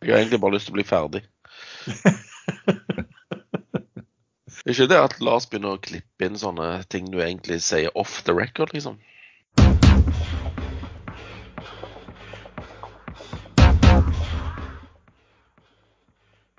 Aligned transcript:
Jeg 0.00 0.14
har 0.14 0.22
egentlig 0.22 0.40
bare 0.40 0.56
lyst 0.56 0.66
til 0.68 0.72
å 0.72 0.78
bli 0.78 0.88
ferdig. 0.88 1.20
Ikke 4.70 4.86
det 4.88 4.98
at 5.00 5.20
Lars 5.20 5.46
begynner 5.50 5.76
å 5.76 5.82
klippe 5.82 6.26
inn 6.26 6.38
sånne 6.40 6.82
ting 6.92 7.10
du 7.12 7.18
egentlig 7.20 7.60
sier 7.64 7.90
off 7.98 8.22
the 8.24 8.32
record, 8.36 8.72
liksom. 8.76 8.96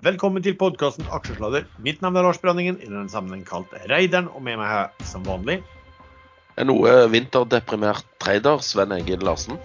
Velkommen 0.02 0.42
til 0.42 0.56
podkasten 0.58 1.06
Aksjesladder. 1.14 1.66
Mitt 1.82 2.02
navn 2.02 2.16
er 2.18 2.26
Lars 2.26 2.42
Branningen, 2.42 2.76
i 2.82 2.90
denne 2.90 3.10
sammenheng 3.10 3.44
kalt 3.46 3.70
Reideren, 3.90 4.28
og 4.30 4.42
med 4.42 4.58
meg 4.62 4.68
her 4.70 5.06
som 5.06 5.26
vanlig 5.26 5.62
noe 6.60 7.06
vinterdeprimert 7.08 8.04
trader, 8.20 8.60
Sven 8.62 8.92
Egil 8.98 9.24
Larsen. 9.24 9.56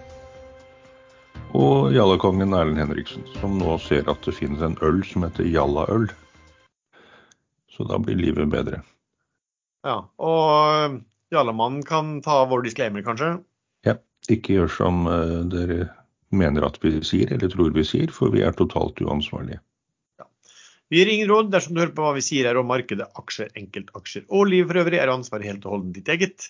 Og 1.57 1.89
jallakongen 1.95 2.53
Erlend 2.53 2.77
Henriksen, 2.77 3.23
som 3.39 3.55
nå 3.57 3.79
ser 3.81 4.05
at 4.11 4.21
det 4.27 4.35
finnes 4.37 4.61
en 4.61 4.77
øl 4.85 4.99
som 5.07 5.25
heter 5.25 5.47
Jallaøl. 5.49 6.05
Så 7.73 7.85
da 7.89 7.97
blir 8.01 8.19
livet 8.19 8.51
bedre. 8.51 8.83
Ja, 9.85 10.03
og 10.21 10.43
øh, 10.51 10.99
Jallamannen 11.33 11.81
kan 11.87 12.19
ta 12.25 12.43
vår 12.49 12.67
disclaimer, 12.67 13.01
kanskje? 13.05 13.37
Ja, 13.87 13.97
ikke 14.29 14.59
gjør 14.59 14.73
som 14.75 15.07
eh, 15.09 15.39
dere 15.49 15.79
mener 16.29 16.67
at 16.67 16.77
vi 16.83 16.97
sier, 17.07 17.31
eller 17.33 17.49
tror 17.49 17.73
vi 17.73 17.85
sier, 17.87 18.13
for 18.13 18.33
vi 18.33 18.43
er 18.45 18.53
totalt 18.57 19.01
uansvarlige. 19.01 19.61
Vi 20.87 21.01
gir 21.01 21.09
ingen 21.11 21.27
råd 21.27 21.49
dersom 21.51 21.75
du 21.75 21.81
hører 21.81 21.95
på 21.95 22.03
hva 22.05 22.13
vi 22.15 22.23
sier 22.23 22.47
her 22.47 22.59
om 22.61 22.69
markedet, 22.69 23.09
aksjer, 23.19 23.49
enkeltaksjer 23.59 24.27
og 24.29 24.47
livet 24.47 24.69
for 24.71 24.81
øvrig, 24.85 25.01
er 25.01 25.11
ansvaret 25.11 25.49
helt 25.49 25.65
og 25.67 25.73
holdent 25.73 25.97
ditt 25.97 26.11
eget. 26.13 26.47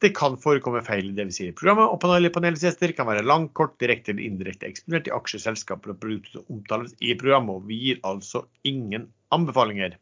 Det 0.00 0.12
kan 0.16 0.38
forekomme 0.40 0.80
feil 0.86 1.10
i 1.10 1.16
det 1.16 1.26
vi 1.28 1.34
sier 1.36 1.52
i 1.52 1.56
programmet, 1.56 1.90
og 1.92 2.00
panel 2.00 2.28
i 2.28 2.32
panelgjester 2.32 2.94
kan 2.96 3.08
være 3.08 3.24
langt, 3.26 3.52
kort, 3.58 3.74
direkte 3.82 4.14
eller 4.14 4.24
indirekte 4.24 4.68
eksponert 4.68 5.10
i 5.10 5.12
aksjer, 5.12 5.42
selskaper 5.44 5.92
og 5.92 6.00
produkter 6.00 6.38
som 6.38 6.54
omtales 6.56 6.94
i 7.04 7.16
programmet, 7.20 7.60
og 7.60 7.68
vi 7.68 7.80
gir 7.82 8.00
altså 8.08 8.46
ingen 8.64 9.10
anbefalinger. 9.34 9.98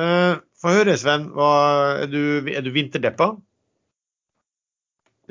Uh, 0.00 0.40
Få 0.58 0.72
høre, 0.72 0.96
Sven. 0.96 1.28
Hva, 1.36 1.50
er, 2.00 2.08
du, 2.08 2.48
er 2.48 2.64
du 2.64 2.72
vinterdeppa? 2.72 3.34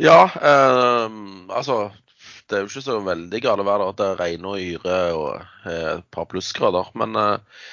Ja, 0.02 0.24
eh, 0.26 1.16
altså 1.54 1.92
Det 2.54 2.60
er 2.60 2.68
jo 2.68 2.70
ikke 2.70 2.86
så 2.86 2.96
veldig 3.02 3.40
gale 3.42 3.64
vær. 3.66 3.82
da. 3.82 3.94
Det 3.98 4.08
regner 4.20 4.52
og 4.52 4.62
yrer 4.62 5.16
og 5.18 5.30
eh, 5.66 5.88
et 5.96 6.04
par 6.14 6.28
plussgrader. 6.30 6.92
Men 7.02 7.18
eh, 7.18 7.64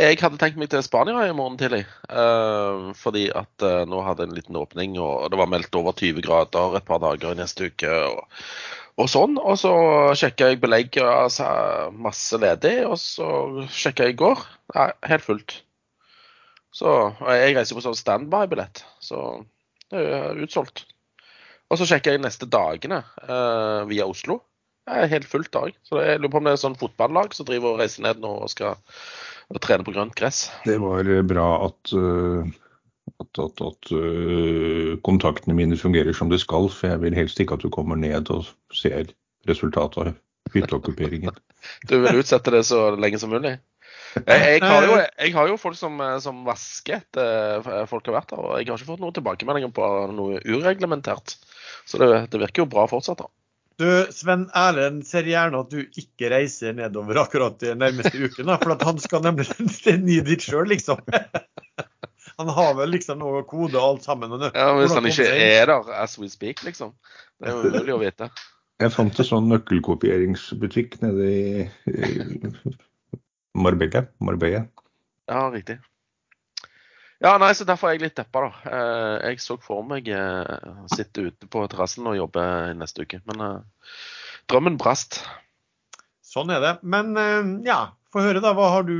jeg 0.00 0.16
hadde 0.22 0.38
tenkt 0.40 0.56
meg 0.60 0.70
til 0.72 0.80
Spania 0.86 1.26
i 1.28 1.34
morgen 1.36 1.58
tidlig. 1.60 1.82
Eh, 2.08 2.86
fordi 2.96 3.26
at 3.36 3.66
eh, 3.66 3.82
nå 3.90 4.00
hadde 4.06 4.24
en 4.24 4.32
liten 4.38 4.56
åpning, 4.56 4.96
og 4.96 5.28
det 5.28 5.40
var 5.42 5.50
meldt 5.52 5.76
over 5.76 5.92
20 5.92 6.24
grader 6.24 6.78
et 6.80 6.88
par 6.88 7.02
dager 7.04 7.36
i 7.36 7.40
neste 7.42 7.68
uke. 7.68 7.92
og, 8.08 8.46
og 8.96 9.10
sånn, 9.12 9.36
og 9.36 9.60
så 9.60 9.74
sjekka 10.16 10.48
jeg 10.48 10.62
belegget, 10.64 11.04
altså, 11.04 11.50
masse 11.92 12.40
ledig, 12.40 12.78
og 12.88 12.96
så 13.02 13.28
sjekka 13.68 14.08
jeg 14.08 14.16
i 14.16 14.20
går. 14.24 14.46
Nei, 14.78 14.88
helt 15.12 15.26
fullt. 15.28 15.58
Så 16.72 16.88
og 17.10 17.28
Jeg 17.36 17.58
reiser 17.58 17.76
på 17.76 17.84
sånn 17.84 17.98
standby-billett, 17.98 18.86
så 19.04 19.42
det 19.92 20.00
er 20.16 20.40
utsolgt. 20.46 20.86
Og 21.70 21.78
så 21.78 21.86
sjekker 21.86 22.16
jeg 22.16 22.22
neste 22.24 22.48
dagene 22.50 23.02
uh, 23.22 23.86
via 23.90 24.08
Oslo. 24.10 24.40
Det 24.88 24.96
er 25.04 25.12
helt 25.12 25.28
fullt 25.30 25.52
dag. 25.54 25.74
Så 25.86 26.00
jeg 26.02 26.18
lurer 26.18 26.32
på 26.32 26.40
om 26.40 26.48
det 26.48 26.54
er 26.56 26.62
sånn 26.64 26.78
fotballag 26.78 27.36
som 27.36 27.46
driver 27.46 27.74
og 27.74 27.82
reiser 27.82 28.02
ned 28.06 28.22
nå 28.22 28.32
og 28.42 28.50
skal 28.50 28.80
og 29.50 29.58
trene 29.64 29.86
på 29.86 29.94
grønt 29.94 30.14
gress. 30.18 30.44
Det 30.66 30.76
var 30.82 31.08
bra 31.26 31.46
at, 31.66 31.92
eh, 31.98 32.50
at, 33.18 33.40
at, 33.44 33.62
at 33.66 33.92
eh, 33.96 34.92
kontaktene 35.06 35.56
mine 35.58 35.78
fungerer 35.78 36.14
som 36.16 36.30
de 36.30 36.38
skal, 36.38 36.70
for 36.70 36.92
jeg 36.92 37.02
vil 37.02 37.18
helst 37.18 37.42
ikke 37.42 37.58
at 37.58 37.66
du 37.66 37.70
kommer 37.74 37.98
ned 37.98 38.30
og 38.30 38.46
ser 38.74 39.10
resultatet 39.50 40.04
av 40.04 40.54
hytteokkuperingen. 40.54 41.34
Du 41.90 41.98
vil 42.00 42.22
utsette 42.22 42.54
det 42.54 42.62
så 42.64 42.94
lenge 42.96 43.18
som 43.20 43.34
mulig? 43.34 43.58
Jeg, 44.14 44.24
jeg, 44.26 44.62
har 44.64 44.86
jo, 44.86 44.94
jeg 44.96 45.32
har 45.34 45.50
jo 45.50 45.58
folk 45.60 45.76
som, 45.76 45.98
som 46.24 46.38
vasker 46.46 47.02
etter 47.02 47.66
folk 47.90 48.08
har 48.08 48.16
vært 48.16 48.32
der, 48.32 48.40
og 48.40 48.54
jeg 48.56 48.70
har 48.70 48.80
ikke 48.80 48.88
fått 48.88 49.02
noen 49.02 49.14
tilbakemeldinger 49.18 49.74
på 49.76 49.88
noe 50.16 50.40
ureglementert. 50.48 51.36
Så 51.88 52.00
det, 52.00 52.08
det 52.32 52.40
virker 52.42 52.64
jo 52.64 52.70
bra 52.70 52.86
fortsatt, 52.90 53.22
da. 53.22 53.30
Du, 53.80 53.88
Sven 54.12 54.44
Erlend 54.52 55.06
ser 55.08 55.24
gjerne 55.24 55.62
at 55.62 55.70
du 55.72 55.80
ikke 55.80 56.28
reiser 56.28 56.74
nedover 56.76 57.22
akkurat 57.22 57.56
de 57.62 57.72
nærmeste 57.80 58.12
ukene, 58.20 58.58
for 58.60 58.74
at 58.74 58.84
han 58.84 59.00
skal 59.00 59.24
nemlig 59.24 59.46
til 59.80 60.02
ny 60.04 60.18
dit 60.26 60.44
sjøl, 60.44 60.68
liksom. 60.68 61.00
Han 62.40 62.48
har 62.56 62.72
vel 62.78 62.94
liksom 62.94 63.18
noe 63.20 63.42
kode 63.44 63.76
og 63.76 63.82
alt 63.84 64.06
sammen. 64.06 64.30
Men 64.32 64.46
Ja, 64.54 64.70
Hvis 64.78 64.94
han 64.96 65.04
ikke 65.08 65.26
er 65.28 65.66
der 65.68 65.90
as 66.00 66.14
we 66.16 66.28
speak, 66.32 66.62
liksom. 66.64 66.94
Det 67.36 67.50
er 67.50 67.56
jo 67.56 67.68
umulig 67.68 67.92
å 67.92 67.98
vite. 68.00 68.30
Jeg 68.80 68.94
fant 68.94 69.20
en 69.20 69.28
sånn 69.28 69.50
nøkkelkopieringsbutikk 69.52 70.96
nede 71.02 71.26
i, 71.28 71.66
i 71.92 73.20
Marbella. 73.60 74.06
Marbella. 74.24 74.62
Ja, 75.28 75.42
riktig. 75.52 75.76
Ja, 77.20 77.34
nei, 77.36 77.50
så 77.52 77.66
Derfor 77.68 77.90
er 77.90 77.98
jeg 77.98 78.06
litt 78.06 78.16
deppa, 78.16 78.46
da. 78.46 78.50
Eh, 78.72 79.30
Jeg 79.30 79.42
så 79.44 79.58
for 79.60 79.84
meg 79.84 80.08
å 80.08 80.88
sitte 80.88 81.26
ute 81.28 81.48
på 81.52 81.66
terrassen 81.68 82.08
og 82.08 82.16
jobbe 82.16 82.42
neste 82.80 83.04
uke. 83.04 83.20
Men 83.28 83.44
eh, 83.44 83.92
drømmen 84.48 84.78
brast. 84.80 85.20
Sånn 86.24 86.52
er 86.54 86.62
det. 86.64 86.74
Men 86.82 87.12
eh, 87.20 87.50
ja, 87.68 87.80
få 88.12 88.24
høre, 88.24 88.40
da. 88.40 88.54
Hva 88.56 88.70
har 88.76 88.88
du 88.88 88.96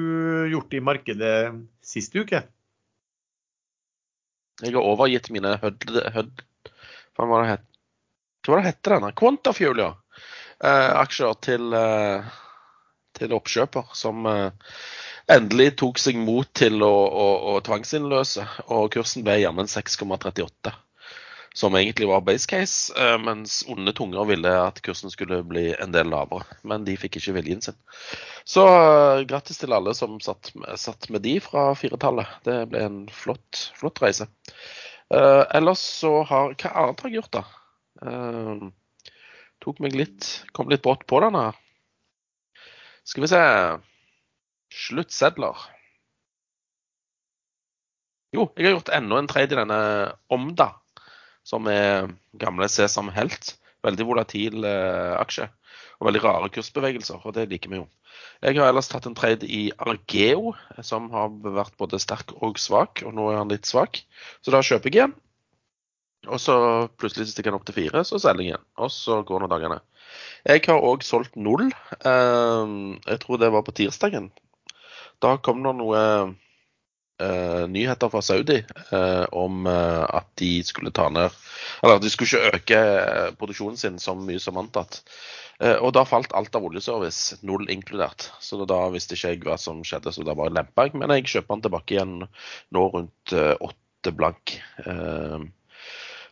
gjort 0.52 0.76
i 0.76 0.82
markedet 0.84 1.34
sist 1.80 2.12
uke? 2.16 2.44
Jeg 4.60 4.76
har 4.76 4.84
overgitt 4.84 5.32
mine 5.32 5.56
hødd... 5.62 5.88
hødd 6.12 6.44
hva 7.16 7.26
var 7.28 7.42
det 7.42 7.50
het? 7.54 7.64
Hva 8.44 8.52
var 8.54 8.60
det 8.62 8.70
hette 8.70 8.92
denne? 8.94 9.10
Quantafuel, 9.16 9.80
ja. 9.80 9.90
Eh, 10.60 10.90
aksjer 11.00 11.34
til, 11.44 11.72
eh, 11.76 12.28
til 13.16 13.32
oppkjøper 13.36 13.90
som 13.96 14.28
eh, 14.28 14.70
endelig 15.30 15.74
tok 15.80 15.98
seg 16.00 16.18
mot 16.20 16.48
til 16.56 16.82
å, 16.84 16.92
å, 16.92 17.26
å 17.52 17.56
tvangsinnløse. 17.64 18.46
Og 18.74 18.90
kursen 18.94 19.26
ble 19.26 19.40
jammen 19.42 19.70
6,38. 19.70 20.72
Som 21.56 21.74
egentlig 21.74 22.06
var 22.06 22.22
base 22.22 22.46
case, 22.46 22.92
eh, 22.94 23.16
mens 23.18 23.64
onde 23.68 23.92
tunger 23.96 24.28
ville 24.28 24.52
at 24.68 24.78
kursen 24.86 25.10
skulle 25.10 25.40
bli 25.42 25.72
en 25.74 25.94
del 25.94 26.12
lavere. 26.12 26.46
Men 26.62 26.86
de 26.86 26.94
fikk 27.00 27.18
ikke 27.18 27.34
viljen 27.40 27.62
sin. 27.64 27.78
Så 28.46 28.66
eh, 28.70 29.24
grattis 29.30 29.58
til 29.58 29.74
alle 29.74 29.94
som 29.98 30.20
satt, 30.22 30.52
satt 30.78 31.10
med 31.10 31.26
de 31.26 31.38
fra 31.42 31.72
firetallet. 31.78 32.38
Det 32.46 32.60
ble 32.70 32.84
en 32.86 33.00
flott, 33.14 33.70
flott 33.78 33.98
reise. 34.04 34.30
Uh, 35.10 35.42
ellers 35.58 35.80
så 35.82 36.20
har 36.22 36.52
Hva 36.54 36.70
annet 36.70 37.00
har 37.02 37.10
jeg 37.10 37.16
gjort, 37.18 37.40
da? 37.40 37.40
Uh, 38.06 38.68
tok 39.58 39.80
meg 39.82 39.96
litt 39.98 40.28
Kom 40.54 40.70
litt 40.70 40.84
brått 40.84 41.02
på 41.10 41.18
denne. 41.24 41.48
Skal 43.02 43.26
vi 43.26 43.30
se 43.32 43.40
Sluttsedler. 44.70 45.56
Jo, 48.34 48.44
jeg 48.54 48.68
har 48.68 48.76
gjort 48.76 48.92
enda 48.94 49.18
en 49.18 49.28
trade 49.30 49.56
i 49.56 49.58
denne 49.58 49.78
Omda, 50.30 50.68
som 51.46 51.66
er 51.70 52.12
gamle 52.38 52.68
Sesam 52.70 53.10
Helt. 53.14 53.56
Veldig 53.82 54.04
volatil 54.06 54.66
eh, 54.68 55.14
aksje. 55.18 55.48
Og 56.00 56.06
veldig 56.08 56.20
rare 56.22 56.50
kursbevegelser, 56.52 57.22
og 57.26 57.34
det 57.36 57.46
liker 57.50 57.72
vi 57.72 57.80
jo. 57.80 57.86
Jeg 58.44 58.56
har 58.58 58.70
ellers 58.70 58.88
tatt 58.92 59.06
en 59.08 59.16
trade 59.16 59.48
i 59.48 59.70
Argeo, 59.80 60.52
som 60.84 61.08
har 61.12 61.32
vært 61.56 61.74
både 61.80 61.98
sterk 62.00 62.34
og 62.44 62.60
svak, 62.60 63.02
og 63.08 63.14
nå 63.16 63.26
er 63.32 63.40
han 63.40 63.50
litt 63.52 63.68
svak. 63.68 64.02
Så 64.44 64.52
da 64.54 64.60
kjøper 64.64 64.90
jeg 64.90 64.98
igjen. 65.00 65.16
Og 66.28 66.36
så 66.40 66.54
plutselig 67.00 67.30
stikker 67.32 67.50
han 67.54 67.58
opp 67.60 67.66
til 67.68 67.78
fire, 67.78 68.04
så 68.04 68.20
selger 68.20 68.44
jeg 68.44 68.52
igjen. 68.52 68.66
Og 68.84 68.92
så 68.92 69.20
går 69.28 69.42
nå 69.44 69.48
dagene. 69.52 69.80
Jeg 70.46 70.62
har 70.68 70.84
òg 70.84 71.04
solgt 71.06 71.36
null. 71.40 71.70
Eh, 72.04 72.76
Jeg 73.08 73.22
tror 73.24 73.40
det 73.40 73.50
var 73.56 73.64
på 73.66 73.74
tirsdagen. 73.80 74.30
Da 75.20 75.36
kom 75.44 75.60
det 75.64 75.74
noe 75.76 76.02
uh, 77.20 77.64
nyheter 77.68 78.12
fra 78.12 78.22
Saudi 78.24 78.62
uh, 78.92 79.26
om 79.36 79.66
eh, 79.68 80.04
at 80.16 80.30
de 80.40 80.62
skulle 80.64 80.92
ta 80.96 81.10
ned 81.12 81.28
Eller 81.82 81.98
at 81.98 82.04
de 82.04 82.10
skulle 82.12 82.30
ikke 82.30 82.56
øke 82.56 82.80
eh, 82.80 83.28
produksjonen 83.36 83.76
sin 83.80 84.00
så 84.00 84.14
mye 84.16 84.40
som 84.40 84.58
antatt. 84.60 85.02
Eh, 85.60 85.76
og 85.76 85.92
da 85.96 86.06
falt 86.08 86.32
alt 86.36 86.56
av 86.56 86.64
oljeservice, 86.64 87.36
null 87.44 87.68
inkludert. 87.72 88.30
Så 88.40 88.64
da 88.68 88.80
visste 88.94 89.16
ikke 89.16 89.34
jeg 89.34 89.42
hva 89.44 89.58
som 89.60 89.82
skjedde, 89.84 90.12
så 90.16 90.24
da 90.24 90.36
bare 90.36 90.54
lempa 90.56 90.88
jeg. 90.88 90.96
Men 91.00 91.12
jeg 91.14 91.28
kjøper 91.28 91.56
den 91.56 91.64
tilbake 91.66 91.96
igjen 91.96 92.14
nå 92.76 92.84
rundt 92.94 93.34
eh, 93.36 93.52
åtte 93.60 94.14
blank. 94.16 94.56
Eh, 94.86 95.36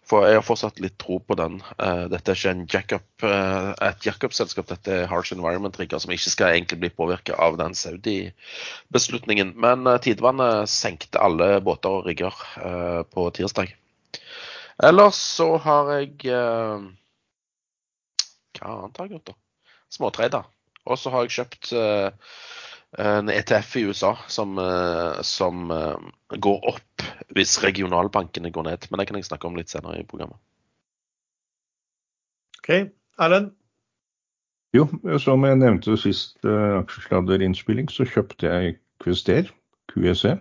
for 0.08 0.24
jeg 0.24 0.38
har 0.38 0.44
fortsatt 0.46 0.78
litt 0.80 0.96
tro 1.00 1.18
på 1.20 1.36
den. 1.36 1.58
Eh, 1.76 2.06
dette 2.08 2.32
er 2.32 2.38
ikke 2.38 2.52
en 2.54 2.66
jackup, 2.72 3.24
eh, 3.28 3.70
et 3.88 4.06
jackup-selskap, 4.06 4.66
dette 4.70 4.94
er 4.94 5.10
Harsh 5.10 5.34
Environment-rigger 5.36 6.00
som 6.00 6.12
ikke 6.14 6.32
skal 6.32 6.54
egentlig 6.54 6.78
bli 6.80 6.90
påvirka 6.96 7.36
av 7.36 7.58
den 7.60 7.76
Saudi-beslutningen. 7.76 9.52
Men 9.60 9.84
eh, 9.86 10.00
tidevannet 10.04 10.72
senkte 10.72 11.20
alle 11.20 11.60
båter 11.64 11.90
og 11.98 12.06
rigger 12.08 12.32
på 13.12 13.30
tirsdag. 13.36 13.74
Ellers 14.88 15.18
så 15.18 15.56
har 15.60 15.92
jeg 15.98 16.12
Hva 18.58 18.64
annet 18.64 18.96
har 18.96 19.04
jeg 19.04 19.12
gjort, 19.16 19.28
da? 19.28 19.34
Småtrader. 19.92 20.44
Og 20.88 20.96
så 20.98 21.12
har 21.12 21.26
jeg 21.26 21.36
kjøpt 21.36 21.72
en 22.96 23.28
ETF 23.28 23.76
i 23.76 23.80
USA 23.80 24.18
som, 24.26 24.58
eh, 24.58 25.20
som 25.22 25.70
eh, 25.70 25.96
går 26.28 26.68
opp 26.68 27.04
hvis 27.36 27.58
regionalbankene 27.62 28.50
går 28.50 28.64
ned. 28.70 28.86
Men 28.90 29.00
det 29.00 29.08
kan 29.08 29.18
jeg 29.18 29.28
snakke 29.28 29.48
om 29.48 29.58
litt 29.58 29.72
senere 29.72 30.00
i 30.00 30.06
programmet. 30.08 30.38
OK, 32.58 32.88
Erlend? 33.20 33.52
Jo, 34.76 34.84
som 35.16 35.44
jeg 35.48 35.56
nevnte 35.56 35.94
sist 35.96 36.36
uh, 36.44 36.82
aksjesladderinnspilling, 36.82 37.86
så 37.88 38.04
kjøpte 38.04 38.50
jeg 38.50 38.74
Quester, 39.00 39.48
QSE, 39.88 40.34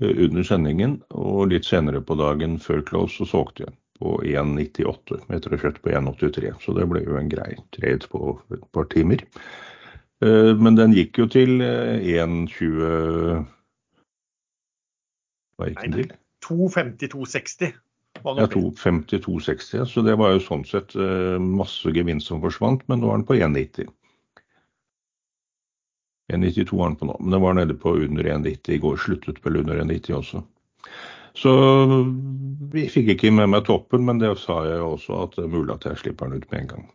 uh, 0.00 0.14
under 0.24 0.46
sendingen. 0.48 0.94
Og 1.12 1.50
litt 1.52 1.68
senere 1.68 2.00
på 2.00 2.16
dagen 2.16 2.56
før 2.62 2.80
close 2.88 3.20
så 3.20 3.28
solgte 3.28 3.66
jeg 3.66 3.76
på 4.00 4.14
1,98 4.24 5.20
etter 5.28 5.52
å 5.52 5.58
ha 5.58 5.64
kjøpt 5.66 5.82
på 5.84 5.92
1,83. 5.92 6.54
Så 6.64 6.76
det 6.78 6.88
ble 6.88 7.04
jo 7.04 7.20
en 7.20 7.28
grei 7.28 7.52
trade 7.76 8.08
på 8.08 8.32
et 8.56 8.64
par 8.72 8.88
timer. 8.96 9.26
Uh, 10.20 10.52
men 10.60 10.76
den 10.76 10.92
gikk 10.96 11.22
jo 11.22 11.28
til 11.32 11.62
1,20 11.64 13.44
Hva 15.56 15.70
gikk 15.70 15.84
den 15.86 15.96
til? 15.96 16.10
250-260. 16.44 17.72
Ja, 18.24 18.46
250-260. 18.52 19.86
Så 19.88 20.02
det 20.04 20.16
var 20.20 20.34
jo 20.34 20.42
sånn 20.44 20.64
sett 20.68 20.96
uh, 20.98 21.38
masse 21.40 21.92
gevinst 21.94 22.28
som 22.30 22.42
forsvant, 22.42 22.84
men 22.90 23.00
nå 23.02 23.12
er 23.12 23.20
den 23.20 23.26
på 23.28 23.38
1,90. 23.38 23.90
1,92 26.30 26.78
er 26.78 26.90
den 26.90 26.98
på 27.00 27.08
nå, 27.08 27.16
men 27.20 27.34
den 27.34 27.42
var 27.42 27.56
nede 27.58 27.76
på 27.78 27.94
under 27.98 28.24
1,90 28.24 28.76
i 28.76 28.80
går. 28.82 29.00
Sluttet 29.02 29.40
vel 29.44 29.60
under 29.62 29.82
1,90 29.82 30.16
også. 30.20 30.44
Så 31.38 31.52
vi 32.72 32.86
fikk 32.90 33.14
ikke 33.14 33.32
med 33.34 33.52
meg 33.52 33.66
toppen, 33.68 34.04
men 34.06 34.20
det 34.22 34.32
sa 34.42 34.62
jeg 34.66 34.82
også 34.82 35.24
at 35.24 35.36
det 35.38 35.46
er 35.46 35.52
mulig 35.52 35.76
at 35.76 35.86
jeg 35.90 36.02
slipper 36.02 36.30
den 36.30 36.42
ut 36.42 36.50
med 36.50 36.64
en 36.64 36.72
gang. 36.74 36.88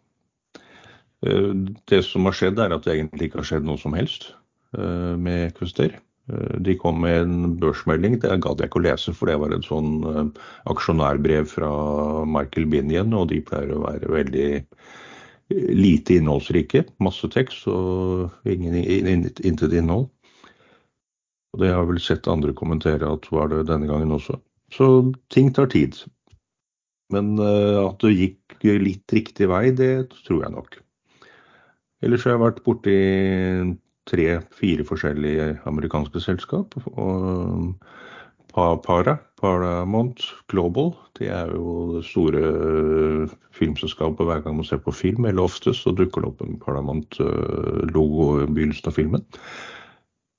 Uh, 1.24 1.54
det 1.92 2.02
som 2.08 2.28
har 2.28 2.36
skjedd, 2.36 2.60
er 2.60 2.76
at 2.76 2.84
det 2.84 2.98
egentlig 2.98 3.30
ikke 3.30 3.44
har 3.44 3.52
skjedd 3.54 3.70
noe 3.70 3.80
som 3.80 3.96
helst 3.96 4.34
uh, 4.76 5.14
med 5.16 5.54
Kuster. 5.60 5.96
Eh, 6.28 6.60
de 6.60 6.76
kom 6.78 7.02
med 7.02 7.22
en 7.22 7.56
børsmelding, 7.62 8.18
det 8.22 8.34
gadd 8.42 8.62
jeg 8.62 8.72
ikke 8.72 8.82
å 8.82 8.86
lese, 8.88 9.14
for 9.14 9.30
det 9.30 9.38
var 9.42 9.54
et 9.54 9.68
sånn 9.68 9.92
eh, 10.10 10.44
aksjonærbrev 10.72 11.50
fra 11.52 11.70
Michael 12.30 12.66
Binion, 12.72 13.14
og 13.14 13.30
de 13.30 13.44
pleier 13.46 13.76
å 13.76 13.84
være 13.84 14.10
veldig 14.14 14.48
eh, 14.58 14.66
lite 15.54 16.18
innholdsrike. 16.18 16.86
Masse 17.06 17.30
tekst 17.34 17.68
og 17.70 18.34
intet 18.50 19.70
innhold. 19.70 20.10
Og 21.54 21.62
det 21.62 21.70
har 21.72 21.84
jeg 21.84 21.92
vel 21.94 22.02
sett 22.04 22.28
andre 22.28 22.56
kommentere 22.58 23.08
at 23.08 23.30
var 23.32 23.54
det 23.54 23.68
denne 23.70 23.88
gangen 23.88 24.12
også. 24.12 24.40
Så 24.74 24.90
ting 25.32 25.54
tar 25.56 25.70
tid. 25.72 25.96
Men 27.14 27.38
at 27.38 28.02
det 28.02 28.12
gikk 28.18 28.66
litt 28.82 29.14
riktig 29.14 29.48
vei, 29.48 29.70
det 29.72 30.10
tror 30.26 30.42
jeg 30.42 30.52
nok. 30.52 30.80
Ellers 32.06 32.26
har 32.26 32.36
jeg 32.36 32.44
vært 32.44 32.64
borti 32.66 32.98
tre-fire 34.06 34.86
forskjellige 34.86 35.56
amerikanske 35.66 36.22
selskap. 36.22 36.76
og 36.94 37.74
Para, 38.56 39.18
Paramount 39.42 40.22
Global, 40.48 40.94
det 41.20 41.28
er 41.28 41.50
jo 41.52 41.98
det 41.98 42.06
store 42.08 43.28
filmselskapet 43.52 44.30
hver 44.30 44.44
gang 44.46 44.56
man 44.56 44.68
ser 44.68 44.80
på 44.80 44.94
film, 44.96 45.26
eller 45.26 45.44
oftest 45.44 45.84
så 45.84 45.92
dukker 45.92 46.24
det 46.24 46.30
opp 46.30 46.44
en 46.46 46.60
Paramount-logo 46.62 48.30
i 48.46 48.48
begynnelsen 48.48 48.92
av 48.92 48.96
filmen. 48.96 49.26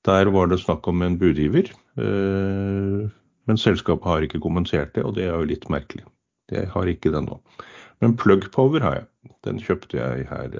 Der 0.07 0.31
var 0.33 0.49
det 0.49 0.63
snakk 0.63 0.87
om 0.87 1.03
en 1.03 1.19
budgiver, 1.19 1.69
eh, 1.99 3.05
men 3.47 3.59
selskapet 3.59 4.07
har 4.07 4.25
ikke 4.25 4.41
kommentert 4.41 4.95
det, 4.95 5.03
og 5.03 5.13
det 5.19 5.27
er 5.27 5.35
jo 5.35 5.51
litt 5.51 5.69
merkelig. 5.69 6.07
Det 6.49 6.65
har 6.73 6.89
ikke 6.89 7.11
det 7.13 7.21
nå. 7.27 7.37
Men 8.01 8.15
Plug 8.17 8.49
Power 8.53 8.81
har 8.81 9.01
jeg. 9.01 9.07
Den 9.47 9.59
kjøpte 9.63 9.99
jeg 9.99 10.27
her 10.29 10.53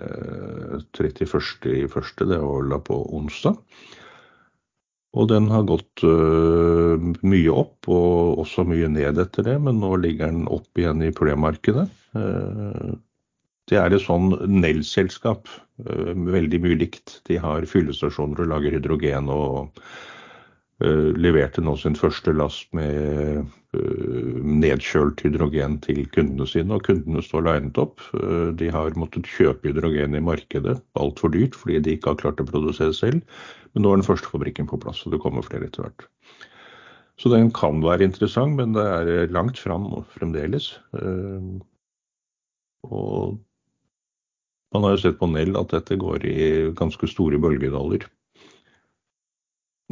31.1. 0.97 2.27
Det 2.27 2.41
var 2.41 2.83
på 2.87 2.99
onsdag. 3.17 3.57
Og 5.17 5.29
den 5.31 5.47
har 5.49 5.65
gått 5.67 6.03
uh, 6.05 6.99
mye 7.25 7.53
opp, 7.53 7.87
og 7.89 8.43
også 8.43 8.65
mye 8.67 8.89
ned 8.91 9.19
etter 9.23 9.45
det, 9.47 9.55
men 9.63 9.79
nå 9.81 9.95
ligger 10.03 10.33
den 10.33 10.49
opp 10.51 10.77
igjen 10.77 11.01
i 11.05 11.13
pre-markedet. 11.15 11.87
Uh, 12.17 12.97
det 13.67 13.79
er 13.81 13.95
et 13.95 14.03
sånn 14.03 14.35
Nell-selskap, 14.51 15.49
uh, 15.87 16.11
veldig 16.13 16.59
mye 16.63 16.81
likt. 16.83 17.21
De 17.29 17.39
har 17.41 17.65
fyllestasjoner 17.69 18.43
og 18.43 18.51
lager 18.51 18.77
hydrogen 18.77 19.31
og 19.33 19.81
leverte 20.79 21.63
nå 21.63 21.73
sin 21.81 21.95
første 21.97 22.33
last 22.37 22.67
med 22.77 23.47
Eh, 23.75 24.37
nedkjølt 24.47 25.19
hydrogen 25.25 25.73
til 25.83 26.05
kundene 26.15 26.45
sine, 26.47 26.77
og 26.77 26.85
kundene 26.87 27.19
står 27.23 27.43
linet 27.43 27.79
opp. 27.81 27.99
Eh, 28.15 28.53
de 28.55 28.69
har 28.71 28.95
måttet 28.99 29.27
kjøpe 29.27 29.67
hydrogen 29.67 30.15
i 30.15 30.23
markedet, 30.23 30.77
altfor 30.95 31.33
dyrt 31.33 31.57
fordi 31.57 31.81
de 31.83 31.97
ikke 31.97 32.13
har 32.13 32.21
klart 32.21 32.39
å 32.39 32.47
produsere 32.47 32.95
selv. 32.95 33.25
Men 33.73 33.83
nå 33.83 33.91
er 33.91 33.99
den 33.99 34.07
første 34.07 34.31
fabrikken 34.31 34.69
på 34.69 34.79
plass, 34.79 35.03
og 35.05 35.13
det 35.13 35.21
kommer 35.23 35.43
flere 35.43 35.67
etter 35.67 35.83
hvert. 35.83 36.07
Så 37.19 37.33
den 37.33 37.51
kan 37.51 37.81
være 37.83 38.07
interessant, 38.07 38.55
men 38.55 38.77
det 38.77 38.85
er 38.85 39.35
langt 39.35 39.59
fram 39.59 39.89
fremdeles. 40.15 40.71
Eh, 40.95 41.51
og 42.87 43.37
man 44.73 44.85
har 44.85 44.95
jo 44.95 45.03
sett 45.03 45.19
på 45.19 45.27
Nell 45.31 45.57
at 45.59 45.73
dette 45.75 45.99
går 45.99 46.23
i 46.29 46.47
ganske 46.77 47.09
store 47.11 47.39
bølgedaler. 47.41 48.07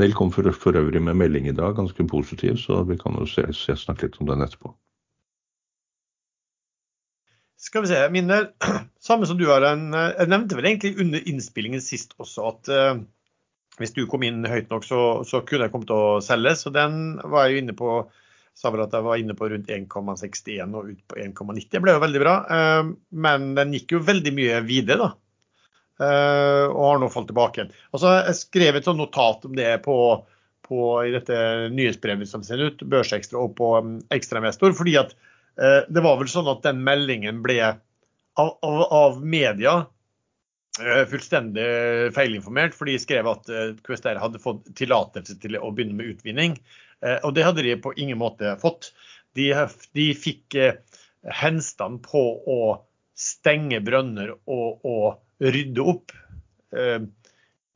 Nell 0.01 0.15
kom 0.15 0.31
for, 0.35 0.51
for, 0.51 0.75
øvrig 0.75 1.01
med 1.01 1.15
melding 1.15 1.47
i 1.47 1.55
dag, 1.55 1.75
ganske 1.77 2.07
positiv, 2.11 2.57
så 2.59 2.81
vi 2.83 2.97
kan 2.99 3.15
jo 3.15 3.27
se, 3.29 3.45
se 3.55 3.77
snakke 3.79 4.09
litt 4.09 4.17
om 4.19 4.27
den 4.27 4.43
etterpå. 4.43 4.73
Skal 7.65 7.85
vi 7.85 7.93
se, 7.93 8.01
Minner. 8.11 8.49
samme 9.07 9.25
som 9.29 9.39
du 9.39 9.47
har 9.47 9.63
en 9.65 9.87
Jeg 9.95 10.27
nevnte 10.29 10.57
vel 10.57 10.67
egentlig 10.69 10.99
under 11.01 11.23
innspillingen 11.31 11.81
sist 11.81 12.13
også 12.19 12.49
at 12.51 12.69
uh, 12.69 12.99
hvis 13.79 13.95
du 13.95 14.03
kom 14.11 14.23
inn 14.23 14.45
høyt 14.47 14.69
nok, 14.71 14.85
så, 14.87 14.99
så 15.27 15.41
kunne 15.47 15.67
jeg 15.67 15.73
kommet 15.73 15.89
til 15.89 15.99
å 15.99 16.21
selge. 16.23 16.53
Så 16.59 16.71
den 16.75 17.17
var 17.23 17.47
jeg 17.47 17.55
jo 17.55 17.63
inne 17.63 17.75
på 17.77 17.95
sa 18.55 18.71
vel 18.71 18.85
at 18.85 18.93
jeg 18.95 19.03
var 19.03 19.19
inne 19.19 19.35
på 19.35 19.49
rundt 19.51 19.71
1,61 19.71 20.77
og 20.79 20.91
ut 20.93 21.01
på 21.11 21.17
1,90. 21.19 21.67
Det 21.73 21.81
ble 21.83 21.95
jo 21.95 22.03
veldig 22.03 22.21
bra. 22.23 22.35
Uh, 22.47 22.93
men 23.25 23.53
den 23.57 23.75
gikk 23.75 23.97
jo 23.97 24.03
veldig 24.07 24.35
mye 24.35 24.61
videre, 24.67 24.99
da. 25.01 25.09
Uh, 25.95 26.67
og 26.75 26.81
har 26.89 26.97
nå 26.99 27.07
falt 27.11 27.29
tilbake 27.29 27.61
igjen. 27.61 27.75
Altså, 27.95 28.09
jeg 28.27 28.37
skrev 28.41 28.75
et 28.75 28.87
sånt 28.87 28.99
notat 28.99 29.45
om 29.47 29.53
det 29.55 29.69
på, 29.85 29.95
på 30.67 30.79
i 31.07 31.13
dette 31.13 31.37
nyhetsbrevet 31.71 32.27
som 32.27 32.43
sendes 32.43 32.75
ut, 32.75 32.83
Børsekstra 32.91 33.39
og 33.39 33.53
på 33.55 33.69
um, 33.79 33.93
fordi 34.75 34.97
at 34.99 35.15
eh, 35.55 35.87
det 35.87 36.03
var 36.03 36.19
vel 36.19 36.27
sånn 36.27 36.51
at 36.51 36.65
den 36.67 36.83
meldingen 36.83 37.39
ble 37.45 37.61
av, 37.63 37.79
av, 38.59 38.81
av 38.91 39.23
media 39.23 39.77
uh, 40.81 41.03
fullstendig 41.07 42.11
feilinformert. 42.17 42.75
For 42.75 42.91
de 42.91 42.99
skrev 42.99 43.31
at 43.31 43.47
QSR 43.87 44.19
hadde 44.19 44.43
fått 44.43 44.67
tillatelse 44.75 45.39
til 45.39 45.55
å 45.55 45.71
begynne 45.71 45.95
med 45.95 46.17
utvinning. 46.17 46.59
og 47.23 47.35
det 47.35 47.43
hadde 47.43 47.63
de 47.63 47.79
på 47.79 47.93
ingen 47.95 48.19
måte 48.19 48.57
fått. 48.59 48.91
De, 49.35 49.51
de 49.95 50.11
fikk 50.15 50.55
henstand 51.39 52.03
på 52.03 52.23
å 52.51 52.59
stenge 53.15 53.79
brønner 53.79 54.33
og, 54.43 54.83
og 54.83 55.21
rydde 55.39 55.81
opp 55.81 56.11
eh, 56.75 57.01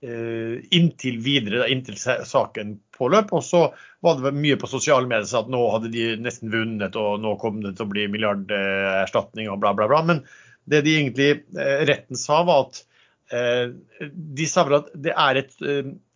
eh, 0.10 0.56
inntil 0.76 1.20
videre, 1.24 1.68
inntil 1.72 1.98
saken 2.00 2.78
påløp. 2.96 3.34
Og 3.36 3.44
så 3.44 3.64
var 4.06 4.20
det 4.20 4.36
mye 4.38 4.60
på 4.60 4.70
sosiale 4.72 5.10
medier 5.10 5.42
at 5.42 5.52
nå 5.52 5.64
hadde 5.74 5.92
de 5.94 6.12
nesten 6.22 6.54
vunnet, 6.54 6.96
og 7.00 7.24
nå 7.24 7.36
kom 7.42 7.62
det 7.66 7.76
til 7.78 7.88
å 7.88 7.94
bli 7.94 8.08
milliarderstatning 8.12 9.52
og 9.52 9.60
bla, 9.64 9.74
bla, 9.78 9.90
bla. 9.92 10.04
Men 10.12 10.24
det 10.70 10.84
de 10.88 10.96
egentlig 11.02 11.32
eh, 11.58 11.84
retten 11.90 12.20
sa, 12.20 12.44
var 12.48 12.70
at 12.70 12.86
de 13.30 14.46
sa 14.50 14.64
vel 14.66 14.80
at 14.80 14.88
det 14.98 15.12
er 15.14 15.38
et 15.38 15.52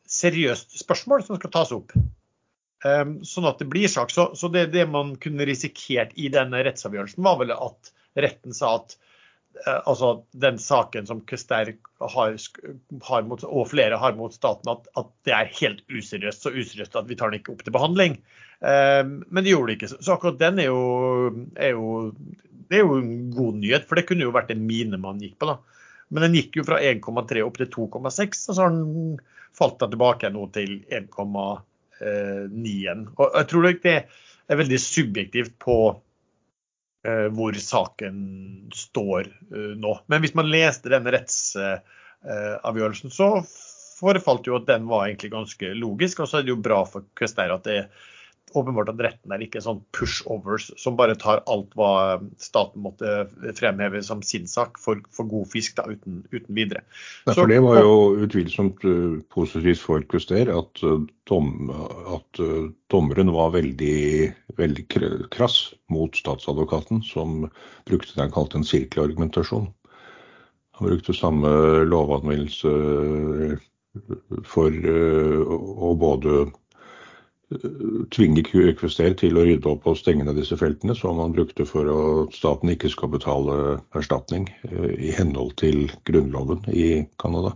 seriøst 0.09 0.71
spørsmål 0.79 1.21
som 1.21 1.38
skal 1.38 1.51
tas 1.53 1.73
opp. 1.75 1.91
Sånn 2.81 3.45
at 3.45 3.62
det 3.62 3.67
blir 3.69 3.85
sak. 3.85 4.09
Så, 4.09 4.50
det, 4.50 4.63
det, 4.73 4.88
man 4.89 5.12
kunne 5.21 5.45
risikert 5.45 6.15
i 6.17 6.31
denne 6.33 6.63
rettsavgjørelsen, 6.65 7.21
var 7.21 7.38
vel 7.43 7.53
at 7.53 7.91
retten 8.17 8.57
sa 8.57 8.79
at 8.79 8.97
altså 9.62 10.24
den 10.31 10.57
saken 10.60 11.07
som 11.07 11.22
Kuster 11.29 11.74
har, 12.00 12.38
har 13.07 13.25
mot, 13.27 13.43
og 13.43 13.67
flere 13.72 14.00
har 14.00 14.15
mot 14.17 14.33
staten, 14.33 14.72
at, 14.72 14.88
at, 15.00 15.12
det 15.27 15.36
er 15.36 15.51
helt 15.60 15.83
useriøst. 15.91 16.43
Så 16.43 16.53
useriøst 16.53 16.98
at 17.00 17.10
vi 17.10 17.17
tar 17.19 17.31
den 17.31 17.41
ikke 17.41 17.53
opp 17.53 17.63
til 17.65 17.75
behandling. 17.75 18.17
Eh, 18.65 19.03
men 19.05 19.43
de 19.43 19.53
gjorde 19.53 19.72
det 19.72 19.77
ikke. 19.77 19.91
Så 19.95 20.15
akkurat 20.15 20.41
den 20.41 20.63
er 20.63 20.72
jo, 20.72 20.81
er 21.55 21.77
jo, 21.77 21.93
det 22.69 22.79
er 22.79 22.86
jo 22.86 22.98
en 23.00 23.13
god 23.36 23.62
nyhet, 23.62 23.88
for 23.89 24.00
det 24.00 24.07
kunne 24.10 24.25
jo 24.25 24.33
vært 24.36 24.53
en 24.53 24.65
mine 24.67 25.00
man 25.01 25.22
gikk 25.24 25.38
på. 25.41 25.51
da. 25.51 25.60
Men 26.13 26.27
den 26.27 26.39
gikk 26.41 26.60
jo 26.60 26.67
fra 26.67 26.81
1,3 26.83 27.45
opp 27.45 27.62
til 27.62 27.72
2,6, 27.74 28.48
og 28.50 28.57
så 28.57 28.60
har 28.60 28.74
den 28.74 29.19
falt 29.53 29.79
da 29.81 29.89
tilbake 29.89 30.33
nå 30.33 30.48
til 30.53 30.79
1,9 30.93 32.74
igjen. 32.74 33.07
Og 33.15 33.38
jeg 33.38 33.50
tror 33.50 33.69
det 33.69 34.00
er 34.01 34.60
veldig 34.60 34.79
subjektivt 34.81 35.55
på 35.62 35.77
Eh, 35.93 36.01
hvor 37.36 37.57
saken 37.60 38.17
står 38.75 39.27
eh, 39.27 39.74
nå. 39.79 39.98
Men 40.07 40.24
hvis 40.24 40.36
man 40.39 40.51
leste 40.51 40.91
denne 40.93 41.12
rettsavgjørelsen, 41.15 43.12
så 43.12 43.29
forefalt 44.00 44.48
jo 44.48 44.57
at 44.60 44.67
den 44.69 44.88
var 44.89 45.07
egentlig 45.07 45.33
ganske 45.33 45.74
logisk. 45.77 46.24
Og 46.24 46.31
så 46.31 46.39
er 46.39 46.48
det 46.48 46.53
jo 46.53 46.63
bra 46.63 46.83
for 46.88 47.07
Quester 47.19 47.51
at 47.53 47.67
det 47.67 47.77
er 47.81 48.10
åpenbart 48.57 48.91
at 48.91 49.01
retten 49.03 49.33
er 49.33 49.43
ikke 49.43 49.62
sånn 49.63 49.81
pushovers 49.95 50.69
som 50.79 50.98
bare 51.00 51.15
tar 51.19 51.41
alt 51.50 51.74
hva 51.77 52.19
staten 52.41 52.83
måtte 52.86 53.25
fremheve 53.57 54.01
som 54.05 54.24
sin 54.25 54.48
sak 54.50 54.79
for, 54.81 55.01
for 55.13 55.29
god 55.29 55.50
fisk 55.51 55.77
da, 55.79 55.88
uten, 55.89 56.22
uten 56.31 56.53
videre. 56.57 56.83
Nei, 57.27 57.36
for 57.36 57.51
Det 57.51 57.60
var 57.65 57.81
jo 57.81 57.98
utvilsomt 58.25 58.86
uh, 58.88 59.19
positivt 59.33 59.83
for 59.83 60.05
Kuster 60.10 60.51
at, 60.53 60.83
uh, 60.86 61.03
dom, 61.29 61.69
at 62.13 62.41
uh, 62.43 62.72
dommeren 62.93 63.33
var 63.36 63.53
veldig, 63.57 64.31
veldig 64.60 64.88
krass 65.33 65.60
mot 65.93 66.15
statsadvokaten, 66.17 67.03
som 67.05 67.48
brukte 67.89 68.15
det 68.15 68.25
han 68.27 68.36
kalte 68.36 68.62
en 68.62 68.67
sirkelargumentasjon. 68.67 69.69
Han 70.79 70.89
brukte 70.89 71.13
samme 71.13 71.50
lovanvendelse 71.86 72.72
for 74.50 74.74
å 74.74 75.89
både 76.01 76.48
tvinge 78.13 78.43
QFST 78.48 79.01
til 79.22 79.39
å 79.39 79.45
rydde 79.48 79.69
opp 79.72 79.88
og 79.89 79.98
stenge 80.00 80.25
ned 80.27 80.38
disse 80.39 80.57
feltene, 80.60 80.95
som 80.98 81.19
man 81.19 81.36
brukte 81.36 81.65
for 81.69 81.89
at 81.93 82.38
staten 82.38 82.74
ikke 82.74 82.91
skal 82.93 83.12
betale 83.13 83.57
erstatning 83.98 84.50
i 84.98 85.13
henhold 85.15 85.55
til 85.62 85.86
grunnloven 86.07 86.65
i 86.74 87.05
Canada. 87.22 87.55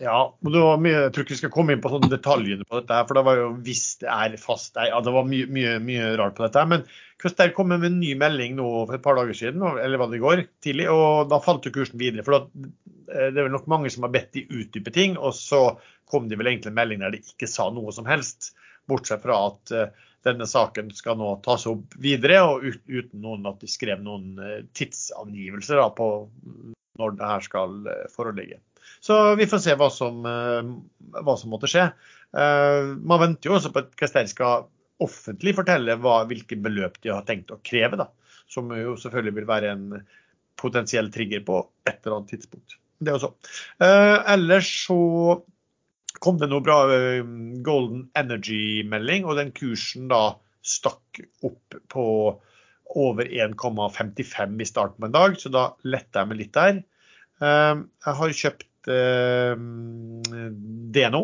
Ja, 0.00 0.36
men 0.40 0.54
det 0.54 0.60
var 0.64 0.78
mye, 0.80 0.96
jeg 0.96 1.12
tror 1.12 1.26
ikke 1.26 1.34
vi 1.34 1.38
skal 1.42 1.50
komme 1.52 1.74
inn 1.74 1.80
på 1.84 1.90
sånne 1.92 2.08
detaljene 2.08 2.64
på 2.64 2.78
dette. 2.78 2.96
her, 2.96 3.04
for 3.04 3.18
det 3.18 3.24
var 3.26 3.36
jo 3.36 3.48
hvis 3.66 3.82
det 4.00 4.06
er 4.08 4.36
fast 4.40 4.78
ja, 4.80 5.00
Det 5.04 5.12
var 5.12 5.26
mye, 5.28 5.48
mye, 5.52 5.74
mye 5.84 6.06
rart 6.16 6.38
på 6.38 6.46
dette. 6.46 6.62
Men 6.70 6.86
Køster 7.20 7.52
kom 7.52 7.68
med 7.68 7.84
en 7.84 7.98
ny 8.00 8.14
melding 8.16 8.56
nå 8.56 8.68
for 8.86 8.96
et 8.96 9.04
par 9.04 9.18
dager 9.20 9.36
siden, 9.36 9.60
eller 9.60 10.00
var 10.00 10.08
det 10.08 10.22
går 10.22 10.44
tidlig, 10.64 10.86
og 10.88 11.28
da 11.28 11.40
falt 11.44 11.68
jo 11.68 11.74
kursen 11.74 12.00
videre. 12.00 12.24
For 12.24 12.38
da, 12.38 12.70
det 13.12 13.26
er 13.28 13.42
vel 13.42 13.52
nok 13.52 13.68
mange 13.68 13.92
som 13.92 14.06
har 14.06 14.14
bedt 14.14 14.32
de 14.38 14.46
utdype 14.48 14.94
ting, 14.94 15.18
og 15.20 15.36
så 15.36 15.60
kom 16.08 16.30
de 16.30 16.38
vel 16.40 16.48
egentlig 16.48 16.72
en 16.72 16.80
melding 16.80 17.04
der 17.04 17.12
de 17.12 17.20
ikke 17.20 17.50
sa 17.50 17.68
noe 17.74 17.92
som 17.92 18.08
helst. 18.08 18.54
Bortsett 18.88 19.20
fra 19.20 19.36
at 19.50 19.74
uh, 19.76 20.08
denne 20.24 20.48
saken 20.48 20.88
skal 20.96 21.20
nå 21.20 21.34
tas 21.44 21.68
opp 21.68 21.92
videre, 22.00 22.40
og 22.40 22.64
uten 22.88 23.20
noen 23.20 23.44
at 23.52 23.60
de 23.60 23.68
skrev 23.68 24.00
noen 24.00 24.40
uh, 24.40 24.56
tidsangivelser 24.72 25.76
da, 25.76 25.90
på 25.92 26.08
når 26.96 27.20
det 27.20 27.32
her 27.34 27.44
skal 27.44 27.76
uh, 27.84 28.08
foreligge. 28.16 28.62
Så 29.00 29.34
vi 29.38 29.46
får 29.48 29.62
se 29.64 29.76
hva 29.78 29.88
som, 29.92 30.24
eh, 30.26 31.20
hva 31.22 31.36
som 31.38 31.52
måtte 31.52 31.70
skje. 31.70 31.86
Eh, 32.36 32.90
man 32.98 33.22
venter 33.22 33.50
jo 33.50 33.56
også 33.56 33.72
på 33.72 33.84
at 33.84 33.94
Castell 33.98 34.28
skal 34.30 34.66
offentlig 35.00 35.54
fortelle 35.56 35.96
hva, 36.02 36.20
hvilke 36.28 36.58
beløp 36.60 37.00
de 37.00 37.14
har 37.14 37.24
tenkt 37.28 37.52
å 37.54 37.60
kreve. 37.64 38.00
Da. 38.00 38.10
Som 38.50 38.72
jo 38.76 38.96
selvfølgelig 39.00 39.38
vil 39.38 39.48
være 39.48 39.72
en 39.72 39.86
potensiell 40.60 41.08
trigger 41.12 41.46
på 41.46 41.62
et 41.88 42.02
eller 42.02 42.18
annet 42.18 42.34
tidspunkt. 42.34 42.76
Det 43.00 43.14
også. 43.16 43.32
Eh, 43.80 44.18
ellers 44.34 44.68
så 44.84 45.00
kom 46.20 46.36
det 46.36 46.50
noe 46.50 46.60
bra 46.60 46.82
Golden 47.64 48.10
Energy-melding, 48.18 49.24
og 49.24 49.38
den 49.38 49.54
kursen 49.56 50.10
da 50.10 50.34
stakk 50.60 51.22
opp 51.46 51.78
på 51.88 52.04
over 53.00 53.24
1,55 53.24 54.60
i 54.60 54.66
starten 54.68 54.98
på 55.00 55.08
en 55.08 55.14
dag, 55.14 55.38
så 55.40 55.48
da 55.54 55.62
letta 55.86 56.20
jeg 56.20 56.28
meg 56.28 56.40
litt 56.42 56.58
der. 56.58 56.82
Jeg 57.40 58.16
har 58.18 58.34
kjøpt 58.36 58.66
DNO 60.94 61.22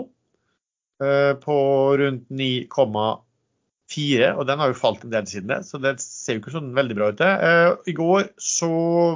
eh, 1.02 1.32
på 1.40 1.56
rundt 1.98 2.28
9,4, 2.28 4.32
og 4.34 4.44
den 4.48 4.60
har 4.60 4.72
jo 4.72 4.78
falt 4.78 5.04
en 5.04 5.14
del 5.14 5.26
siden 5.30 5.52
det, 5.52 5.60
så 5.68 5.80
det 5.82 5.96
ser 6.02 6.36
jo 6.36 6.44
ikke 6.44 6.56
sånn 6.56 6.74
veldig 6.76 6.96
bra 6.98 7.06
ut. 7.12 7.20
Eh, 7.24 7.70
I 7.92 7.94
går 7.96 8.22
så 8.42 8.70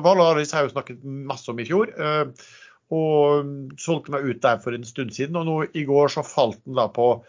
Valaris 0.04 0.52
har 0.54 0.62
jeg 0.62 0.70
jo 0.70 0.76
snakket 0.76 1.04
masse 1.04 1.50
om 1.52 1.60
i 1.60 1.68
fjor. 1.68 1.86
Eh, 1.94 2.24
og 2.90 3.76
solgte 3.78 4.10
meg 4.10 4.24
ut 4.26 4.40
der 4.42 4.58
for 4.62 4.74
en 4.74 4.86
stund 4.86 5.12
siden, 5.14 5.36
og 5.38 5.46
nå 5.46 5.56
i 5.78 5.86
går 5.86 6.10
så 6.10 6.22
falt 6.26 6.58
den 6.64 6.74
da 6.78 6.88
på 6.90 7.22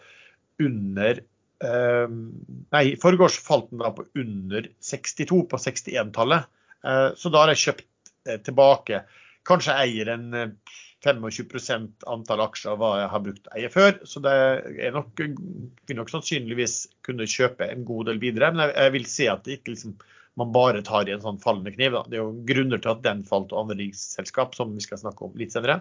under 0.62 1.20
eh, 1.22 2.08
Nei, 2.10 2.82
i 2.82 2.96
forgårs 2.98 3.38
falt 3.38 3.68
den 3.70 3.84
da 3.84 3.92
på 3.94 4.08
under 4.18 4.66
62, 4.82 5.44
på 5.52 5.60
61-tallet. 5.62 6.50
Eh, 6.82 7.08
så 7.14 7.30
da 7.30 7.44
har 7.44 7.54
jeg 7.54 7.62
kjøpt 7.62 7.88
tilbake. 8.46 9.00
Kanskje 9.46 9.74
eier 9.82 10.06
en 10.12 10.26
25 11.02 11.88
antall 12.06 12.44
aksjer 12.44 12.72
av 12.72 12.80
hva 12.80 12.92
jeg 13.00 13.10
har 13.12 13.22
brukt 13.24 13.52
eie 13.56 13.70
før. 13.72 13.98
Så 14.06 14.22
det 14.22 14.32
er 14.86 14.94
nok, 14.94 15.22
vil 15.88 15.98
nok 15.98 16.12
sannsynligvis 16.12 16.76
kunne 17.06 17.28
kjøpe 17.30 17.66
en 17.66 17.84
god 17.88 18.10
del 18.10 18.22
videre. 18.22 18.52
Men 18.54 18.70
jeg, 18.70 18.94
vil 18.94 19.08
si 19.10 19.28
at 19.30 19.50
ikke 19.50 19.74
liksom, 19.74 19.96
man 20.38 20.54
bare 20.54 20.84
tar 20.86 21.10
i 21.10 21.14
en 21.16 21.24
sånn 21.24 21.42
fallende 21.42 21.74
kniv. 21.74 21.96
Da. 21.96 22.04
Det 22.06 22.18
er 22.18 22.22
jo 22.22 22.46
grunner 22.48 22.82
til 22.82 22.94
at 22.94 23.04
den 23.06 23.26
falt 23.28 23.54
og 23.54 23.64
andre 23.64 23.80
riksselskap, 23.82 24.54
som 24.58 24.74
vi 24.76 24.84
skal 24.84 25.02
snakke 25.02 25.26
om 25.26 25.34
litt 25.40 25.54
senere. 25.56 25.80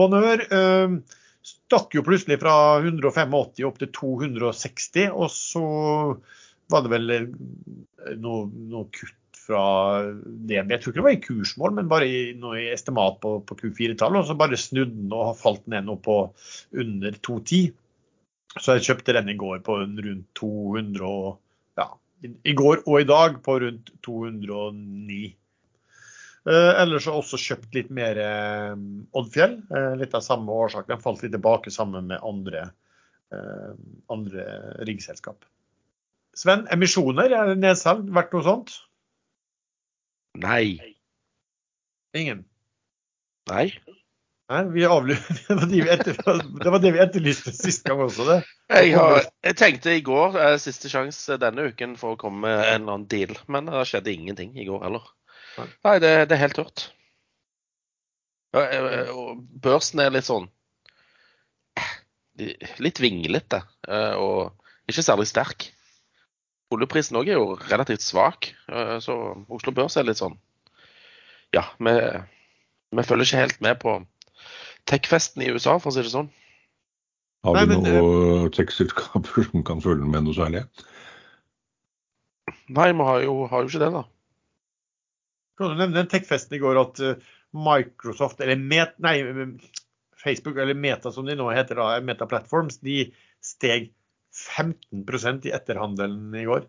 Bonheur 0.00 0.46
øh, 0.48 0.98
stakk 1.46 1.96
jo 1.96 2.06
plutselig 2.06 2.40
fra 2.40 2.56
185 2.80 3.64
opp 3.68 3.80
til 3.82 3.92
260, 4.00 5.08
og 5.12 5.28
så 5.34 5.64
var 6.70 6.84
det 6.86 6.92
vel 6.92 7.08
noe, 8.22 8.44
noe 8.48 8.88
kutt 8.94 9.16
fra 9.40 9.62
DNB. 10.14 10.74
Jeg 10.74 10.82
tror 10.82 10.92
ikke 10.92 11.00
det 11.00 11.06
var 11.06 11.16
i 11.16 11.22
kursmål, 11.24 11.74
men 11.78 11.90
bare 11.90 12.08
i, 12.08 12.20
i 12.34 12.66
estimat 12.72 13.20
på, 13.22 13.38
på 13.46 13.56
Q4-tallet. 13.62 14.22
Og 14.22 14.28
så 14.28 14.36
bare 14.38 14.60
snudde 14.60 14.94
den 14.94 15.14
og 15.16 15.36
falt 15.40 15.66
ned 15.70 15.88
nå 15.88 15.96
på 16.04 16.20
under 16.84 17.18
2,10. 17.18 17.70
Så 18.58 18.76
jeg 18.76 18.86
kjøpte 18.88 19.14
den 19.14 19.30
i 19.30 19.38
går 19.38 19.60
på 19.66 19.76
rundt 19.82 20.26
200 20.38 21.04
og, 21.06 21.36
ja, 21.78 21.86
i 22.26 22.54
går 22.56 22.82
og 22.82 22.96
i 22.98 23.06
dag 23.08 23.38
på 23.44 23.60
rundt 23.62 23.92
209. 24.06 25.20
Eh, 26.48 26.72
ellers 26.80 27.06
har 27.06 27.14
jeg 27.14 27.22
også 27.22 27.40
kjøpt 27.40 27.76
litt 27.76 27.90
mer 27.94 28.18
eh, 28.18 28.74
Oddfjell. 29.18 29.58
Eh, 29.70 29.94
litt 30.00 30.16
av 30.16 30.24
samme 30.26 30.54
årsak. 30.66 30.88
Den 30.90 31.02
falt 31.02 31.22
litt 31.24 31.34
tilbake 31.36 31.72
sammen 31.74 32.10
med 32.10 32.24
andre, 32.26 32.70
eh, 33.34 33.72
andre 34.10 34.46
riggselskap. 34.88 35.46
Sven, 36.36 36.66
emisjoner, 36.72 37.30
er 37.34 37.52
det 37.52 37.60
nedsalg? 37.60 38.08
Vært 38.14 38.34
noe 38.34 38.46
sånt? 38.46 38.76
Nei. 40.38 40.78
Ingen? 42.16 42.44
Nei. 43.50 43.70
Nei, 44.50 44.64
vi 44.74 44.84
avly... 44.84 45.14
det, 45.48 45.54
var 45.54 45.66
det, 45.70 45.80
etter... 45.94 46.16
det 46.62 46.72
var 46.74 46.82
det 46.82 46.92
vi 46.94 47.02
etterlyste 47.02 47.52
sist 47.54 47.84
gang 47.86 48.02
også, 48.02 48.26
det. 48.26 48.38
Jeg, 48.72 48.94
har... 48.98 49.26
jeg 49.46 49.58
tenkte 49.58 49.94
i 49.94 50.04
går 50.06 50.38
er 50.42 50.56
siste 50.62 50.90
sjanse 50.90 51.38
denne 51.38 51.68
uken 51.70 51.94
for 52.00 52.16
å 52.16 52.20
komme 52.20 52.42
med 52.48 52.56
en 52.58 52.82
eller 52.82 52.96
annen 52.96 53.10
deal, 53.10 53.36
men 53.50 53.70
det 53.70 53.84
skjedde 53.90 54.14
ingenting 54.14 54.56
i 54.58 54.66
går 54.66 54.82
heller. 54.86 55.06
Nei, 55.58 55.98
det, 56.02 56.14
det 56.30 56.36
er 56.36 56.42
helt 56.44 56.58
tørt. 56.58 56.88
Børsen 58.50 60.02
er 60.02 60.10
litt 60.10 60.26
sånn 60.26 60.48
Litt 62.82 62.98
vinglete 62.98 63.60
og 64.18 64.56
ikke 64.90 65.04
særlig 65.04 65.28
sterk. 65.30 65.68
Oljeprisen 66.70 67.18
òg 67.18 67.30
er 67.30 67.38
jo 67.38 67.56
relativt 67.66 68.04
svak, 68.04 68.52
eh, 68.70 68.96
så 69.02 69.16
Oslo 69.50 69.74
Børs 69.74 69.98
er 69.98 70.06
litt 70.06 70.20
sånn 70.20 70.36
Ja, 71.56 71.64
vi, 71.82 71.94
vi 72.94 73.06
følger 73.06 73.26
ikke 73.26 73.42
helt 73.42 73.64
med 73.64 73.80
på 73.82 73.96
tech-festen 74.90 75.42
i 75.42 75.50
USA, 75.50 75.76
for 75.78 75.90
å 75.90 75.94
si 75.94 76.04
det 76.04 76.12
sånn. 76.12 76.30
Har 77.46 77.58
vi 77.58 77.74
noen 77.74 78.48
tech-selskaper 78.54 79.44
som 79.50 79.66
kan 79.66 79.82
følge 79.82 80.08
med 80.08 80.26
noe 80.26 80.36
særlig? 80.36 80.64
Nei, 82.70 82.90
vi 82.94 83.06
har 83.06 83.22
jo, 83.24 83.36
har 83.50 83.64
jo 83.64 83.70
ikke 83.70 83.82
det, 83.82 83.90
da. 83.96 84.04
Kan 85.58 85.72
du 85.72 85.80
nevne 85.80 85.98
den 85.98 86.10
tech-festen 86.10 86.56
i 86.56 86.62
går 86.62 86.78
at 86.80 87.02
eh, 87.04 87.30
Microsoft, 87.56 88.42
eller 88.44 88.60
Met, 88.60 88.94
nei, 89.02 89.16
Facebook, 90.20 90.60
eller 90.60 90.78
Meta 90.78 91.12
som 91.12 91.26
de 91.26 91.34
nå 91.38 91.48
heter, 91.54 91.80
da, 91.80 91.98
Meta 92.04 92.28
Platforms, 92.30 92.78
de 92.84 93.08
steg 93.44 93.90
15% 94.40 95.48
i 95.48 95.54
etterhandelen 95.56 96.34
i 96.36 96.46
går. 96.48 96.68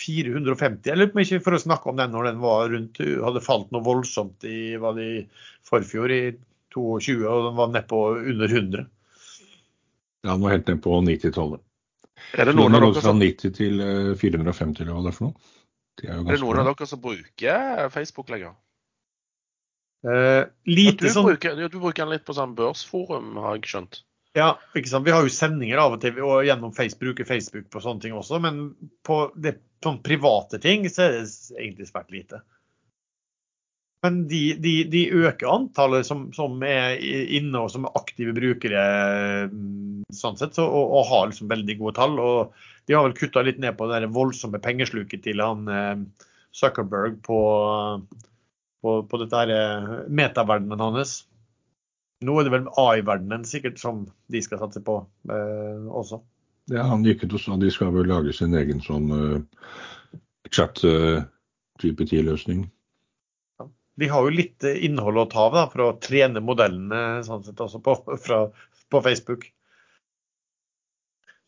450. 0.00 0.88
Jeg 0.90 0.98
lurer 0.98 1.12
på 1.12 1.22
ikke 1.22 1.42
for 1.44 1.56
å 1.56 1.62
snakke 1.62 1.90
om 1.90 1.98
den 2.00 2.10
når 2.14 2.30
den 2.30 2.40
var 2.42 2.66
rundt, 2.72 2.98
hadde 2.98 3.44
falt 3.44 3.70
noe 3.74 3.86
voldsomt 3.86 4.46
i 4.48 4.74
var 4.82 4.96
det 4.98 5.06
i 5.06 5.20
forfjor, 5.68 6.10
i 6.10 6.22
22, 6.74 7.20
og 7.30 7.46
den 7.48 7.60
var 7.60 7.70
nedpå 7.76 8.00
under 8.18 8.50
100. 8.50 8.88
Ja, 10.24 10.32
den 10.32 10.42
var 10.42 10.56
helt 10.56 10.72
ned 10.72 10.82
på 10.82 10.98
90-tallet. 11.06 11.62
Er 12.34 12.48
det 12.48 12.56
noen 12.56 12.74
av 12.74 12.82
dere 12.82 12.98
som... 12.98 13.06
Fra 13.06 13.14
90 13.20 13.54
til 13.54 13.84
450, 14.18 14.82
eller 14.82 14.96
hva 14.96 15.04
det 15.04 15.12
er 15.12 15.18
for 15.18 15.28
noe? 15.28 15.52
Det 15.94 16.08
er, 16.08 16.18
er 16.18 16.32
det 16.32 16.42
noen 16.42 16.62
av 16.64 16.70
dere 16.72 16.90
som 16.90 17.02
bruker 17.04 17.90
Facebook 17.94 18.32
lenger? 18.34 18.56
Eh, 20.04 20.42
lite 20.68 21.06
du, 21.06 21.12
sånn... 21.12 21.28
bruker, 21.30 21.60
du 21.60 21.78
bruker 21.78 22.02
den 22.02 22.16
litt 22.16 22.26
på 22.26 22.36
sånn 22.36 22.56
børsforum, 22.58 23.36
har 23.40 23.60
jeg 23.60 23.70
skjønt? 23.70 24.02
Ja, 24.34 24.56
ikke 24.74 24.90
sant? 24.90 25.06
Vi 25.06 25.12
har 25.14 25.22
jo 25.22 25.30
sendinger 25.30 25.78
av 25.78 25.94
og 25.94 26.00
til 26.02 26.16
og 26.26 26.42
gjennom 26.42 26.72
Facebook, 26.74 27.14
bruker 27.14 27.28
Facebook 27.28 27.68
på 27.70 27.82
sånne 27.84 28.02
ting 28.02 28.16
også, 28.18 28.40
men 28.42 28.64
på 29.06 29.28
det, 29.38 29.60
sånn 29.84 30.00
private 30.02 30.58
ting 30.62 30.88
så 30.90 31.06
er 31.06 31.20
det 31.20 31.28
egentlig 31.54 31.86
svært 31.86 32.10
lite. 32.10 32.40
Men 34.04 34.24
de, 34.28 34.40
de, 34.60 34.72
de 34.92 35.04
øker 35.16 35.48
antallet 35.48 36.04
som, 36.04 36.26
som, 36.36 36.58
er 36.66 36.98
inne 37.00 37.62
og 37.62 37.70
som 37.72 37.86
er 37.86 37.94
aktive 37.96 38.34
brukere 38.36 38.82
sånn 40.12 40.36
sett, 40.36 40.58
så, 40.58 40.66
og, 40.66 40.90
og, 40.98 41.06
har 41.08 41.30
liksom 41.30 41.48
veldig 41.48 41.78
gode 41.78 41.96
tall. 41.96 42.18
og 42.20 42.58
De 42.84 42.98
har 42.98 43.06
vel 43.06 43.16
kutta 43.16 43.44
litt 43.46 43.62
ned 43.62 43.78
på 43.78 43.88
det 43.88 44.10
voldsomme 44.12 44.60
pengesluket 44.60 45.24
til 45.24 45.40
han 45.40 45.70
eh, 45.72 45.94
Zuckerberg 46.52 47.16
på, 47.24 47.38
på, 48.84 48.98
på 49.08 49.22
dette 49.22 49.46
eh, 49.56 49.88
metaverdenen 50.20 50.84
hans. 50.84 51.22
Nå 52.24 52.32
er 52.38 52.44
det 52.46 52.52
vel 52.54 52.68
AI-verdenen 52.80 53.44
sikkert 53.48 53.78
som 53.80 53.96
de 54.32 54.40
skal 54.44 54.60
satse 54.62 54.80
på 54.84 54.94
eh, 55.30 55.84
også. 55.88 56.16
Ja, 56.72 56.82
Han 56.88 57.04
gikk 57.04 57.24
ut 57.26 57.34
og 57.36 57.42
sa 57.42 57.56
de 57.60 57.70
skal 57.72 57.94
vel 57.94 58.06
lage 58.08 58.32
sin 58.32 58.54
egen 58.56 58.80
sånn 58.80 59.10
uh, 59.12 59.40
chat-GPT-løsning. 60.48 62.60
Eh, 62.64 62.68
uh, 62.68 62.72
ja. 63.60 63.64
De 64.00 64.06
har 64.10 64.20
jo 64.24 64.30
litt 64.32 64.64
innhold 64.64 65.18
å 65.20 65.30
ta 65.32 65.40
av 65.50 65.54
da, 65.58 65.64
for 65.72 65.80
å 65.84 65.98
trene 66.00 66.40
modellene 66.40 67.22
sånn 67.26 67.44
sett 67.44 67.60
også 67.60 67.78
på, 67.84 67.92
fra, 68.26 68.38
på 68.88 68.98
Facebook. 69.04 69.42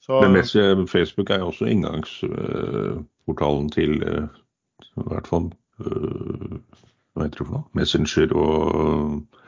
Så, 0.05 0.13
Men 0.23 0.33
mest, 0.37 0.55
Facebook 0.93 1.29
er 1.35 1.39
jo 1.43 1.51
også 1.51 1.65
inngangsportalen 1.73 3.69
til 3.75 3.93
i 4.07 4.09
hvert 5.09 5.27
fall 5.27 5.47
hva 7.17 7.25
heter 7.25 7.41
det 7.41 7.47
for 7.47 7.55
noe? 7.57 7.65
Messenger 7.77 8.33
og, 8.37 9.39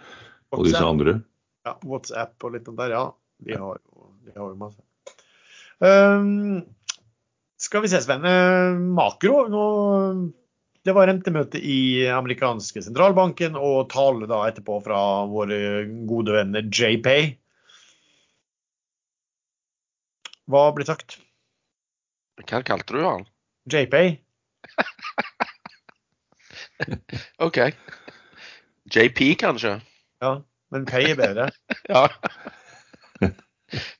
og 0.54 0.66
disse 0.66 0.84
andre. 0.84 1.18
Ja, 1.66 1.74
WhatsApp 1.84 2.46
og 2.46 2.54
litt 2.54 2.68
sånt 2.68 2.80
der, 2.80 2.94
ja. 2.94 3.04
De 3.44 3.56
har 3.58 3.78
jo, 3.78 4.10
de 4.26 4.34
har 4.34 4.50
jo 4.50 4.58
masse. 4.58 4.82
Um, 5.78 6.62
skal 7.58 7.84
vi 7.84 7.90
se, 7.92 8.00
Sven. 8.02 8.24
Eh, 8.26 8.78
Makro. 8.98 9.44
Nå, 9.50 9.64
det 10.86 10.94
var 10.96 11.10
rentemøte 11.10 11.60
i 11.60 12.06
amerikanske 12.14 12.82
sentralbanken 12.86 13.58
og 13.58 13.90
tale 13.92 14.28
da 14.30 14.44
etterpå 14.48 14.78
fra 14.84 15.00
våre 15.30 15.58
gode 16.08 16.38
venner 16.38 16.64
JPay. 16.64 17.34
Hva 20.48 20.70
blir 20.72 20.88
sagt? 20.88 21.18
Hva 22.46 22.62
kalte 22.64 22.96
du 22.96 23.02
han? 23.04 23.26
JPay? 23.68 24.14
OK. 27.46 27.58
JP, 28.88 29.18
kanskje? 29.42 29.74
Ja, 30.22 30.32
men 30.74 30.86
pay 30.88 31.12
er 31.12 31.18
bedre. 31.18 31.50
Ja. 31.88 32.06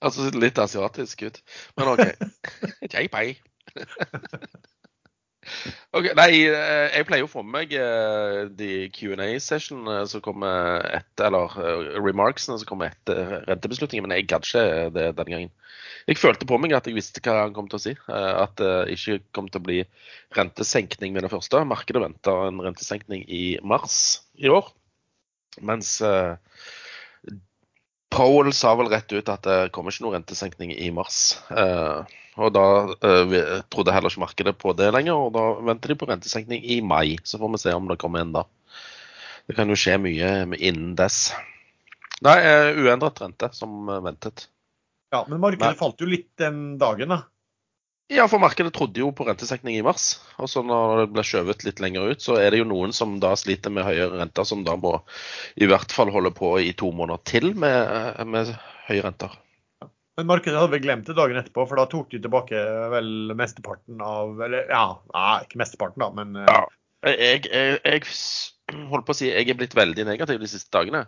altså 0.04 0.30
litt 0.34 0.58
asiatisk 0.62 1.26
ut. 1.28 1.42
Men 1.78 1.92
OK. 1.94 2.04
JP. 2.94 3.20
Ok, 5.96 6.10
Nei, 6.18 6.42
eh, 6.44 6.90
jeg 6.92 7.06
pleier 7.08 7.24
å 7.24 7.30
få 7.30 7.40
med 7.46 7.54
meg 7.54 7.70
eh, 7.78 8.40
de 8.58 8.68
Q&A-sessionene 8.92 10.02
som 10.10 10.20
kommer 10.24 10.82
etter, 10.98 11.28
eller 11.30 11.54
eh, 11.62 11.94
remarksene 12.04 12.58
som 12.60 12.68
kommer 12.68 12.90
etter 12.90 13.46
rentebeslutningen, 13.48 14.04
men 14.04 14.16
jeg 14.18 14.26
gadd 14.28 14.44
ikke 14.44 14.64
det 14.96 15.06
denne 15.16 15.32
gangen. 15.32 15.52
Jeg 16.10 16.20
følte 16.20 16.48
på 16.48 16.58
meg 16.60 16.74
at 16.76 16.88
jeg 16.90 16.98
visste 16.98 17.22
hva 17.24 17.38
han 17.46 17.54
kom 17.56 17.70
til 17.70 17.78
å 17.80 17.84
si. 17.86 17.94
eh, 17.96 18.32
At 18.42 18.58
det 18.60 18.74
ikke 18.98 19.20
kom 19.38 19.48
til 19.48 19.62
å 19.62 19.66
bli 19.70 19.78
rentesenkning 20.36 21.16
med 21.16 21.24
det 21.24 21.32
første. 21.32 21.64
Markedet 21.70 22.04
venter 22.04 22.44
en 22.50 22.60
rentesenkning 22.68 23.24
i 23.24 23.44
mars 23.64 23.98
i 24.36 24.52
år. 24.52 24.68
Mens 25.60 26.00
eh, 26.04 26.36
Powell 28.14 28.52
sa 28.56 28.74
vel 28.78 28.90
rett 28.92 29.12
ut 29.12 29.30
at 29.32 29.44
det 29.46 29.58
kommer 29.74 29.92
ikke 29.94 30.06
noen 30.06 30.18
rentesenkning 30.20 30.72
i 30.74 30.90
mars. 30.94 31.38
Eh, 31.50 32.16
og 32.38 32.52
da 32.54 32.66
eh, 33.04 33.38
trodde 33.72 33.94
heller 33.94 34.12
ikke 34.12 34.24
markedet 34.24 34.54
på 34.60 34.74
det 34.78 34.92
lenger, 34.94 35.18
og 35.18 35.32
da 35.36 35.46
venter 35.70 35.92
de 35.92 35.98
på 36.00 36.08
rentesenkning 36.10 36.64
i 36.64 36.80
mai. 36.84 37.18
Så 37.24 37.40
får 37.40 37.54
vi 37.54 37.62
se 37.64 37.74
om 37.76 37.88
det 37.90 37.98
kommer 38.00 38.24
en 38.24 38.36
da. 38.36 38.44
Det 39.48 39.56
kan 39.56 39.70
jo 39.70 39.78
skje 39.80 39.96
mye 40.02 40.30
innen 40.58 40.92
dess. 40.98 41.32
Nei, 42.24 42.36
uendret 42.76 43.20
rente, 43.22 43.48
som 43.56 43.86
ventet. 44.04 44.48
Ja, 45.14 45.22
men 45.28 45.40
markedet 45.40 45.72
Nei. 45.72 45.78
falt 45.78 46.02
jo 46.02 46.08
litt 46.10 46.28
den 46.40 46.76
dagen, 46.80 47.14
da. 47.14 47.22
Ja, 48.08 48.24
for 48.24 48.40
markedet 48.40 48.72
trodde 48.72 49.02
jo 49.02 49.10
på 49.12 49.26
rentesenkning 49.28 49.76
i 49.76 49.84
mars. 49.84 50.14
Og 50.40 50.48
så 50.48 50.62
når 50.64 51.02
det 51.02 51.08
ble 51.12 51.24
skjøvet 51.28 51.64
litt 51.66 51.82
lenger 51.84 52.14
ut, 52.14 52.22
så 52.24 52.38
er 52.40 52.54
det 52.54 52.62
jo 52.62 52.68
noen 52.70 52.94
som 52.96 53.18
da 53.20 53.34
sliter 53.36 53.72
med 53.74 53.84
høyere 53.84 54.22
renter, 54.22 54.48
som 54.48 54.62
da 54.64 54.78
må 54.80 54.94
i 55.60 55.68
hvert 55.68 55.92
fall 55.92 56.08
holde 56.14 56.32
på 56.36 56.54
i 56.64 56.72
to 56.78 56.88
måneder 56.88 57.20
til 57.28 57.52
med, 57.52 58.16
med 58.24 58.54
høye 58.88 59.04
renter. 59.04 59.36
Men 60.18 60.26
markedet 60.26 60.56
hadde 60.56 60.72
vel 60.72 60.82
glemt 60.82 61.06
det 61.06 61.14
dagen 61.14 61.38
etterpå, 61.38 61.68
for 61.68 61.78
da 61.78 61.84
tok 61.90 62.08
de 62.10 62.22
tilbake 62.24 62.62
vel 62.90 63.36
mesteparten 63.38 64.00
av 64.02 64.40
Eller 64.48 64.72
ja, 64.72 64.86
nei, 65.12 65.34
ikke 65.44 65.60
mesteparten, 65.62 66.02
da, 66.02 66.08
men 66.16 66.40
eh, 66.40 66.48
Ja. 66.50 66.64
Jeg, 67.06 67.44
jeg, 67.46 67.76
jeg 67.84 68.88
holdt 68.90 69.06
på 69.06 69.14
å 69.14 69.16
si 69.16 69.28
jeg 69.28 69.46
er 69.46 69.54
blitt 69.54 69.76
veldig 69.78 70.08
negativ 70.08 70.40
de 70.42 70.48
siste 70.50 70.72
dagene. 70.74 71.04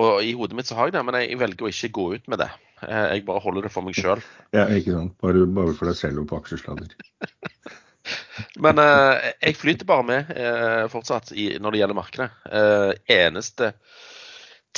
Og 0.00 0.22
i 0.24 0.32
hodet 0.38 0.56
mitt 0.56 0.70
så 0.70 0.78
har 0.78 0.88
jeg 0.88 0.96
det, 0.96 1.02
men 1.04 1.18
jeg 1.20 1.36
velger 1.42 1.66
å 1.66 1.72
ikke 1.74 1.92
gå 1.98 2.06
ut 2.16 2.30
med 2.32 2.40
det. 2.40 2.48
Eh, 2.86 3.16
Jeg 3.16 3.26
bare 3.26 3.42
holder 3.44 3.66
det 3.66 3.72
for 3.74 3.86
meg 3.86 3.98
sjøl. 3.98 4.22
Ja, 4.56 4.68
ikke 4.70 4.94
sant. 4.96 5.16
Bare, 5.22 5.46
bare 5.46 5.74
for 5.76 5.90
deg 5.90 5.98
selv 5.98 6.22
og 6.24 6.30
på 6.30 6.40
aksjesladder. 6.42 6.94
Men 8.64 8.78
eh, 8.82 9.32
jeg 9.42 9.58
flyter 9.58 9.88
bare 9.88 10.06
med 10.06 10.30
eh, 10.34 10.84
fortsatt 10.92 11.32
i, 11.34 11.50
når 11.60 11.74
det 11.74 11.82
gjelder 11.82 11.98
markedet. 11.98 12.28
Eh, 12.48 12.92
eneste 13.18 13.72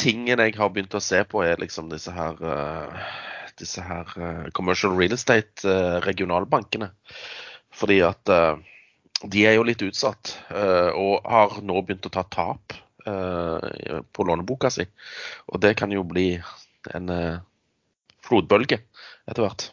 tingen 0.00 0.40
jeg 0.40 0.56
har 0.56 0.72
begynt 0.72 0.96
å 0.96 1.02
se 1.02 1.22
på, 1.28 1.42
er 1.44 1.60
liksom 1.60 1.90
disse 1.92 2.12
her 2.14 2.38
uh, 2.40 3.08
disse 3.60 3.82
her 3.84 4.08
uh, 4.16 4.46
commercial 4.56 4.94
real 4.96 5.12
estate 5.12 5.66
eh, 5.68 5.98
regionalbankene. 6.06 6.90
Fordi 7.76 8.00
at 8.02 8.30
de 9.30 9.42
er 9.46 9.54
jo 9.54 9.64
litt 9.64 9.82
utsatt, 9.84 10.32
og 10.50 11.28
har 11.28 11.52
nå 11.62 11.76
begynt 11.86 12.08
å 12.08 12.10
ta 12.12 12.24
tap 12.26 12.74
på 13.04 14.26
låneboka 14.26 14.72
si. 14.74 14.84
Og 15.54 15.60
det 15.62 15.76
kan 15.78 15.94
jo 15.94 16.02
bli 16.08 16.32
en 16.90 17.12
flodbølge 18.30 18.80
etter 19.28 19.42
hvert. 19.44 19.68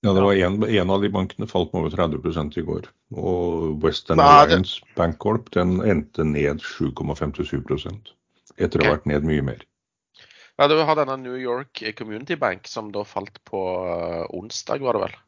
Ja, 0.00 0.14
det 0.16 0.22
var 0.24 0.32
en, 0.32 0.62
en 0.64 0.90
av 0.94 1.02
de 1.04 1.10
bankene 1.12 1.46
falt 1.50 1.74
med 1.74 1.82
over 1.82 1.92
30 1.92 2.56
i 2.56 2.62
går. 2.64 2.86
Og 3.20 3.82
Western 3.84 4.16
Nei, 4.16 4.46
det- 4.48 4.62
Corp 4.62 4.94
Bancorp 4.96 5.50
den 5.52 5.74
endte 5.84 6.24
ned 6.24 6.62
7,57 6.64 8.14
etter 8.56 8.80
å 8.80 8.86
ha 8.86 8.94
vært 8.96 9.06
ned 9.10 9.26
mye 9.28 9.42
mer. 9.44 9.60
Ja, 10.60 10.68
Du 10.68 10.76
har 10.84 10.94
denne 10.96 11.16
New 11.20 11.36
York 11.40 11.82
Community 11.96 12.36
Bank 12.36 12.66
som 12.68 12.90
da 12.92 13.04
falt 13.04 13.38
på 13.48 13.60
eh, 13.88 14.24
onsdag, 14.36 14.80
var 14.80 14.96
det 14.96 15.00
vel? 15.06 15.18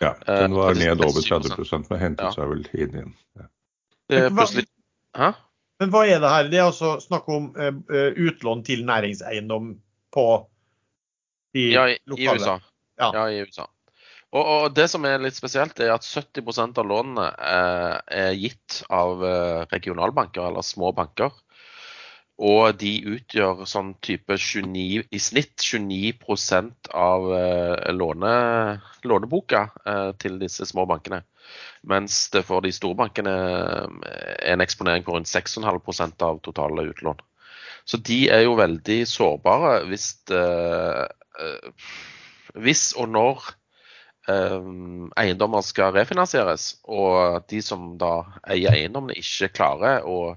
Ja, 0.00 0.14
Eh, 0.26 0.40
Den 0.42 0.54
var 0.54 0.74
ned 0.74 1.00
over 1.04 1.20
30 1.22 1.88
men 1.90 2.00
hentet 2.00 2.24
Ja. 2.24 2.30
seg 2.32 2.48
vel 2.50 2.64
inn 2.74 2.90
igjen. 2.96 3.14
Ja. 3.36 3.46
Det 4.08 4.18
er 4.18 4.30
Men 4.30 4.46
hva- 4.46 5.34
Men 5.80 5.90
hva 5.90 6.02
er 6.06 6.20
det 6.20 6.28
her? 6.30 6.48
Det 6.48 6.58
er 6.58 6.66
altså 6.70 6.96
snakk 7.00 7.28
om 7.28 7.52
eh, 7.56 7.72
eh, 7.92 8.12
utlån 8.16 8.64
til 8.64 8.84
næringseiendom 8.84 9.76
på 10.12 10.46
de 11.54 11.68
Ja, 11.72 11.86
i, 11.90 11.98
i. 12.18 12.28
USA. 12.28 12.58
Ja. 13.00 13.10
Ja, 13.14 13.24
i 13.30 13.40
USA. 13.44 13.68
Og, 14.34 14.42
og 14.42 14.74
det 14.74 14.88
som 14.90 15.04
er 15.06 15.22
litt 15.22 15.36
spesielt, 15.38 15.78
er 15.78 15.94
at 15.94 16.06
70% 16.06 16.78
av 16.82 16.88
lånene 16.90 17.28
eh, 17.38 17.96
er 18.24 18.38
gitt 18.38 18.80
av 18.90 19.22
eh, 19.22 19.60
regionalbanker, 19.70 20.48
eller 20.48 20.66
små 20.66 20.90
banker. 20.96 21.30
Og 22.42 22.74
de 22.80 22.96
utgjør 23.14 23.62
sånn 23.70 23.92
type 24.02 24.34
29, 24.34 25.04
i 25.06 25.20
snitt 25.22 25.62
29% 25.62 26.90
av 26.98 27.28
eh, 27.36 27.92
låne, 27.94 28.32
låneboka 29.06 29.68
eh, 29.86 30.10
til 30.18 30.40
disse 30.42 30.66
små 30.66 30.82
bankene. 30.90 31.22
Mens 31.86 32.30
det 32.34 32.42
for 32.48 32.64
de 32.64 32.72
store 32.74 32.98
bankene 32.98 33.34
eh, 33.34 34.18
er 34.48 34.56
en 34.56 34.64
eksponering 34.64 35.06
på 35.06 35.14
rundt 35.14 35.30
6,5% 35.30 36.26
av 36.26 36.42
totale 36.42 36.88
utlån. 36.90 37.22
Så 37.84 38.00
de 38.00 38.24
er 38.32 38.46
jo 38.46 38.56
veldig 38.58 39.02
sårbare 39.06 39.84
hvis, 39.90 40.08
eh, 40.32 40.40
eh, 40.40 41.06
hvis 42.54 42.92
og 43.00 43.08
når 43.10 43.48
eh, 44.30 44.68
eiendommer 45.20 45.64
skal 45.66 45.94
refinansieres, 45.96 46.74
og 46.84 47.44
de 47.50 47.62
som 47.64 47.94
da 48.00 48.14
eier 48.46 48.76
eiendommene 48.76 49.18
ikke 49.18 49.52
klarer 49.56 50.06
å, 50.06 50.36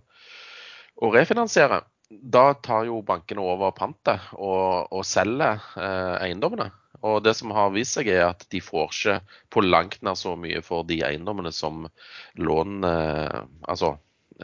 å 0.97 1.13
refinansiere, 1.13 1.83
da 2.07 2.53
tar 2.63 2.87
jo 2.87 3.01
bankene 3.05 3.43
over 3.43 3.73
pantet 3.75 4.29
og, 4.37 4.87
og 4.95 5.03
selger 5.05 5.63
eh, 5.75 6.13
eiendommene. 6.27 6.69
Og 7.05 7.19
det 7.21 7.35
som 7.37 7.51
har 7.53 7.73
vist 7.75 7.97
seg, 7.97 8.09
er 8.09 8.29
at 8.31 8.47
de 8.49 8.61
får 8.63 8.87
ikke 8.89 9.17
på 9.53 9.61
langt 9.61 9.99
nær 10.05 10.17
så 10.17 10.33
mye 10.39 10.63
for 10.65 10.87
de 10.87 11.01
eiendommene 11.05 11.51
som 11.53 11.85
lån 12.41 12.87
eh, 12.87 13.41
Altså, 13.69 13.97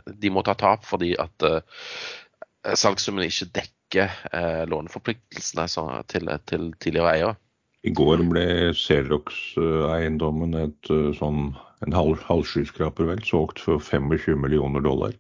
de 0.06 0.30
må 0.34 0.44
ta 0.46 0.54
tap 0.60 0.86
fordi 0.86 1.14
at 1.22 1.48
eh, 1.48 2.76
salgssummen 2.78 3.26
ikke 3.26 3.50
dekker 3.56 3.83
eh, 4.02 4.64
låneforpliktelsene 4.70 5.68
så, 5.70 5.86
til, 6.10 6.30
til 6.50 6.72
tidligere 6.84 7.14
eiere. 7.14 7.36
I 7.84 7.92
går 7.92 8.24
ble 8.32 8.46
Xerox-eiendommen 8.80 10.56
et 10.56 10.92
eh, 10.94 11.12
sånn 11.18 11.52
en 11.84 11.96
halv, 11.96 12.22
halvskyskraper 12.30 13.10
vel, 13.10 13.24
solgt 13.28 13.60
for 13.60 13.84
25 13.84 14.40
millioner 14.40 14.84
dollar. 14.86 15.16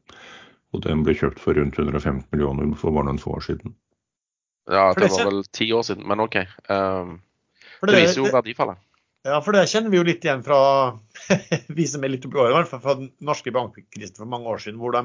Og 0.73 0.85
den 0.85 1.03
ble 1.05 1.15
kjøpt 1.17 1.41
for 1.43 1.59
rundt 1.59 1.77
115 1.77 2.23
millioner 2.31 2.71
for 2.79 2.95
bare 2.95 3.09
noen 3.09 3.21
få 3.21 3.35
år 3.37 3.45
siden. 3.49 3.75
Ja, 4.71 4.93
det 4.95 5.11
var 5.11 5.27
vel 5.27 5.43
ti 5.51 5.67
år 5.75 5.83
siden, 5.83 6.07
men 6.07 6.23
OK. 6.23 6.39
Um, 6.71 7.17
det 7.83 7.91
det, 7.91 7.99
viser 7.99 8.21
jo 8.23 8.31
verdifallet. 8.31 8.79
ja, 9.27 9.41
for 9.43 9.55
det 9.55 9.67
kjenner 9.67 9.91
vi 9.91 9.99
jo 9.99 10.05
litt 10.07 10.23
igjen 10.23 10.43
fra 10.45 10.59
vi 11.77 11.87
som 11.89 12.03
er 12.03 12.13
litt 12.15 12.25
oppi 12.27 12.39
årene, 12.39 12.53
i 12.53 12.57
hvert 12.61 12.71
fall 12.71 12.83
fra 12.85 12.95
den 13.01 13.11
norske 13.19 13.51
bankkrisen 13.51 14.21
for 14.21 14.31
mange 14.31 14.47
år 14.55 14.63
siden. 14.63 14.79
hvor 14.79 14.95
de, 14.95 15.03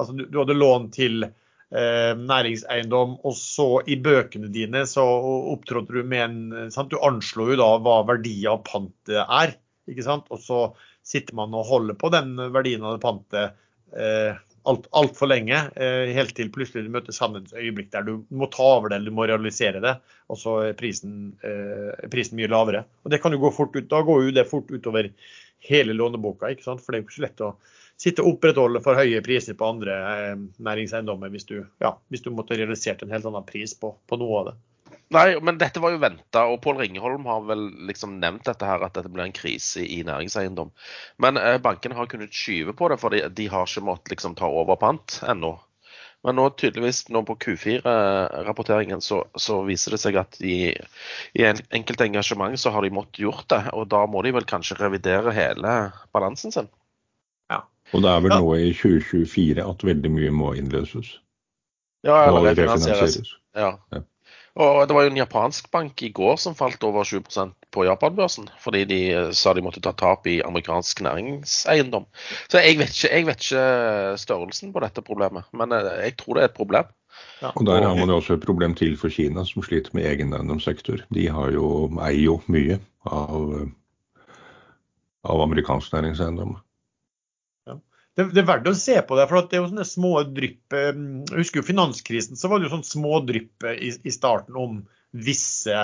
altså, 0.00 0.16
du, 0.16 0.24
du 0.24 0.40
hadde 0.40 0.56
lån 0.56 0.88
til 0.96 1.28
næringseiendom, 1.66 3.16
og 3.26 3.32
så 3.34 3.80
i 3.90 3.96
bøkene 3.98 4.46
dine 4.54 4.84
så 4.86 5.02
opptrådte 5.50 5.96
du 5.96 6.06
med 6.06 6.22
en 6.22 6.70
sant? 6.70 6.92
Du 6.92 7.00
anslo 7.02 7.48
jo 7.50 7.56
da 7.58 7.72
hva 7.82 7.96
verdien 8.06 8.52
av 8.52 8.60
pantet 8.68 9.18
er. 9.24 9.56
ikke 9.90 10.04
sant? 10.06 10.30
Og 10.30 10.38
så 10.44 10.60
sitter 11.06 11.34
man 11.34 11.54
og 11.58 11.66
holder 11.66 11.98
på 11.98 12.10
den 12.14 12.36
verdien 12.54 12.86
av 12.86 12.94
det 12.94 13.02
pantet 13.02 13.58
eh, 13.98 14.38
alt 14.66 14.88
altfor 14.98 15.30
lenge, 15.30 15.58
eh, 15.78 16.10
helt 16.16 16.34
til 16.36 16.50
plutselig 16.54 16.86
du 16.86 16.92
møter 16.94 17.14
sannhetens 17.14 17.54
øyeblikk 17.54 17.92
der 17.94 18.06
du 18.06 18.14
må 18.34 18.48
ta 18.50 18.66
over 18.76 18.90
det 18.90 18.98
eller 18.98 19.12
du 19.12 19.18
må 19.18 19.26
realisere 19.30 19.82
det, 19.82 19.94
og 20.32 20.40
så 20.40 20.56
er 20.66 20.78
prisen, 20.78 21.36
eh, 21.46 22.08
prisen 22.10 22.38
mye 22.38 22.50
lavere. 22.50 22.84
Og 23.04 23.14
det 23.14 23.20
kan 23.22 23.34
jo 23.34 23.42
gå 23.44 23.52
fort 23.54 23.76
ut, 23.76 23.88
Da 23.88 24.02
går 24.02 24.24
jo 24.24 24.34
det 24.34 24.48
fort 24.50 24.70
utover 24.70 25.12
hele 25.62 25.94
låneboka, 25.94 26.50
ikke 26.50 26.66
sant? 26.66 26.82
for 26.82 26.92
det 26.92 26.98
er 26.98 27.02
jo 27.02 27.06
ikke 27.06 27.18
så 27.18 27.26
lett 27.26 27.44
å 27.46 27.54
sitte 28.00 28.24
og 28.24 28.36
opprettholde 28.36 28.82
for 28.84 28.98
høye 28.98 29.22
priser 29.24 29.56
på 29.58 29.68
andre 29.68 29.96
eh, 30.12 30.38
næringseiendommer 30.62 31.32
hvis 31.32 31.48
ja, 31.82 31.96
hvis 32.12 32.24
du 32.24 32.32
måtte 32.34 32.58
realisert 32.58 33.02
en 33.02 33.12
helt 33.14 33.28
annen 33.28 33.46
pris 33.48 33.76
på, 33.78 33.94
på 34.06 34.18
noe 34.20 34.40
av 34.40 34.50
det. 34.50 34.56
Nei, 35.14 35.28
men 35.38 35.58
dette 35.58 35.78
var 35.78 35.92
jo 35.94 36.00
venta, 36.02 36.42
og 36.50 36.58
Pål 36.64 36.80
Ringeholm 36.80 37.28
har 37.30 37.44
vel 37.46 37.68
liksom 37.86 38.16
nevnt 38.22 38.48
dette 38.48 38.66
her, 38.66 38.82
at 38.82 38.96
dette 38.96 39.10
blir 39.12 39.28
en 39.28 39.34
krise 39.34 39.84
i 39.84 40.00
næringseiendom. 40.06 40.72
Men 41.22 41.38
eh, 41.38 41.60
bankene 41.62 41.94
har 41.98 42.10
kunnet 42.10 42.34
skyve 42.34 42.74
på 42.74 42.90
det, 42.90 42.98
for 43.02 43.14
de 43.14 43.46
har 43.52 43.70
ikke 43.70 43.86
måttet 43.86 44.16
liksom 44.16 44.34
ta 44.38 44.50
over 44.50 44.78
pant 44.80 45.20
ennå. 45.30 45.54
Men 46.26 46.40
nå 46.40 46.48
tydeligvis 46.58 47.04
nå 47.14 47.20
på 47.22 47.36
Q4-rapporteringen 47.44 49.02
så, 49.04 49.20
så, 49.38 49.60
viser 49.68 49.94
det 49.94 50.00
seg 50.02 50.16
at 50.18 50.40
i, 50.42 50.72
i 51.38 51.44
en, 51.46 51.60
enkelte 51.76 52.08
engasjement 52.08 52.58
så 52.58 52.72
har 52.74 52.82
de 52.82 52.90
måttet 52.96 53.22
gjort 53.22 53.46
det. 53.52 53.60
Og 53.78 53.86
da 53.92 54.02
må 54.10 54.24
de 54.26 54.34
vel 54.34 54.48
kanskje 54.48 54.78
revidere 54.80 55.34
hele 55.36 55.76
balansen 56.16 56.54
sin. 56.54 56.70
Ja. 57.86 57.94
Og 57.94 58.02
det 58.02 58.10
er 58.10 58.24
vel 58.24 58.34
nå 58.34 58.54
i 58.58 58.72
2024 58.74 59.62
at 59.62 59.86
veldig 59.86 60.10
mye 60.10 60.34
må 60.34 60.52
innløses? 60.58 61.16
Ja, 62.06 62.26
eller 62.26 62.50
refinansieres. 62.50 63.34
Ja. 63.56 63.76
ja. 63.94 64.02
Og 64.56 64.86
det 64.88 64.94
var 64.96 65.04
jo 65.04 65.10
en 65.12 65.18
japansk 65.20 65.68
bank 65.72 66.00
i 66.00 66.08
går 66.16 66.38
som 66.40 66.54
falt 66.56 66.84
over 66.86 67.04
20% 67.04 67.52
på 67.76 67.84
Japanbørsen, 67.84 68.48
fordi 68.62 68.84
de 68.88 69.00
eh, 69.12 69.32
sa 69.36 69.52
de 69.52 69.64
måtte 69.64 69.82
ta 69.84 69.92
tap 69.92 70.24
i 70.32 70.38
amerikansk 70.44 71.02
næringseiendom. 71.04 72.06
Så 72.48 72.62
jeg 72.64 72.78
vet, 72.80 72.94
ikke, 72.94 73.10
jeg 73.12 73.26
vet 73.28 73.44
ikke 73.44 73.66
størrelsen 74.22 74.72
på 74.72 74.80
dette 74.80 75.04
problemet, 75.04 75.44
men 75.52 75.76
eh, 75.76 75.90
jeg 76.06 76.16
tror 76.22 76.38
det 76.38 76.46
er 76.46 76.50
et 76.50 76.56
problem. 76.56 76.88
Ja. 77.42 77.52
Og 77.52 77.66
Der 77.68 77.84
har 77.84 77.96
man 77.96 78.08
jo 78.08 78.16
også 78.16 78.38
et 78.38 78.46
problem 78.48 78.74
til 78.74 78.96
for 78.96 79.12
Kina, 79.12 79.44
som 79.44 79.64
sliter 79.64 79.92
med 79.92 80.08
egen 80.08 80.32
eiendomssektor. 80.32 81.04
De 81.12 81.28
har 81.28 81.52
jo, 81.52 81.90
eier 82.00 82.24
jo 82.24 82.40
mye 82.48 82.80
av, 83.04 83.68
av 85.24 85.44
amerikansk 85.44 85.92
næringseiendom 85.92 86.56
det, 88.16 88.30
det, 88.32 88.40
er 88.40 88.48
verdt 88.48 88.70
å 88.70 88.74
se 88.78 88.96
på 89.04 89.18
det. 89.18 89.26
for 89.28 89.44
det 89.44 89.58
er 89.58 89.62
jo 89.62 89.70
sånne 89.70 89.86
små 89.88 90.12
drypp 90.32 90.76
eh, 90.76 90.92
Jeg 90.94 91.42
husker 91.42 91.60
jo 91.60 91.66
finanskrisen, 91.68 92.38
så 92.40 92.48
var 92.50 92.60
det 92.60 92.68
jo 92.68 92.76
sånn 92.78 92.86
små 92.88 93.20
drypp 93.28 93.66
i, 93.74 93.92
i, 93.92 94.14
starten 94.14 94.56
om 94.56 94.80
visse 95.12 95.76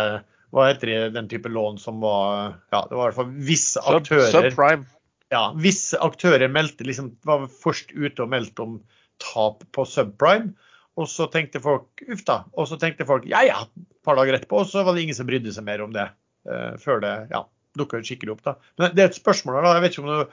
Hva 0.53 0.67
heter 0.71 0.91
det, 0.91 0.99
den 1.19 1.29
type 1.31 1.53
lån 1.53 1.79
som 1.83 2.01
var 2.05 2.57
Ja, 2.73 2.83
det 2.89 2.97
var 2.97 3.05
i 3.05 3.11
hvert 3.11 3.21
fall 3.21 3.37
visse 3.53 3.85
aktører 3.85 4.33
Subprime. 4.33 4.89
Ja, 5.33 5.47
visse 5.57 5.97
aktører 6.05 6.51
meldte, 6.53 6.85
liksom, 6.85 7.15
var 7.25 7.47
først 7.49 7.95
ute 7.97 8.25
og 8.25 8.33
meldte 8.33 8.67
om 8.67 8.75
tap 9.23 9.63
på 9.73 9.87
subprime. 9.89 10.53
Og 11.01 11.09
så 11.09 11.25
tenkte 11.33 11.63
folk 11.65 12.03
uff 12.05 12.21
da. 12.29 12.43
Og 12.53 12.69
så 12.69 12.77
tenkte 12.81 13.07
folk 13.09 13.25
ja 13.31 13.41
ja, 13.47 13.63
et 13.65 14.05
par 14.05 14.19
dager 14.21 14.37
etterpå, 14.37 14.61
og 14.61 14.69
så 14.69 14.85
var 14.85 14.93
det 14.93 15.07
ingen 15.07 15.17
som 15.17 15.29
brydde 15.29 15.55
seg 15.57 15.65
mer 15.65 15.85
om 15.85 15.95
det. 15.95 16.11
Uh, 16.45 16.75
før 16.83 17.01
det 17.01 17.13
ja, 17.31 17.47
dukka 17.79 18.03
skikkelig 18.05 18.35
opp. 18.35 18.43
da. 18.45 18.57
Men 18.77 18.93
det 18.97 19.05
er 19.05 19.09
et 19.09 19.17
spørsmål 19.17 19.57
her, 19.57 19.65
da. 19.65 19.75
Jeg 19.79 19.85
vet 19.87 19.97
ikke 19.97 20.05
om 20.05 20.11
det 20.13 20.27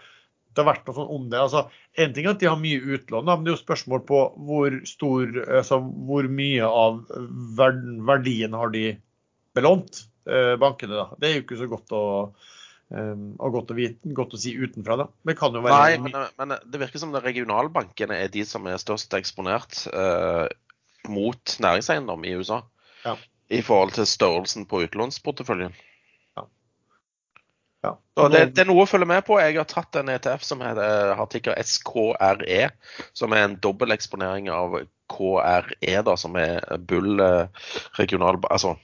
det 0.54 0.64
har 0.64 0.70
vært 0.72 0.88
noe 0.88 0.98
sånn 0.98 1.12
om 1.14 1.26
det. 1.32 1.40
Altså, 1.40 1.66
en 2.02 2.14
ting 2.16 2.26
er 2.26 2.34
at 2.34 2.42
de 2.42 2.50
har 2.50 2.60
mye 2.60 2.82
utlån, 2.98 3.28
men 3.28 3.46
det 3.46 3.52
er 3.52 3.58
jo 3.58 3.62
spørsmål 3.62 4.04
på 4.08 4.22
hvor, 4.48 4.78
stor, 4.90 5.36
altså, 5.46 5.80
hvor 5.80 6.30
mye 6.34 6.70
av 6.70 7.02
verdien 8.10 8.58
har 8.58 8.74
de 8.74 8.86
belånt, 9.58 10.06
eh, 10.30 10.56
bankene. 10.62 10.98
da. 10.98 11.20
Det 11.20 11.30
er 11.30 11.38
jo 11.38 11.44
ikke 11.46 11.60
så 11.60 11.70
godt 11.70 11.94
å, 11.96 12.04
um, 12.90 13.28
godt, 13.40 13.74
å 13.74 13.78
vite, 13.78 14.14
godt 14.18 14.36
å 14.36 14.42
si 14.42 14.56
utenfra. 14.58 14.98
da. 15.04 15.08
Det 15.30 15.38
kan 15.40 15.56
jo 15.56 15.64
være... 15.66 15.78
Nei, 15.78 16.10
men, 16.10 16.18
men 16.42 16.58
det 16.66 16.82
virker 16.82 17.04
som 17.04 17.14
det 17.16 17.24
regionalbankene 17.26 18.18
er 18.26 18.34
de 18.34 18.46
som 18.48 18.66
er 18.70 18.82
størst 18.82 19.14
eksponert 19.18 19.86
eh, 19.94 20.48
mot 21.10 21.60
næringseiendom 21.62 22.26
i 22.26 22.36
USA. 22.42 22.64
Ja. 23.06 23.16
I 23.50 23.62
forhold 23.66 23.96
til 23.96 24.10
størrelsen 24.10 24.68
på 24.70 24.84
utlånsporteføljen. 24.86 25.78
Ja. 27.86 27.94
Det, 28.16 28.46
det, 28.52 28.64
er 28.64 28.68
noe 28.68 28.84
å 28.84 28.90
følge 28.90 29.08
med 29.08 29.24
på. 29.28 29.38
Jeg 29.40 29.56
har 29.56 29.68
tatt 29.70 29.96
en 30.00 30.12
ETF 30.12 30.44
som 30.44 30.64
heter, 30.64 31.14
har 31.16 31.30
tikker 31.32 31.56
SKRE, 31.64 32.70
som 33.16 33.36
er 33.36 33.46
en 33.46 33.56
dobbelteksponering 33.64 34.50
av 34.52 34.82
KRE, 35.10 35.96
da, 36.06 36.16
som 36.20 36.36
er 36.40 36.60
Bull 36.90 37.24
eh, 37.24 37.48
regional, 38.00 38.42
altså 38.52 38.76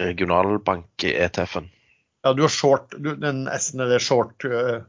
regionalbank-ETF-en. 0.00 1.68
Ja, 2.24 2.32
du 2.32 2.42
har 2.46 2.52
short, 2.52 2.94
du, 2.96 3.12
den 3.20 3.44
S-en 3.52 3.84
er 3.84 3.92
det 3.92 4.00
short 4.02 4.46
uh... 4.48 4.80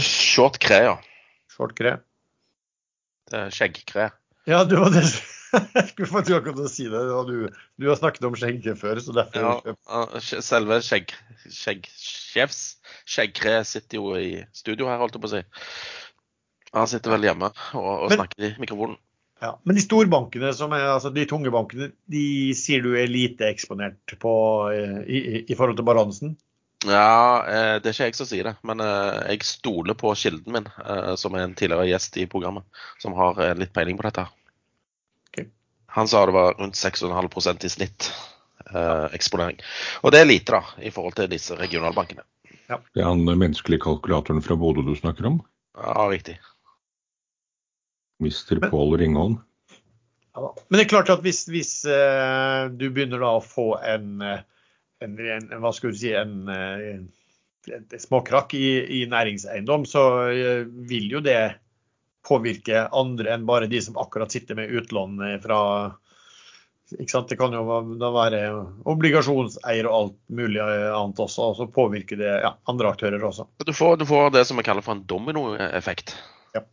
Short 0.00 0.56
kre, 0.62 0.78
ja. 0.88 0.96
Short 1.52 1.76
kre. 1.76 1.98
Skjeggkre. 3.30 4.08
Ja, 4.48 4.64
du 4.64 4.78
var 4.80 4.90
det. 4.94 5.04
Jeg 5.50 5.86
skulle 5.90 6.10
faktisk 6.10 6.36
akkurat 6.36 6.70
si 6.72 6.86
det. 6.90 7.00
Du, 7.28 7.36
du, 7.50 7.88
har 7.88 7.98
snakket 7.98 8.26
om 8.28 8.36
skjegget 8.38 8.78
før, 8.78 9.00
så 9.02 9.14
derfor 9.16 9.74
ja, 9.74 10.04
Selve 10.22 10.80
skjegg, 10.86 11.14
skjeggsjefs 11.46 12.60
skjeggre 13.10 13.60
sitter 13.66 14.00
jo 14.00 14.16
i 14.18 14.32
studio 14.56 14.90
her, 14.90 15.00
holdt 15.02 15.16
jeg 15.16 15.24
på 15.24 15.30
å 15.30 15.34
si. 15.34 15.44
Han 16.76 16.90
sitter 16.90 17.16
vel 17.16 17.26
hjemme 17.26 17.50
og, 17.50 17.88
og 17.90 18.10
men, 18.12 18.20
snakker 18.20 18.46
i 18.46 18.52
mikrofonen. 18.62 18.98
Ja, 19.40 19.54
men 19.64 19.78
de 19.78 19.82
storbankene, 19.82 20.52
som 20.54 20.74
er, 20.76 20.84
altså 20.92 21.10
de 21.14 21.24
tunge 21.28 21.50
bankene, 21.52 21.90
de 22.12 22.52
sier 22.58 22.84
du 22.84 22.92
er 23.00 23.10
lite 23.10 23.48
eksponert 23.48 24.14
på 24.20 24.34
eh, 24.74 24.98
i, 25.08 25.20
i, 25.20 25.42
i 25.48 25.56
forhold 25.56 25.80
til 25.80 25.88
balansen? 25.88 26.34
Ja, 26.84 27.40
eh, 27.48 27.76
det 27.80 27.90
er 27.90 27.96
ikke 27.96 28.10
jeg 28.10 28.18
som 28.18 28.28
sier 28.28 28.50
det, 28.50 28.54
men 28.68 28.84
eh, 28.84 29.32
jeg 29.32 29.48
stoler 29.48 29.96
på 29.98 30.12
kilden 30.16 30.58
min, 30.58 30.68
som 31.20 31.34
er 31.34 31.46
en 31.46 31.56
tidligere 31.56 31.88
gjest 31.88 32.20
i 32.20 32.28
programmet, 32.30 32.84
som 33.00 33.16
har 33.16 33.40
litt 33.56 33.72
peiling 33.76 33.98
på 33.98 34.06
dette. 34.10 34.28
Han 35.96 36.08
sa 36.08 36.24
det 36.26 36.36
var 36.36 36.54
rundt 36.58 36.78
6,5% 36.78 37.64
i 37.66 37.70
snitt 37.72 38.10
eh, 38.74 39.06
eksponering. 39.16 39.58
Og 40.04 40.14
det 40.14 40.20
er 40.22 40.28
lite, 40.28 40.58
da, 40.58 40.86
i 40.86 40.92
forhold 40.94 41.16
til 41.18 41.30
disse 41.32 41.56
regionalbankene. 41.58 42.22
Ja. 42.70 42.78
Det 42.94 43.02
er 43.02 43.08
han 43.10 43.26
menneskelige 43.26 43.82
kalkulatoren 43.82 44.42
fra 44.44 44.54
Bodø 44.58 44.84
du 44.86 44.94
snakker 44.94 45.26
om? 45.26 45.40
Ja, 45.74 46.06
riktig. 46.10 46.38
Mister 48.22 48.60
Pål 48.70 48.98
Ringholm. 49.00 49.40
Ja, 50.34 50.54
Men 50.68 50.78
det 50.78 50.84
er 50.84 50.92
klart 50.92 51.10
at 51.10 51.24
hvis, 51.24 51.42
hvis 51.50 51.72
uh, 51.88 52.68
du 52.70 52.86
begynner 52.90 53.22
da 53.24 53.32
å 53.38 53.42
få 53.42 53.72
en, 53.82 54.20
eh, 54.22 54.44
en, 55.02 55.16
en, 55.18 55.48
hva 55.64 55.72
skal 55.74 55.90
du 55.90 55.98
si, 55.98 56.12
en, 56.14 56.44
en, 56.46 57.08
en 57.74 57.98
småkrakk 57.98 58.54
i, 58.54 58.68
i, 59.00 59.02
næringseiendom, 59.10 59.88
så 59.90 60.04
uh, 60.30 60.68
vil 60.86 61.10
jo 61.16 61.24
det 61.24 61.40
påvirke 62.26 62.86
andre 62.92 63.34
enn 63.34 63.48
bare 63.48 63.68
de 63.70 63.80
som 63.82 63.98
akkurat 64.00 64.32
sitter 64.32 64.58
med 64.58 64.72
utlån 64.76 65.20
fra 65.44 65.60
ikke 66.98 67.12
sant? 67.12 67.28
Det 67.30 67.38
kan 67.38 67.54
jo 67.54 67.62
da 68.00 68.10
være 68.14 68.40
obligasjonseier 68.90 69.88
og 69.88 69.96
alt 69.96 70.18
mulig 70.40 70.60
annet 70.62 71.22
også, 71.22 71.50
og 71.50 71.58
så 71.58 71.68
påvirker 71.70 72.18
det 72.20 72.32
ja, 72.42 72.54
andre 72.70 72.90
aktører 72.90 73.22
også. 73.26 73.46
Du 73.66 73.72
får, 73.76 74.00
du 74.00 74.06
får, 74.08 74.32
det 74.34 74.44
som 74.48 74.58
vi 74.58 74.66
kaller 74.66 74.84
for 74.86 74.96
en 74.96 75.06
dominoeffekt. 75.10 76.16
Ja. 76.56 76.64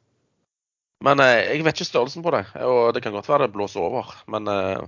Men 1.06 1.22
eh, 1.24 1.52
jeg 1.52 1.66
vet 1.68 1.78
ikke 1.78 1.92
størrelsen 1.92 2.26
på 2.26 2.34
det, 2.36 2.44
og 2.66 2.92
det 2.96 3.06
kan 3.06 3.16
godt 3.16 3.30
være 3.30 3.48
det 3.48 3.56
blåser 3.58 3.84
over. 3.84 4.14
Men 4.32 4.50
eh, 4.52 4.84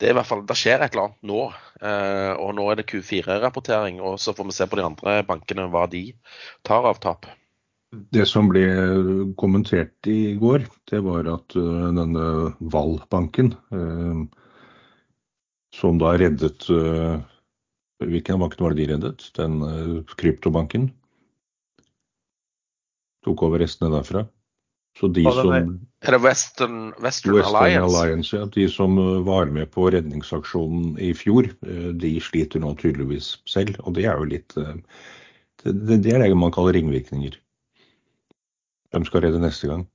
det, 0.00 0.08
er 0.08 0.14
i 0.14 0.18
hvert 0.18 0.30
fall, 0.30 0.44
det 0.48 0.58
skjer 0.58 0.80
et 0.80 0.94
eller 0.94 1.10
annet 1.10 1.30
nå. 1.32 1.46
Eh, 1.84 2.32
og 2.40 2.56
nå 2.58 2.68
er 2.70 2.80
det 2.80 2.88
Q4-rapportering, 2.92 4.00
og 4.04 4.18
så 4.22 4.36
får 4.36 4.50
vi 4.50 4.58
se 4.58 4.68
på 4.70 4.80
de 4.80 4.88
andre 4.88 5.20
bankene 5.28 5.68
hva 5.72 5.86
de 5.92 6.06
tar 6.66 6.88
av 6.88 7.02
tap. 7.04 7.28
Det 8.14 8.24
som 8.28 8.48
ble 8.50 8.64
kommentert 9.40 10.08
i 10.10 10.34
går, 10.40 10.66
det 10.90 11.00
var 11.04 11.28
at 11.30 11.56
uh, 11.58 11.90
denne 11.94 12.26
Val-banken, 12.72 13.52
uh, 13.74 14.24
som 15.74 16.00
da 16.02 16.14
reddet 16.20 16.68
uh, 16.70 17.22
Hvilken 18.04 18.40
bank 18.42 18.56
var 18.60 18.74
det 18.74 18.82
de 18.82 18.86
reddet? 18.90 19.22
Den 19.38 19.62
kryptobanken? 20.18 20.88
Tok 23.24 23.44
over 23.46 23.62
restene 23.62 23.88
derfra. 23.94 24.24
Så 24.98 25.08
de 25.14 25.22
som 25.24 25.52
Er 25.54 26.16
det 26.16 26.20
Western, 26.20 26.90
Western, 27.00 27.38
Western 27.38 27.62
Alliance? 27.62 27.86
Alliance? 27.86 28.34
Ja. 28.36 28.48
De 28.50 28.66
som 28.68 28.98
var 29.24 29.46
med 29.54 29.70
på 29.72 29.86
redningsaksjonen 29.94 30.98
i 30.98 31.14
fjor, 31.16 31.48
de 32.02 32.12
sliter 32.20 32.60
nå 32.60 32.74
tydeligvis 32.82 33.30
selv. 33.48 33.78
Og 33.86 33.94
det 33.96 34.04
er 34.10 34.20
jo 34.20 34.28
litt 34.34 34.58
Det, 34.58 35.72
det 36.02 36.12
er 36.12 36.26
det 36.26 36.34
man 36.36 36.52
kaller 36.52 36.76
ringvirkninger. 36.76 37.38
Hvem 38.94 39.06
skal 39.08 39.26
redde 39.26 39.42
neste 39.42 39.68
gang? 39.70 39.88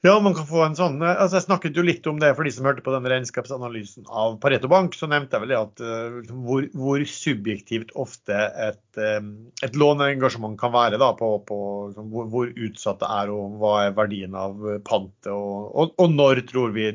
Ja, 0.00 0.14
man 0.24 0.32
kan 0.32 0.46
få 0.48 0.62
en 0.64 0.76
sånn 0.78 1.02
altså 1.04 1.36
Jeg 1.36 1.44
snakket 1.44 1.76
jo 1.76 1.82
litt 1.84 2.06
om 2.08 2.16
det 2.22 2.30
for 2.32 2.48
de 2.48 2.52
som 2.56 2.64
hørte 2.64 2.80
på 2.84 2.92
den 2.94 3.04
regnskapsanalysen 3.10 4.06
av 4.08 4.38
Pareto 4.40 4.70
Bank. 4.72 4.94
Så 4.96 5.10
nevnte 5.10 5.36
jeg 5.36 5.44
vel 5.44 5.52
det 5.52 5.58
at 5.58 5.82
uh, 5.84 6.30
hvor, 6.46 6.64
hvor, 6.72 7.04
subjektivt 7.04 7.92
ofte 8.00 8.38
et, 8.64 8.80
um, 8.96 9.34
et 9.60 9.76
låneengasjement 9.76 10.56
kan 10.60 10.72
være. 10.72 10.96
da, 11.02 11.10
på, 11.18 11.28
på 11.44 11.58
liksom, 11.90 12.08
hvor, 12.14 12.30
hvor, 12.32 12.54
utsatt 12.56 13.02
det 13.02 13.10
er 13.18 13.34
og 13.34 13.60
hva 13.60 13.74
er 13.82 13.98
verdien 13.98 14.40
av 14.40 14.64
pantet. 14.88 15.28
Og, 15.34 15.68
og, 15.68 15.92
og, 16.00 16.16
når 16.16 16.46
tror 16.48 16.72
vi 16.78 16.88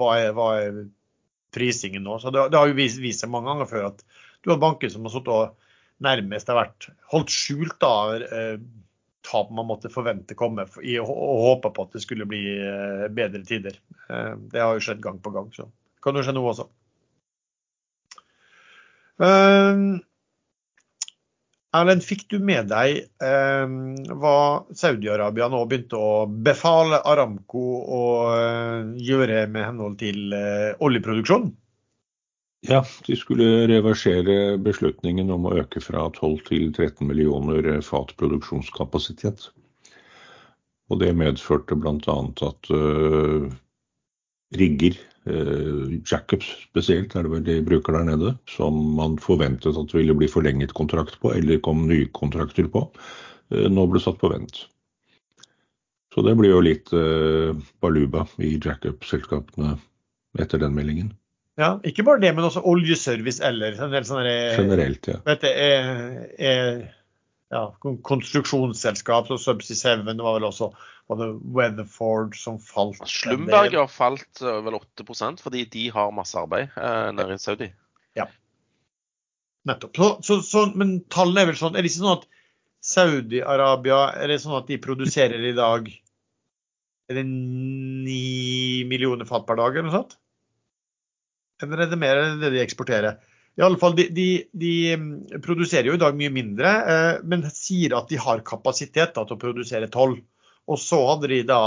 hva 0.00 0.16
er, 0.22 0.32
hva 0.38 0.48
er 0.62 0.80
prisingen 1.52 2.08
nå. 2.08 2.16
Så 2.24 2.32
det, 2.32 2.48
det 2.54 2.62
har 2.62 2.72
jo 2.72 2.80
vist, 2.80 3.04
vist, 3.04 3.20
seg 3.20 3.34
mange 3.36 3.52
ganger 3.52 3.68
før 3.68 3.90
at 3.92 4.00
du 4.40 4.54
har 4.54 4.64
banker 4.64 4.88
som 4.88 5.04
har 5.04 5.12
sittet 5.12 5.34
og 5.34 5.52
nærmest 6.08 6.48
har 6.48 6.62
vært 6.62 6.88
holdt 7.12 7.36
skjult 7.36 7.76
da, 7.84 7.94
tap 9.26 9.50
man 9.54 9.68
måtte 9.68 9.90
forvente 9.92 10.36
komme 10.38 10.66
i 10.82 10.96
og 11.02 11.10
håpe 11.10 11.72
på 11.74 11.86
at 11.86 11.96
det 11.96 12.02
skulle 12.04 12.28
bli 12.28 12.42
eh, 12.62 13.06
bedre 13.12 13.42
tider. 13.46 13.78
Eh, 14.08 14.34
det 14.52 14.62
har 14.62 14.76
jo 14.76 14.84
skjedd 14.84 15.02
gang 15.04 15.20
på 15.22 15.32
gang, 15.34 15.50
så 15.54 15.68
det 15.68 16.04
kan 16.04 16.18
jo 16.18 16.26
skje 16.26 16.36
noe 16.36 16.52
også. 16.52 16.68
Eh, 19.26 19.86
Erlend, 21.76 22.04
fikk 22.06 22.22
du 22.32 22.38
med 22.40 22.70
deg 22.70 23.02
hva 23.20 24.36
Saudi-Arabia 24.72 25.50
nå 25.52 25.58
begynte 25.68 25.98
å 26.00 26.22
befale 26.24 27.02
Aramco 27.04 27.64
å 27.92 28.04
gjøre 28.96 29.42
med 29.52 29.66
henhold 29.66 29.98
til 30.00 30.32
oljeproduksjon? 30.32 31.50
Ja, 32.64 32.80
de 33.06 33.16
skulle 33.16 33.66
reversere 33.68 34.56
beslutningen 34.58 35.28
om 35.30 35.44
å 35.46 35.56
øke 35.60 35.80
fra 35.84 36.06
12 36.16 36.38
til 36.48 36.70
13 36.72 37.04
millioner 37.06 37.68
fat 37.84 38.14
produksjonskapasitet. 38.16 39.50
Og 40.90 41.02
det 41.02 41.12
medførte 41.18 41.76
bl.a. 41.76 42.16
at 42.48 42.70
uh, 42.70 43.46
rigger, 44.56 44.96
uh, 45.28 45.92
jackups 46.06 46.48
spesielt, 46.68 47.14
er 47.14 47.26
det 47.26 47.34
vel 47.34 47.44
de 47.46 47.58
bruker 47.66 47.98
der 47.98 48.08
nede, 48.08 48.32
som 48.50 48.78
man 48.98 49.18
forventet 49.22 49.76
at 49.76 49.92
det 49.92 50.00
ville 50.00 50.16
bli 50.16 50.30
forlenget 50.30 50.74
kontrakt 50.78 51.18
på, 51.20 51.34
eller 51.36 51.60
kom 51.62 51.84
nye 51.90 52.08
kontrakter 52.16 52.70
på, 52.72 52.86
uh, 53.52 53.66
nå 53.68 53.86
ble 53.90 54.02
satt 54.02 54.18
på 54.22 54.32
vent. 54.32 54.64
Så 56.14 56.24
det 56.24 56.32
blir 56.38 56.54
jo 56.54 56.62
litt 56.64 56.88
baluba 57.84 58.22
i 58.40 58.54
jackup-selskapene 58.56 59.74
etter 60.40 60.62
den 60.62 60.72
meldingen. 60.72 61.10
Ja, 61.56 61.70
ikke 61.88 62.04
bare 62.04 62.20
det, 62.20 62.34
men 62.36 62.44
også 62.44 62.60
oljeservice 62.68 63.40
eller 63.44 63.78
en 63.80 63.94
del 63.94 64.04
sånne 64.04 64.34
Generelt, 64.58 65.08
ja. 65.08 65.20
Vet 65.24 65.44
du, 65.44 65.48
er, 65.48 65.86
er, 66.36 66.82
ja, 67.54 67.62
konstruksjonsselskap, 67.80 69.30
så 69.30 69.38
Subsea 69.40 69.78
Seven 69.78 70.20
var 70.20 70.36
vel 70.36 70.50
også 70.50 70.68
var 71.06 71.20
det 71.20 71.28
Weatherford 71.54 72.34
som 72.36 72.58
falt. 72.58 72.98
Slumberger 73.08 73.86
falt 73.88 74.42
vel 74.42 74.74
8 74.74 75.06
fordi 75.38 75.64
de 75.70 75.84
har 75.94 76.14
masse 76.14 76.36
arbeid 76.38 76.74
eh, 76.74 77.12
nede 77.14 77.36
i 77.36 77.40
Saudi. 77.40 77.68
Ja, 78.18 78.26
nettopp. 79.66 79.96
Så, 79.96 80.08
så, 80.22 80.40
så, 80.42 80.64
men 80.74 80.98
tallene 81.12 81.44
er 81.44 81.50
vel 81.50 81.58
sånn 81.58 81.76
Er 81.76 81.84
det 81.84 81.90
ikke 81.92 82.02
sånn 82.02 82.18
at 82.18 82.26
Saudi-Arabia 82.86 84.00
er 84.14 84.30
det 84.30 84.40
sånn 84.42 84.58
at 84.60 84.68
de 84.70 84.78
produserer 84.82 85.42
i 85.42 85.56
dag 85.56 85.88
er 87.06 87.18
det 87.20 87.24
9 87.26 88.86
millioner 88.90 89.28
fat 89.28 89.46
per 89.46 89.58
dag 89.58 89.74
eller 89.74 89.88
noe 89.88 90.00
sånt? 90.00 90.16
Eller 91.62 91.84
er 91.84 91.90
det 91.90 91.98
mer 92.00 92.20
enn 92.20 92.42
det 92.42 92.52
de 92.54 92.62
eksporterer? 92.62 93.18
I 93.56 93.64
alle 93.64 93.78
fall, 93.80 93.94
de, 93.96 94.08
de, 94.12 94.28
de, 94.52 94.72
mm, 95.00 95.12
produserer 95.44 95.88
jo 95.88 95.96
i 95.96 96.00
dag 96.00 96.16
mye 96.18 96.32
mindre, 96.32 96.72
eh, 96.92 97.12
men 97.24 97.46
sier 97.48 97.94
at 97.96 98.10
de 98.12 98.18
har 98.20 98.44
kapasitet 98.44 99.14
da, 99.16 99.24
til 99.24 99.36
å 99.38 99.40
produsere 99.40 99.88
12. 99.88 100.18
Og 100.66 100.80
så 100.82 100.98
hadde 101.08 101.30
de 101.32 101.38
da 101.48 101.60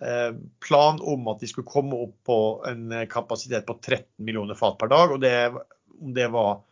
eh, 0.00 0.30
plan 0.64 1.02
om 1.04 1.28
at 1.34 1.42
de 1.42 1.50
skulle 1.50 1.68
komme 1.68 1.98
opp 2.06 2.14
på 2.30 2.38
en 2.70 2.96
kapasitet 3.12 3.68
på 3.68 3.76
13 3.76 4.06
millioner 4.24 4.56
fat 4.56 4.78
per 4.80 4.88
dag. 4.94 5.12
og 5.12 5.20
det, 5.20 5.34
det 6.16 6.30
var 6.32 6.62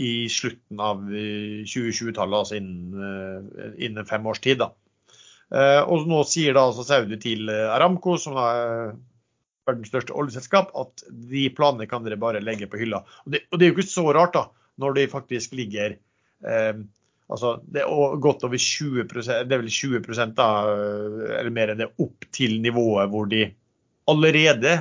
i 0.00 0.28
slutten 0.32 0.80
av 0.80 1.04
2020-tallet, 1.08 2.38
altså 2.40 2.56
innen, 2.56 2.96
eh, 2.96 3.76
innen, 3.84 4.08
fem 4.08 4.24
års 4.32 4.40
tid. 4.44 4.64
Da. 4.64 4.72
Eh, 5.52 5.82
og 5.84 6.08
nå 6.08 6.22
sier 6.28 6.56
da 6.56 6.64
altså 6.70 6.88
Saudi 6.88 7.20
til 7.20 7.52
Aramco, 7.52 8.16
som 8.20 8.36
da 8.40 8.48
verdens 9.66 9.90
største 9.90 10.14
oljeselskap, 10.16 10.70
at 10.78 11.06
de 11.30 11.46
planene 11.54 11.88
kan 11.90 12.04
dere 12.06 12.18
bare 12.20 12.42
legge 12.44 12.68
på 12.70 12.80
hylla. 12.80 13.02
Og 13.24 13.34
det, 13.34 13.44
og 13.50 13.58
det 13.58 13.66
er 13.66 13.72
jo 13.72 13.78
ikke 13.78 13.90
så 13.90 14.06
rart, 14.14 14.36
da, 14.36 14.46
når 14.82 14.98
de 14.98 15.08
faktisk 15.10 15.56
ligger 15.56 15.96
eh, 16.46 16.84
altså 17.26 17.56
Det 17.64 17.82
er 17.82 18.18
godt 18.22 18.44
over 18.46 18.60
20% 18.60 19.48
det 19.48 19.56
er 19.56 19.62
vel 19.62 19.72
20 19.72 20.34
da, 20.36 20.48
eller 21.40 21.50
mer 21.50 21.72
enn 21.72 21.80
det, 21.80 21.88
opp 21.98 22.28
til 22.30 22.60
nivået 22.62 23.10
hvor 23.10 23.26
de 23.30 23.48
allerede 24.06 24.76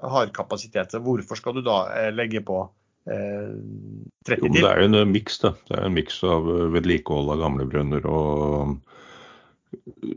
har 0.00 0.32
kapasitet. 0.34 0.90
Så 0.90 0.98
hvorfor 1.04 1.38
skal 1.38 1.58
du 1.58 1.62
da 1.62 1.84
eh, 1.94 2.10
legge 2.14 2.40
på 2.42 2.62
eh, 3.06 3.52
30 4.26 4.40
til? 4.40 4.46
Jo, 4.48 4.52
det 4.56 4.64
er 4.66 4.82
jo 4.82 4.88
en 5.04 5.12
miks, 5.12 5.38
da. 5.44 5.52
Det 5.68 5.76
er 5.76 5.86
en 5.86 5.94
miks 5.94 6.22
av 6.26 6.48
vedlikehold 6.74 7.34
av 7.36 7.42
gamle 7.44 7.68
brønner 7.70 8.08
og 8.08 8.78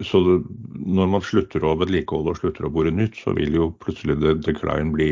så 0.01 0.19
det, 0.25 0.37
når 0.85 1.09
man 1.15 1.25
slutter 1.25 1.65
å 1.65 1.75
vedlikeholde 1.79 2.33
og 2.33 2.39
slutter 2.39 2.67
å 2.67 2.71
bore 2.73 2.93
nytt, 2.93 3.19
så 3.21 3.35
vil 3.37 3.57
jo 3.57 3.69
plutselig 3.83 4.17
det 4.21 4.39
decline 4.45 4.93
bli 4.95 5.11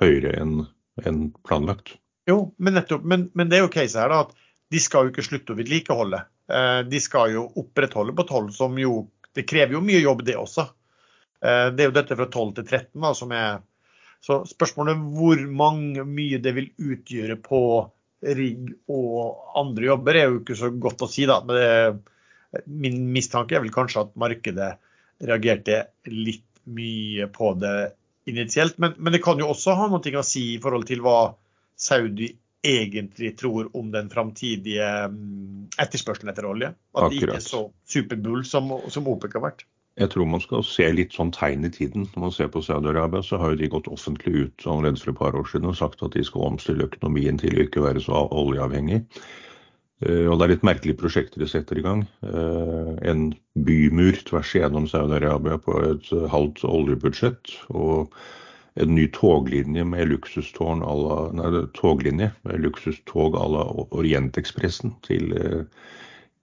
høyere 0.00 0.34
enn 0.40 0.64
en 1.04 1.28
planlagt. 1.46 1.96
Jo, 2.26 2.54
men 2.56 2.76
nettopp. 2.78 3.04
Men, 3.04 3.28
men, 3.34 3.50
det 3.50 3.58
er 3.58 3.66
jo 3.66 3.72
caset 3.72 4.00
her 4.00 4.12
da, 4.12 4.22
at 4.26 4.72
de 4.72 4.80
skal 4.82 5.06
jo 5.06 5.12
ikke 5.12 5.26
slutte 5.26 5.54
å 5.54 5.58
vedlikeholde. 5.58 6.22
Eh, 6.50 6.80
de 6.88 7.00
skal 7.02 7.34
jo 7.36 7.44
opprettholde 7.62 8.16
på 8.16 8.26
12, 8.26 8.50
som 8.62 8.80
jo 8.80 9.04
Det 9.36 9.44
krever 9.44 9.74
jo 9.76 9.82
mye 9.84 9.98
jobb, 10.00 10.22
det 10.24 10.32
også. 10.40 10.62
Eh, 11.44 11.66
det 11.76 11.82
er 11.84 11.90
jo 11.90 11.96
dette 11.98 12.16
fra 12.16 12.24
12 12.24 12.54
til 12.56 12.64
13 12.64 13.02
da, 13.04 13.10
som 13.12 13.34
er 13.36 13.58
Så 14.24 14.38
spørsmålet 14.48 15.02
hvor 15.12 15.42
mange, 15.52 16.02
mye 16.08 16.38
det 16.42 16.54
vil 16.56 16.70
utgjøre 16.80 17.36
på 17.44 17.60
rigg 18.24 18.70
og 18.88 19.58
andre 19.60 19.90
jobber, 19.90 20.16
er 20.16 20.30
jo 20.30 20.38
ikke 20.40 20.56
så 20.56 20.70
godt 20.72 21.04
å 21.04 21.10
si, 21.10 21.26
da. 21.28 21.36
Men 21.44 21.58
det 21.58 21.66
er 21.68 21.98
Min 22.66 23.12
mistanke 23.14 23.56
er 23.56 23.64
vel 23.64 23.74
kanskje 23.74 24.06
at 24.06 24.16
markedet 24.18 24.72
reagerte 25.26 25.84
litt 26.10 26.44
mye 26.66 27.28
på 27.32 27.52
det 27.60 27.76
initielt. 28.26 28.78
Men, 28.82 28.96
men 28.98 29.14
det 29.14 29.22
kan 29.24 29.38
jo 29.40 29.52
også 29.52 29.76
ha 29.78 29.86
noe 29.90 30.18
å 30.20 30.26
si 30.26 30.48
i 30.54 30.60
forhold 30.62 30.88
til 30.88 31.04
hva 31.04 31.36
Saudi 31.76 32.32
egentlig 32.66 33.36
tror 33.38 33.68
om 33.76 33.92
den 33.92 34.08
framtidige 34.10 34.88
mm, 35.12 35.70
etterspørselen 35.78 36.32
etter 36.32 36.48
olje. 36.48 36.72
At 36.96 37.12
det 37.12 37.20
ikke 37.20 37.38
er 37.38 37.44
så 37.44 37.62
superbull 37.86 38.42
som, 38.48 38.72
som 38.90 39.08
OPEC 39.12 39.38
har 39.38 39.44
vært. 39.46 39.66
Jeg 39.96 40.10
tror 40.12 40.28
man 40.28 40.42
skal 40.44 40.64
se 40.66 40.84
litt 40.92 41.14
sånn 41.16 41.30
tegn 41.32 41.64
i 41.64 41.72
tiden. 41.72 42.04
Når 42.12 42.24
man 42.26 42.34
ser 42.34 42.50
på 42.52 42.60
Saudi-Arabia, 42.64 43.22
så 43.24 43.38
har 43.40 43.54
jo 43.54 43.60
de 43.62 43.70
gått 43.72 43.88
offentlig 43.88 44.34
ut 44.42 44.66
allerede 44.68 45.00
for 45.00 45.12
et 45.14 45.20
par 45.22 45.38
år 45.38 45.46
siden 45.48 45.70
og 45.70 45.78
sagt 45.78 46.04
at 46.04 46.18
de 46.18 46.24
skal 46.26 46.50
omstille 46.50 46.84
økonomien 46.84 47.40
til 47.40 47.56
å 47.56 47.64
ikke 47.64 47.84
være 47.86 48.02
så 48.04 48.26
oljeavhengig. 48.28 49.06
Eh, 50.04 50.26
og 50.28 50.36
det 50.36 50.44
er 50.44 50.52
litt 50.52 50.66
merkelige 50.66 51.00
prosjekter 51.00 51.40
de 51.40 51.48
setter 51.48 51.80
i 51.80 51.84
gang. 51.84 52.04
Eh, 52.26 52.90
en 53.08 53.30
bymur 53.66 54.18
tvers 54.28 54.52
igjennom 54.56 54.88
Saudi-Arabia 54.90 55.56
på 55.62 55.78
et 55.86 56.10
halvt 56.32 56.64
oljebudsjett. 56.68 57.54
Og 57.72 58.12
en 58.76 58.92
ny 58.92 59.06
toglinje 59.16 59.86
med 59.88 60.10
luksustårn 60.10 60.82
à 60.84 60.96
la, 61.00 61.20
nei, 61.38 61.62
toglinje 61.78 62.34
med 62.44 62.60
luksustog 62.60 63.38
à 63.40 63.46
la 63.48 63.62
Orientekspressen 63.96 64.92
til, 65.06 65.32
eh, 65.32 65.62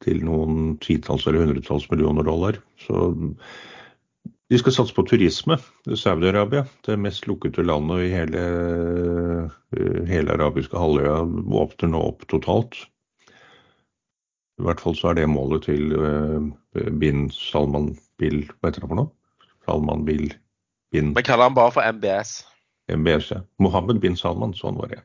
til 0.01 0.25
noen 0.25 0.79
titalls 0.81 1.27
eller 1.27 1.45
hundretalls 1.45 1.85
millioner 1.91 2.25
dollar. 2.25 2.57
Så 2.81 3.13
de 4.49 4.57
skal 4.59 4.73
satse 4.73 4.97
på 4.97 5.05
turisme. 5.05 5.59
Saudi-Arabia, 5.85 6.65
det 6.85 6.97
mest 6.99 7.29
lukkede 7.29 7.63
landet 7.65 8.07
i 8.07 8.09
hele, 8.11 8.41
hele 10.09 10.33
arabiske 10.35 10.77
halvøya, 10.77 11.21
åpner 11.63 11.93
nå 11.93 12.01
opp 12.09 12.27
totalt. 12.29 12.81
I 14.61 14.65
hvert 14.67 14.81
fall 14.83 14.95
så 14.97 15.11
er 15.11 15.17
det 15.17 15.29
målet 15.31 15.65
til 15.65 15.95
uh, 15.97 16.49
bin 17.01 17.29
Salman 17.33 17.93
Bill, 18.21 18.43
Hva 18.59 18.69
heter 18.69 18.85
det 18.85 18.91
for 18.91 18.99
noe? 18.99 19.09
Salman 19.65 20.05
Bill 20.05 20.27
bin 20.93 21.15
Vi 21.17 21.25
kaller 21.25 21.49
han 21.49 21.57
bare 21.57 21.73
for 21.73 21.95
MBS. 21.95 22.43
MBS, 22.91 23.31
ja. 23.31 23.41
Mohammed 23.63 24.01
bin 24.03 24.19
Salman, 24.19 24.53
sånn 24.57 24.77
var 24.77 24.93
det. 24.93 25.01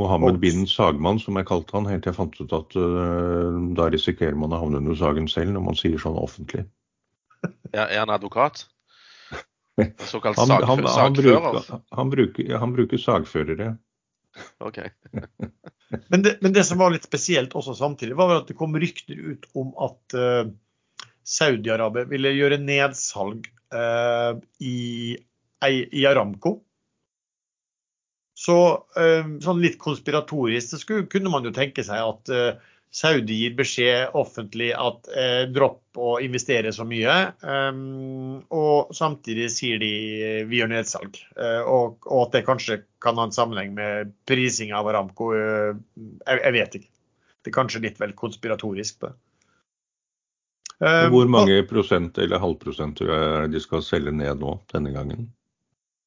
Mohammed 0.00 0.40
bin 0.40 0.66
Sagman, 0.66 1.20
som 1.20 1.36
jeg 1.36 1.46
kalte 1.46 1.76
han, 1.76 1.86
helt 1.86 2.02
til 2.04 2.12
jeg 2.12 2.18
fant 2.18 2.38
ut 2.40 2.54
at 2.56 2.76
uh, 2.80 3.58
da 3.76 3.88
risikerer 3.92 4.36
man 4.38 4.54
å 4.54 4.60
havne 4.62 4.80
under 4.80 4.96
sagen 4.98 5.28
selv 5.30 5.52
når 5.54 5.66
man 5.68 5.78
sier 5.78 6.00
sånn 6.00 6.18
offentlig. 6.20 6.66
Ja, 7.72 7.88
er 7.88 8.02
han 8.04 8.12
advokat? 8.12 8.66
Såkalt 10.12 10.38
han, 10.38 10.50
han, 10.52 10.66
han, 10.68 10.82
sagfører? 10.86 11.80
Han 11.96 12.10
bruker, 12.12 12.52
han 12.60 12.74
bruker 12.76 13.00
sagførere. 13.00 13.72
Ok. 14.64 14.78
men, 16.10 16.22
det, 16.22 16.36
men, 16.40 16.52
det, 16.52 16.64
som 16.64 16.80
var 16.80 16.92
litt 16.94 17.06
spesielt 17.06 17.54
også 17.58 17.74
samtidig, 17.78 18.16
var 18.18 18.38
at 18.40 18.50
det 18.50 18.58
kom 18.58 18.76
rykter 18.78 19.18
ut 19.18 19.48
om 19.58 19.72
at 19.82 20.16
uh, 20.16 20.44
Saudi-Arabia 21.26 22.08
ville 22.10 22.34
gjøre 22.36 22.60
nedsalg 22.62 23.48
uh, 23.74 24.38
i, 24.64 24.76
i, 25.68 26.04
Aramco. 26.08 26.58
Så 28.42 28.58
uh, 28.96 29.32
sånn 29.44 29.62
litt 29.62 29.78
konspiratorisk 29.82 30.72
så 30.72 30.80
skulle, 30.80 31.10
kunne 31.12 31.32
man 31.32 31.46
jo 31.46 31.54
tenke 31.54 31.84
seg 31.86 32.00
at 32.00 32.36
Saudi 32.92 33.38
gir 33.40 33.54
beskjed 33.56 34.12
offentlig 34.20 34.68
at 34.76 35.06
eh, 35.16 35.46
dropp 35.48 35.96
å 35.96 36.18
investere 36.20 36.74
så 36.76 36.84
mye. 36.84 37.14
Um, 37.40 38.42
og 38.52 38.92
samtidig 38.92 39.48
sier 39.54 39.80
de 39.80 39.92
vi 40.50 40.60
gjør 40.60 40.74
nedsalg. 40.74 41.16
Uh, 41.32 41.62
og, 41.64 42.04
og, 42.04 42.26
at 42.26 42.36
det 42.36 42.44
kanskje 42.50 42.82
kan 43.00 43.16
ha 43.16 43.24
en 43.28 43.32
sammenheng 43.32 43.72
med 43.78 44.12
prising 44.28 44.74
av 44.76 44.92
Aramco. 44.92 45.32
Uh, 45.32 45.72
jeg, 45.96 46.36
jeg, 46.36 46.54
vet 46.58 46.78
ikke. 46.80 46.90
Det 47.42 47.50
er 47.54 47.56
kanskje 47.56 47.84
litt 47.86 48.00
vel 48.02 48.12
konspiratorisk. 48.18 49.00
det. 49.06 49.14
Um, 50.82 51.08
Hvor 51.16 51.32
mange 51.32 51.62
prosent 51.70 52.20
eller 52.20 52.44
halvprosent 52.44 53.00
er 53.08 53.48
de 53.48 53.60
skal 53.62 53.84
selge 53.86 54.12
ned 54.12 54.44
nå 54.44 54.58
denne 54.74 54.92
gangen? 54.92 55.30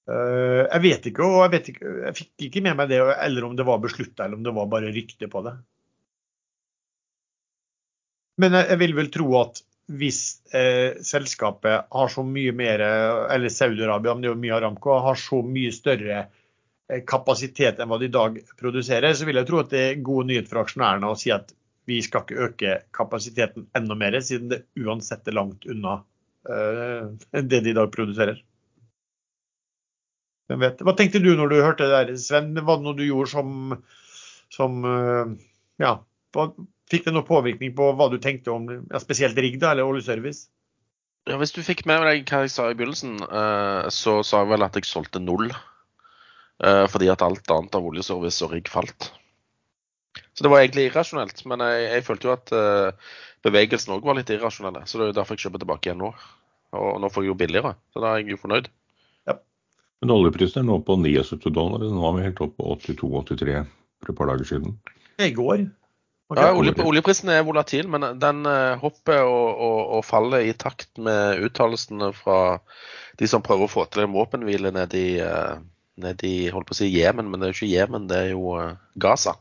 Uh, 0.06 0.70
jeg 0.70 0.86
vet 0.86 1.08
ikke, 1.10 1.26
og 1.26 1.48
jeg, 1.48 1.58
vet 1.58 1.70
ikke, 1.74 2.00
jeg 2.06 2.20
fikk 2.22 2.52
ikke 2.52 2.68
med 2.68 2.78
meg 2.78 2.94
det, 2.94 3.02
eller 3.26 3.48
om 3.48 3.58
det 3.58 3.66
var 3.66 3.82
beslutta 3.82 4.28
eller 4.28 4.38
om 4.38 4.46
det 4.46 4.54
var 4.54 4.70
bare 4.70 4.94
rykte 4.94 5.34
på 5.34 5.42
det. 5.48 5.58
Men 8.42 8.58
jeg 8.60 8.80
vil 8.82 8.96
vel 8.98 9.12
tro 9.14 9.30
at 9.40 9.62
hvis 9.96 10.20
eh, 10.56 10.98
selskapet 11.06 11.92
har 11.94 12.10
så 12.10 12.24
mye 12.26 12.52
mer, 12.58 12.82
eller 13.32 13.54
Saudi-Arabia, 13.54 14.16
men 14.16 14.24
det 14.24 14.32
er 14.32 14.34
jo 14.34 14.42
mye 14.42 14.56
Aramco, 14.58 14.96
har 15.06 15.20
så 15.20 15.44
mye 15.46 15.74
større 15.76 16.24
eh, 16.24 17.04
kapasitet 17.08 17.80
enn 17.80 17.92
hva 17.92 18.00
de 18.02 18.10
i 18.10 18.16
dag 18.16 18.40
produserer, 18.60 19.14
så 19.14 19.30
vil 19.30 19.40
jeg 19.40 19.50
tro 19.50 19.62
at 19.62 19.70
det 19.72 19.84
er 19.84 20.02
god 20.08 20.32
nyhet 20.32 20.50
for 20.50 20.64
aksjonærene 20.64 21.12
å 21.12 21.20
si 21.20 21.32
at 21.36 21.54
vi 21.86 22.02
skal 22.02 22.26
ikke 22.26 22.48
øke 22.48 22.74
kapasiteten 22.98 23.68
enda 23.78 23.98
mer, 23.98 24.18
siden 24.26 24.50
det 24.52 24.64
uansett 24.82 25.28
er 25.30 25.38
langt 25.38 25.70
unna 25.70 26.00
eh, 26.50 27.14
det 27.38 27.62
de 27.62 27.72
i 27.72 27.78
dag 27.78 27.92
produserer. 27.94 28.42
Hvem 30.50 30.62
vet. 30.62 30.82
Hva 30.86 30.94
tenkte 30.98 31.22
du 31.22 31.32
når 31.38 31.52
du 31.52 31.60
hørte 31.62 31.86
det 31.86 31.94
der, 31.94 32.18
Sven? 32.22 32.54
Var 32.58 32.78
det 32.78 32.86
noe 32.86 32.98
du 32.98 33.06
gjorde 33.06 33.32
som, 33.32 33.78
som 34.54 34.82
eh, 34.90 35.38
Ja, 35.82 36.00
fikk 36.92 37.08
det 37.08 37.14
noen 37.16 37.28
påvirkning 37.28 37.74
på 37.78 37.90
hva 37.98 38.10
du 38.12 38.20
tenkte 38.22 38.54
om 38.54 38.68
ja, 38.70 39.02
spesielt 39.02 39.38
rigg 39.42 39.58
da, 39.62 39.74
eller 39.74 39.90
oljeservice? 39.90 40.48
Ja, 41.26 41.40
Hvis 41.42 41.56
du 41.56 41.64
fikk 41.66 41.86
med 41.90 42.04
deg 42.06 42.30
hva 42.30 42.44
jeg 42.44 42.54
sa 42.54 42.70
i 42.70 42.78
begynnelsen, 42.78 43.18
eh, 43.26 43.88
så 43.94 44.20
sa 44.24 44.44
jeg 44.44 44.52
vel 44.54 44.66
at 44.68 44.78
jeg 44.78 44.90
solgte 44.90 45.22
null. 45.24 45.50
Eh, 46.64 46.86
fordi 46.92 47.10
at 47.12 47.26
alt 47.26 47.50
annet 47.52 47.76
av 47.76 47.88
oljeservice 47.90 48.46
og 48.46 48.54
rigg 48.54 48.70
falt. 48.72 49.10
Så 50.36 50.46
det 50.46 50.52
var 50.52 50.62
egentlig 50.62 50.90
irrasjonelt. 50.90 51.42
Men 51.50 51.64
jeg, 51.66 51.90
jeg 51.90 52.06
følte 52.06 52.30
jo 52.30 52.36
at 52.36 52.54
bevegelsen 53.46 53.96
òg 53.96 54.06
var 54.06 54.20
litt 54.20 54.32
irrasjonell. 54.32 54.84
Så 54.86 55.02
det 55.02 55.10
er 55.10 55.18
derfor 55.18 55.36
jeg 55.36 55.48
kjøper 55.48 55.64
tilbake 55.64 55.90
igjen 55.90 56.04
nå. 56.04 56.12
Og 56.76 57.00
nå 57.02 57.10
får 57.12 57.24
jeg 57.24 57.32
jo 57.32 57.40
billigere, 57.40 57.74
så 57.96 58.04
da 58.04 58.12
er 58.12 58.22
jeg 58.22 58.36
jo 58.36 58.42
fornøyd. 58.44 58.70
Men 60.04 60.12
oljeprisen 60.14 60.62
er 60.62 60.68
nå 60.68 60.76
på 60.86 60.98
79 61.00 61.50
dollar. 61.50 61.82
Den 61.82 61.98
var 61.98 62.20
helt 62.22 62.42
opp 62.44 62.58
på 62.60 62.76
82-83 62.76 63.62
for 63.66 64.12
et 64.12 64.18
par 64.20 64.30
dager 64.30 64.46
siden. 64.46 64.76
I 65.18 65.32
går. 65.34 65.64
Okay. 66.26 66.42
Ja, 66.42 66.56
olje, 66.58 66.74
Oljeprisen 66.82 67.30
er 67.30 67.44
volatil, 67.46 67.86
men 67.92 68.06
den 68.18 68.48
uh, 68.50 68.74
hopper 68.82 69.22
og, 69.28 69.60
og, 69.62 69.80
og, 69.98 70.06
faller 70.08 70.42
i 70.42 70.56
takt 70.58 70.90
med 70.98 71.44
uttalelsene 71.46 72.10
fra 72.18 72.40
de 73.20 73.30
som 73.30 73.44
prøver 73.46 73.68
å 73.68 73.74
få 73.76 73.86
til 73.94 74.08
en 74.08 74.16
våpenhvile 74.16 74.72
nede 74.74 74.98
i, 74.98 75.12
uh, 75.22 75.60
nede 76.02 76.26
i 76.26 76.48
holdt 76.50 76.72
på 76.72 76.74
å 76.74 76.80
si 76.82 76.90
Jemen, 76.90 77.30
men 77.30 77.42
det 77.42 77.48
er 77.48 77.54
jo 77.54 77.60
ikke 77.60 77.74
Jemen, 77.76 78.08
det 78.10 78.22
er 78.24 78.32
jo 78.34 78.56
uh, 78.58 78.72
Gaza. 78.98 79.36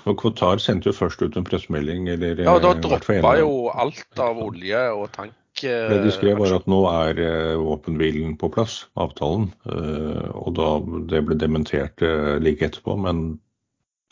For 0.00 0.16
Qatar 0.20 0.60
sendte 0.60 0.90
jo 0.90 0.96
først 0.96 1.20
ut 1.24 1.36
en 1.36 1.44
pressemelding. 1.48 2.08
Eller, 2.12 2.40
ja, 2.40 2.56
og 2.56 2.64
da 2.64 2.74
droppa 2.76 3.36
jo 3.40 3.52
alt 3.72 4.20
av 4.20 4.40
olje 4.48 4.82
og 4.96 5.06
tank 5.14 5.36
det 5.62 6.02
de 6.04 6.10
skrev 6.14 6.38
var 6.38 6.54
at 6.54 6.68
nå 6.70 6.78
er 6.90 7.20
eh, 7.22 7.56
våpenhvilen 7.58 8.36
på 8.38 8.50
plass, 8.54 8.86
avtalen. 9.00 9.48
Eh, 9.66 10.28
og 10.34 10.54
da 10.58 10.68
det 11.10 11.24
ble 11.26 11.38
dementert 11.38 12.02
eh, 12.04 12.36
like 12.42 12.64
etterpå, 12.66 12.96
men 13.00 13.40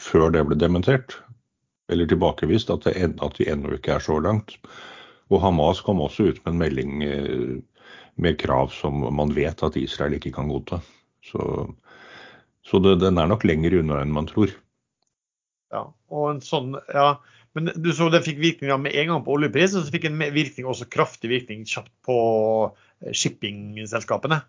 før 0.02 0.32
det 0.34 0.44
ble 0.48 0.58
dementert, 0.58 1.18
eller 1.92 2.08
tilbakevist, 2.10 2.70
at, 2.74 2.86
det, 2.86 3.14
at 3.22 3.38
de 3.38 3.48
ennå 3.52 3.76
ikke 3.76 3.96
er 3.96 4.04
så 4.04 4.18
langt. 4.22 4.56
Og 5.30 5.40
Hamas 5.42 5.80
kom 5.82 6.02
også 6.02 6.30
ut 6.30 6.40
med 6.44 6.52
en 6.52 6.60
melding 6.62 6.92
med 8.16 8.38
krav 8.40 8.70
som 8.74 9.04
man 9.14 9.34
vet 9.36 9.62
at 9.62 9.76
Israel 9.78 10.16
ikke 10.16 10.32
kan 10.34 10.48
godta. 10.50 10.80
Så, 11.24 11.40
så 12.66 12.80
det, 12.82 12.98
den 13.02 13.18
er 13.20 13.30
nok 13.30 13.44
lenger 13.46 13.78
unna 13.80 14.00
enn 14.02 14.14
man 14.14 14.28
tror. 14.30 14.52
Ja, 15.74 15.88
og 16.14 16.28
en 16.30 16.42
sånn, 16.44 16.76
ja, 16.94 17.16
men 17.56 17.72
du 17.74 17.90
så 17.96 18.08
det 18.12 18.24
fikk 18.26 18.38
virkning 18.42 18.70
med 18.84 18.94
en 18.94 19.10
gang 19.10 19.24
på 19.26 19.34
oljepris, 19.36 19.74
og 19.74 19.86
så 19.86 19.94
fikk 19.94 20.06
en 20.08 20.20
virkning, 20.20 20.68
også 20.68 20.88
kraftig 20.92 21.32
virkning 21.32 21.64
kjapt 21.68 21.92
på 22.06 22.18
eh, 22.68 23.12
shippingselskapene. 23.12 24.42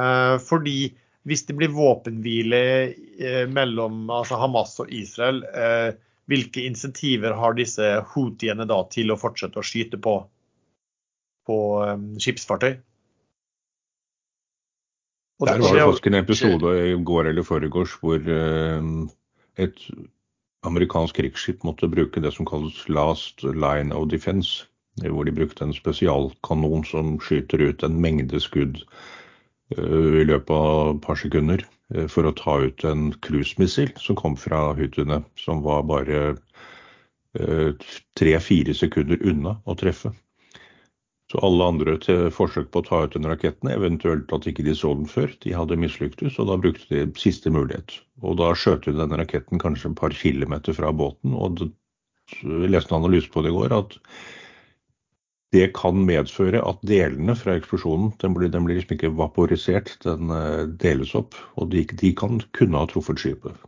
Eh, 0.00 0.36
fordi 0.44 0.78
hvis 1.24 1.46
det 1.48 1.56
blir 1.56 1.72
våpenhvile 1.72 2.60
eh, 2.84 3.44
mellom 3.48 4.10
altså 4.12 4.38
Hamas 4.42 4.76
og 4.82 4.90
Israel, 4.92 5.40
hvilke 6.30 6.64
insentiver 6.64 7.36
har 7.36 7.56
disse 7.58 7.90
houthiene 8.14 8.66
da 8.68 8.80
til 8.92 9.12
å 9.12 9.18
fortsette 9.20 9.60
å 9.60 9.66
skyte 9.66 10.00
på, 10.00 10.16
på 11.48 11.58
skipsfartøy? 12.22 12.74
Der 15.44 15.60
var 15.60 15.74
det 15.74 15.84
faktisk 15.84 16.06
en 16.08 16.16
episode 16.20 16.72
i 16.88 16.94
går 16.96 17.28
eller 17.32 17.44
foregårs 17.44 17.96
hvor 18.00 18.22
et 19.60 19.80
amerikansk 20.64 21.18
krigsskip 21.18 21.64
måtte 21.66 21.90
bruke 21.90 22.22
det 22.22 22.32
som 22.32 22.46
kalles 22.48 22.76
last 22.88 23.44
line 23.44 23.92
of 23.92 24.08
defense, 24.08 24.64
hvor 25.02 25.26
de 25.26 25.34
brukte 25.34 25.66
en 25.66 25.74
spesialkanon 25.76 26.86
som 26.88 27.16
skyter 27.20 27.66
ut 27.66 27.84
en 27.84 27.98
mengde 28.00 28.40
skudd 28.40 28.80
uh, 29.76 30.20
i 30.22 30.24
løpet 30.24 30.54
av 30.54 30.94
et 30.94 31.02
par 31.04 31.18
sekunder 31.20 31.66
for 32.08 32.26
å 32.26 32.34
ta 32.36 32.56
ut 32.64 32.84
en 32.88 33.10
cruisemissil 33.24 33.92
som 34.00 34.16
kom 34.16 34.36
fra 34.40 34.72
Hutuene, 34.78 35.20
som 35.36 35.60
var 35.64 35.84
bare 35.88 36.20
uh, 37.38 37.88
tre-fire 38.18 38.74
sekunder 38.74 39.20
unna 39.20 39.58
å 39.68 39.76
treffe. 39.78 40.14
Så 41.32 41.40
alle 41.40 41.66
andre 41.66 41.96
til 41.98 42.28
forsøk 42.32 42.68
på 42.72 42.82
å 42.82 42.86
ta 42.86 42.98
ut 43.04 43.14
den 43.16 43.26
raketten, 43.28 43.70
eventuelt 43.72 44.32
at 44.36 44.46
ikke 44.48 44.66
de 44.66 44.74
så 44.76 44.92
den 44.94 45.08
før, 45.08 45.32
de 45.44 45.54
hadde 45.56 45.78
mislyktes, 45.80 46.36
og 46.38 46.50
da 46.50 46.58
brukte 46.60 46.88
de 46.92 47.06
siste 47.20 47.52
mulighet. 47.52 47.96
Og 48.22 48.36
da 48.40 48.52
skjøt 48.56 48.88
de 48.88 48.96
denne 48.98 49.18
raketten 49.20 49.62
kanskje 49.62 49.90
et 49.90 49.98
par 49.98 50.14
kilometer 50.14 50.76
fra 50.76 50.92
båten, 50.92 51.32
og 51.32 51.64
jeg 51.64 52.70
leste 52.72 52.92
en 52.92 53.02
analyse 53.02 53.32
på 53.32 53.44
det 53.44 53.52
i 53.52 53.56
går, 53.56 53.72
at 53.76 53.96
det 55.54 55.68
kan 55.76 56.00
medføre 56.08 56.62
at 56.66 56.80
delene 56.86 57.36
fra 57.38 57.54
eksplosjonen 57.58 58.10
den 58.22 58.34
blir, 58.36 58.50
den 58.50 58.66
blir 58.66 58.80
liksom 58.80 58.96
ikke 58.96 59.12
vaporisert, 59.18 59.94
den 60.04 60.32
eh, 60.34 60.64
deles 60.82 61.14
opp. 61.18 61.38
Og 61.60 61.70
de, 61.74 61.84
de 62.02 62.10
kan 62.18 62.42
kunne 62.56 62.80
ha 62.80 62.90
truffet 62.90 63.22
skipet. 63.22 63.62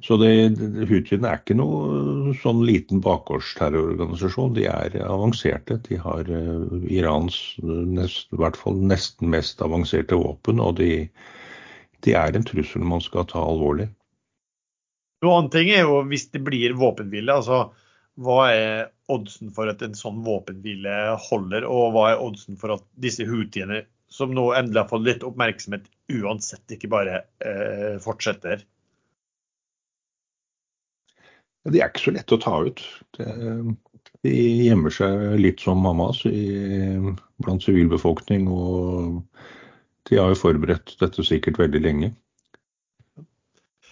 Så 0.00 0.16
Houthiene 0.16 1.28
er 1.28 1.42
ikke 1.42 1.56
noe 1.58 2.32
sånn 2.40 2.62
liten 2.64 3.02
bakgårdsterrororganisasjon. 3.04 4.54
De 4.56 4.64
er 4.70 4.96
avanserte. 5.04 5.76
De 5.84 5.98
har 6.00 6.30
uh, 6.32 6.78
Irans 6.88 7.36
nest, 7.60 8.30
i 8.32 8.40
hvert 8.40 8.56
fall 8.56 8.80
nesten 8.80 9.28
mest 9.34 9.60
avanserte 9.62 10.16
våpen, 10.16 10.62
og 10.64 10.78
de, 10.80 11.04
de 12.06 12.16
er 12.16 12.32
en 12.32 12.48
trussel 12.48 12.86
man 12.88 13.04
skal 13.04 13.28
ta 13.28 13.44
alvorlig. 13.44 13.90
Noe 15.22 15.38
annet 15.38 15.54
ting 15.54 15.70
er 15.70 15.84
jo 15.84 16.00
hvis 16.08 16.30
det 16.32 16.40
blir 16.48 16.74
våpenhvile. 16.80 17.36
altså 17.36 17.66
Hva 18.20 18.40
er 18.52 18.90
oddsen 19.12 19.52
for 19.56 19.70
at 19.72 19.82
en 19.84 19.94
sånn 19.96 20.20
våpenhvile 20.26 21.14
holder, 21.30 21.64
og 21.64 21.94
hva 21.94 22.10
er 22.10 22.20
oddsen 22.20 22.58
for 22.60 22.74
at 22.76 22.84
disse 23.00 23.24
houthiene, 23.28 23.84
som 24.12 24.34
nå 24.36 24.50
endelig 24.52 24.82
har 24.82 24.90
fått 24.90 25.06
litt 25.06 25.24
oppmerksomhet, 25.24 25.88
uansett 26.12 26.74
ikke 26.76 26.90
bare 26.92 27.22
eh, 27.40 27.96
fortsetter? 28.04 28.66
De 31.70 31.78
er 31.78 31.88
ikke 31.88 32.04
så 32.08 32.14
lette 32.16 32.36
å 32.36 32.42
ta 32.42 32.56
ut. 32.66 32.82
de 34.22 34.32
gjemmer 34.66 34.92
seg 34.94 35.38
litt 35.38 35.62
som 35.62 35.84
Hamas 35.86 36.24
blant 36.26 37.64
sivilbefolkning. 37.64 38.48
Og 38.50 39.22
de 40.10 40.18
har 40.18 40.32
jo 40.32 40.40
forberedt 40.40 40.96
dette 41.00 41.24
sikkert 41.26 41.60
veldig 41.62 41.82
lenge. 41.84 42.10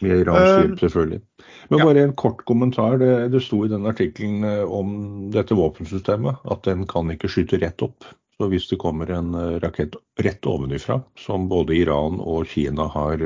Med 0.00 0.22
iransk 0.22 0.48
hjelp, 0.48 0.72
eh, 0.72 0.80
selvfølgelig. 0.80 1.20
Men 1.68 1.82
bare 1.84 2.02
en 2.06 2.16
kort 2.16 2.44
kommentar. 2.48 2.96
Det, 2.98 3.12
det 3.34 3.42
sto 3.44 3.60
i 3.66 3.70
den 3.70 3.86
artikkelen 3.88 4.46
eh, 4.48 4.64
om 4.64 4.94
dette 5.34 5.56
våpensystemet 5.58 6.40
at 6.54 6.64
den 6.64 6.86
kan 6.88 7.12
ikke 7.12 7.28
skyte 7.28 7.60
rett 7.60 7.84
opp. 7.84 8.08
Så 8.40 8.48
hvis 8.48 8.70
det 8.70 8.80
kommer 8.80 9.10
en 9.12 9.34
eh, 9.36 9.58
rakett 9.60 9.98
rett 10.24 10.48
ovenifra, 10.48 11.02
som 11.20 11.50
både 11.52 11.76
Iran 11.76 12.16
og 12.24 12.48
Kina 12.48 12.88
har 12.94 13.24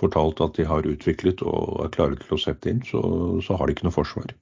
fortalt 0.00 0.40
at 0.40 0.56
de 0.56 0.64
har 0.64 0.88
utviklet 0.88 1.42
og 1.44 1.82
er 1.84 1.92
klare 1.92 2.16
til 2.20 2.38
å 2.38 2.40
sette 2.40 2.72
inn, 2.72 2.80
så, 2.88 3.02
så 3.44 3.58
har 3.58 3.68
de 3.68 3.76
ikke 3.76 3.90
noe 3.90 3.98
forsvar. 3.98 4.32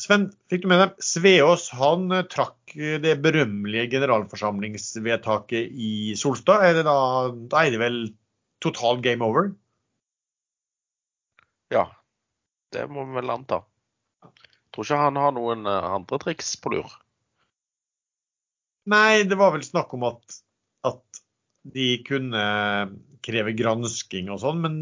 Sven, 0.00 0.30
fikk 0.50 0.64
du 0.64 0.70
med 0.72 0.80
deg 0.80 1.04
Sveås 1.04 1.68
han 1.76 2.08
trakk 2.32 2.72
det 2.74 3.12
berømmelige 3.22 3.92
generalforsamlingsvedtaket 3.92 5.68
i 5.70 5.92
Solstad. 6.18 6.64
Er 6.66 6.80
da, 6.80 6.96
da, 7.30 7.60
er 7.60 7.76
det 7.76 7.82
vel 7.84 8.00
total 8.64 9.04
game 9.04 9.22
over? 9.22 9.52
Ja, 11.74 11.88
det 12.74 12.86
må 12.90 13.06
vi 13.08 13.18
vel 13.18 13.32
anta. 13.34 13.62
Tror 14.74 14.86
ikke 14.86 15.00
han 15.00 15.18
har 15.20 15.34
noen 15.34 15.66
eh, 15.70 15.90
andre 15.98 16.18
triks 16.22 16.54
på 16.62 16.74
lur. 16.74 16.94
Nei, 18.90 19.24
det 19.24 19.38
var 19.40 19.54
vel 19.54 19.64
snakk 19.64 19.94
om 19.96 20.04
at, 20.10 20.38
at 20.84 21.20
de 21.74 21.88
kunne 22.04 22.44
kreve 23.24 23.54
gransking 23.56 24.28
og 24.32 24.42
sånn, 24.42 24.60
men 24.60 24.74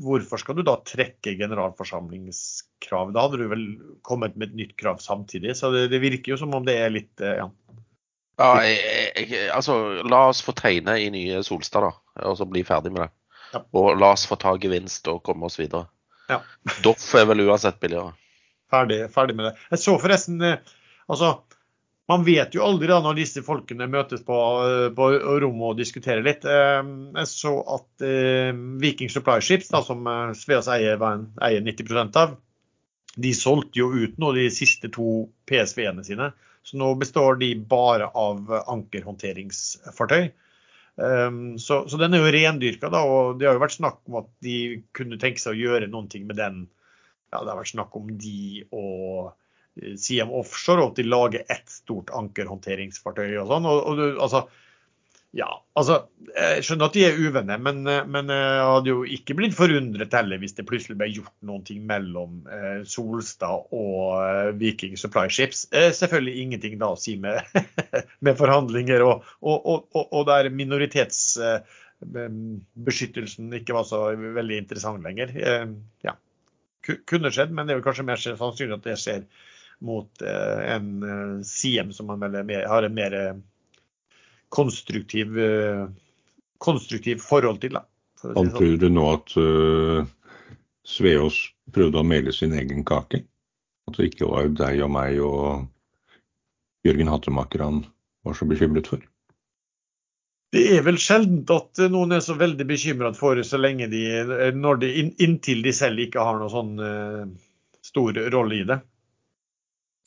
hvorfor 0.00 0.40
skal 0.40 0.56
du 0.56 0.62
da 0.64 0.78
trekke 0.86 1.34
generalforsamlingskrav? 1.36 3.12
Da 3.12 3.26
hadde 3.26 3.42
du 3.42 3.50
vel 3.50 3.66
kommet 4.06 4.38
med 4.38 4.52
et 4.52 4.60
nytt 4.62 4.76
krav 4.80 5.02
samtidig, 5.04 5.56
så 5.58 5.72
det, 5.74 5.88
det 5.92 6.00
virker 6.04 6.34
jo 6.34 6.40
som 6.40 6.54
om 6.56 6.64
det 6.64 6.78
er 6.80 6.94
litt 6.94 7.24
eh, 7.24 7.42
ja. 7.42 7.50
ja 8.40 8.50
jeg, 8.64 9.26
jeg, 9.26 9.44
altså, 9.54 9.76
la 10.08 10.24
oss 10.30 10.40
få 10.46 10.54
tegne 10.56 10.96
i 11.02 11.10
nye 11.12 11.42
Solstad, 11.44 11.90
da, 11.90 12.24
og 12.30 12.38
så 12.40 12.48
bli 12.48 12.64
ferdig 12.66 12.94
med 12.94 13.04
det. 13.04 13.12
Ja. 13.52 13.62
Og 13.80 13.94
la 13.96 14.12
oss 14.14 14.26
få 14.28 14.36
ta 14.40 14.54
gevinst 14.60 15.08
og 15.10 15.22
komme 15.26 15.48
oss 15.48 15.58
videre. 15.60 15.88
Ja. 16.28 16.42
Doff 16.84 17.10
er 17.18 17.28
vel 17.30 17.46
uansett 17.48 17.80
billigere. 17.82 18.14
Ferdig, 18.68 19.04
ferdig 19.14 19.36
med 19.38 19.48
det. 19.48 19.54
Jeg 19.72 19.84
så 19.84 19.96
forresten 20.00 20.42
eh, 20.44 20.74
altså 21.08 21.38
man 22.08 22.24
vet 22.24 22.54
jo 22.56 22.64
aldri 22.64 22.88
da 22.88 23.02
når 23.04 23.18
disse 23.18 23.42
folkene 23.44 23.88
møtes 23.92 24.22
på, 24.24 24.36
på 24.96 25.08
rommet 25.42 25.72
og 25.74 25.76
diskuterer 25.76 26.24
litt. 26.24 26.46
Eh, 26.48 26.80
jeg 27.20 27.28
så 27.28 27.52
at 27.76 28.04
eh, 28.08 28.52
Viking 28.80 29.12
Supply 29.12 29.42
Ships, 29.44 29.68
da, 29.74 29.82
som 29.84 30.08
eh, 30.08 30.32
Sveas 30.38 30.70
eier, 30.72 31.04
eier 31.44 31.66
90% 31.66 32.16
av, 32.20 32.38
de 33.18 33.32
solgte 33.36 33.82
jo 33.82 33.90
ut 33.92 34.16
nå 34.20 34.32
de 34.38 34.46
siste 34.54 34.88
to 34.94 35.26
PSV-ene 35.50 36.06
sine. 36.06 36.30
Så 36.64 36.80
nå 36.80 36.94
består 37.00 37.36
de 37.42 37.52
bare 37.68 38.08
av 38.16 38.48
ankerhåndteringsfartøy. 38.64 40.30
Så, 40.98 41.76
så 41.86 41.98
den 42.00 42.16
er 42.16 42.24
jo 42.24 42.30
rendyrka, 42.34 42.88
da, 42.90 43.04
og 43.06 43.36
det 43.38 43.46
har 43.46 43.54
jo 43.54 43.62
vært 43.62 43.76
snakk 43.76 44.00
om 44.10 44.16
at 44.18 44.30
de 44.42 44.54
kunne 44.96 45.18
tenke 45.22 45.38
seg 45.38 45.54
å 45.54 45.60
gjøre 45.60 45.90
noen 45.92 46.08
ting 46.10 46.24
med 46.26 46.40
den. 46.40 46.64
Ja, 47.30 47.44
det 47.44 47.52
har 47.52 47.60
vært 47.60 47.70
snakk 47.70 47.94
om 47.94 48.08
de 48.18 48.64
og 48.74 49.28
Siem 50.00 50.32
Offshore, 50.34 50.82
og 50.82 50.92
at 50.92 50.98
de 50.98 51.06
lager 51.06 51.44
ett 51.52 51.70
stort 51.70 52.10
ankerhåndteringsfartøy 52.16 53.36
og 53.38 53.52
sånn. 53.52 53.68
Og, 53.70 53.78
og 53.92 54.22
altså, 54.26 54.42
Ja, 55.38 55.46
altså 55.78 56.00
jeg 56.32 56.64
skjønner 56.66 56.88
at 56.88 56.96
de 56.96 57.02
er 57.06 57.18
uvenner, 57.18 57.58
men, 57.62 57.84
men 57.86 58.30
jeg 58.32 58.62
hadde 58.66 58.90
jo 58.90 59.04
ikke 59.06 59.34
blitt 59.38 59.54
forundret 59.54 60.14
heller 60.16 60.38
hvis 60.42 60.56
det 60.56 60.66
plutselig 60.66 60.96
ble 60.98 61.06
gjort 61.12 61.34
noen 61.46 61.62
ting 61.66 61.80
mellom 61.86 62.48
eh, 62.50 62.80
Solstad 62.88 63.68
og 63.76 64.14
eh, 64.18 64.56
Viking 64.58 64.96
Supply 64.98 65.28
Ships. 65.32 65.68
Eh, 65.70 65.92
selvfølgelig 65.94 66.42
ingenting 66.42 66.78
da 66.80 66.86
å 66.94 66.96
si 66.98 67.16
med, 67.22 67.40
med 68.26 68.36
forhandlinger 68.40 69.00
og, 69.06 69.22
og, 69.38 69.66
og, 69.76 70.02
og 70.02 70.26
der 70.30 70.50
minoritetsbeskyttelsen 70.58 73.52
ikke 73.60 73.76
var 73.78 73.84
så 73.86 73.98
veldig 74.16 74.56
interessant 74.64 75.00
lenger. 75.06 75.28
Eh, 75.38 75.66
ja, 76.08 76.14
kunne 77.06 77.30
skjedd, 77.34 77.50
men 77.52 77.64
det 77.68 77.72
er 77.76 77.78
jo 77.78 77.86
kanskje 77.86 78.08
mer 78.08 78.18
sannsynlig 78.24 78.76
at 78.80 78.86
det 78.88 79.02
skjer 79.04 79.22
mot 79.86 80.10
eh, 80.26 80.60
en 80.74 80.86
eh, 81.06 81.36
Siem 81.46 81.88
som 81.94 82.10
har 82.10 82.18
en 82.26 82.98
mer 82.98 83.12
konstruktiv, 84.54 85.36
konstruktiv 86.58 87.22
forhold 87.22 87.60
til. 87.62 87.78
Si 88.18 88.30
Antyder 88.34 88.74
sånn. 88.74 88.80
du 88.82 88.88
nå 88.96 89.04
at 89.12 89.34
uh, 89.38 90.06
Sveås 90.88 91.36
prøvde 91.74 92.00
å 92.00 92.06
mele 92.06 92.34
sin 92.34 92.56
egen 92.58 92.82
kake? 92.86 93.22
At 93.88 93.98
det 93.98 94.10
ikke 94.10 94.30
var 94.30 94.50
deg 94.58 94.82
og 94.84 94.90
meg 94.92 95.20
og 95.22 95.68
Jørgen 96.86 97.12
Hattemaker 97.12 97.64
han 97.64 97.84
var 98.26 98.36
så 98.36 98.48
bekymret 98.48 98.90
for? 98.90 99.04
Det 100.52 100.64
er 100.78 100.84
vel 100.86 100.96
sjeldent 101.00 101.50
at 101.52 101.80
noen 101.92 102.16
er 102.16 102.22
så 102.24 102.34
veldig 102.38 102.64
bekymret 102.68 103.18
for 103.18 103.36
det 103.36 103.44
så 103.44 103.60
lenge 103.60 103.90
de, 103.92 104.02
når 104.56 104.80
de 104.80 104.92
inntil 105.20 105.60
de 105.64 105.74
selv 105.76 106.00
ikke 106.00 106.24
har 106.24 106.40
noen 106.40 106.52
sånn 106.52 106.72
uh, 106.80 107.26
stor 107.84 108.16
rolle 108.32 108.62
i 108.62 108.68
det. 108.68 108.80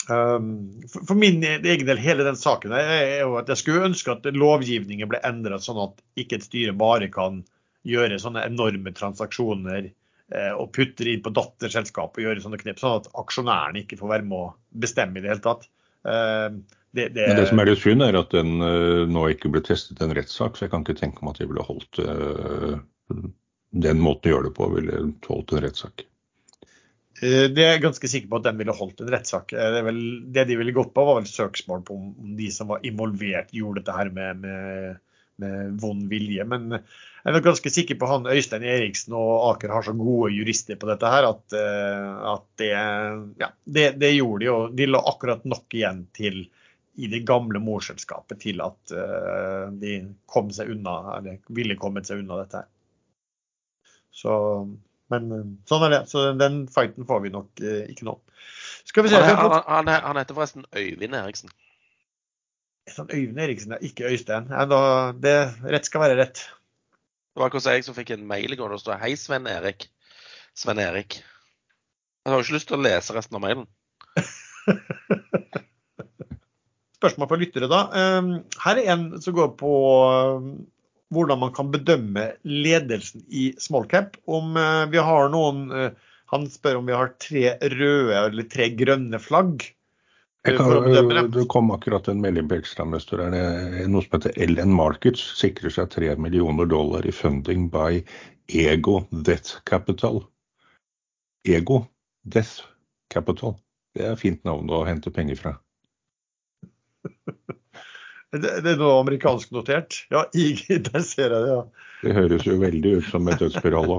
Um, 0.09 0.81
for 0.89 1.13
min 1.15 1.43
egen 1.43 1.85
del, 1.85 1.99
hele 2.01 2.25
den 2.25 2.37
saken 2.39 2.73
er 2.73 3.21
jo 3.21 3.35
at 3.37 3.49
jeg 3.51 3.59
skulle 3.61 3.85
ønske 3.91 4.15
at 4.15 4.25
lovgivningen 4.33 5.09
ble 5.11 5.19
endret 5.27 5.61
sånn 5.61 5.77
at 5.83 6.01
ikke 6.17 6.39
et 6.39 6.47
styre 6.47 6.73
bare 6.73 7.09
kan 7.13 7.43
gjøre 7.87 8.17
sånne 8.21 8.43
enorme 8.49 8.93
transaksjoner 8.97 9.85
eh, 9.85 10.51
og 10.55 10.71
putte 10.73 11.05
det 11.05 11.15
inn 11.15 11.23
på 11.25 11.33
datterselskap 11.37 12.17
og 12.17 12.25
gjøre 12.25 12.41
sånne 12.43 12.59
knep, 12.61 12.81
sånn 12.81 12.99
at 13.01 13.09
aksjonærene 13.21 13.83
ikke 13.83 13.99
får 14.01 14.13
være 14.15 14.27
med 14.27 14.37
å 14.39 14.51
bestemme 14.85 15.21
i 15.21 15.23
det 15.23 15.33
hele 15.33 15.45
tatt. 15.45 15.67
Uh, 16.01 16.61
det, 16.97 17.11
det, 17.13 17.27
Men 17.29 17.37
det 17.37 17.49
som 17.51 17.61
er 17.61 17.69
litt 17.69 17.81
synd, 17.81 18.05
er 18.05 18.17
at 18.17 18.33
den 18.33 18.57
uh, 18.57 19.05
nå 19.09 19.27
ikke 19.35 19.53
ble 19.53 19.61
testet 19.65 20.01
en 20.01 20.13
rettssak, 20.17 20.57
så 20.57 20.65
jeg 20.65 20.73
kan 20.73 20.85
ikke 20.85 20.97
tenke 20.97 21.25
meg 21.25 21.35
at 21.35 21.43
de 21.43 21.49
ville 21.51 21.65
holdt 21.67 22.01
uh, 22.01 22.79
den 23.85 24.01
måten 24.01 24.31
å 24.31 24.35
gjøre 24.35 24.49
det 24.49 24.55
på, 24.57 24.71
ville 24.75 25.03
tålt 25.25 25.53
en 25.53 25.63
rettssak. 25.65 26.05
Eh, 27.21 27.45
det 27.53 27.61
er 27.61 27.75
jeg 27.75 27.83
ganske 27.83 28.09
sikker 28.09 28.31
på 28.31 28.39
at 28.39 28.47
den 28.47 28.57
ville 28.57 28.73
holdt 28.75 29.03
en 29.03 29.11
rettssak. 29.13 29.53
Eh, 29.53 29.77
det, 29.77 29.93
det, 30.33 30.47
de 30.49 30.57
ville 30.57 30.73
gått 30.73 30.93
på, 30.95 31.05
var 31.05 31.19
vel 31.19 31.29
søksmål 31.29 31.83
på 31.85 31.97
om 31.97 32.35
de 32.37 32.49
som 32.53 32.71
var 32.73 32.85
involvert, 32.87 33.53
gjorde 33.53 33.83
dette 33.83 33.97
her 33.97 34.09
med, 34.15 34.41
med, 34.41 34.97
med 35.43 35.75
vond 35.83 36.07
vilje. 36.09 36.47
Men 36.49 36.79
jeg 36.79 37.35
er 37.35 37.45
ganske 37.45 37.73
sikker 37.73 37.99
på 38.01 38.09
han 38.09 38.25
Øystein 38.31 38.65
Eriksen 38.65 39.13
og 39.17 39.51
Aker 39.51 39.75
har 39.75 39.85
så 39.85 39.93
gode 39.97 40.33
jurister 40.33 40.81
på 40.81 40.89
dette 40.89 41.13
her 41.13 41.29
at, 41.29 41.45
eh, 41.57 42.09
at 42.33 42.47
det, 42.61 42.73
ja, 43.43 43.53
det, 43.69 43.87
det, 44.01 44.15
gjorde 44.17 44.41
de. 44.45 44.51
Og 44.55 44.75
de 44.81 44.89
la 44.89 45.05
akkurat 45.13 45.45
nok 45.45 45.77
igjen 45.77 46.07
til 46.17 46.43
i 47.01 47.07
det 47.07 47.21
gamle 47.23 47.61
morselskapet 47.63 48.41
til 48.41 48.59
at 48.61 48.91
de 49.79 49.91
kom 50.29 50.49
seg 50.53 50.73
unna, 50.73 50.95
eller 51.15 51.37
ville 51.55 51.77
kommet 51.79 52.09
seg 52.09 52.19
unna 52.19 52.41
dette 52.41 52.59
her. 52.59 52.67
Så 54.11 54.33
men 55.11 55.33
eh, 55.35 55.49
sånn 55.69 55.85
er 55.87 55.95
det. 55.95 56.01
Så 56.11 56.29
den 56.39 56.63
fighten 56.71 57.07
får 57.09 57.25
vi 57.25 57.33
nok 57.33 57.63
eh, 57.63 57.83
ikke 57.91 58.07
nå. 58.07 58.17
Skal 58.87 59.05
vi 59.05 59.11
se. 59.13 59.19
Han, 59.21 59.57
han, 59.67 59.91
han 59.91 60.19
heter 60.19 60.37
forresten 60.37 60.65
Øyvind 60.73 61.17
Eriksen. 61.17 61.53
Sånn 62.89 63.11
Øyvind 63.13 63.41
Eriksen. 63.43 63.77
Ikke 63.85 64.09
Øystein. 64.09 64.49
Ja, 64.51 64.65
da, 64.69 64.81
det, 65.13 65.35
rett 65.67 65.87
skal 65.89 66.05
være 66.05 66.17
rett. 66.19 66.45
Det 67.31 67.39
var 67.39 67.47
akkurat 67.47 67.77
jeg 67.77 67.85
som 67.87 67.95
fikk 67.95 68.11
en 68.15 68.27
mail 68.27 68.51
i 68.51 68.57
går 68.59 68.73
det 68.73 68.81
står 68.81 68.99
'Hei, 68.99 69.13
Sven 69.19 69.47
Erik'. 69.47 69.87
Sven 70.57 70.81
Erik. 70.83 71.21
Jeg 72.21 72.31
har 72.31 72.37
jo 72.37 72.45
ikke 72.45 72.57
lyst 72.57 72.67
til 72.69 72.77
å 72.77 72.83
lese 72.83 73.15
resten 73.15 73.37
av 73.37 73.43
mailen. 73.45 73.67
Spørsmål 77.01 77.29
fra 77.31 77.39
lyttere, 77.39 77.69
da. 77.71 77.79
Ehm, 77.97 78.33
her 78.61 78.77
er 78.77 78.91
en 78.93 79.05
som 79.23 79.33
går 79.33 79.55
på 79.57 79.71
hvordan 81.11 81.41
man 81.43 81.53
kan 81.55 81.71
bedømme 81.71 82.31
ledelsen 82.47 83.23
i 83.27 83.51
small 83.59 83.85
cap. 83.91 84.17
Om 84.25 84.57
eh, 84.57 84.85
vi 84.93 85.03
har 85.03 85.29
noen 85.33 85.67
eh, 85.75 85.91
Han 86.31 86.45
spør 86.47 86.77
om 86.79 86.87
vi 86.87 86.95
har 86.95 87.09
tre 87.19 87.57
røde 87.59 88.15
eller 88.15 88.45
tre 88.47 88.69
grønne 88.79 89.19
flagg. 89.19 89.65
Eh, 90.47 90.55
kan, 90.55 91.31
det 91.31 91.43
kom 91.51 91.73
akkurat 91.75 92.07
en 92.07 92.21
melding 92.23 92.47
på 92.47 92.55
ekstramester. 92.61 93.19
Noe 93.91 94.05
som 94.05 94.15
heter 94.15 94.37
LN 94.39 94.71
Markets 94.71 95.25
sikrer 95.41 95.73
seg 95.75 95.91
3 95.91 96.15
millioner 96.15 96.69
dollar 96.71 97.03
i 97.03 97.11
funding 97.11 97.67
by 97.73 97.99
Ego 98.47 99.01
Death 99.11 99.59
Capital. 99.67 100.23
Ego 101.43 101.83
Death 102.23 102.63
Capital. 103.11 103.57
Det 103.91 104.07
er 104.07 104.15
fint 104.15 104.39
navn 104.47 104.71
å 104.71 104.85
hente 104.87 105.11
penger 105.11 105.35
fra. 105.35 105.57
Det, 108.31 108.51
det 108.63 108.73
er 108.73 108.79
noe 108.79 108.99
amerikansk 109.01 109.51
notert? 109.55 110.05
Ja, 110.13 110.25
IG, 110.31 110.63
der 110.87 111.05
ser 111.05 111.33
jeg 111.35 111.45
det, 111.45 111.55
ja. 111.55 111.87
Det 112.01 112.17
høres 112.17 112.45
jo 112.47 112.57
veldig 112.61 112.97
ut 112.97 113.07
som 113.11 113.27
et 113.29 113.41
dødsspiral. 113.41 113.97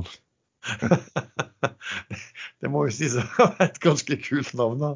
det 2.62 2.70
må 2.72 2.86
jo 2.88 2.94
sies 2.94 3.18
å 3.20 3.24
være 3.36 3.68
et 3.68 3.80
ganske 3.82 4.18
kult 4.24 4.54
navn, 4.58 4.82
da. 4.82 4.92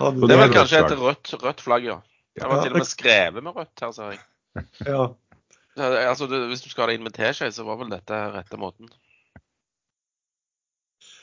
Hadde 0.00 0.30
det 0.30 0.36
er 0.36 0.42
vel 0.46 0.54
kanskje 0.54 0.80
et 0.80 0.96
rødt, 0.96 1.34
rødt 1.42 1.60
flagg, 1.60 1.90
ja. 1.90 1.98
Det 2.40 2.48
var 2.48 2.62
til 2.64 2.72
og 2.72 2.80
med 2.80 2.88
skrevet 2.88 3.44
med 3.44 3.58
rødt 3.58 3.84
her, 3.84 3.92
ser 3.92 4.14
jeg. 4.14 4.22
Ja. 4.86 5.04
Altså, 5.80 6.26
hvis 6.26 6.64
du 6.64 6.70
skal 6.70 6.86
ha 6.86 6.90
det 6.90 6.98
inn 6.98 7.04
med 7.06 7.14
teskje, 7.14 7.50
så 7.52 7.66
var 7.68 7.78
vel 7.80 7.92
dette 7.92 8.16
rette 8.34 8.58
måten. 8.60 8.88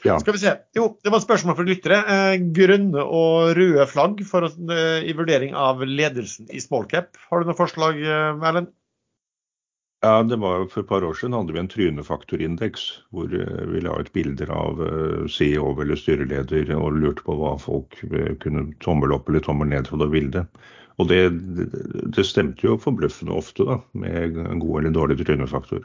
Ja. 0.08 0.18
Skal 0.24 0.38
vi 0.38 0.42
se. 0.42 0.56
Jo, 0.78 0.88
det 1.04 1.12
var 1.12 1.22
et 1.22 1.28
spørsmål 1.28 1.58
fra 1.58 1.68
lyttere. 1.68 2.00
Eh, 2.16 2.48
grønne 2.56 3.04
og 3.04 3.54
røde 3.58 3.88
flagg 3.92 4.24
for, 4.30 4.48
eh, 4.48 5.04
i 5.04 5.16
vurdering 5.18 5.56
av 5.58 5.84
ledelsen 5.84 6.50
i 6.50 6.64
smallcap. 6.64 7.16
Har 7.30 7.44
du 7.44 7.50
noe 7.50 7.60
forslag, 7.60 8.00
eh, 8.02 8.48
Erlend? 8.50 8.74
Ja, 10.06 10.22
det 10.24 10.38
var 10.38 10.68
For 10.70 10.84
et 10.84 10.90
par 10.90 11.02
år 11.02 11.16
siden 11.18 11.34
hadde 11.34 11.54
vi 11.56 11.60
en 11.60 11.70
trynefaktorindeks 11.74 12.84
hvor 13.10 13.32
eh, 13.34 13.64
vi 13.72 13.82
la 13.82 13.96
ut 13.98 14.12
bilder 14.14 14.52
av 14.54 14.82
eh, 14.86 15.24
CEO 15.26 15.72
eller 15.82 15.98
styreleder 15.98 16.70
og 16.78 17.00
lurte 17.02 17.26
på 17.26 17.34
hva 17.40 17.56
folk 17.58 17.98
kunne 18.44 18.68
tommel 18.86 19.16
opp 19.16 19.30
eller 19.30 19.42
tommel 19.42 19.72
ned 19.74 19.90
for 19.90 19.98
det 19.98 20.12
bildet. 20.14 20.62
Og 21.02 21.10
det, 21.10 21.22
det, 22.14 22.26
stemte 22.26 22.66
jo 22.66 22.78
forbløffende 22.82 23.34
ofte, 23.38 23.66
da, 23.66 23.78
med 23.94 24.38
en 24.42 24.62
god 24.62 24.80
eller 24.80 24.96
dårlig 24.96 25.20
trynefaktor. 25.22 25.84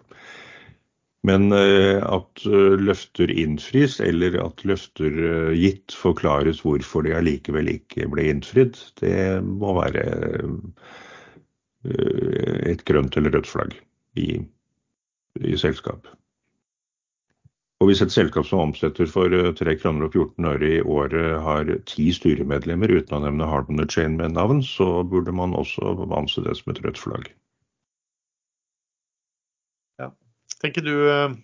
Men 1.22 1.52
eh, 1.54 2.02
at 2.02 2.42
eh, 2.46 2.78
løfter 2.82 3.30
innfris, 3.30 4.00
eller 4.02 4.34
at 4.42 4.64
løfter 4.66 5.18
eh, 5.28 5.52
gitt 5.54 5.94
forklares 5.94 6.64
hvorfor 6.66 7.06
de 7.06 7.14
allikevel 7.14 7.70
ikke 7.76 8.08
ble 8.10 8.26
innfridd, 8.32 8.80
det 9.02 9.42
må 9.46 9.76
være 9.78 10.06
et 12.70 12.82
grønt 12.86 13.16
eller 13.18 13.32
rødt 13.34 13.48
flagg 13.50 13.72
i, 14.14 14.36
i 15.42 15.56
selskap. 15.58 16.06
Og 17.82 17.88
hvis 17.90 18.04
et 18.04 18.14
selskap 18.14 18.46
som 18.46 18.60
omsetter 18.62 19.10
for 19.10 19.34
3 19.58 19.74
kroner 19.82 20.06
og 20.06 20.14
14 20.14 20.46
øre 20.52 20.68
i 20.76 20.78
året 20.86 21.40
har 21.42 21.72
ti 21.90 22.06
styremedlemmer 22.14 22.94
uten 22.94 23.18
å 23.18 23.22
nevne 23.24 23.50
Harboner 23.50 23.90
Chain 23.90 24.14
med 24.20 24.36
navn, 24.38 24.62
så 24.62 25.02
burde 25.02 25.34
man 25.34 25.58
også 25.58 25.96
anse 26.14 26.46
det 26.46 26.54
som 26.60 26.70
et 26.70 26.84
rødt 26.86 27.02
flagg. 27.02 27.32
Tenker 30.62 30.84
du, 30.86 30.94
eh, 31.10 31.34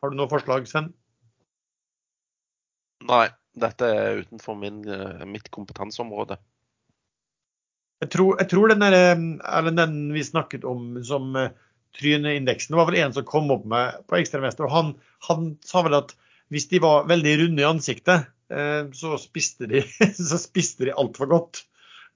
Har 0.00 0.10
du 0.10 0.16
noe 0.16 0.30
forslag, 0.30 0.68
Sven? 0.70 0.92
Nei, 3.08 3.26
dette 3.58 3.88
er 3.88 4.22
utenfor 4.22 4.56
min, 4.56 4.80
eh, 4.88 5.24
mitt 5.26 5.50
kompetanseområde. 5.52 6.38
Jeg 8.00 8.10
tror, 8.14 8.38
jeg 8.40 8.48
tror 8.48 8.70
den, 8.70 8.80
der, 8.80 8.94
eh, 8.94 9.70
den, 9.70 10.12
vi 10.14 10.22
snakket 10.24 10.64
om 10.64 11.02
som 11.04 11.34
tryneindeksen, 11.98 12.72
det 12.72 12.78
var 12.78 12.86
vel 12.88 13.00
en 13.02 13.12
som 13.12 13.26
kom 13.26 13.50
opp 13.50 13.66
med 13.66 14.06
på 14.06 14.16
Ekstremester. 14.20 14.64
og 14.64 14.70
han, 14.70 14.94
han, 15.28 15.58
sa 15.60 15.82
vel 15.82 15.98
at 15.98 16.14
hvis 16.48 16.68
de 16.70 16.80
var 16.80 17.08
veldig 17.10 17.34
runde 17.42 17.62
i 17.62 17.66
ansiktet, 17.66 18.30
så 18.50 19.18
spiste 19.18 19.66
de, 19.70 19.82
så 20.30 20.38
spiste 20.38 20.86
de 20.86 20.94
altfor 20.94 21.26
godt. 21.26 21.64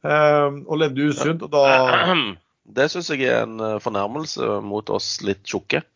Og 0.03 0.79
levde 0.79 1.11
usunt. 1.11 1.43
Og 1.43 1.51
da 1.51 2.15
Det 2.65 2.89
syns 2.93 3.11
jeg 3.13 3.29
er 3.29 3.45
en 3.45 3.81
fornærmelse 3.85 4.61
mot 4.65 4.89
oss 4.95 5.19
litt 5.27 5.45
tjukke. 5.45 5.85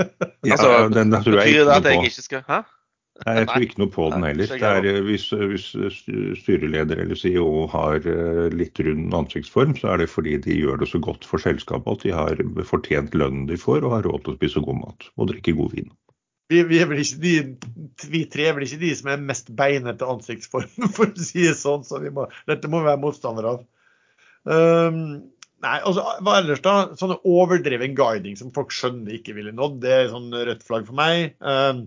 Ja, 0.00 0.54
altså, 0.54 0.88
den, 0.88 1.10
den 1.12 1.20
tror 1.20 1.34
jeg 1.42 1.50
ikke 1.52 1.72
at 1.74 1.84
jeg 1.84 2.06
ikke 2.08 2.22
skal 2.24 2.44
Hæ? 2.46 2.62
Nei, 3.20 3.34
jeg 3.36 3.48
tror 3.50 3.64
ikke 3.66 3.80
noe 3.82 3.92
på 3.92 4.06
den 4.14 4.24
heller. 4.24 4.48
Det 4.48 4.64
er, 4.64 4.86
eh, 4.88 5.00
hvis, 5.04 5.26
hvis, 5.36 5.66
styreleder 6.40 7.02
eller 7.02 7.18
CEO 7.20 7.66
har 7.68 8.06
eh, 8.08 8.46
litt 8.54 8.80
rund 8.80 9.16
ansiktsform, 9.16 9.74
så 9.76 9.90
er 9.92 10.00
det 10.00 10.06
fordi 10.08 10.38
de 10.46 10.56
gjør 10.56 10.80
det 10.80 10.88
så 10.88 11.00
godt 11.04 11.26
for 11.28 11.42
selskapet 11.42 11.98
at 11.98 12.06
de 12.06 12.14
har 12.16 12.40
fortjent 12.68 13.16
lønnen 13.16 13.44
de 13.50 13.58
får 13.60 13.84
og 13.84 13.98
har 13.98 14.08
råd 14.08 14.24
til 14.24 14.32
å 14.32 14.38
spise 14.38 14.62
god 14.64 14.80
mat 14.80 15.10
og 15.18 15.28
drikke 15.34 15.56
god 15.58 15.76
vin. 15.76 15.92
Vi, 16.50 16.62
vi, 16.66 16.80
de, 17.22 17.34
vi, 18.10 18.24
tre 18.32 18.48
er 18.48 18.56
vel 18.56 18.64
ikke 18.66 18.80
de 18.80 18.94
som 18.98 19.12
er 19.12 19.20
mest 19.22 19.52
beinete 19.58 20.08
ansiktsform, 20.08 20.72
for 20.96 21.12
å 21.12 21.28
si 21.28 21.44
det 21.44 21.58
sånn, 21.60 21.84
så 21.86 22.00
må, 22.08 22.24
dette 22.48 22.72
må 22.72 22.80
vi 22.80 22.88
være 22.88 23.04
motstandere 23.04 23.52
av. 23.58 23.68
Um, 24.48 25.30
Nei, 25.60 25.76
altså, 25.84 26.04
hva 26.24 26.38
ellers 26.40 26.62
da? 26.64 26.74
Sånne 26.96 27.18
overdreven 27.28 27.92
guiding 27.96 28.36
som 28.38 28.52
folk 28.54 28.70
skjønner 28.72 29.18
ikke 29.18 29.34
ville 29.36 29.52
nådd, 29.52 29.80
det 29.82 29.90
er 29.92 30.12
sånn 30.12 30.30
rødt 30.32 30.62
flagg 30.64 30.86
for 30.88 30.96
meg. 30.96 31.34
Eh, 31.36 31.82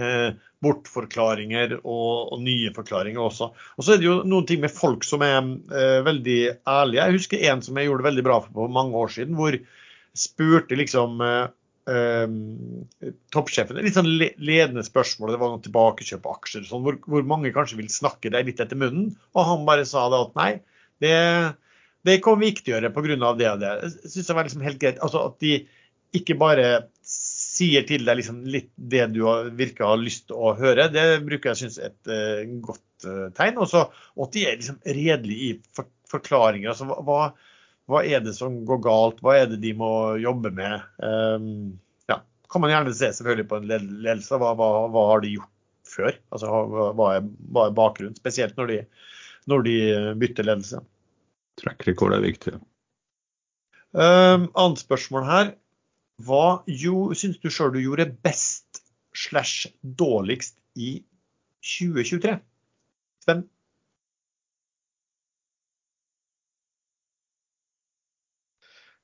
eh, 0.00 0.30
bortforklaringer 0.64 1.76
og, 1.80 2.32
og, 2.32 2.40
nye 2.44 2.72
forklaringer 2.76 3.20
også. 3.20 3.50
Og 3.76 3.84
så 3.84 3.94
er 3.94 4.00
det 4.00 4.08
jo 4.08 4.16
noen 4.28 4.48
ting 4.48 4.64
med 4.64 4.72
folk 4.72 5.04
som 5.04 5.24
er 5.26 5.38
eh, 5.40 6.00
veldig 6.06 6.40
ærlige. 6.68 7.04
Jeg 7.04 7.18
husker 7.18 7.46
en 7.50 7.64
som 7.64 7.76
jeg 7.76 7.88
gjorde 7.88 8.04
det 8.04 8.10
veldig 8.10 8.26
bra 8.30 8.40
for 8.46 8.56
på 8.56 8.68
mange 8.72 9.04
år 9.04 9.12
siden, 9.12 9.36
hvor 9.36 9.56
spurte 10.16 10.80
liksom 10.80 11.20
eh, 11.24 11.52
eh, 11.92 13.12
toppsjefen 13.36 13.80
litt 13.84 13.96
sånn 14.00 14.08
ledende 14.16 14.84
spørsmål. 14.88 15.36
Det 15.36 15.44
var 15.44 15.52
noe 15.52 15.64
tilbakekjøp 15.68 16.24
av 16.24 16.40
aksjer, 16.40 16.64
sånn, 16.68 16.84
hvor, 16.88 17.00
hvor, 17.04 17.28
mange 17.28 17.52
kanskje 17.56 17.80
vil 17.80 17.92
snakke 17.92 18.32
deg 18.32 18.48
litt 18.48 18.64
etter 18.64 18.80
munnen. 18.80 19.12
Og 19.36 19.48
han 19.52 19.68
bare 19.68 19.84
sa 19.88 20.08
da 20.12 20.24
at 20.24 20.36
nei, 20.40 20.52
det 21.02 21.18
det 22.06 22.20
kommer 22.24 22.46
vi 22.46 22.54
ikke 22.54 22.72
gjøre 22.72 22.92
pga. 22.94 23.16
det 23.36 23.50
og 23.50 23.60
det. 23.60 23.70
Jeg 23.82 24.12
synes 24.14 24.26
det 24.30 24.36
var 24.36 24.46
liksom 24.48 24.64
helt 24.64 24.80
greit. 24.80 25.00
Altså 25.04 25.24
At 25.28 25.36
de 25.42 25.52
ikke 26.16 26.36
bare 26.40 26.68
sier 27.06 27.84
til 27.86 28.06
deg 28.06 28.18
liksom 28.18 28.40
litt 28.48 28.70
det 28.74 29.10
du 29.14 29.20
virker 29.58 29.84
å 29.84 29.92
ha 29.92 29.98
lyst 30.00 30.28
til 30.30 30.38
å 30.38 30.54
høre, 30.58 30.88
det 30.90 31.20
bruker 31.26 31.52
jeg 31.52 31.60
synes 31.60 31.78
et 31.82 32.10
uh, 32.10 32.40
godt 32.64 33.06
uh, 33.06 33.28
tegn. 33.36 33.60
Også, 33.62 33.84
og 34.16 34.26
at 34.26 34.34
de 34.36 34.46
er 34.46 34.56
liksom 34.58 34.80
redelige 34.86 35.50
i 35.50 35.52
for, 35.76 35.90
forklaringer. 36.10 36.72
Altså, 36.72 36.88
hva, 36.88 37.20
hva, 37.90 38.02
er 38.06 38.24
det 38.24 38.34
som 38.38 38.62
går 38.66 38.82
galt? 38.86 39.22
Hva 39.22 39.36
er 39.42 39.52
det 39.52 39.60
de 39.62 39.74
må 39.76 39.92
jobbe 40.22 40.54
med? 40.56 40.88
Um, 41.04 41.76
ja, 42.10 42.22
kan 42.50 42.64
man 42.64 42.72
gjerne 42.72 42.96
se 42.96 43.12
selvfølgelig 43.18 43.50
på 43.50 43.60
en 43.60 43.70
ledelse. 43.70 44.40
Hva, 44.40 44.54
hva, 44.58 44.72
hva 44.94 45.06
har 45.12 45.26
de 45.26 45.36
gjort 45.36 45.52
før? 45.90 46.16
Altså, 46.32 46.64
hva, 46.96 47.12
er, 47.18 47.30
hva 47.52 47.68
er 47.68 47.76
bakgrunnen? 47.76 48.18
Spesielt 48.18 48.56
når 48.58 48.72
de, 48.72 48.82
når 49.50 49.66
de 49.66 49.76
bytter 50.20 50.46
ledelse. 50.46 50.80
Track 51.60 51.86
record 51.88 52.14
er 52.16 52.24
viktig. 52.24 52.54
Um, 53.92 54.46
annet 54.54 54.82
spørsmål 54.84 55.26
her. 55.26 55.54
Hva 56.20 56.60
syns 57.16 57.40
du 57.42 57.48
sjøl 57.50 57.72
du 57.74 57.80
gjorde 57.82 58.10
best 58.24 58.82
slash 59.16 59.70
dårligst 59.82 60.58
i 60.76 61.00
2023? 61.64 62.36
Sven? 63.24 63.42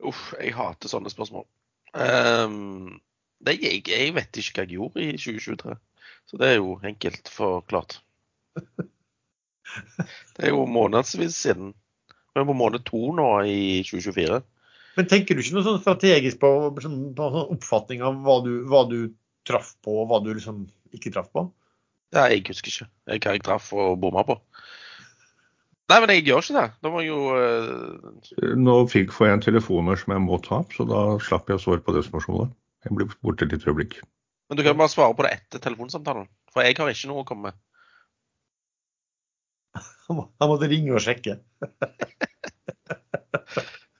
Uff, 0.06 0.34
jeg 0.38 0.52
hater 0.54 0.92
sånne 0.92 1.10
spørsmål. 1.10 1.46
Um, 1.96 3.00
det, 3.40 3.56
jeg, 3.62 3.82
jeg, 3.88 4.12
vet 4.14 4.40
ikke 4.40 4.60
hva 4.60 4.66
jeg 4.66 4.76
gjorde 4.76 5.06
i 5.06 5.16
2023. 5.16 5.76
Så 6.28 6.40
det 6.40 6.50
er 6.52 6.58
jo 6.60 6.76
enkelt 6.84 7.32
forklart. 7.32 7.98
Det 10.36 10.46
er 10.46 10.54
jo 10.54 10.66
månedsvis 10.70 11.36
siden. 11.46 11.74
Vi 12.36 12.42
er 12.42 12.48
på 12.48 12.56
måned 12.56 12.84
to 12.88 13.12
nå 13.16 13.28
i 13.48 13.82
2024. 13.86 14.40
Men 14.96 15.08
tenker 15.10 15.36
du 15.36 15.42
ikke 15.42 15.56
noe 15.56 15.66
sånn 15.66 15.82
strategisk 15.82 16.40
på, 16.40 16.50
på 16.72 16.84
sånn 16.84 16.98
oppfatning 17.16 18.04
av 18.04 18.18
hva 18.24 18.40
du, 18.44 18.52
hva 18.68 18.86
du, 18.88 18.98
traff 19.46 19.76
på, 19.84 19.92
og 20.02 20.08
hva 20.10 20.18
du 20.24 20.32
liksom 20.34 20.64
ikke 20.96 21.12
traff 21.14 21.28
på? 21.34 21.44
Nei, 22.16 22.26
jeg 22.32 22.44
husker 22.48 22.72
ikke 22.72 22.88
hva 23.28 23.36
jeg 23.36 23.44
traff 23.46 23.68
og 23.76 23.98
bomma 24.02 24.24
på. 24.26 24.38
Nei, 25.86 26.00
men 26.02 26.10
jeg 26.10 26.24
gjør 26.26 26.42
ikke 26.42 26.56
det. 26.56 26.66
Da 26.82 26.90
må 26.90 27.02
jeg 27.04 27.12
jo 27.12 27.20
uh... 27.30 28.56
Nå 28.58 28.74
fikk 28.90 29.14
får 29.14 29.28
jeg 29.28 29.36
en 29.36 29.44
telefoner 29.44 30.00
som 30.00 30.16
jeg 30.16 30.24
må 30.24 30.40
ta, 30.42 30.64
opp, 30.64 30.74
så 30.74 30.86
da 30.88 31.02
slapp 31.22 31.52
jeg 31.52 31.60
å 31.60 31.62
svare 31.62 31.84
på 31.86 31.94
det 31.94 32.02
spørsmålet. 32.08 32.56
Jeg 32.86 32.98
blir 32.98 33.12
borte 33.22 33.46
et 33.46 33.54
lite 33.54 33.70
øyeblikk. 33.70 34.00
Men 34.50 34.58
du 34.58 34.64
kan 34.66 34.78
bare 34.78 34.90
svare 34.90 35.14
på 35.14 35.26
det 35.26 35.32
etter 35.36 35.62
telefonsamtalen. 35.62 36.26
For 36.54 36.66
jeg 36.66 36.78
har 36.78 36.90
ikke 36.90 37.10
noe 37.12 37.22
å 37.22 37.28
komme 37.28 37.50
med. 37.50 37.60
Han 40.40 40.50
måtte 40.52 40.70
ringe 40.70 40.94
og 40.94 41.02
sjekke. 41.02 41.38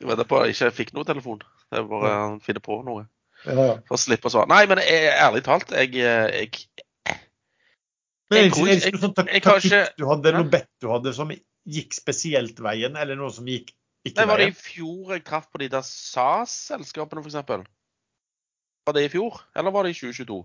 jeg 0.01 0.09
vet 0.11 0.25
på, 0.29 0.41
jeg 0.45 0.57
ikke 0.57 0.73
fikk 0.81 0.95
noe 0.97 1.09
telefon. 1.09 1.43
Det 1.67 1.83
er 1.83 1.87
bare 1.91 2.11
han 2.15 2.41
finner 2.45 2.63
på 2.63 2.79
noe. 2.87 3.07
For 3.43 3.95
å 3.97 4.01
slippe 4.01 4.31
å 4.31 4.33
svare. 4.33 4.49
Nei, 4.51 4.65
men 4.71 4.81
jeg, 4.83 5.11
ærlig 5.23 5.43
talt, 5.47 5.73
jeg, 5.75 5.93
jeg, 5.99 6.31
jeg 6.35 6.55
det 8.31 8.47
ikke 8.49 8.65
noe 8.67 9.03
sånt 9.03 9.19
taktikk 9.21 9.45
du 10.01 10.07
hadde, 10.09 10.33
noe 10.35 10.49
bedt 10.51 10.71
du 10.83 10.89
hadde 10.91 11.13
som 11.15 11.31
gikk 11.31 11.95
spesielt 11.95 12.59
veien, 12.63 12.97
eller 12.99 13.19
noe 13.19 13.31
som 13.35 13.47
gikk 13.47 13.71
ikke 14.07 14.19
veien? 14.19 14.31
Var 14.31 14.43
det 14.43 14.49
i 14.51 14.57
fjor 14.59 15.15
jeg 15.15 15.25
traff 15.27 15.47
på 15.53 15.63
de 15.63 15.71
der 15.71 15.87
SAS-selskapene, 15.87 17.23
f.eks.? 17.23 17.67
Var 18.87 18.97
det 18.97 19.07
i 19.07 19.13
fjor, 19.15 19.41
eller 19.55 19.75
var 19.75 19.87
det 19.87 19.95
i 19.95 19.99
2022? 19.99 20.41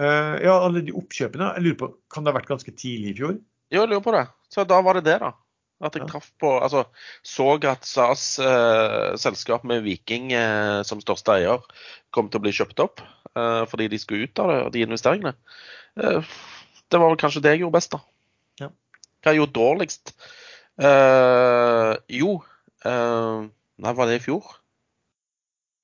Uh, 0.00 0.06
eh, 0.06 0.34
ja, 0.46 0.56
alle 0.56 0.82
de 0.86 0.94
oppkjøpene. 0.96 1.52
Jeg 1.56 1.66
lurer 1.66 1.78
på, 1.78 1.90
Kan 2.10 2.26
det 2.26 2.32
ha 2.32 2.38
vært 2.38 2.50
ganske 2.50 2.74
tidlig 2.74 3.14
i 3.14 3.16
fjor? 3.22 3.38
Jo, 3.70 3.84
jeg 3.84 3.90
lurer 3.92 4.02
på 4.04 4.14
det. 4.14 4.26
Så 4.50 4.66
da 4.66 4.80
var 4.82 4.98
det 4.98 5.06
det, 5.06 5.20
da. 5.22 5.32
At 5.80 5.96
jeg 5.96 6.08
traff 6.10 6.26
på 6.40 6.50
Altså 6.60 6.82
så 7.24 7.54
at 7.70 7.86
SAS 7.88 8.24
eh, 8.44 9.16
selskap 9.16 9.64
med 9.64 9.84
Viking 9.86 10.32
eh, 10.36 10.82
som 10.84 11.00
største 11.00 11.38
eier 11.38 11.62
kom 12.12 12.28
til 12.28 12.40
å 12.40 12.44
bli 12.44 12.52
kjøpt 12.52 12.82
opp 12.84 13.00
eh, 13.00 13.62
fordi 13.70 13.88
de 13.88 14.00
skulle 14.00 14.28
ut 14.28 14.42
av 14.42 14.50
det, 14.50 14.58
de 14.74 14.82
investeringene. 14.84 15.32
Eh, 15.96 16.34
det 16.90 17.00
var 17.00 17.08
vel 17.08 17.20
kanskje 17.20 17.40
det 17.44 17.54
jeg 17.54 17.62
gjorde 17.62 17.78
best, 17.78 17.96
da. 17.96 18.02
Ja. 18.60 18.68
Hva 19.22 19.32
jeg 19.32 19.40
gjorde 19.40 19.56
dårligst? 19.56 20.12
Eh, 20.80 21.94
jo 22.20 22.34
eh, 22.84 23.48
Nei, 23.80 23.94
var 23.96 24.10
det 24.10 24.18
i 24.18 24.24
fjor? 24.26 24.50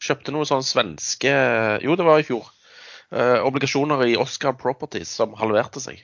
Kjøpte 0.04 0.34
noe 0.34 0.44
sånn 0.44 0.66
svenske 0.66 1.32
Jo, 1.80 1.96
det 1.96 2.04
var 2.04 2.20
i 2.20 2.26
fjor. 2.28 2.52
obligasjoner 3.16 4.02
i 4.10 4.16
Oscar 4.20 4.52
Properties 4.60 5.08
som 5.08 5.32
halverte 5.40 5.80
seg 5.80 6.02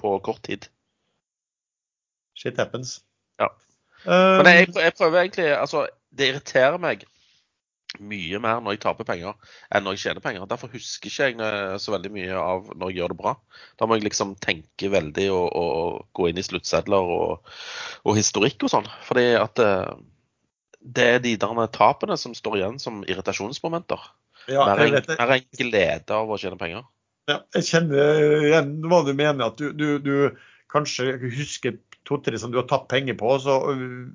på 0.00 0.16
kort 0.24 0.42
tid. 0.46 0.68
Shit 2.36 2.58
happens. 2.60 3.00
Ja. 3.40 3.50
Um, 4.04 4.42
Men 4.42 4.52
jeg, 4.52 4.72
jeg, 4.76 4.92
prøver 4.98 5.22
egentlig 5.24 5.46
Altså, 5.56 5.86
det 6.12 6.30
irriterer 6.30 6.76
meg 6.80 7.06
mye 8.02 8.38
mer 8.42 8.60
når 8.60 8.74
jeg 8.74 8.80
taper 8.82 9.06
penger 9.08 9.54
enn 9.72 9.86
når 9.86 9.96
jeg 9.96 10.02
tjener 10.04 10.24
penger. 10.24 10.48
Derfor 10.50 10.72
husker 10.72 11.08
ikke 11.08 11.28
jeg 11.30 11.80
så 11.80 11.94
veldig 11.94 12.10
mye 12.12 12.40
av 12.40 12.68
når 12.74 12.90
jeg 12.90 13.00
gjør 13.00 13.14
det 13.14 13.18
bra. 13.22 13.32
Da 13.80 13.88
må 13.88 13.96
jeg 13.96 14.06
liksom 14.08 14.34
tenke 14.42 14.90
veldig 14.92 15.26
og, 15.32 15.46
og 15.56 16.02
gå 16.16 16.28
inn 16.30 16.40
i 16.40 16.44
sluttsedler 16.44 17.14
og, 17.16 17.54
og, 18.02 18.12
historikk 18.18 18.66
og 18.66 18.74
sånn. 18.74 18.90
Fordi 19.06 19.26
at 19.40 19.62
eh, 19.62 19.94
det 20.86 21.08
er 21.14 21.24
de 21.24 21.36
der 21.40 21.72
tapene 21.74 22.18
som 22.20 22.36
står 22.36 22.60
igjen 22.60 22.78
som 22.82 23.00
irritasjonsmomenter. 23.06 24.02
Ja, 24.46 24.66
mer, 24.68 24.84
en, 24.84 25.08
mer 25.08 25.32
en 25.38 25.48
glede 25.58 26.14
av 26.14 26.30
å 26.30 26.38
tjene 26.38 26.58
penger. 26.60 26.84
Ja, 27.26 27.40
jeg 27.56 27.66
kjenner 27.66 28.20
igjen 28.46 28.76
hva 28.86 29.02
du 29.06 29.12
mener. 29.16 29.50
At 29.50 29.58
du, 29.58 29.72
du, 29.74 29.98
du 30.02 30.36
kanskje 30.72 31.16
husker 31.24 31.78
to-tre 32.06 32.38
som 32.38 32.52
du 32.52 32.60
har 32.60 32.68
tatt 32.70 32.86
penger 32.90 33.16
på, 33.18 33.32
så 33.42 33.58
øh, 33.72 34.12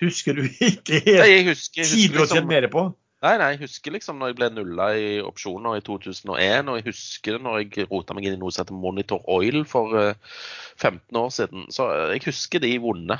husker 0.00 0.38
du 0.38 0.46
ikke 0.46 1.00
helt 1.08 1.64
tid 1.66 2.12
du 2.14 2.20
har 2.20 2.30
tjent 2.30 2.46
liksom- 2.46 2.52
mer 2.52 2.70
på? 2.72 2.86
Nei, 3.24 3.32
nei, 3.40 3.46
jeg 3.54 3.62
husker 3.64 3.94
liksom 3.94 4.18
når 4.20 4.28
jeg 4.28 4.36
ble 4.38 4.48
nulla 4.52 4.86
i 4.94 5.06
opsjoner 5.24 5.78
i 5.78 5.82
2001, 5.82 6.68
og 6.68 6.76
jeg 6.76 6.84
husker 6.90 7.38
når 7.42 7.62
jeg 7.62 7.86
rota 7.90 8.14
meg 8.14 8.28
inn 8.28 8.36
i 8.36 8.40
noe 8.42 8.52
som 8.52 8.62
heter 8.62 8.76
Monitor 8.76 9.24
Oil 9.32 9.64
for 9.66 9.96
15 10.76 11.00
øh, 11.00 11.22
år 11.22 11.32
siden. 11.34 11.64
Så 11.72 11.88
øh, 11.90 12.12
jeg 12.12 12.26
husker 12.28 12.62
de 12.62 12.74
vonde 12.84 13.16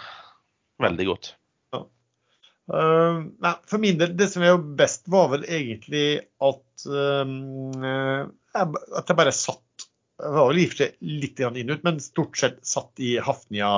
veldig 0.85 1.07
godt. 1.09 1.33
Uh, 2.67 3.23
nei, 3.43 3.53
for 3.71 3.79
min 3.79 3.99
del, 4.01 4.17
det 4.19 4.27
som 4.33 4.43
er 4.43 4.55
jo 4.55 4.63
best, 4.79 5.05
var 5.13 5.31
vel 5.35 5.45
egentlig 5.47 6.09
at, 6.43 6.87
uh, 6.91 8.27
at 8.57 9.13
jeg 9.13 9.19
bare 9.19 9.35
satt 9.35 9.63
jeg 10.17 10.33
var 10.33 10.49
vel 10.49 10.59
i 10.63 10.65
og 10.65 10.73
for 10.73 10.81
seg 10.81 10.95
litt 11.05 11.41
inn 11.45 11.73
ut, 11.73 11.83
men 11.85 12.01
stort 12.01 12.39
sett 12.41 12.63
satt 12.65 13.03
i 13.05 13.17
Hafnia 13.21 13.71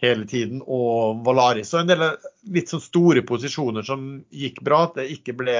hele 0.00 0.24
tiden 0.30 0.62
og 0.64 1.24
Valaris. 1.26 1.74
Og 1.74 1.82
en 1.82 1.90
del 1.90 2.04
litt 2.54 2.72
sånn 2.72 2.82
store 2.82 3.24
posisjoner 3.26 3.84
som 3.84 4.06
gikk 4.30 4.62
bra. 4.64 4.86
At 4.88 5.00
jeg 5.02 5.18
ikke 5.18 5.34
ble, 5.42 5.56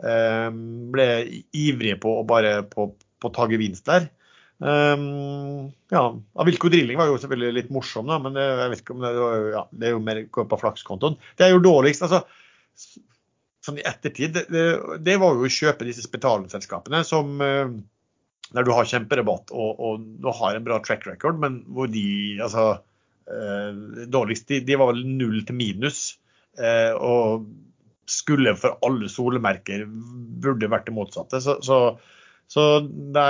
uh, 0.00 0.48
ble 0.94 1.08
ivrige 1.52 1.98
på 2.00 2.14
å 2.20 2.26
bare 2.28 2.60
på, 2.70 2.88
på 2.94 3.32
ta 3.36 3.48
gevinst 3.50 3.88
der. 3.90 4.08
Um, 4.56 5.66
ja, 5.92 6.02
Avilko 6.40 6.70
Drilling 6.72 6.96
var 6.96 7.10
jo 7.10 7.18
selvfølgelig 7.20 7.56
litt 7.58 7.74
morsom, 7.74 8.06
da, 8.08 8.16
men 8.22 8.36
det, 8.36 8.44
jeg 8.46 8.70
vet 8.72 8.82
ikke 8.84 8.94
om 8.94 9.04
det, 9.04 9.10
ja, 9.52 9.64
det 9.72 9.88
er 9.88 9.92
jo 9.92 10.04
mer 10.06 10.22
på 10.32 10.60
flakskontoen. 10.62 11.18
Det 11.36 11.46
er 11.46 11.52
jo 11.52 11.64
dårligst. 11.64 12.06
altså 12.06 12.22
sånn 13.66 13.80
i 13.80 13.86
ettertid, 13.88 14.38
det, 14.46 14.64
det, 15.02 15.18
var 15.18 15.34
jo 15.34 15.46
å 15.46 15.50
kjøpe 15.50 15.88
disse 15.88 16.04
spetalenselskapene 16.06 17.02
som 17.06 17.40
uh, 17.42 17.72
der 18.54 18.66
du 18.66 18.72
har 18.74 18.88
kjemperabatt 18.88 19.50
og, 19.50 19.80
og, 19.82 20.04
du 20.22 20.28
har 20.30 20.56
en 20.56 20.66
bra 20.66 20.78
track 20.84 21.06
record, 21.08 21.40
men 21.42 21.60
hvor 21.74 21.90
de 21.90 22.38
altså 22.42 22.76
eh, 23.26 24.06
dårligst 24.12 24.52
de, 24.52 24.60
de, 24.66 24.76
var 24.78 24.92
vel 24.92 25.02
null 25.18 25.40
til 25.46 25.58
minus. 25.58 26.02
Eh, 26.54 26.92
og 26.94 27.48
skulle 28.06 28.54
for 28.54 28.78
alle 28.86 29.10
solemerker 29.10 29.82
burde 29.88 30.70
vært 30.70 30.86
det 30.86 30.94
motsatte. 30.94 31.40
Så, 31.42 31.58
så, 31.66 31.80
så 32.46 32.68
det 32.86 33.24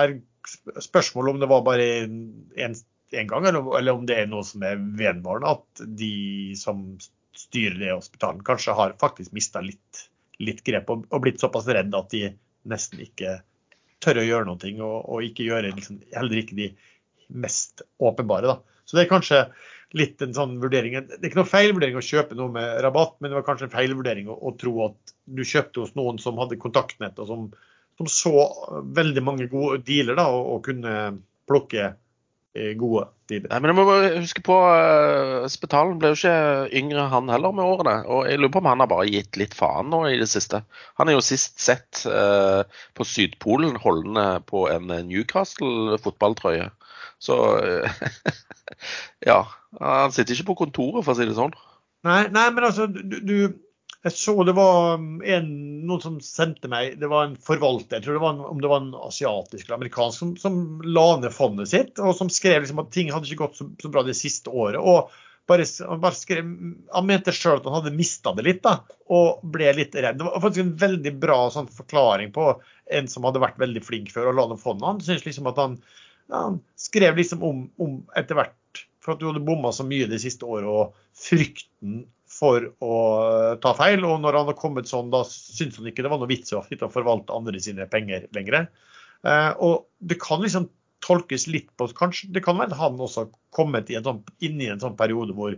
spørsmålet 0.48 1.34
om 1.34 1.42
det 1.42 1.48
var 1.50 1.64
bare 1.66 1.86
en, 2.06 2.76
gang, 3.10 3.46
eller, 3.46 3.78
eller, 3.78 3.92
om 3.92 4.06
det 4.08 4.18
er 4.20 4.30
noe 4.30 4.46
som 4.46 4.64
er 4.66 4.78
vedvarende. 4.78 5.52
At 5.56 5.84
de 6.00 6.54
som 6.58 6.84
styrer 7.36 7.78
det 7.80 7.94
hospitalet, 7.94 8.44
kanskje 8.46 8.76
har 8.76 8.96
faktisk 9.00 9.34
mista 9.36 9.62
litt, 9.64 10.06
litt, 10.42 10.62
grep 10.66 10.90
og, 10.92 11.06
og 11.10 11.24
blitt 11.24 11.42
såpass 11.42 11.68
redd 11.68 11.94
at 11.96 12.10
de 12.14 12.30
nesten 12.66 13.02
ikke 13.04 13.38
tør 14.02 14.20
å 14.20 14.26
gjøre 14.26 14.48
noe, 14.48 14.72
og, 14.80 14.98
og 15.16 15.24
ikke 15.24 15.46
gjøre 15.46 15.72
liksom, 15.76 16.00
heller 16.14 16.42
ikke 16.42 16.58
de 16.58 16.70
mest 17.32 17.82
åpenbare. 18.02 18.54
Da. 18.54 18.82
Så 18.86 18.96
det 18.96 19.06
er 19.06 19.12
kanskje 19.12 19.40
litt 19.96 20.22
en 20.22 20.34
sånn 20.34 20.56
vurdering. 20.62 20.96
Det 21.06 21.20
er 21.20 21.28
ikke 21.28 21.40
noe 21.40 21.50
feilvurdering 21.50 21.98
å 21.98 22.04
kjøpe 22.04 22.36
noe 22.38 22.52
med 22.52 22.80
rabatt, 22.84 23.16
men 23.20 23.30
det 23.30 23.38
var 23.38 23.46
kanskje 23.46 23.68
en 23.68 23.74
feilvurdering 23.74 24.30
å, 24.30 24.36
å 24.36 24.52
tro 24.58 24.74
at 24.88 25.14
du 25.24 25.42
kjøpte 25.46 25.84
hos 25.84 25.94
noen 25.98 26.20
som 26.22 26.38
hadde 26.40 26.58
kontaktnett, 26.60 27.18
og 27.22 27.30
som, 27.30 27.46
som 27.96 28.08
så 28.10 28.32
veldig 28.96 29.22
mange 29.24 29.48
gode 29.52 29.80
dealer 29.86 30.18
da, 30.18 30.28
og, 30.32 30.50
og 30.56 30.64
kunne 30.66 30.96
plukke 31.48 31.84
eh, 31.88 32.72
gode 32.78 33.06
dealer. 33.30 33.48
Nei, 33.50 33.60
men 33.62 33.72
jeg 33.72 33.78
må 33.78 33.84
bare 33.88 34.10
huske 34.20 34.42
på 34.44 34.56
uh, 34.62 35.46
Spetalen 35.50 35.98
ble 36.00 36.12
jo 36.12 36.18
ikke 36.18 36.78
yngre 36.80 37.06
han 37.12 37.30
heller 37.32 37.54
med 37.56 37.66
årene. 37.66 37.96
Og 38.12 38.28
jeg 38.28 38.40
lurer 38.40 38.54
på 38.54 38.62
om 38.62 38.70
han 38.70 38.84
har 38.84 38.90
bare 38.92 39.08
gitt 39.10 39.40
litt 39.40 39.56
faen 39.56 39.90
nå 39.92 40.02
i 40.10 40.18
det 40.20 40.28
siste. 40.30 40.62
Han 41.00 41.10
er 41.10 41.16
jo 41.16 41.24
sist 41.24 41.60
sett 41.62 42.04
uh, 42.10 42.62
på 42.96 43.06
Sydpolen 43.08 43.78
holdende 43.82 44.42
på 44.50 44.66
en 44.72 44.92
Newcastle-fotballtrøye. 45.08 46.70
Så 47.22 47.38
uh, 47.56 48.02
ja. 49.30 49.40
Han 49.80 50.12
sitter 50.14 50.36
ikke 50.36 50.52
på 50.52 50.60
kontoret, 50.64 51.04
for 51.04 51.12
å 51.12 51.18
si 51.18 51.28
det 51.28 51.36
sånn. 51.36 51.56
Nei, 52.06 52.26
nei 52.32 52.46
men 52.54 52.64
altså, 52.68 52.86
du, 52.88 53.18
du 53.20 53.36
jeg 54.04 54.14
så 54.14 54.34
det 54.46 54.54
var 54.54 54.96
en, 54.98 55.48
noen 55.88 56.02
som 56.02 56.16
sendte 56.22 56.68
meg 56.70 56.98
Det 57.00 57.08
var 57.10 57.26
en 57.26 57.36
forvalter, 57.42 57.98
jeg 57.98 58.04
tror 58.04 58.18
det 58.18 58.22
var 58.22 58.34
en, 58.36 58.42
om 58.52 58.60
det 58.62 58.70
var 58.70 58.82
en 58.84 58.92
asiatisk 59.06 59.66
eller 59.66 59.78
amerikansk, 59.80 60.18
som, 60.18 60.34
som 60.40 60.58
la 60.84 61.06
ned 61.20 61.34
fondet 61.34 61.72
sitt, 61.72 61.98
og 61.98 62.14
som 62.18 62.30
skrev 62.32 62.62
liksom 62.62 62.82
at 62.84 62.92
ting 62.94 63.10
hadde 63.14 63.26
ikke 63.26 63.46
gått 63.46 63.58
så, 63.58 63.68
så 63.82 63.90
bra 63.92 64.04
det 64.06 64.18
siste 64.18 64.52
året. 64.52 64.78
og 64.78 65.10
bare, 65.46 65.64
han, 65.88 66.00
bare 66.02 66.18
skrev, 66.18 66.46
han 66.92 67.06
mente 67.06 67.34
sjøl 67.34 67.60
at 67.60 67.68
han 67.68 67.78
hadde 67.78 67.94
mista 67.94 68.32
det 68.34 68.44
litt, 68.46 68.64
da, 68.64 68.80
og 69.14 69.44
ble 69.54 69.70
litt 69.76 69.94
redd. 69.94 70.18
Det 70.18 70.26
var 70.26 70.42
faktisk 70.42 70.64
en 70.64 70.74
veldig 70.80 71.12
bra 71.22 71.38
sånn, 71.54 71.70
forklaring 71.70 72.32
på 72.34 72.48
en 72.98 73.10
som 73.10 73.26
hadde 73.28 73.42
vært 73.42 73.60
veldig 73.62 73.82
flink 73.86 74.10
før 74.14 74.32
og 74.32 74.38
la 74.38 74.48
ned 74.50 74.62
fondet. 74.62 74.88
Han 74.88 75.02
syntes 75.02 75.28
liksom 75.28 75.50
at 75.50 75.60
han, 75.62 75.78
han 76.34 76.58
skrev 76.78 77.18
liksom 77.20 77.46
om, 77.46 77.62
om 77.82 78.00
etter 78.18 78.38
hvert 78.38 78.82
for 79.02 79.14
at 79.14 79.22
du 79.22 79.28
hadde 79.28 79.44
bomma 79.46 79.70
så 79.74 79.86
mye 79.86 80.08
det 80.10 80.18
siste 80.24 80.46
året, 80.50 80.66
og 80.66 80.96
frykten 81.14 82.02
for 82.30 82.70
å 82.82 82.96
ta 83.62 83.72
feil. 83.78 84.04
Og 84.06 84.20
når 84.22 84.40
han 84.40 84.50
har 84.50 84.58
kommet 84.58 84.90
sånn, 84.90 85.12
da 85.14 85.22
syns 85.28 85.78
han 85.78 85.88
ikke 85.90 86.04
det 86.04 86.12
var 86.12 86.20
noe 86.22 86.30
vits 86.30 86.52
i 86.52 86.58
å 86.58 86.64
forvalte 86.92 87.36
andre 87.36 87.62
sine 87.62 87.88
penger 87.90 88.26
lenger. 88.36 88.66
Eh, 89.26 89.52
og 89.64 89.86
det 89.98 90.18
kan 90.22 90.42
liksom 90.42 90.68
tolkes 91.04 91.46
litt 91.50 91.68
på 91.76 91.88
Kanskje 91.96 92.30
det 92.34 92.42
kan 92.44 92.58
være 92.58 92.78
han 92.78 93.00
også 93.00 93.24
har 93.24 93.32
kommet 93.54 93.90
i 93.92 93.98
sånn, 94.02 94.22
inn 94.44 94.60
i 94.62 94.70
en 94.72 94.82
sånn 94.82 94.96
periode 94.98 95.36
hvor, 95.36 95.56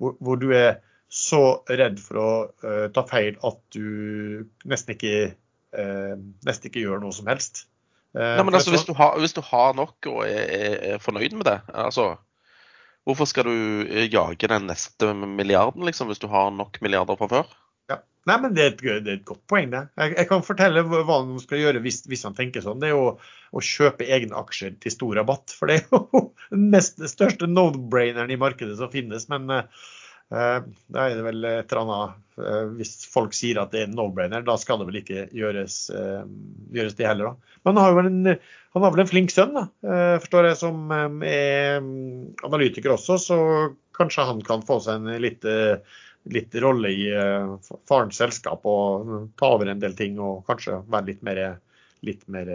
hvor, 0.00 0.16
hvor, 0.22 0.38
du 0.40 0.52
er 0.56 0.78
så 1.12 1.60
redd 1.70 1.98
for 2.02 2.20
å 2.20 2.28
uh, 2.64 2.86
ta 2.94 3.04
feil 3.06 3.36
at 3.46 3.58
du 3.74 4.46
nesten 4.66 4.96
ikke, 4.96 5.34
uh, 5.78 6.14
nesten 6.46 6.70
ikke 6.70 6.82
gjør 6.82 7.02
noe 7.04 7.14
som 7.14 7.28
helst. 7.30 7.66
Uh, 8.16 8.38
Nei, 8.38 8.46
men 8.48 8.58
altså, 8.58 8.72
hvis, 8.74 8.86
du 8.88 8.94
har, 8.98 9.18
hvis, 9.22 9.36
du 9.36 9.42
har, 9.44 9.76
nok 9.78 10.08
og 10.10 10.24
er, 10.26 10.42
er, 10.56 10.76
er 10.94 11.02
fornøyd 11.02 11.36
med 11.38 11.46
det, 11.50 11.60
altså 11.70 12.14
Hvorfor 13.06 13.28
skal 13.30 13.46
du 13.46 13.86
eh, 13.86 14.08
jage 14.10 14.50
den 14.50 14.66
neste 14.66 15.12
milliarden, 15.14 15.84
liksom, 15.86 16.10
hvis 16.10 16.22
du 16.22 16.26
har 16.32 16.50
nok 16.54 16.80
milliarder 16.82 17.18
fra 17.20 17.28
før? 17.30 17.52
Ja. 17.92 18.00
Nei, 18.26 18.38
men 18.42 18.56
det 18.56 18.64
er, 18.64 18.72
et, 18.72 18.80
det 19.04 19.12
er 19.12 19.18
et 19.20 19.28
godt 19.28 19.44
poeng, 19.50 19.70
det. 19.70 19.84
Jeg, 19.94 20.16
jeg, 20.16 20.28
kan 20.32 20.42
fortelle 20.42 20.82
hva 20.90 21.04
man 21.06 21.38
skal 21.42 21.62
gjøre 21.62 21.82
hvis, 21.84 22.00
hvis 22.10 22.26
han 22.26 22.34
tenker 22.34 22.64
sånn. 22.64 22.80
Det 22.82 22.90
er 22.90 22.96
jo 22.96 23.12
å 23.54 23.62
kjøpe 23.62 24.08
egne 24.10 24.34
aksjer 24.40 24.74
til 24.82 24.94
stor 24.94 25.20
rabatt. 25.20 25.54
For 25.54 25.70
det 25.70 25.78
er 25.78 25.86
jo 25.94 26.24
den 26.50 27.10
største 27.12 27.46
no-braineren 27.50 28.34
i 28.34 28.40
markedet 28.42 28.74
som 28.80 28.90
finnes. 28.90 29.28
Men 29.30 29.46
uh, 29.54 29.86
da 30.30 31.04
er 31.06 31.12
det 31.14 31.22
vel 31.22 31.44
et 31.46 31.70
eller 31.70 31.82
annet 31.84 32.40
eh, 32.42 32.62
Hvis 32.80 32.94
folk 33.12 33.34
sier 33.36 33.60
at 33.62 33.70
det 33.74 33.84
er 33.84 33.92
no-brainer, 33.92 34.42
da 34.46 34.56
skal 34.58 34.80
det 34.80 34.88
vel 34.88 34.98
ikke 35.00 35.26
gjøres, 35.30 35.76
eh, 35.94 36.24
gjøres 36.74 36.96
det 36.98 37.06
heller, 37.06 37.30
da. 37.30 37.58
Men 37.62 37.76
han 37.76 37.84
har, 37.84 37.94
vel 37.98 38.08
en, 38.10 38.32
har 38.74 38.94
vel 38.94 39.04
en 39.04 39.10
flink 39.10 39.34
sønn, 39.34 39.54
da, 39.54 39.66
forstår 40.22 40.50
jeg, 40.50 40.58
som 40.60 40.90
er 40.94 41.78
mm, 41.82 42.42
analytiker 42.46 42.94
også, 42.94 43.20
så 43.22 43.38
kanskje 43.96 44.26
han 44.28 44.42
kan 44.46 44.66
få 44.66 44.80
seg 44.82 45.00
en 45.00 45.22
litt, 45.22 45.46
litt 46.30 46.58
rolle 46.62 46.92
i 46.92 47.06
farens 47.88 48.18
selskap 48.20 48.66
og 48.68 49.32
ta 49.40 49.54
over 49.56 49.72
en 49.72 49.80
del 49.82 49.96
ting 49.98 50.20
og 50.22 50.44
kanskje 50.46 50.82
være 50.92 51.08
litt 51.08 51.24
mer, 51.26 51.40
litt 52.06 52.22
mer 52.30 52.52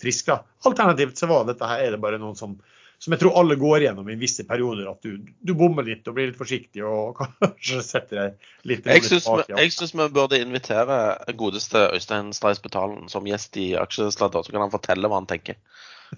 frisk. 0.00 0.30
da. 0.30 0.38
Alternativt 0.70 1.20
så 1.20 1.28
var 1.28 1.44
dette 1.48 1.68
her, 1.68 1.82
er 1.82 1.96
det 1.96 2.00
bare 2.04 2.22
noen 2.22 2.38
som 2.38 2.56
som 3.04 3.12
jeg 3.12 3.20
tror 3.20 3.34
alle 3.36 3.56
går 3.60 3.84
gjennom 3.84 4.06
i 4.08 4.16
visse 4.16 4.46
perioder. 4.48 4.86
At 4.88 5.04
du, 5.04 5.18
du 5.20 5.52
bommer 5.58 5.84
litt 5.84 6.06
og 6.08 6.16
blir 6.16 6.30
litt 6.30 6.38
forsiktig 6.40 6.84
og 6.88 7.18
kanskje 7.42 7.82
setter 7.84 8.20
deg 8.20 8.70
litt 8.70 8.88
Jeg 8.88 9.74
syns 9.76 9.92
vi 9.92 10.06
burde 10.14 10.40
invitere 10.40 10.96
godeste 11.36 11.82
Øystein 11.92 12.32
Streis 12.36 12.62
Betalen 12.64 13.10
som 13.12 13.28
gjest 13.28 13.60
i 13.60 13.74
Aksjesladder, 13.76 14.46
så 14.46 14.54
kan 14.54 14.64
han 14.64 14.72
fortelle 14.72 15.10
hva 15.10 15.20
han 15.20 15.28
tenker. 15.28 15.60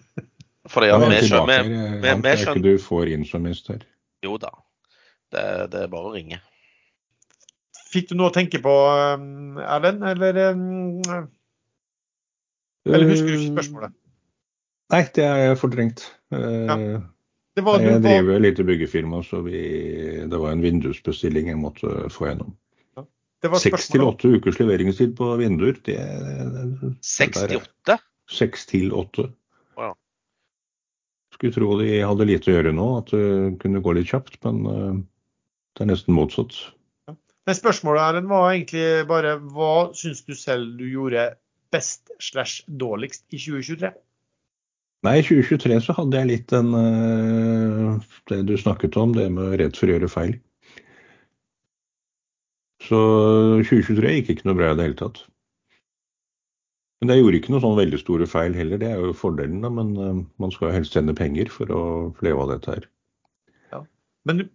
Fordi 0.72 0.92
at 0.94 1.02
vi 1.10 1.18
skjønner 1.26 1.66
Han 2.06 2.22
tror 2.22 2.54
ikke 2.54 2.62
du 2.62 2.72
får 2.82 3.12
inn 3.16 3.26
som 3.26 3.50
gjest 3.50 3.74
her. 3.74 3.82
Jo 4.22 4.38
da. 4.42 4.54
Det, 5.34 5.42
det, 5.72 5.82
er 5.82 5.90
bare 5.90 6.12
å 6.12 6.14
ringe. 6.14 6.38
Fikk 7.90 8.12
du 8.12 8.18
noe 8.18 8.30
å 8.30 8.34
tenke 8.34 8.62
på, 8.62 8.72
um, 9.18 9.58
Erlend, 9.58 10.06
eller, 10.06 10.38
um, 10.54 11.28
eller 12.86 13.10
husker 13.10 13.32
du 13.32 13.38
ikke 13.40 13.54
spørsmålet? 13.56 13.94
Nei, 14.94 15.02
det 15.16 15.24
er 15.26 15.42
jeg 15.42 15.58
fortrengt. 15.60 16.04
Ja. 16.30 16.76
Det 17.56 17.64
var, 17.64 17.80
jeg 17.80 18.02
driver 18.04 18.34
et 18.36 18.44
lite 18.44 18.64
byggefirma, 18.68 19.22
så 19.24 19.40
vi, 19.40 19.60
det 20.28 20.38
var 20.38 20.52
en 20.52 20.60
vindusbestilling 20.60 21.48
jeg 21.48 21.58
måtte 21.58 22.10
få 22.12 22.28
gjennom. 22.28 22.52
Seks 23.60 23.90
til 23.92 24.04
åtte 24.04 24.28
ukers 24.36 24.58
leveringstid 24.60 25.14
på 25.16 25.30
vinduer. 25.40 25.78
Seks 27.04 27.42
til 27.46 27.58
åtte? 27.62 27.96
Seks 28.28 28.66
til 28.68 28.92
åtte. 28.96 29.30
Skulle 31.36 31.52
tro 31.52 31.74
de 31.80 31.90
hadde 32.00 32.26
lite 32.28 32.48
å 32.48 32.54
gjøre 32.54 32.72
nå, 32.72 32.86
at 33.02 33.10
det 33.12 33.58
kunne 33.60 33.82
gå 33.84 33.92
litt 33.98 34.08
kjapt, 34.08 34.38
men 34.46 34.62
uh, 34.64 34.94
det 35.76 35.84
er 35.84 35.90
nesten 35.90 36.16
motsatt. 36.16 36.56
Ja. 37.08 37.12
Men 37.46 37.58
spørsmålet 37.58 38.04
Erlend, 38.06 38.30
var 38.30 38.46
egentlig 38.54 38.86
bare 39.10 39.34
hva 39.52 39.72
syns 39.96 40.24
du 40.24 40.32
selv 40.38 40.78
du 40.80 40.86
gjorde 40.88 41.28
best 41.74 42.08
slash 42.24 42.64
dårligst 42.80 43.26
i 43.28 43.40
2023? 43.42 43.92
Nei, 45.04 45.18
i 45.20 45.24
2023 45.26 45.76
så 45.84 45.94
hadde 45.98 46.18
jeg 46.20 46.28
litt 46.30 46.48
den 46.50 46.72
eh, 46.78 48.10
det 48.30 48.40
du 48.48 48.56
snakket 48.58 48.96
om, 49.00 49.12
det 49.16 49.28
med 49.34 49.58
redd 49.60 49.76
for 49.76 49.88
å 49.90 49.96
gjøre 49.96 50.10
feil. 50.10 50.36
Så 52.86 52.98
2023 53.68 54.14
gikk 54.16 54.32
ikke 54.34 54.48
noe 54.48 54.58
bra 54.58 54.72
i 54.72 54.78
det 54.78 54.88
hele 54.88 54.98
tatt. 55.00 55.22
Men 57.00 57.12
jeg 57.12 57.22
gjorde 57.22 57.40
ikke 57.40 57.52
noe 57.52 57.62
sånn 57.64 57.78
veldig 57.78 57.98
store 58.00 58.26
feil 58.30 58.56
heller, 58.56 58.80
det 58.80 58.88
er 58.88 59.02
jo 59.04 59.12
fordelen, 59.16 59.60
da. 59.64 59.70
Men 59.78 59.92
eh, 60.00 60.20
man 60.42 60.54
skal 60.54 60.70
jo 60.70 60.76
helst 60.78 60.96
tjene 60.96 61.16
penger 61.16 61.52
for 61.52 61.72
å 61.76 61.82
leve 62.24 62.46
av 62.46 62.54
dette 62.54 62.76
her. 62.76 62.88
Men, 64.26 64.46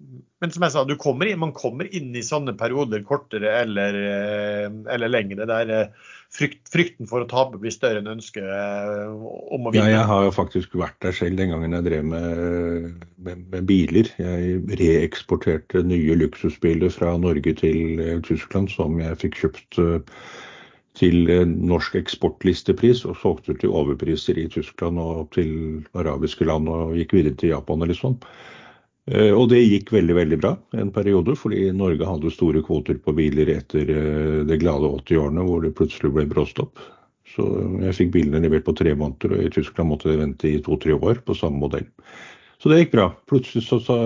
men, 0.44 0.52
som 0.52 0.66
jeg 0.66 0.74
sa, 0.74 0.84
kommer 1.00 1.30
inn, 1.30 1.40
man 1.40 1.54
kommer 1.56 1.88
inn 1.96 2.12
i 2.18 2.24
sånne 2.26 2.58
perioder, 2.60 3.06
kortere 3.08 3.54
eller, 3.62 3.96
eh, 3.96 4.66
eller 4.92 5.12
lengre, 5.12 5.48
der 5.48 5.94
frykt, 6.32 6.62
frykten 6.72 7.10
for 7.10 7.24
å 7.24 7.30
tape 7.30 7.60
blir 7.62 7.74
større 7.74 8.02
enn 8.02 8.12
ønsket 8.14 8.44
eh, 8.44 9.08
om 9.12 9.68
å 9.68 9.74
vinne? 9.74 9.88
Ja, 9.88 10.02
jeg 10.02 10.10
har 10.12 10.28
jo 10.28 10.36
faktisk 10.36 10.76
vært 10.80 11.00
der 11.06 11.16
selv 11.16 11.40
den 11.40 11.54
gangen 11.54 11.76
jeg 11.78 11.88
drev 11.88 12.08
med, 12.12 13.02
med, 13.24 13.44
med 13.54 13.68
biler. 13.70 14.12
Jeg 14.20 14.62
reeksporterte 14.82 15.84
nye 15.88 16.20
luksusbiler 16.20 16.94
fra 16.94 17.16
Norge 17.20 17.56
til 17.64 18.00
eh, 18.04 18.22
Tyskland 18.28 18.72
som 18.76 19.00
jeg 19.02 19.20
fikk 19.24 19.44
kjøpt 19.44 19.82
eh, 19.84 20.24
til 21.00 21.30
norsk 21.48 21.94
eksportlistepris 21.96 23.06
og 23.08 23.16
solgte 23.22 23.56
til 23.56 23.72
overpriser 23.72 24.36
i 24.36 24.50
Tyskland 24.52 25.00
og 25.00 25.30
til 25.32 25.54
arabiske 25.96 26.44
land 26.44 26.68
og 26.68 26.98
gikk 27.00 27.16
videre 27.16 27.40
til 27.40 27.54
Japan 27.54 27.86
eller 27.86 27.96
sånn. 27.96 28.18
Eh, 28.20 28.61
og 29.10 29.48
det 29.50 29.64
gikk 29.64 29.90
veldig 29.96 30.14
veldig 30.14 30.38
bra 30.38 30.52
en 30.78 30.92
periode, 30.94 31.34
fordi 31.40 31.72
Norge 31.74 32.06
hadde 32.06 32.32
store 32.34 32.62
kvoter 32.66 33.00
på 33.02 33.16
biler 33.18 33.50
etter 33.56 33.90
eh, 33.90 34.42
det 34.46 34.60
glade 34.62 34.92
80-årene 35.02 35.46
hvor 35.48 35.64
det 35.66 35.74
plutselig 35.78 36.14
ble 36.14 36.28
bråstopp. 36.30 36.80
Så 37.32 37.46
jeg 37.82 37.96
fikk 37.98 38.12
bilene 38.14 38.44
levert 38.44 38.68
på 38.68 38.76
tre 38.78 38.94
måneder, 38.98 39.38
og 39.38 39.46
i 39.46 39.52
Tyskland 39.54 39.90
måtte 39.90 40.12
jeg 40.12 40.22
vente 40.22 40.50
i 40.50 40.62
to-tre 40.64 40.94
år 40.98 41.24
på 41.26 41.36
samme 41.38 41.62
modell. 41.64 41.88
Så 42.62 42.70
det 42.70 42.82
gikk 42.84 42.92
bra. 42.94 43.08
Plutselig 43.30 43.66
så, 43.66 43.80
så 43.82 43.98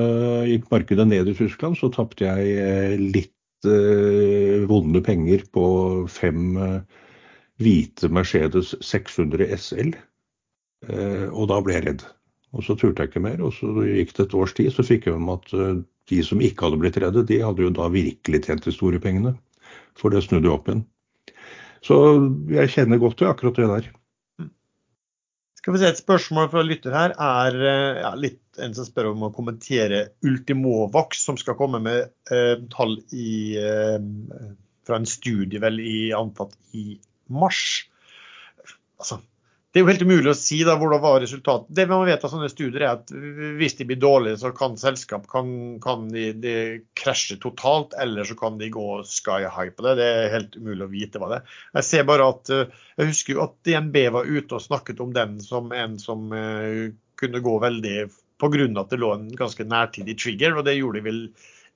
gikk 0.48 0.70
markedet 0.72 1.08
ned 1.10 1.32
i 1.32 1.36
Tyskland, 1.38 1.76
så 1.80 1.90
tapte 1.92 2.28
jeg 2.28 2.54
eh, 2.62 2.96
litt 3.02 3.68
eh, 3.68 4.64
vonde 4.70 5.02
penger 5.04 5.44
på 5.52 5.66
fem 6.12 6.56
eh, 6.56 7.02
hvite 7.60 8.12
Mercedes 8.14 8.76
600 8.86 9.50
SL. 9.58 9.96
Eh, 10.88 11.28
og 11.32 11.50
da 11.52 11.60
ble 11.66 11.76
jeg 11.76 11.88
redd. 11.90 12.06
Og 12.56 12.64
så 12.64 12.78
turte 12.80 13.04
jeg 13.04 13.12
ikke 13.12 13.24
mer. 13.26 13.44
Og 13.44 13.54
så 13.58 13.72
gikk 13.84 14.16
det 14.16 14.28
et 14.28 14.38
års 14.40 14.56
tid, 14.58 14.72
så 14.74 14.86
fikk 14.88 15.10
jeg 15.10 15.20
med 15.22 15.42
at 15.42 15.54
eh, 15.60 15.84
de 16.12 16.22
som 16.24 16.42
ikke 16.44 16.68
hadde 16.68 16.80
blitt 16.82 17.00
redde, 17.02 17.26
de 17.28 17.42
hadde 17.44 17.66
jo 17.66 17.74
da 17.76 17.90
virkelig 17.92 18.46
tjent 18.46 18.66
de 18.66 18.74
store 18.74 19.02
pengene. 19.04 19.36
For 20.00 20.14
det 20.14 20.24
snudde 20.26 20.50
jo 20.50 20.56
opp 20.58 20.70
igjen. 20.70 20.86
Så 21.86 21.98
jeg 22.54 22.74
kjenner 22.74 23.02
godt 23.02 23.20
til 23.22 23.30
akkurat 23.30 23.60
det 23.60 23.70
der. 23.70 23.92
Skal 25.66 25.74
vi 25.74 25.80
se, 25.82 25.90
Et 25.90 25.98
spørsmål 25.98 26.50
fra 26.52 26.62
lytter 26.62 26.94
her 26.94 27.14
er 27.18 27.56
eh, 27.58 28.02
ja, 28.04 28.12
litt 28.14 28.60
en 28.62 28.76
som 28.78 28.86
spør 28.86 29.12
om 29.16 29.24
å 29.26 29.32
kommentere 29.34 30.04
Ultimovax, 30.26 31.24
som 31.26 31.40
skal 31.42 31.58
komme 31.58 31.82
med 31.82 32.12
eh, 32.30 32.60
tall 32.70 33.00
i, 33.10 33.58
eh, 33.58 33.98
fra 34.86 35.00
en 35.02 35.10
studie 35.10 35.62
vel 35.64 35.82
i 35.82 36.12
antatt 36.14 36.54
i 36.78 37.00
mars. 37.34 37.64
Altså, 39.02 39.18
Det 39.76 39.82
er 39.82 39.84
jo 39.84 39.90
helt 39.90 40.04
umulig 40.08 40.30
å 40.32 40.38
si 40.40 40.62
da 40.64 40.78
hvordan 40.80 41.02
var 41.04 41.18
resultatet. 41.20 41.68
Det 41.76 41.84
man 41.90 42.06
vet 42.08 42.22
av 42.24 42.32
sånne 42.32 42.48
studier 42.48 42.86
er 42.86 42.94
at 42.94 43.10
Hvis 43.60 43.74
de 43.76 43.84
blir 43.90 43.98
dårlige, 44.00 44.38
så 44.40 44.54
kan 44.56 44.78
selskap 44.80 45.26
kan, 45.28 45.50
kan 45.84 46.06
de, 46.14 46.30
de 46.40 46.54
krasje 46.96 47.36
totalt, 47.44 47.92
eller 48.00 48.24
så 48.24 48.38
kan 48.40 48.56
de 48.62 48.70
gå 48.72 48.86
sky 49.04 49.42
high 49.44 49.74
på 49.76 49.84
det. 49.84 49.98
Det 50.00 50.06
er 50.08 50.32
helt 50.32 50.56
umulig 50.56 50.88
å 50.88 50.94
vite 50.94 51.20
hva 51.20 51.34
det 51.34 51.42
er. 51.42 51.60
Jeg 51.82 51.88
ser 51.90 52.08
bare 52.08 52.30
at, 52.32 52.54
eh, 52.56 52.72
jeg 53.02 53.12
husker 53.12 53.36
jo 53.36 53.44
at 53.50 53.60
DNB 53.68 54.00
var 54.16 54.32
ute 54.32 54.56
og 54.56 54.64
snakket 54.64 55.04
om 55.04 55.12
den 55.20 55.36
som 55.44 55.68
en 55.76 56.00
som 56.00 56.32
uh, 56.32 56.88
kunne 57.20 57.44
gå 57.44 57.60
veldig 57.68 57.98
pga. 58.40 58.72
at 58.80 58.96
det 58.96 59.04
lå 59.04 59.12
en 59.12 59.28
ganske 59.44 59.68
nærtidig 59.68 60.16
trigger. 60.24 60.56
og 60.56 60.64
Det 60.72 60.80
gjorde 60.80 61.04
de 61.04 61.08
vel 61.12 61.22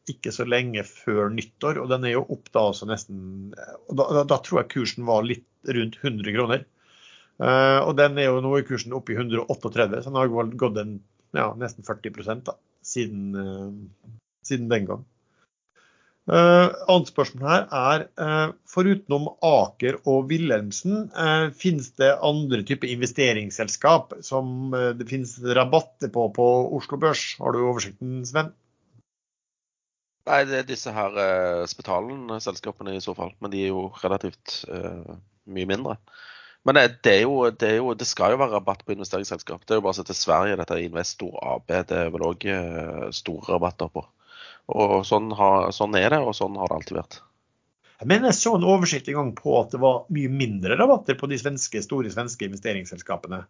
ikke 0.08 0.32
så 0.32 0.48
lenge 0.48 0.88
før 0.88 1.36
nyttår. 1.36 1.84
og 1.84 1.92
Den 1.92 2.08
er 2.08 2.16
jo 2.16 2.26
opp 2.32 2.48
da 2.56 2.70
også 2.72 2.88
nesten 2.88 3.52
da, 3.92 4.08
da, 4.08 4.24
da 4.24 4.40
tror 4.40 4.64
jeg 4.64 4.72
kursen 4.78 5.04
var 5.04 5.28
litt 5.28 5.50
rundt 5.68 6.00
100 6.00 6.38
kroner. 6.40 6.70
Uh, 7.40 7.80
og 7.86 7.94
den 7.96 8.18
er 8.20 8.28
jo 8.28 8.42
nå 8.44 8.58
i 8.60 8.66
kursen 8.68 8.96
oppe 8.98 9.14
i 9.14 9.20
138, 9.20 10.02
så 10.04 10.12
den 10.12 10.20
har 10.20 10.32
gått 10.60 10.80
en, 10.82 10.98
ja, 11.38 11.48
nesten 11.60 11.88
40 11.88 12.44
da, 12.44 12.58
siden, 12.84 13.30
uh, 13.36 14.18
siden, 14.44 14.68
den 14.72 14.90
gang. 14.90 15.06
Uh, 16.30 16.70
annet 16.92 17.10
spørsmål 17.10 17.42
her 17.48 17.64
er 17.74 18.04
uh, 18.22 18.52
forutenom 18.70 19.32
Aker 19.42 19.96
og 20.04 20.28
Wilhelmsen, 20.30 21.08
uh, 21.16 21.50
finnes 21.58 21.88
det 21.98 22.12
andre 22.22 22.60
typer 22.68 22.92
investeringsselskap 22.92 24.14
som 24.26 24.76
det 25.00 25.08
finnes 25.10 25.40
rabatter 25.58 26.12
på 26.14 26.28
på 26.36 26.48
Oslo 26.78 27.00
Børs? 27.02 27.24
Har 27.40 27.56
du 27.56 27.64
oversikten, 27.64 28.20
Sven? 28.30 28.52
Nei, 30.30 30.44
det 30.46 30.60
er 30.60 30.70
disse 30.70 30.94
her 30.94 31.18
uh, 31.18 31.66
Spetalen-selskapene 31.72 32.94
i 32.94 33.02
så 33.02 33.18
fall. 33.18 33.34
Men 33.42 33.56
de 33.56 33.64
er 33.66 33.74
jo 33.74 33.88
relativt 34.04 34.62
mye 34.70 35.72
mindre. 35.72 35.98
Men 36.70 36.78
det, 36.78 37.00
det, 37.02 37.14
er 37.18 37.24
jo, 37.24 37.38
det, 37.50 37.66
er 37.66 37.80
jo, 37.80 37.94
det, 37.98 38.06
skal 38.06 38.36
jo 38.36 38.38
være 38.38 38.60
rabatt 38.60 38.84
på 38.86 38.94
investeringsselskap. 38.94 39.64
Det 39.66 39.74
er 39.74 39.80
jo 39.80 39.86
bare 39.88 39.96
å 39.96 39.98
se 39.98 40.04
til 40.06 40.18
Sverige, 40.18 40.58
dette 40.60 40.76
Investor 40.84 41.40
AB. 41.42 41.72
Det 41.90 41.96
er 41.98 42.12
vel 42.14 42.26
òg 42.28 42.46
eh, 42.46 43.08
store 43.18 43.56
rabatter 43.56 43.90
på. 43.90 44.04
Og 44.70 45.00
sånn, 45.10 45.32
har, 45.34 45.72
sånn, 45.74 45.98
er 45.98 46.14
det, 46.14 46.20
og 46.22 46.36
sånn 46.38 46.60
har 46.62 46.70
det 46.70 46.78
alltid 46.78 47.00
vært. 47.00 47.18
Jeg 48.04 48.12
mener 48.12 48.30
jeg 48.30 48.38
så 48.38 48.54
en 48.54 48.68
oversikt 48.70 49.10
en 49.10 49.18
gang 49.18 49.32
på 49.40 49.56
at 49.58 49.74
det 49.74 49.82
var 49.82 50.04
mye 50.14 50.30
mindre 50.30 50.78
rabatter 50.78 51.18
på 51.18 51.32
de 51.32 51.40
svenske, 51.42 51.82
store 51.82 52.14
svenske 52.14 52.46
investeringsselskapene. 52.46 53.42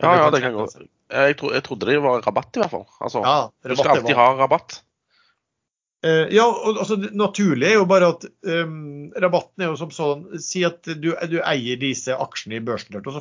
Ja, 0.00 0.12
ja, 0.16 0.30
det 0.30 0.44
kan 0.46 0.54
gå. 0.54 0.68
Jeg, 1.10 1.40
tro, 1.42 1.50
jeg 1.52 1.66
trodde 1.66 1.90
det 1.90 1.98
var 2.06 2.22
rabatt, 2.22 2.54
i 2.54 2.62
hvert 2.62 2.72
fall. 2.72 2.86
Altså, 3.02 3.24
ja, 3.26 3.34
du 3.66 3.74
skal 3.74 3.98
alltid 3.98 4.14
var... 4.14 4.22
ha 4.22 4.44
rabatt. 4.46 4.78
Uh, 6.00 6.30
ja, 6.32 6.46
altså, 6.64 6.96
naturlig 7.12 7.66
er 7.68 7.74
jo 7.76 7.88
bare 7.88 8.08
at 8.14 8.22
um, 8.48 9.10
rabatten 9.20 9.60
er 9.60 9.68
jo 9.68 9.76
som 9.76 9.90
sånn 9.92 10.22
Si 10.40 10.62
at 10.64 10.88
du, 10.96 11.10
du 11.12 11.36
eier 11.44 11.76
disse 11.80 12.14
aksjene 12.16 12.56
i 12.56 12.64
børsnoterte. 12.64 13.20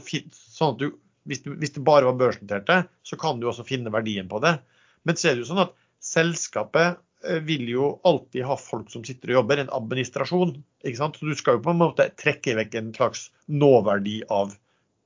Sånn 0.56 0.78
at 0.78 0.80
du, 0.80 0.94
hvis, 1.28 1.44
hvis, 1.44 1.74
det 1.76 1.84
bare 1.84 2.08
var 2.08 2.20
børsnoterte, 2.22 2.86
så 3.04 3.20
kan 3.20 3.42
du 3.42 3.50
også 3.50 3.68
finne 3.68 3.92
verdien 3.92 4.32
på 4.32 4.40
det. 4.46 4.56
Men 5.04 5.20
så 5.20 5.28
er 5.30 5.36
det 5.36 5.44
jo 5.44 5.50
sånn 5.52 5.66
at 5.66 5.76
selskapet 6.04 7.02
uh, 7.28 7.42
vil 7.50 7.68
jo 7.68 7.92
alltid 8.08 8.48
ha 8.48 8.56
folk 8.60 8.88
som 8.94 9.04
sitter 9.08 9.34
og 9.34 9.42
jobber, 9.42 9.60
en 9.60 9.76
administrasjon. 9.76 10.56
ikke 10.86 11.02
sant? 11.02 11.20
Så 11.20 11.28
du 11.28 11.36
skal 11.36 11.60
jo 11.60 11.66
på 11.68 11.76
en 11.76 11.82
måte 11.84 12.08
trekke 12.22 12.56
vekk 12.62 12.80
en 12.80 12.94
slags 12.96 13.28
nåverdi 13.52 14.22
av 14.32 14.56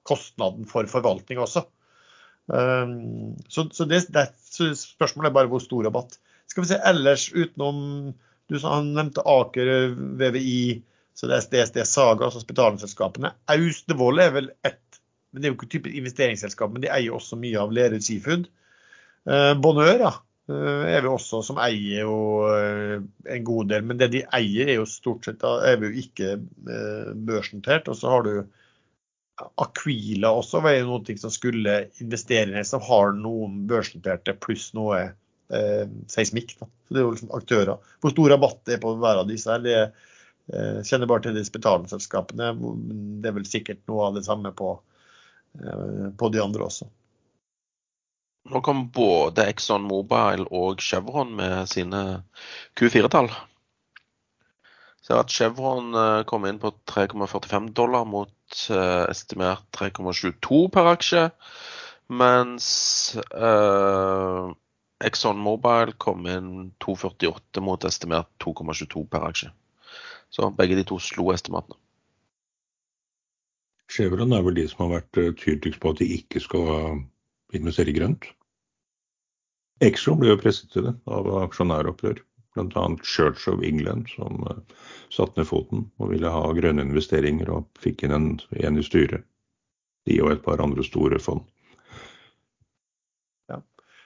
kostnaden 0.05 0.69
for 0.69 0.86
forvaltning 0.91 1.41
også. 1.41 1.65
Um, 2.53 3.34
så, 3.47 3.65
så, 3.71 3.88
det, 3.89 4.03
det, 4.13 4.28
så 4.51 4.69
spørsmålet 4.78 5.32
er 5.32 5.36
bare 5.39 5.49
hvor 5.49 5.63
stor 5.63 5.88
rabatt. 5.88 6.19
Skal 6.51 6.65
vi 6.65 6.71
se 6.73 6.79
ellers 6.85 7.29
utenom 7.33 8.13
du 8.51 8.59
Han 8.59 8.91
nevnte 8.93 9.23
Aker, 9.25 9.69
VVI, 10.19 10.83
så 11.15 11.29
det 11.29 11.37
er 11.37 11.45
SDSD 11.45 11.79
Saga, 11.87 12.27
altså 12.27 12.41
spitalingsselskapene. 12.43 13.31
Austevoll 13.49 14.19
er 14.21 14.33
vel 14.35 14.49
ett, 14.67 14.99
men 15.31 15.41
det 15.41 15.47
er 15.47 15.53
jo 15.53 15.57
ikke 15.57 15.71
type 15.71 15.93
investeringsselskap, 15.93 16.73
men 16.73 16.83
de 16.83 16.91
eier 16.93 17.15
også 17.15 17.39
mye 17.39 17.61
av 17.61 17.73
Lerud 17.73 18.03
Seafood. 18.05 18.49
Eh, 19.29 19.53
Bonheur 19.63 20.03
ja, 20.03 20.11
eh, 20.51 20.83
er 20.91 21.05
vi 21.05 21.11
også, 21.13 21.39
som 21.47 21.61
eier 21.63 22.03
jo 22.03 22.17
eh, 22.51 22.97
en 23.37 23.47
god 23.47 23.71
del. 23.71 23.87
Men 23.87 24.01
det 24.01 24.11
de 24.13 24.25
eier 24.35 24.73
er 24.73 24.81
jo 24.81 24.89
stort 24.89 25.29
sett 25.29 25.45
er 25.47 25.79
vi 25.81 25.89
jo 25.89 26.03
ikke 26.03 26.35
eh, 26.35 27.15
børsnotert. 27.29 27.89
Og 27.89 27.97
så 27.97 28.11
har 28.13 28.27
du 28.27 28.33
Aquila 29.63 30.33
også, 30.37 30.61
var 30.61 30.77
jo 30.77 30.89
noe 30.91 31.17
som 31.17 31.33
skulle 31.33 31.79
investere 32.03 32.59
i, 32.59 32.67
som 32.67 32.83
har 32.85 33.15
noen 33.17 33.63
børsnoterte 33.69 34.35
pluss 34.43 34.71
noe 34.77 35.07
eh, 35.58 35.86
seismikk. 36.12 36.56
Da. 36.60 36.68
Så 36.88 36.95
Det 36.95 37.01
er 37.01 37.08
jo 37.08 37.14
liksom 37.14 37.36
aktører. 37.38 37.93
Hvor 38.01 38.16
stor 38.16 38.34
rabatt 38.34 38.60
det 38.66 38.78
er 38.78 38.84
på 38.84 38.95
hver 39.01 39.22
av 39.22 39.30
disse, 39.30 39.51
her, 39.51 39.93
eh, 40.54 40.82
kjenner 40.88 41.10
bare 41.10 41.28
til 41.28 41.38
disse 41.38 41.54
betalingsselskapene. 41.54 42.51
Det 43.22 43.32
er 43.32 43.38
vel 43.38 43.47
sikkert 43.47 43.84
noe 43.91 44.10
av 44.10 44.20
det 44.20 44.26
samme 44.28 44.51
på, 44.51 44.76
eh, 45.60 46.12
på 46.18 46.32
de 46.34 46.43
andre 46.43 46.68
også. 46.68 46.89
Nå 48.51 48.60
kom 48.60 48.89
både 48.91 49.45
Exxon 49.47 49.86
Mobile 49.88 50.49
og 50.51 50.82
Chevron 50.84 51.32
med 51.38 51.70
sine 51.72 52.24
Q4-tall. 52.76 53.30
Ser 55.04 55.20
at 55.20 55.32
Chevron 55.32 55.95
eh, 55.95 56.24
kom 56.28 56.45
inn 56.47 56.60
på 56.60 56.74
3,45 56.91 57.72
dollar 57.76 58.04
mot 58.08 58.68
eh, 58.72 59.04
estimert 59.12 59.64
3,22 59.76 60.68
per 60.76 60.91
aksje. 60.93 61.24
Mens 62.14 62.68
uh, 63.32 64.51
Exxon 65.04 65.39
Mobile 65.43 65.95
kom 65.97 66.28
inn 66.30 66.72
2,48 66.86 67.64
mot 67.66 67.88
estimert 67.88 68.30
2,22 68.43 69.06
per 69.12 69.28
aksje. 69.30 69.51
Så 70.34 70.49
begge 70.58 70.78
de 70.80 70.86
to 70.88 70.99
slo 71.04 71.32
estimatene. 71.34 71.78
Chevron 73.91 74.34
er 74.34 74.45
vel 74.45 74.56
de 74.58 74.68
som 74.70 74.86
har 74.86 74.95
vært 74.95 75.20
eh, 75.22 75.34
tydeligst 75.38 75.82
på 75.84 75.91
at 75.93 75.99
de 76.01 76.08
ikke 76.16 76.41
skal 76.41 77.04
investere 77.54 77.91
i 77.91 77.97
grønt. 77.97 78.30
Exxon 79.84 80.22
ble 80.22 80.32
jo 80.32 80.39
presset 80.39 80.72
til 80.74 80.88
det 80.88 80.95
av 81.12 81.28
aksjonæropprør. 81.43 82.24
Bl.a. 82.54 82.84
Church 83.01 83.47
of 83.49 83.64
England 83.66 84.10
som 84.14 84.43
uh, 84.45 84.60
satte 85.10 85.39
ned 85.39 85.49
foten 85.49 85.88
og 85.97 86.12
ville 86.12 86.30
ha 86.30 86.51
grønne 86.54 86.86
investeringer 86.86 87.49
og 87.49 87.66
fikk 87.82 88.06
inn 88.06 88.14
en, 88.14 88.28
en 88.62 88.78
i 88.78 88.86
styret. 88.86 89.26
De 90.06 90.20
og 90.22 90.36
et 90.36 90.43
par 90.45 90.62
andre 90.62 90.86
store 90.86 91.20
fond. 91.24 91.41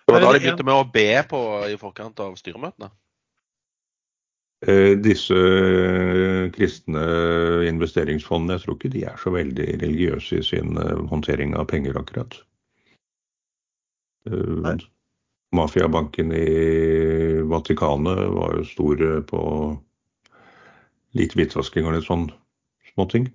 Det 0.07 0.13
var 0.13 0.23
da 0.23 0.31
de 0.31 0.39
begynte 0.39 0.63
med 0.63 0.77
å 0.79 0.87
be 0.87 1.09
på 1.27 1.39
i 1.67 1.75
forkant 1.79 2.19
av 2.23 2.37
styremøtene? 2.39 2.87
Eh, 4.65 4.95
disse 5.03 5.35
eh, 5.37 6.45
kristne 6.55 7.01
investeringsfondene, 7.67 8.55
jeg 8.55 8.63
tror 8.63 8.77
ikke 8.77 8.91
de 8.93 9.01
er 9.05 9.17
så 9.21 9.33
veldig 9.35 9.65
religiøse 9.83 10.39
i 10.39 10.45
sin 10.47 10.79
eh, 10.81 11.01
håndtering 11.11 11.57
av 11.59 11.67
penger, 11.69 11.99
akkurat. 11.99 12.39
Nei. 14.27 14.79
Mafiabanken 15.55 16.33
i 16.35 16.47
Vatikanet 17.47 18.23
var 18.33 18.57
jo 18.57 18.63
stor 18.67 19.03
på 19.29 19.41
litt 21.15 21.35
hvitvasking 21.37 21.87
og 21.87 21.95
litt 21.95 22.07
sånn 22.07 22.25
småting. 22.89 23.29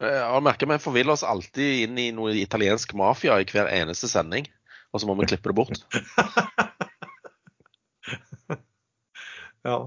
Jeg 0.00 0.44
merker 0.44 0.70
vi 0.70 0.78
forviller 0.80 1.16
oss 1.16 1.26
alltid 1.26 1.82
inn 1.84 2.00
i 2.00 2.08
noe 2.16 2.32
italiensk 2.40 2.94
mafia 2.96 3.36
i 3.40 3.48
hver 3.48 3.68
eneste 3.72 4.08
sending 4.08 4.48
og 4.96 5.02
så 5.02 5.08
må 5.08 5.14
vi 5.20 5.30
klippe 5.30 5.48
det 5.52 5.58
bort. 5.58 5.76
ja. 9.68 9.78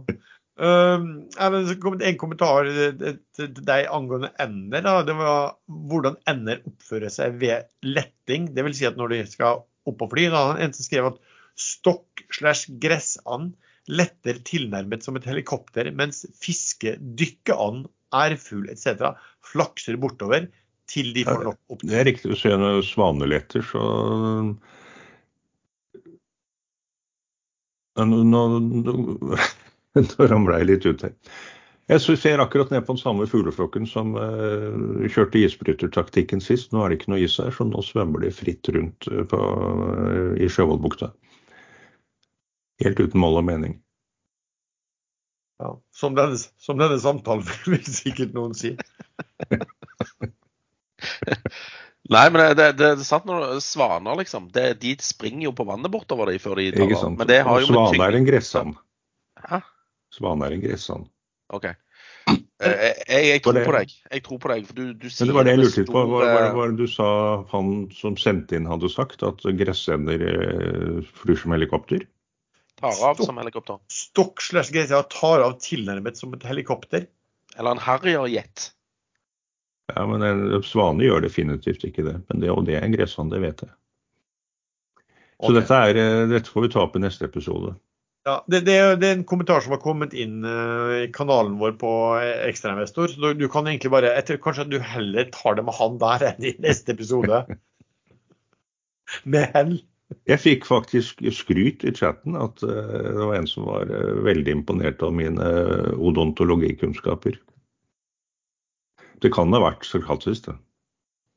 Um, 0.59 1.05
en 1.39 2.17
kommentar 2.19 2.67
til 2.67 3.53
deg 3.63 3.87
angående 3.87 4.33
ender. 4.43 4.81
Da. 4.83 4.93
Det 5.07 5.15
var 5.17 5.55
hvordan 5.67 6.19
ender 6.29 6.61
oppfører 6.67 7.09
seg 7.13 7.39
ved 7.41 7.57
letting. 7.87 8.51
Dvs. 8.55 8.77
Si 8.81 8.89
at 8.89 8.99
når 8.99 9.15
de 9.15 9.19
skal 9.31 9.63
opp 9.89 10.05
og 10.05 10.13
fly. 10.13 10.27
Da. 10.33 10.43
En 10.59 10.75
som 10.75 10.85
skrev 10.85 11.13
at 11.13 11.21
stokk 11.59 12.25
slash 12.35 12.71
gressand 12.81 13.55
letter 13.89 14.37
tilnærmet 14.45 15.03
som 15.03 15.17
et 15.17 15.25
helikopter, 15.25 15.89
mens 15.95 16.25
fiske, 16.37 16.97
dykkeand, 16.99 17.87
ærfugl 18.15 18.69
etc. 18.73 19.13
flakser 19.45 19.97
bortover 20.01 20.47
til 20.89 21.11
de 21.13 21.23
får 21.25 21.43
nok 21.45 21.73
opp. 21.73 21.83
Det 21.85 21.97
er 21.97 22.07
riktig. 22.07 22.31
Hvis 22.31 22.43
du 22.43 22.49
ser 22.49 22.81
svaneletter, 22.85 23.65
så 23.65 23.81
Nå, 28.05 28.23
nå, 28.23 28.43
nå 28.59 29.37
ramla 30.31 30.59
jeg 30.61 30.69
litt 30.69 30.85
ut 30.87 31.07
her. 31.07 31.15
Jeg 31.89 32.17
ser 32.21 32.41
akkurat 32.43 32.69
ned 32.69 32.83
på 32.85 32.93
den 32.93 33.01
samme 33.01 33.25
fugleflokken 33.25 33.87
som 33.89 34.13
uh, 34.13 35.07
kjørte 35.09 35.41
isbrytertaktikken 35.41 36.41
sist. 36.43 36.69
Nå 36.69 36.83
er 36.83 36.91
det 36.91 36.99
ikke 36.99 37.15
noe 37.15 37.23
is 37.25 37.39
her, 37.41 37.49
så 37.55 37.65
nå 37.65 37.81
svømmer 37.81 38.21
de 38.21 38.29
fritt 38.33 38.69
rundt 38.75 39.09
uh, 39.09 39.23
på, 39.25 39.39
uh, 39.39 40.35
i 40.37 40.45
Sjøvollbukta. 40.53 41.09
Helt 42.85 43.01
uten 43.01 43.19
mål 43.19 43.41
og 43.41 43.47
mening. 43.49 43.79
Ja, 45.59 45.73
som 45.91 46.13
denne, 46.15 46.37
som 46.37 46.77
denne 46.79 46.99
samtalen 47.01 47.43
vil 47.73 47.81
sikkert 47.89 48.37
noen 48.37 48.53
si. 48.55 48.75
Nei, 52.09 52.23
men 52.33 52.41
det, 52.57 52.69
det, 52.79 52.93
det 52.97 53.05
satt 53.05 53.27
noen 53.29 53.59
svaner, 53.61 54.17
liksom. 54.17 54.47
Det, 54.53 54.79
de 54.81 54.95
springer 55.03 55.49
jo 55.49 55.51
på 55.57 55.65
vannet 55.67 55.91
bortover 55.93 56.31
de 56.31 56.39
før 56.41 56.57
de 56.57 56.71
tar. 56.73 57.11
Men 57.19 57.29
det 57.29 57.43
har 57.45 57.61
jo 57.61 57.69
Svane 57.69 58.07
er 58.07 58.17
en 58.17 58.25
gressand. 58.25 58.79
Hæ? 59.45 59.59
Svane 60.17 60.47
er 60.47 60.55
en 60.57 60.63
gressand. 60.63 61.05
OK. 61.53 61.69
Jeg, 61.69 62.37
Jeg, 62.59 63.25
jeg 63.29 63.41
tror 63.45 63.53
det- 63.57 63.65
på 63.65 63.75
deg. 63.77 63.93
Jeg 64.11 64.23
tror 64.25 64.39
på 64.41 64.49
deg, 64.51 64.65
for 64.67 64.79
du, 64.79 64.93
du 64.93 65.07
sier 65.09 65.25
Men 65.25 65.29
det 65.29 65.35
var 65.37 65.47
det 65.47 65.53
jeg 65.53 65.61
lurte 65.63 65.83
litt 65.83 65.91
på. 65.93 66.05
Hva 66.09 66.31
var 66.57 66.71
det 66.71 66.73
eh, 66.73 66.77
du 66.81 66.87
sa 66.91 67.09
han 67.53 67.69
som 67.95 68.17
sendte 68.19 68.57
inn 68.57 68.67
hadde 68.69 68.89
sagt? 68.93 69.23
At 69.25 69.45
gressender 69.61 70.25
eh, 70.33 71.03
flyr 71.21 71.39
som 71.43 71.53
helikopter? 71.55 72.07
tar 72.79 72.95
av 73.09 73.19
som 73.19 73.37
helikopter. 73.37 73.79
Stokk 73.91 74.41
slash 74.43 74.71
gressender 74.73 75.07
tar 75.11 75.43
av 75.45 75.57
tilnærmet 75.61 76.17
som 76.19 76.33
et 76.33 76.45
helikopter. 76.47 77.07
Eller 77.57 77.75
en 77.75 77.81
Harrier-jet. 77.83 78.69
Ja, 79.95 80.05
men 80.09 80.23
en 80.25 80.63
Svane 80.65 81.05
gjør 81.05 81.23
definitivt 81.25 81.85
ikke 81.87 82.05
det. 82.05 82.17
Men 82.29 82.41
det, 82.43 82.49
og 82.53 82.65
det 82.67 82.77
er 82.79 82.85
en 82.85 82.95
gresshånd, 82.95 83.33
det 83.33 83.41
vet 83.43 83.63
jeg. 83.65 83.71
Så 85.39 85.53
okay. 85.53 85.61
dette, 85.61 85.77
er, 85.87 85.99
eh, 85.99 86.25
dette 86.33 86.51
får 86.51 86.65
vi 86.65 86.71
ta 86.73 86.81
opp 86.83 86.97
i 86.99 87.01
neste 87.03 87.27
episode. 87.29 87.73
Ja, 88.27 88.41
det, 88.51 88.65
det, 88.67 88.75
det 88.99 89.07
er 89.07 89.15
en 89.15 89.27
kommentar 89.27 89.63
som 89.63 89.71
har 89.71 89.79
kommet 89.81 90.11
inn 90.11 90.43
eh, 90.43 90.95
i 91.05 91.11
kanalen 91.15 91.55
vår 91.61 91.77
på 91.79 91.91
eh, 92.19 92.43
Ekstrainvestor. 92.49 93.15
Du, 93.15 93.29
du 93.39 93.47
kan 93.51 93.69
egentlig 93.69 93.93
bare 93.93 94.11
Jeg 94.17 94.27
tror 94.27 94.41
kanskje 94.43 94.65
at 94.67 94.73
du 94.73 94.81
heller 94.83 95.29
tar 95.31 95.55
det 95.55 95.63
med 95.65 95.79
han 95.79 95.95
der 96.01 96.27
enn 96.33 96.49
i 96.51 96.53
neste 96.59 96.91
episode. 96.97 97.45
med 99.35 99.55
hell. 99.55 99.77
Jeg 100.27 100.41
fikk 100.41 100.67
faktisk 100.67 101.23
skryt 101.37 101.85
i 101.85 101.93
chatten 101.95 102.35
at 102.35 102.59
det 102.65 103.13
var 103.13 103.35
en 103.37 103.47
som 103.47 103.67
var 103.69 103.91
veldig 104.25 104.55
imponert 104.57 105.03
av 105.05 105.13
mine 105.13 105.51
odontologikunnskaper. 106.01 107.37
Det 109.23 109.31
kan 109.35 109.53
ha 109.55 109.59
vært 109.63 109.85
sarkastisk, 109.87 110.47
det. 110.49 110.57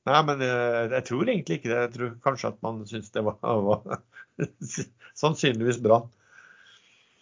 Nei, 0.09 0.21
men 0.27 0.41
eh, 0.43 0.89
jeg 0.97 1.05
tror 1.07 1.29
egentlig 1.31 1.61
ikke 1.61 1.71
det. 1.71 1.79
Jeg 1.85 1.93
tror 1.97 2.15
kanskje 2.25 2.51
at 2.51 2.59
man 2.65 2.81
syns 2.91 3.13
det 3.15 3.23
var, 3.27 3.39
var 3.69 4.03
sannsynligvis 5.19 5.79
bra. 5.85 6.01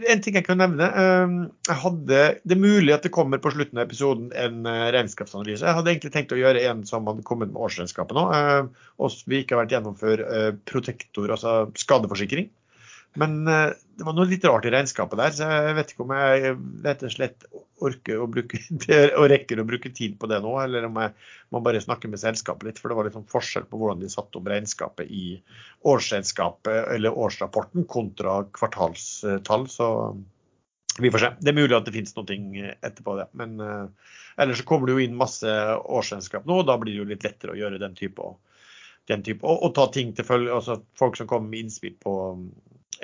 En 0.08 0.22
ting 0.24 0.36
jeg 0.38 0.46
kan 0.46 0.56
nevne. 0.56 0.86
eh, 1.02 1.32
Jeg 1.68 1.76
hadde, 1.82 2.20
det 2.48 2.56
er 2.56 2.60
mulig 2.62 2.94
at 2.94 3.04
det 3.04 3.12
kommer 3.12 3.40
på 3.44 3.52
slutten 3.52 3.76
av 3.80 3.84
episoden 3.84 4.30
en 4.32 4.62
eh, 4.68 4.86
regnskapsanalyse. 4.96 5.66
Jeg 5.66 5.76
hadde 5.76 5.92
egentlig 5.92 6.12
tenkt 6.14 6.32
å 6.32 6.40
gjøre 6.40 6.62
en 6.70 6.80
som 6.88 7.08
hadde 7.10 7.24
kommet 7.28 7.52
med 7.52 7.60
årsregnskapet 7.66 8.16
nå. 8.16 8.24
eh, 8.38 8.86
Og 9.00 9.18
vi 9.28 9.42
ikke 9.42 9.56
har 9.58 9.66
vært 9.66 9.76
gjennom 9.76 9.98
før 10.00 10.24
eh, 10.24 10.50
protektor, 10.72 11.28
altså 11.36 11.58
skadeforsikring. 11.84 12.48
Men 13.18 13.48
eh, 13.48 13.72
det 13.98 14.06
var 14.06 14.14
noe 14.14 14.28
litt 14.30 14.44
rart 14.46 14.66
i 14.68 14.72
regnskapet 14.72 15.18
der, 15.18 15.32
så 15.34 15.48
jeg 15.50 15.76
vet 15.76 15.92
ikke 15.92 16.04
om 16.04 16.12
jeg 16.14 16.54
rett 16.84 17.02
og 17.04 17.12
slett 17.12 17.46
orker 17.84 18.22
å 18.22 18.28
bruke 18.30 18.60
og 19.18 19.26
rekker 19.32 19.60
å 19.60 19.66
bruke 19.66 19.90
tid 19.96 20.14
på 20.20 20.28
det 20.30 20.38
nå, 20.44 20.52
eller 20.62 20.86
om 20.86 20.98
jeg 21.02 21.14
må 21.50 21.62
bare 21.64 21.82
snakke 21.82 22.10
med 22.12 22.22
selskapet 22.22 22.68
litt. 22.68 22.80
For 22.80 22.92
det 22.92 22.98
var 22.98 23.08
litt 23.08 23.16
sånn 23.18 23.28
forskjell 23.30 23.66
på 23.70 23.80
hvordan 23.80 24.02
de 24.04 24.12
satte 24.12 24.38
opp 24.38 24.50
regnskapet 24.52 25.10
i 25.10 25.40
årsregnskapet 25.90 26.92
eller 26.94 27.18
årsrapporten 27.26 27.88
kontra 27.90 28.40
kvartalstall. 28.56 29.66
Så 29.72 29.90
vi 31.00 31.10
får 31.10 31.24
se. 31.24 31.32
Det 31.40 31.52
er 31.52 31.58
mulig 31.58 31.76
at 31.76 31.88
det 31.88 31.96
finnes 31.96 32.14
noe 32.16 32.72
etterpå 32.78 33.16
det. 33.18 33.26
Men 33.40 33.58
eh, 33.64 34.14
ellers 34.40 34.62
så 34.62 34.68
kommer 34.68 34.88
det 34.88 34.96
jo 34.96 35.04
inn 35.08 35.18
masse 35.18 35.58
årsregnskap 35.80 36.46
nå, 36.48 36.62
og 36.62 36.70
da 36.70 36.78
blir 36.78 36.94
det 36.94 37.02
jo 37.02 37.10
litt 37.10 37.26
lettere 37.26 37.56
å 37.56 37.60
gjøre 37.60 37.82
den 37.82 37.98
type, 37.98 38.32
den 39.10 39.26
type 39.26 39.46
og, 39.46 39.66
og 39.66 39.74
ta 39.76 39.90
ting 39.92 40.14
til 40.16 40.28
følge. 40.28 40.54
Altså 40.54 40.80
folk 40.98 41.18
som 41.18 41.30
kommer 41.30 41.50
med 41.50 41.66
innspill 41.66 41.96
på 42.00 42.14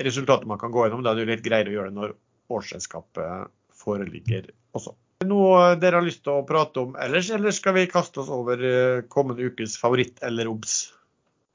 resultater 0.05 0.47
man 0.49 0.59
kan 0.61 0.73
gå 0.75 0.85
gjennom. 0.87 1.03
Da 1.05 1.13
er 1.13 1.21
det 1.21 1.27
jo 1.27 1.33
litt 1.35 1.45
greiere 1.47 1.73
å 1.73 1.77
gjøre 1.79 1.91
det 1.93 1.99
når 2.01 2.15
årsregnskapet 2.53 3.51
foreligger 3.77 4.51
også. 4.77 4.95
Noe 5.25 5.77
dere 5.81 5.97
har 6.01 6.05
lyst 6.05 6.23
til 6.27 6.35
å 6.37 6.45
prate 6.47 6.83
om 6.83 6.97
ellers, 7.01 7.31
eller 7.33 7.55
skal 7.57 7.73
vi 7.79 7.87
kaste 7.89 8.21
oss 8.21 8.29
over 8.33 8.61
eh, 8.61 9.03
kommende 9.09 9.47
ukes 9.49 9.79
favoritt 9.81 10.21
eller 10.27 10.51
obs? 10.51 10.93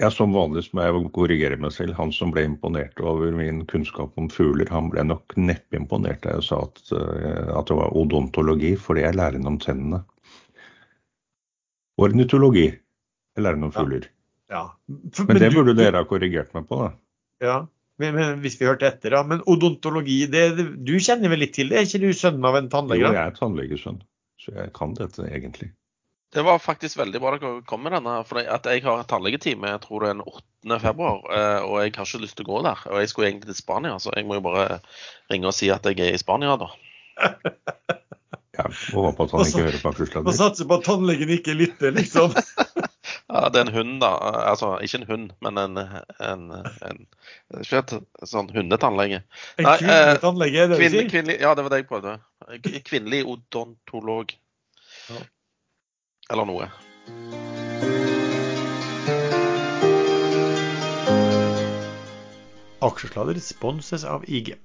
Ja, 0.02 0.10
Som 0.10 0.34
vanlig 0.34 0.64
må 0.74 0.82
jeg 0.82 1.12
korrigere 1.14 1.60
meg 1.62 1.76
selv. 1.76 1.94
Han 2.00 2.10
som 2.16 2.32
ble 2.34 2.42
imponert 2.48 2.98
over 3.06 3.30
min 3.38 3.62
kunnskap 3.70 4.16
om 4.18 4.32
fugler, 4.34 4.66
han 4.74 4.90
ble 4.90 5.04
nok 5.06 5.36
neppe 5.38 5.78
imponert 5.78 6.24
da 6.26 6.40
jeg 6.40 6.48
sa 6.48 6.64
at, 6.66 6.82
eh, 6.98 7.52
at 7.54 7.70
det 7.70 7.78
var 7.78 7.94
odontologi, 7.94 8.74
for 8.82 8.98
det 8.98 9.06
er 9.12 9.20
læren 9.20 9.46
om 9.46 9.60
tennene. 9.62 10.02
Ornitologi 12.02 12.66
er 13.38 13.46
læren 13.46 13.68
om 13.68 13.76
fugler. 13.76 14.10
Ja. 14.10 14.18
Ja. 14.52 14.64
Men 15.28 15.38
det 15.38 15.52
du- 15.54 15.62
burde 15.62 15.78
dere 15.78 16.02
ha 16.02 16.04
korrigert 16.10 16.50
meg 16.58 16.66
på, 16.68 16.82
da. 16.82 16.90
Ja, 17.46 17.60
men, 17.62 17.70
men 17.70 17.81
hvis 18.44 18.58
vi 18.60 18.68
hørte 18.70 18.88
etter, 18.90 19.16
da. 19.16 19.22
Men 19.28 19.44
odontologi, 19.50 20.24
det, 20.32 20.46
det, 20.58 20.66
du 20.88 20.96
kjenner 20.98 21.32
vel 21.34 21.44
litt 21.46 21.54
til 21.58 21.72
det? 21.72 21.82
Er 21.82 21.88
ikke 21.88 22.02
du 22.04 22.18
sønnen 22.18 22.48
av 22.48 22.58
en 22.60 22.72
Jo, 22.72 23.12
jeg 23.12 23.22
er 23.22 23.38
tannlegesønn, 23.38 24.02
så 24.42 24.56
jeg 24.58 24.74
kan 24.78 24.98
dette 24.98 25.28
egentlig. 25.30 25.72
Det 26.32 26.46
var 26.48 26.62
faktisk 26.64 26.96
veldig 26.98 27.20
bra 27.20 27.34
dere 27.36 27.58
kom 27.68 27.82
med 27.84 27.92
denne. 27.92 28.14
For 28.28 28.40
at 28.40 28.68
jeg 28.72 28.86
har 28.86 29.02
et 29.02 29.10
tannlegetime 29.12 29.74
jeg 29.74 29.82
tror 29.84 30.04
det 30.04 30.12
er 30.12 30.16
den 30.16 30.24
8. 30.24 30.78
februar, 30.80 31.20
eh, 31.28 31.66
og 31.68 31.82
jeg 31.82 31.96
har 31.98 32.08
ikke 32.08 32.24
lyst 32.24 32.38
til 32.40 32.48
å 32.48 32.52
gå 32.54 32.62
der. 32.70 32.86
Og 32.88 33.02
jeg 33.02 33.12
skulle 33.12 33.28
egentlig 33.32 33.52
til 33.52 33.60
Spania, 33.60 33.98
så 34.00 34.14
jeg 34.16 34.28
må 34.30 34.40
jo 34.40 34.46
bare 34.46 34.80
ringe 35.32 35.52
og 35.52 35.58
si 35.58 35.70
at 35.74 35.86
jeg 35.90 36.00
er 36.00 36.16
i 36.16 36.22
Spania 36.22 36.56
da. 36.62 36.72
Ja, 38.58 38.66
og 38.68 39.06
håper 39.06 39.24
at 39.24 39.32
han 39.32 39.40
Og 39.40 39.48
ikke 39.48 39.62
hører 39.64 39.80
på 39.82 39.88
Og 39.88 39.94
aksjesladder. 39.96 40.34
satser 40.36 40.68
på 40.68 40.78
at 40.80 40.84
tannlegen 40.84 41.30
ikke 41.38 41.54
lytter, 41.56 41.92
liksom. 41.96 42.34
Ja, 43.32 43.48
det 43.48 43.62
er 43.62 43.66
en 43.70 43.74
hund, 43.74 43.94
da. 44.02 44.10
Altså 44.52 44.74
ikke 44.84 44.98
en 45.02 45.06
hund, 45.08 45.30
men 45.42 45.58
en, 45.58 45.78
en, 45.80 46.42
en 46.52 47.00
en 47.64 48.28
sånn 48.28 48.50
hundetannlege. 48.52 49.22
En 49.58 49.68
Nei, 49.70 49.78
kvinnelig 49.80 50.12
eh, 50.12 50.20
tannlege, 50.26 50.60
er 50.66 50.68
det 50.68 50.76
du 50.76 50.82
Kvinnelig, 50.82 51.06
sier? 51.06 51.12
kvinnelig, 51.14 51.38
ja, 51.46 51.54
det 51.56 51.64
var 51.66 51.72
det 51.76 51.80
jeg 51.82 51.88
prøvde. 51.94 52.18
Kvinnelig 52.92 53.22
odontolog. 53.32 54.36
Ja. 55.16 55.24
Eller 56.36 56.52
noe. 56.52 56.68
Aksjesladder 62.82 63.40
sponses 63.44 64.04
av 64.04 64.24
IG. 64.28 64.56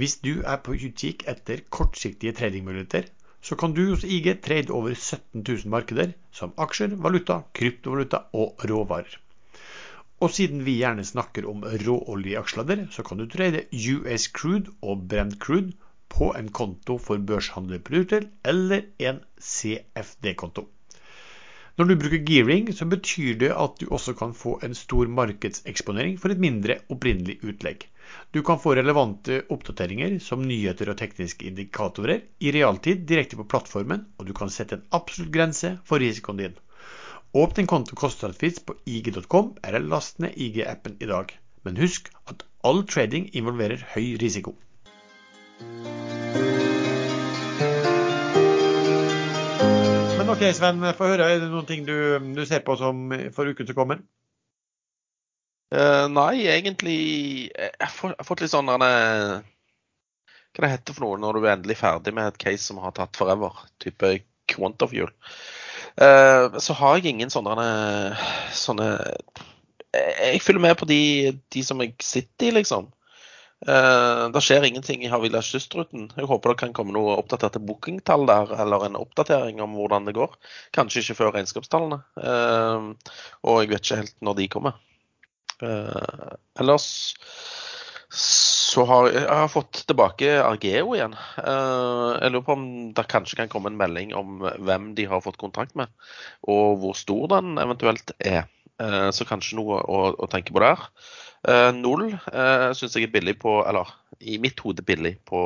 Hvis 0.00 0.16
du 0.24 0.40
er 0.42 0.58
på 0.64 0.74
utkikk 0.74 1.24
etter 1.30 1.60
kortsiktige 1.76 2.32
tradingmuligheter, 2.40 3.08
så 3.40 3.56
kan 3.56 3.74
du 3.76 3.82
hos 3.88 4.04
IG 4.04 4.34
trade 4.44 4.72
over 4.72 4.94
17 4.94 5.42
000 5.42 5.72
markeder, 5.72 6.12
som 6.32 6.52
aksjer, 6.56 6.96
valuta, 7.06 7.42
kryptovaluta 7.56 8.24
og 8.36 8.64
råvarer. 8.70 9.18
Og 10.20 10.34
siden 10.36 10.64
vi 10.66 10.76
gjerne 10.82 11.04
snakker 11.08 11.46
om 11.48 11.62
råoljeaksjesladder, 11.64 12.86
så 12.92 13.04
kan 13.06 13.20
du 13.20 13.26
trade 13.26 13.64
US 13.72 14.28
crude 14.36 14.74
og 14.82 15.06
brent 15.08 15.38
crude 15.40 15.72
på 16.12 16.32
en 16.36 16.50
konto 16.52 16.98
for 16.98 17.22
børshandlerprodukter 17.30 18.26
eller 18.44 18.84
en 18.98 19.22
CFD-konto. 19.40 20.66
Når 21.80 21.88
du 21.88 21.94
bruker 21.96 22.20
gearing, 22.28 22.66
så 22.76 22.84
betyr 22.84 23.38
det 23.40 23.48
at 23.56 23.78
du 23.80 23.86
også 23.88 24.12
kan 24.12 24.34
få 24.36 24.58
en 24.66 24.74
stor 24.76 25.08
markedseksponering 25.08 26.18
for 26.20 26.28
et 26.34 26.42
mindre 26.42 26.74
opprinnelig 26.92 27.38
utlegg. 27.40 27.86
Du 28.36 28.42
kan 28.44 28.60
få 28.60 28.74
relevante 28.76 29.38
oppdateringer 29.48 30.18
som 30.20 30.44
nyheter 30.44 30.90
og 30.92 30.98
tekniske 31.00 31.48
indikatorer 31.48 32.20
i 32.44 32.52
realtid 32.52 33.06
direkte 33.08 33.40
på 33.40 33.48
plattformen, 33.48 34.04
og 34.20 34.28
du 34.28 34.34
kan 34.36 34.52
sette 34.52 34.76
en 34.76 34.84
absolutt 34.92 35.32
grense 35.32 35.72
for 35.88 36.04
risikoen 36.04 36.42
din. 36.42 36.60
Åpne 37.32 37.64
en 37.64 37.72
konto 37.72 37.96
kostnadsfritt 37.96 38.60
på 38.68 38.76
ig.com, 38.84 39.54
eller 39.64 39.80
last 39.80 40.20
ned 40.20 40.36
IG-appen 40.36 41.00
i 41.00 41.08
dag. 41.08 41.32
Men 41.64 41.80
husk 41.80 42.12
at 42.28 42.44
all 42.60 42.84
trading 42.84 43.32
involverer 43.32 43.88
høy 43.94 44.18
risiko. 44.20 44.52
Ok, 50.40 50.54
Sven, 50.56 50.80
få 50.96 51.10
høre. 51.10 51.26
Er 51.28 51.42
det 51.42 51.50
noen 51.52 51.66
ting 51.68 51.84
du, 51.84 51.92
du 52.36 52.42
ser 52.48 52.62
på 52.64 52.76
som 52.80 53.10
for 53.36 53.50
uken 53.50 53.68
som 53.68 53.76
kommer? 53.76 54.00
Uh, 55.70 56.08
nei, 56.10 56.46
egentlig 56.50 56.96
fått- 57.54 58.16
jeg 58.16 58.18
har 58.18 58.26
fått 58.26 58.40
litt 58.42 58.50
sånn 58.50 58.66
Hva 58.72 60.64
det 60.64 60.70
heter 60.72 60.96
for 60.96 61.04
noe 61.04 61.20
når 61.20 61.36
du 61.36 61.44
er 61.44 61.52
endelig 61.52 61.76
ferdig 61.78 62.14
med 62.16 62.26
et 62.32 62.40
case 62.42 62.64
som 62.64 62.80
har 62.82 62.96
tatt 62.96 63.14
forever? 63.20 63.54
Type 63.78 64.16
Quantafuel. 64.50 65.12
Uh, 66.00 66.58
så 66.58 66.74
har 66.74 66.96
jeg 66.98 67.12
ingen 67.12 67.30
sånne, 67.30 67.68
sånne 68.56 68.88
jeg 69.92 70.42
følger 70.42 70.62
med 70.62 70.76
på 70.78 70.86
de, 70.88 71.00
de 71.52 71.62
som 71.66 71.80
jeg 71.82 71.94
sitter 72.02 72.48
i, 72.48 72.56
liksom. 72.60 72.88
Uh, 73.60 74.32
det 74.32 74.40
skjer 74.40 74.64
ingenting 74.64 75.02
i 75.04 75.10
Havila 75.12 75.42
Kystruten. 75.44 76.08
Jeg 76.16 76.28
håper 76.30 76.54
det 76.54 76.60
kan 76.62 76.74
komme 76.76 76.94
noe 76.96 77.18
oppdaterte 77.20 77.60
bookingtall 77.60 78.24
der, 78.30 78.54
eller 78.64 78.86
en 78.86 78.96
oppdatering 79.00 79.60
om 79.64 79.76
hvordan 79.76 80.08
det 80.08 80.16
går. 80.16 80.36
Kanskje 80.76 81.04
ikke 81.04 81.18
før 81.18 81.34
regnskapstallene. 81.36 82.00
Eh, 82.16 83.16
og 83.44 83.60
jeg 83.60 83.72
vet 83.74 83.84
ikke 83.84 84.00
helt 84.00 84.16
når 84.24 84.38
de 84.40 84.48
kommer. 84.56 84.78
Eh, 85.60 86.30
ellers 86.60 86.86
så 88.10 88.84
har 88.88 89.08
jeg, 89.10 89.22
har 89.28 89.50
fått 89.50 89.82
tilbake 89.86 90.30
Argeo 90.42 90.94
igjen. 90.96 91.14
Eh, 91.42 92.08
jeg 92.22 92.32
lurer 92.32 92.46
på 92.46 92.56
om 92.56 92.64
det 92.96 93.06
kanskje 93.10 93.38
kan 93.42 93.52
komme 93.52 93.70
en 93.70 93.78
melding 93.78 94.14
om 94.18 94.40
hvem 94.42 94.92
de 94.98 95.06
har 95.10 95.22
fått 95.24 95.38
kontrakt 95.42 95.76
med, 95.78 95.90
og 96.48 96.80
hvor 96.82 96.96
stor 96.98 97.28
den 97.36 97.58
eventuelt 97.62 98.14
er. 98.18 98.48
Eh, 98.80 99.08
så 99.12 99.26
kanskje 99.28 99.58
noe 99.58 99.80
å, 99.84 100.00
å 100.16 100.28
tenke 100.30 100.54
på 100.56 100.62
der. 100.62 100.86
Uh, 101.40 101.70
null 101.72 102.10
uh, 102.12 102.68
syns 102.76 102.98
jeg 102.98 103.06
er 103.06 103.12
billig 103.14 103.32
på 103.40 103.54
Eller 103.64 103.88
i 104.20 104.34
mitt 104.36 104.60
hode 104.60 104.84
billig 104.84 105.14
på, 105.24 105.40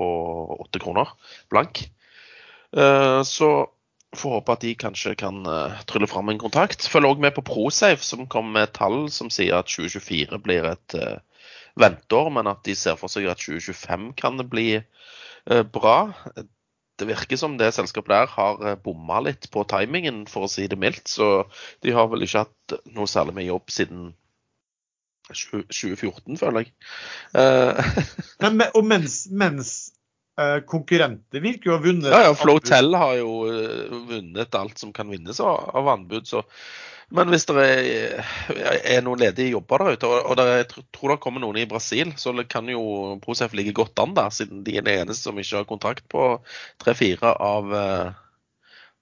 8 0.00 0.80
kroner 0.80 1.10
blank. 1.52 1.82
Eh, 2.74 3.20
så 3.28 3.48
får 4.16 4.32
håpe 4.38 4.54
at 4.54 4.62
de 4.64 4.70
kanskje 4.78 5.12
kan 5.20 5.42
trylle 5.90 6.08
fram 6.08 6.30
en 6.32 6.40
kontakt. 6.40 6.86
Følg 6.88 7.10
òg 7.10 7.20
med 7.20 7.34
på 7.36 7.44
Prosafe, 7.44 8.00
som 8.06 8.24
kom 8.30 8.48
med 8.54 8.72
tall 8.78 9.10
som 9.12 9.28
sier 9.28 9.58
at 9.58 9.68
2024 9.68 10.40
blir 10.40 10.70
et 10.70 10.96
uh, 10.96 11.20
venteår, 11.76 12.30
men 12.38 12.48
at 12.48 12.64
de 12.64 12.78
ser 12.78 12.96
for 12.96 13.12
seg 13.12 13.28
at 13.28 13.42
2025 13.42 14.12
kan 14.16 14.40
det 14.40 14.48
bli 14.48 14.68
bra. 15.74 15.98
Det 17.00 17.08
virker 17.08 17.38
som 17.40 17.56
det 17.58 17.72
selskapet 17.74 18.12
der 18.12 18.30
har 18.30 18.60
eh, 18.62 18.76
bomma 18.80 19.20
litt 19.24 19.48
på 19.54 19.64
timingen, 19.70 20.24
for 20.30 20.46
å 20.46 20.50
si 20.50 20.66
det 20.70 20.78
mildt. 20.80 21.08
Så 21.10 21.46
de 21.82 21.94
har 21.96 22.06
vel 22.12 22.26
ikke 22.26 22.44
hatt 22.44 22.76
noe 22.94 23.10
særlig 23.10 23.36
med 23.38 23.48
jobb 23.48 23.74
siden 23.74 24.12
2014, 25.32 26.36
føler 26.36 26.64
jeg. 26.64 26.72
Uh, 27.32 27.78
Men, 28.44 28.66
og 28.76 28.84
mens, 28.86 29.22
mens 29.32 29.70
uh, 30.36 30.60
konkurrenter 30.68 31.40
virker 31.40 31.70
jo 31.70 31.74
å 31.74 31.78
ha 31.78 31.84
vunnet 31.86 32.12
Ja, 32.12 32.24
ja, 32.26 32.34
Flotel 32.36 32.92
har 33.00 33.14
jo 33.22 33.38
vunnet 34.10 34.58
alt 34.58 34.82
som 34.82 34.92
kan 34.92 35.08
vinnes 35.10 35.40
av, 35.40 35.70
av 35.80 35.88
anbud. 35.96 36.28
Så. 36.28 36.44
Men 37.12 37.28
hvis 37.28 37.44
det 37.48 37.54
er, 37.60 38.30
er 38.96 39.02
noen 39.04 39.20
ledige 39.20 39.52
jobber 39.52 39.82
der 39.82 39.98
ute, 39.98 40.08
og, 40.08 40.40
jeg 40.40 40.66
tror 40.94 41.12
det 41.12 41.20
kommer 41.22 41.42
noen 41.42 41.58
i 41.60 41.68
Brasil, 41.68 42.14
så 42.16 42.32
kan 42.48 42.68
jo 42.72 43.18
Prosef 43.24 43.52
ligge 43.56 43.74
godt 43.76 44.00
an 44.00 44.14
der, 44.16 44.32
siden 44.32 44.64
de 44.64 44.78
er 44.78 44.86
de 44.86 44.96
eneste 45.02 45.28
som 45.28 45.38
ikke 45.38 45.60
har 45.60 45.68
kontrakt 45.68 46.08
på 46.12 46.26
tre-fire 46.82 47.34
av, 47.36 47.74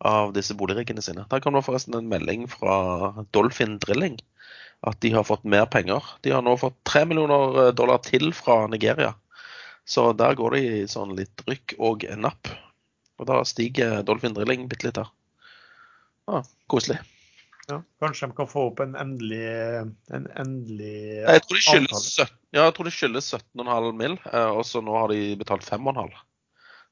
av 0.02 0.34
disse 0.34 0.56
boligriggene 0.58 1.04
sine. 1.04 1.26
Der 1.30 1.42
kom 1.44 1.54
det 1.54 1.64
forresten 1.68 1.96
en 1.98 2.10
melding 2.10 2.48
fra 2.50 3.24
Dolphin 3.30 3.78
Drilling 3.82 4.18
at 4.82 4.98
de 5.00 5.12
har 5.14 5.26
fått 5.26 5.44
mer 5.46 5.68
penger. 5.70 6.02
De 6.26 6.32
har 6.34 6.42
nå 6.42 6.56
fått 6.58 6.80
tre 6.88 7.04
millioner 7.06 7.70
dollar 7.76 8.02
til 8.02 8.32
fra 8.34 8.64
Nigeria. 8.66 9.14
Så 9.86 10.10
der 10.18 10.34
går 10.38 10.56
det 10.56 10.62
i 10.66 10.82
sånn 10.90 11.14
litt 11.18 11.42
rykk 11.46 11.76
og 11.78 12.06
napp. 12.18 12.50
Og 13.22 13.28
da 13.30 13.42
stiger 13.46 14.02
Dolphin 14.06 14.34
Drilling 14.34 14.66
bitte 14.70 14.88
litt 14.88 14.98
her. 14.98 15.10
Ja, 16.26 16.42
koselig. 16.70 16.98
Ja, 17.70 17.78
kanskje 18.02 18.26
de 18.26 18.36
kan 18.36 18.48
få 18.50 18.66
opp 18.72 18.80
en 18.82 18.96
endelig, 18.98 19.44
en 20.10 20.24
endelig 20.34 20.96
Jeg 21.22 21.42
tror 21.44 21.58
de 21.58 21.62
skyldes, 21.62 22.06
ja, 22.18 22.26
jeg 22.58 22.74
tror 22.74 22.88
de 22.88 22.94
skyldes 22.94 23.28
17,5 23.38 23.92
mill., 24.00 24.16
og 24.34 24.64
så 24.66 24.82
nå 24.82 24.96
har 24.98 25.12
de 25.14 25.36
betalt 25.38 25.66
5,5. 25.68 26.10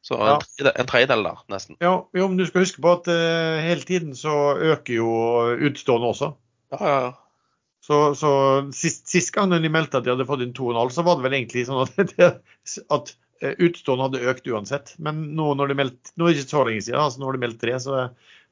Så 0.01 0.17
en, 0.17 0.39
ja. 0.63 0.71
en 0.71 0.89
tredjedel 0.89 1.27
der, 1.27 1.41
nesten. 1.53 1.77
Ja, 1.83 1.97
jo, 2.17 2.29
men 2.29 2.39
du 2.39 2.47
skal 2.49 2.65
huske 2.65 2.81
på 2.81 2.95
at 2.97 3.11
uh, 3.11 3.59
hele 3.61 3.85
tiden 3.85 4.15
så 4.17 4.55
øker 4.57 4.95
jo 4.95 5.11
utstående 5.69 6.13
også. 6.15 6.31
Ja, 6.73 6.79
ja, 6.81 7.01
ja. 7.09 7.11
Så, 7.85 7.99
så 8.15 8.31
sist, 8.77 9.09
sist, 9.09 9.33
gang 9.35 9.53
de 9.53 9.73
meldte 9.73 9.99
at 9.99 10.05
de 10.05 10.13
hadde 10.13 10.29
fått 10.29 10.45
inn 10.45 10.55
2,5, 10.57 10.93
så 10.95 11.05
var 11.05 11.19
det 11.19 11.27
vel 11.27 11.37
egentlig 11.39 11.67
sånn 11.67 11.83
at, 11.83 12.15
at 12.97 13.13
utstående 13.41 14.07
hadde 14.07 14.33
økt 14.33 14.49
uansett. 14.53 14.95
Men 15.03 15.23
nå 15.37 15.53
når 15.59 15.73
de 15.73 15.79
meldte, 15.81 16.13
nå 16.15 16.29
er 16.29 16.37
det 16.37 16.45
ikke 16.45 16.53
så 16.53 16.65
lenge 16.69 16.85
siden, 16.85 17.01
altså 17.01 17.21
nå 17.21 17.29
har 17.29 17.39
de 17.39 17.45
meldt 17.45 17.63
3, 17.65 17.79
så 17.83 18.03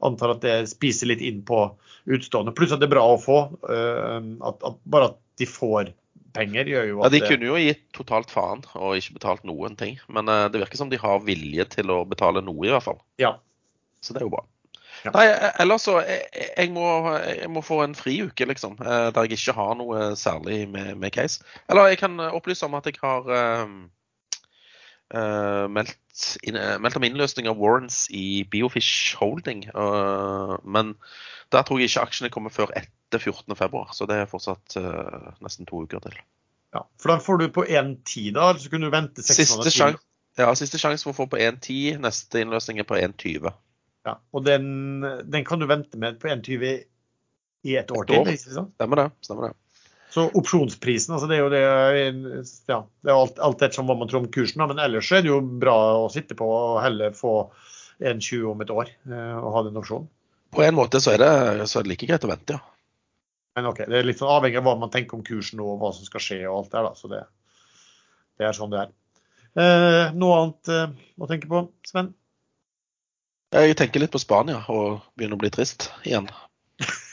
antar 0.05 0.36
at 0.36 0.42
det 0.44 0.57
spiser 0.70 1.11
litt 1.11 1.22
inn 1.24 1.40
på 1.46 1.64
utstående. 2.09 2.55
Pluss 2.57 2.74
at 2.74 2.82
det 2.82 2.88
er 2.88 2.96
bra 2.96 3.07
å 3.12 3.16
få. 3.20 3.38
At, 3.68 4.61
at 4.64 4.78
bare 4.88 5.11
at 5.12 5.18
de 5.40 5.49
får 5.49 5.92
penger 6.36 6.70
gjør 6.70 6.86
jo 6.90 7.01
at 7.01 7.09
ja, 7.09 7.14
De 7.16 7.20
kunne 7.24 7.49
jo 7.49 7.59
gitt 7.59 7.82
totalt 7.96 8.30
faen 8.30 8.62
og 8.78 8.99
ikke 8.99 9.16
betalt 9.18 9.46
noen 9.49 9.74
ting. 9.80 9.99
Men 10.12 10.28
det 10.28 10.61
virker 10.61 10.80
som 10.80 10.92
de 10.92 11.01
har 11.01 11.24
vilje 11.26 11.66
til 11.78 11.90
å 11.94 12.05
betale 12.09 12.44
noe, 12.44 12.62
i 12.66 12.72
hvert 12.74 12.86
fall. 12.86 13.01
Ja. 13.20 13.36
Så 14.05 14.14
det 14.14 14.22
er 14.22 14.28
jo 14.28 14.34
bra. 14.36 14.44
Ja. 15.05 15.12
Nei, 15.14 15.26
ellers 15.62 15.84
så 15.86 15.99
jeg, 16.03 16.24
jeg, 16.57 16.70
må, 16.74 16.86
jeg 17.22 17.51
må 17.53 17.62
få 17.62 17.82
en 17.84 17.94
friuke, 17.99 18.49
liksom. 18.51 18.78
Der 18.80 19.26
jeg 19.26 19.38
ikke 19.38 19.55
har 19.59 19.76
noe 19.78 20.11
særlig 20.18 20.64
med, 20.70 20.96
med, 20.99 21.12
case. 21.14 21.44
Eller 21.70 21.92
jeg 21.92 22.01
kan 22.03 22.18
opplyse 22.28 22.66
om 22.66 22.74
at 22.78 22.88
jeg 22.88 22.99
har 23.03 23.28
uh, 23.30 23.66
meldt, 25.09 26.24
inn, 26.44 26.59
meldt, 26.82 26.98
om 26.98 27.06
innløsning 27.06 27.46
av 27.48 27.56
warrants 27.56 28.02
i 28.12 28.42
Biofish 28.52 29.16
Holding. 29.16 29.62
Uh, 29.72 30.59
men 30.68 30.92
der 31.54 31.64
tror 31.64 31.80
jeg 31.80 31.88
ikke 31.88 32.04
aksjene 32.04 32.32
kommer 32.34 32.52
før 32.52 32.74
etter 32.76 33.22
14.2, 33.22 33.84
så 33.96 34.09
det 34.11 34.18
er 34.20 34.28
fortsatt 34.28 34.76
nesten 35.40 35.68
to 35.68 35.80
uker 35.86 36.02
til. 36.04 36.18
Ja, 36.76 36.82
For 37.00 37.12
da 37.12 37.16
får 37.24 37.40
du 37.40 37.46
på 37.52 37.64
1,10, 37.64 38.34
da? 38.36 38.50
Eller 38.50 38.61
så 38.61 38.70
kunne 38.72 38.90
du 38.90 38.92
vente 38.92 39.24
seks 39.24 39.54
måneder 39.54 39.72
til? 39.72 39.96
Ja, 40.38 40.50
siste 40.54 40.78
sjanse 40.78 41.06
for 41.06 41.14
å 41.14 41.18
få 41.22 41.26
på 41.32 41.40
1,10. 41.40 41.98
Neste 42.04 42.44
innløsning 42.44 42.82
er 42.82 42.86
på 42.88 42.98
1,20. 42.98 43.48
Ja, 44.06 44.18
og 44.32 44.44
den, 44.46 44.68
den, 45.02 45.44
kan 45.48 45.61
du 45.61 45.66
vente 45.68 45.98
med 46.00 46.20
på 46.22 46.30
1,20 46.30 46.84
i 47.66 47.74
et 47.80 47.90
år 47.90 48.06
til? 48.09 48.22
Liksom. 48.28 48.70
Stemmer 48.76 49.02
det. 49.02 49.09
stemmer 49.26 49.48
det. 49.48 49.56
Så 50.18 50.24
opsjonsprisen, 50.34 51.12
altså 51.14 51.28
det 51.30 51.36
er 51.36 51.44
jo 51.44 51.50
det 51.52 51.60
ja, 52.66 52.78
det 52.82 53.10
er 53.10 53.14
alt, 53.14 53.36
alt 53.38 53.60
etter 53.62 53.86
hva 53.86 53.94
man 53.94 54.08
tror 54.10 54.24
om 54.24 54.30
kursen, 54.34 54.64
men 54.66 54.80
ellers 54.82 55.10
er 55.14 55.22
det 55.22 55.30
jo 55.30 55.38
bra 55.62 55.76
å 56.00 56.08
sitte 56.10 56.34
på 56.34 56.48
og 56.50 56.80
heller 56.82 57.14
få 57.14 57.34
1,20 58.02 58.48
om 58.50 58.64
et 58.64 58.72
år 58.74 58.90
eh, 58.90 59.36
og 59.38 59.52
ha 59.54 59.62
den 59.68 59.78
opsjonen. 59.78 60.08
På 60.54 60.64
en 60.64 60.74
måte 60.74 60.98
så 61.04 61.12
er, 61.14 61.22
det, 61.22 61.68
så 61.70 61.78
er 61.78 61.86
det 61.86 61.92
like 61.92 62.08
greit 62.08 62.26
å 62.26 62.32
vente, 62.32 62.58
ja. 62.58 62.74
Men 63.58 63.70
ok, 63.70 63.84
Det 63.86 64.00
er 64.00 64.06
litt 64.06 64.18
sånn 64.18 64.30
avhengig 64.30 64.58
av 64.58 64.66
hva 64.66 64.74
man 64.80 64.90
tenker 64.90 65.18
om 65.18 65.24
kursen 65.26 65.62
og 65.62 65.78
hva 65.78 65.92
som 65.94 66.06
skal 66.06 66.22
skje 66.24 66.40
og 66.48 66.56
alt 66.56 66.74
der, 66.74 66.88
da. 66.88 66.98
Så 66.98 67.10
det, 67.10 67.22
det 68.38 68.48
er 68.48 68.58
sånn 68.58 68.74
det 68.74 68.84
er. 68.84 68.94
Eh, 69.58 70.04
noe 70.18 70.42
annet 70.42 70.74
eh, 70.74 71.08
å 71.18 71.30
tenke 71.30 71.50
på, 71.50 71.64
Sven? 71.86 72.12
Jeg 73.54 73.78
tenker 73.80 74.02
litt 74.02 74.14
på 74.14 74.20
Spania 74.22 74.64
og 74.66 75.04
begynner 75.14 75.38
å 75.38 75.42
bli 75.46 75.54
trist 75.54 75.92
igjen. 76.02 76.26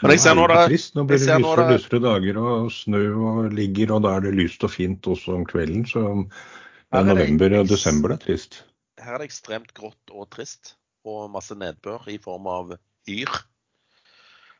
Men 0.00 0.14
jeg 0.14 0.22
ser 0.22 0.36
nå 0.38 0.46
det 0.48 0.60
trist. 0.70 0.94
Nå 0.96 1.04
blir 1.08 1.20
det 1.20 1.36
lysere 1.42 1.64
og 1.66 1.74
lysere 1.74 2.00
dager 2.04 2.40
og 2.40 2.70
snø 2.72 3.02
og 3.30 3.40
ligger, 3.56 3.94
og 3.96 4.04
da 4.06 4.16
er 4.16 4.26
det 4.26 4.36
lyst 4.38 4.64
og 4.64 4.72
fint 4.72 5.08
også 5.12 5.36
om 5.36 5.44
kvelden. 5.48 5.84
Så 5.88 6.04
det 6.24 7.00
er 7.00 7.08
november 7.10 7.58
og 7.60 7.68
desember 7.68 8.14
det 8.14 8.20
er 8.20 8.24
trist. 8.28 8.62
Her 9.00 9.16
er 9.16 9.22
det 9.22 9.30
ekstremt 9.30 9.74
grått 9.76 10.14
og 10.14 10.28
trist, 10.32 10.74
og 11.08 11.28
masse 11.32 11.56
nedbør 11.56 12.08
i 12.12 12.16
form 12.22 12.48
av 12.50 12.74
yr. 13.08 13.42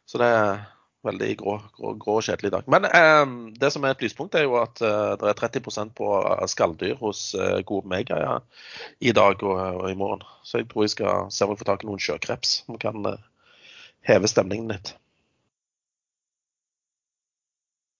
Så 0.08 0.20
det 0.20 0.28
er 0.28 0.62
veldig 1.06 1.30
grå, 1.40 1.56
grå, 1.76 1.94
grå 2.00 2.14
og 2.18 2.24
kjedelig 2.26 2.52
dag. 2.52 2.68
Men 2.72 2.86
eh, 2.88 3.34
det 3.60 3.70
som 3.72 3.84
er 3.84 3.94
et 3.94 4.02
lyspunkt, 4.04 4.36
er 4.36 4.44
jo 4.44 4.58
at 4.60 4.82
eh, 4.84 5.12
det 5.20 5.30
er 5.30 5.38
30% 5.40 5.94
på 5.96 6.08
skalldyr 6.52 6.98
hos 7.00 7.30
eh, 7.38 7.60
Gode 7.68 7.88
Mega 7.88 8.20
ja, 8.20 8.34
i 9.00 9.14
dag 9.16 9.40
og, 9.40 9.56
og, 9.56 9.86
i 9.90 9.96
morgen. 9.96 10.24
Så 10.44 10.60
jeg 10.60 10.68
tror 10.70 10.84
jeg 10.84 10.96
skal 10.96 11.30
se 11.32 11.46
om 11.46 11.54
jeg 11.54 11.62
får 11.62 11.70
tak 11.72 11.84
i 11.84 11.90
noen 11.90 12.02
sjøkreps 12.04 12.56
som 12.66 12.80
kan 12.80 13.14
eh, 13.14 13.22
heve 14.10 14.28
stemningen 14.28 14.74
litt. 14.74 14.94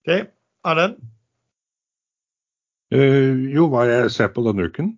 OK. 0.01 0.27
Erlend? 0.65 0.97
Uh, 2.91 3.47
jo, 3.53 3.67
hva 3.71 3.85
jeg 3.87 4.09
ser 4.11 4.31
på 4.33 4.43
denne 4.45 4.65
uken? 4.67 4.95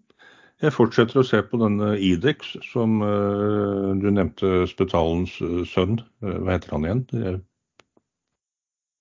Jeg 0.63 0.71
fortsetter 0.71 1.19
å 1.19 1.25
se 1.27 1.41
på 1.43 1.59
denne 1.59 1.91
Idex, 1.99 2.53
som 2.63 3.01
uh, 3.03 3.91
du 3.99 4.07
nevnte, 4.07 4.63
Spetalens 4.71 5.35
uh, 5.43 5.65
sønn. 5.67 5.99
hva 6.23 6.55
heter 6.55 6.71
han 6.77 6.87
igjen? 6.87 7.41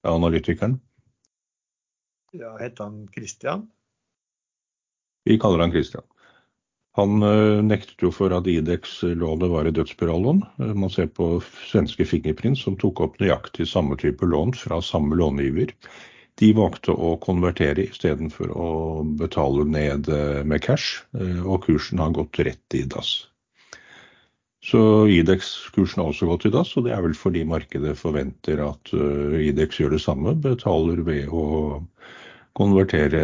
analytikeren? 0.02 0.80
Ja, 2.34 2.56
heter 2.58 2.88
han 2.88 3.06
Christian? 3.14 3.68
Vi 5.22 5.38
kaller 5.38 5.62
han 5.62 5.70
Christian. 5.70 6.02
Han 6.98 7.22
uh, 7.24 7.62
nektet 7.64 8.02
jo 8.04 8.10
for 8.12 8.34
at 8.36 8.48
Idex-lånet 8.50 9.48
var 9.48 9.68
i 9.68 9.72
dødsspirallån. 9.72 10.42
Uh, 10.60 10.72
man 10.76 10.92
ser 10.92 11.08
på 11.08 11.38
svenske 11.70 12.04
fingerprint 12.08 12.60
som 12.60 12.76
tok 12.80 13.00
opp 13.06 13.20
nøyaktig 13.22 13.64
samme 13.70 13.96
type 14.00 14.28
lån 14.28 14.52
fra 14.60 14.82
samme 14.84 15.16
långiver. 15.16 15.72
De 16.40 16.50
valgte 16.56 16.92
å 16.92 17.14
konvertere 17.20 17.86
istedenfor 17.86 18.52
å 18.56 18.68
betale 19.20 19.64
ned 19.68 20.08
med 20.48 20.62
cash, 20.64 21.02
og 21.44 21.66
kursen 21.66 22.00
har 22.00 22.14
gått 22.16 22.40
rett 22.40 22.76
i 22.78 22.80
dass. 22.88 23.10
Så 24.64 24.80
Idex-kursen 25.12 26.00
har 26.00 26.08
også 26.08 26.30
gått 26.30 26.46
i 26.48 26.52
dass, 26.54 26.72
og 26.80 26.86
det 26.86 26.94
er 26.96 27.04
vel 27.04 27.12
fordi 27.18 27.44
markedet 27.44 27.92
forventer 28.00 28.64
at 28.64 28.94
Idex 29.44 29.82
gjør 29.82 29.92
det 29.98 30.00
samme, 30.00 30.32
betaler 30.40 31.04
ved 31.04 31.28
å 31.28 31.82
konvertere 32.56 33.22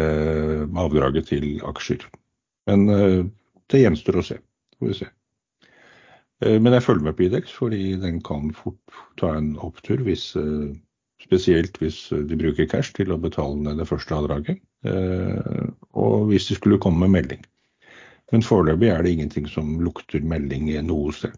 avdraget 0.69 1.31
til 1.33 1.49
aksjer. 1.65 2.05
Men 2.69 3.33
det 3.71 3.83
gjenstår 3.83 4.19
å 4.19 4.25
se. 4.25 4.39
Får 4.77 4.91
vi 4.91 4.99
se. 5.01 5.09
Uh, 6.45 6.57
men 6.57 6.75
jeg 6.75 6.85
følger 6.85 7.09
med 7.09 7.17
på 7.17 7.27
Idex, 7.27 7.55
fordi 7.55 7.95
den 8.01 8.21
kan 8.25 8.53
fort 8.55 9.01
ta 9.21 9.33
en 9.37 9.53
opptur, 9.65 10.03
hvis, 10.07 10.31
spesielt 11.19 11.77
hvis 11.81 11.99
de 12.11 12.39
bruker 12.39 12.69
cash 12.71 12.95
til 12.95 13.11
å 13.11 13.19
betale 13.19 13.59
ned 13.59 13.81
det 13.81 13.89
første 13.89 14.15
avdraget, 14.15 14.61
og 15.99 16.29
hvis 16.29 16.47
de 16.47 16.55
skulle 16.55 16.79
komme 16.79 17.03
med 17.03 17.17
melding. 17.17 17.41
Men 18.31 18.45
foreløpig 18.45 18.87
er 18.93 19.03
det 19.03 19.11
ingenting 19.17 19.49
som 19.51 19.79
lukter 19.83 20.23
melding 20.23 20.69
noe 20.87 21.11
sted. 21.17 21.35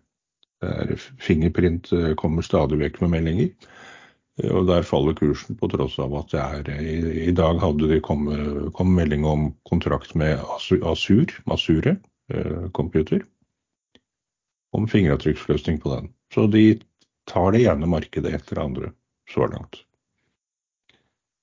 Fingerprint 1.20 1.92
eh, 1.92 2.14
kommer 2.16 2.46
stadig 2.46 2.78
vekk 2.82 3.00
med 3.02 3.14
meldinger, 3.16 3.50
eh, 4.42 4.52
og 4.52 4.68
der 4.70 4.86
faller 4.86 5.16
kursen 5.18 5.58
på 5.58 5.70
tross 5.72 5.98
av 6.02 6.14
at 6.20 6.36
det 6.36 6.42
er 6.42 6.84
I, 6.84 6.98
i 7.30 7.34
dag 7.34 7.62
hadde 7.64 7.90
det 7.90 8.04
kommet, 8.06 8.70
kom 8.78 8.94
melding 8.98 9.26
om 9.26 9.50
kontrakt 9.70 10.14
med 10.16 10.38
Asur, 10.86 11.34
Masure 11.50 11.96
eh, 11.96 12.02
computer, 12.78 13.24
om 14.72 14.88
fingeravtrykksløsning 14.88 15.82
på 15.84 15.96
den. 15.96 16.12
Så 16.34 16.48
de 16.48 16.80
tar 17.30 17.52
det 17.56 17.66
ene 17.68 17.90
markedet 17.90 18.34
etter 18.38 18.58
det 18.58 18.64
andre 18.64 18.92
så 19.32 19.48
langt. 19.52 19.84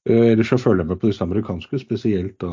Ellers 0.08 0.48
så 0.48 0.56
følger 0.56 0.86
jeg 0.86 0.88
med 0.88 1.00
på 1.02 1.10
disse 1.10 1.24
amerikanske, 1.24 1.80
spesielt 1.82 2.38
da 2.40 2.52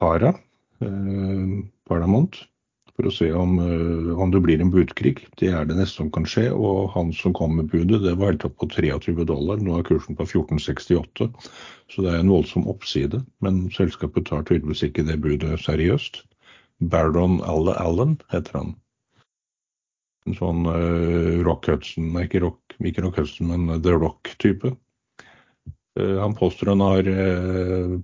Para. 0.00 0.34
Eh, 0.80 1.60
Paramount 1.88 2.42
for 3.00 3.08
å 3.08 3.12
se 3.14 3.30
om, 3.32 3.58
eh, 3.58 4.12
om, 4.20 4.30
det 4.30 4.42
blir 4.44 4.60
en 4.60 4.72
budkrig. 4.72 5.24
Det 5.40 5.48
er 5.48 5.64
det 5.64 5.76
neste 5.78 6.02
som 6.02 6.10
kan 6.12 6.26
skje. 6.28 6.50
Og 6.52 6.90
han 6.94 7.12
som 7.16 7.32
kom 7.36 7.56
med 7.56 7.70
budet, 7.72 8.02
det 8.04 8.16
var 8.18 8.32
helt 8.32 8.44
opp 8.44 8.58
på 8.60 8.68
23 8.68 9.24
dollar. 9.24 9.60
Nå 9.60 9.78
er 9.78 9.86
kursen 9.88 10.16
på 10.16 10.26
14,68, 10.28 11.30
så 11.88 12.04
det 12.04 12.12
er 12.12 12.20
en 12.20 12.32
voldsom 12.32 12.68
oppside. 12.68 13.22
Men 13.40 13.68
selskapet 13.76 14.28
tar 14.28 14.44
tydeligvis 14.44 14.84
ikke 14.88 15.06
det 15.08 15.20
budet 15.20 15.60
seriøst. 15.64 16.24
Baron 16.80 17.40
Allen 17.44 18.16
heter 18.32 18.56
han. 18.58 18.74
En 20.28 20.36
sånn 20.36 20.66
uh, 20.68 21.40
Rock 21.44 21.68
Hudson, 21.70 22.12
ikke 22.20 22.42
Rock, 22.44 22.76
ikke 22.80 23.04
Rock 23.04 23.20
Hudson, 23.20 23.50
men 23.52 23.82
The 23.84 23.96
Rock-type. 23.96 24.72
Uh, 25.98 26.16
han 26.20 26.36
påstår 26.36 26.72
han 26.72 26.84
har 26.84 27.08
uh, 27.08 27.96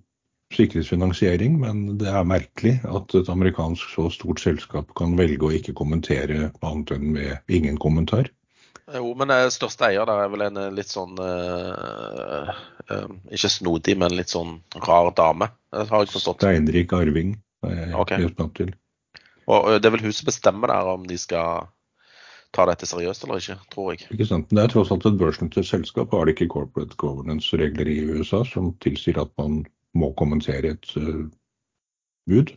sikkerhetsfinansiering, 0.54 1.58
men 1.60 1.84
det 2.00 2.08
er 2.12 2.28
merkelig 2.28 2.78
at 2.88 3.16
et 3.18 3.30
amerikansk 3.32 3.96
så 3.96 4.08
stort 4.12 4.40
selskap 4.44 4.92
kan 4.98 5.16
velge 5.18 5.48
å 5.48 5.54
ikke 5.56 5.76
kommentere 5.76 6.50
annet 6.60 6.92
enn 6.96 7.08
med 7.16 7.52
ingen 7.52 7.80
kommentar. 7.80 8.30
Jo, 8.92 9.16
men 9.18 9.32
største 9.50 9.88
eier 9.88 10.06
der 10.06 10.20
er 10.22 10.28
vel 10.30 10.44
en 10.46 10.60
litt 10.76 10.92
sånn 10.92 11.16
uh, 11.18 12.52
uh, 12.92 13.08
Ikke 13.34 13.50
snodig, 13.50 13.96
men 13.98 14.14
litt 14.14 14.30
sånn 14.30 14.60
rar 14.84 15.10
dame. 15.16 15.48
Det 15.74 15.88
har 15.90 16.04
jeg 16.04 16.12
forstått. 16.12 16.44
Steinrik 16.44 16.94
arving 16.94 17.34
er 17.64 17.78
jeg 17.80 17.94
okay. 17.96 18.28
opp 18.28 18.54
til. 18.58 18.74
Og 19.46 19.76
det 19.78 19.88
er 19.88 19.94
vel 19.94 20.04
hun 20.08 20.14
som 20.14 20.26
bestemmer 20.28 20.72
der 20.72 20.90
om 20.90 21.06
de 21.06 21.18
skal 21.18 21.68
ta 22.56 22.66
dette 22.70 22.88
seriøst 22.88 23.24
eller 23.24 23.40
ikke, 23.42 23.56
tror 23.72 23.92
jeg. 23.92 24.08
Ikke 24.14 24.28
sant. 24.28 24.50
Det 24.50 24.62
er 24.62 24.72
tross 24.72 24.92
alt 24.94 25.06
et 25.06 25.18
børsnotert 25.20 25.68
selskap. 25.68 26.12
Har 26.14 26.26
det 26.26 26.36
ikke 26.36 26.50
corporate 26.54 26.98
governance-regler 27.00 27.90
i 27.92 27.98
USA 28.10 28.42
som 28.48 28.72
tilsier 28.84 29.20
at 29.22 29.32
man 29.40 29.64
må 29.96 30.12
kommentere 30.18 30.74
et 30.74 30.92
uh, 30.98 31.26
bud? 32.28 32.54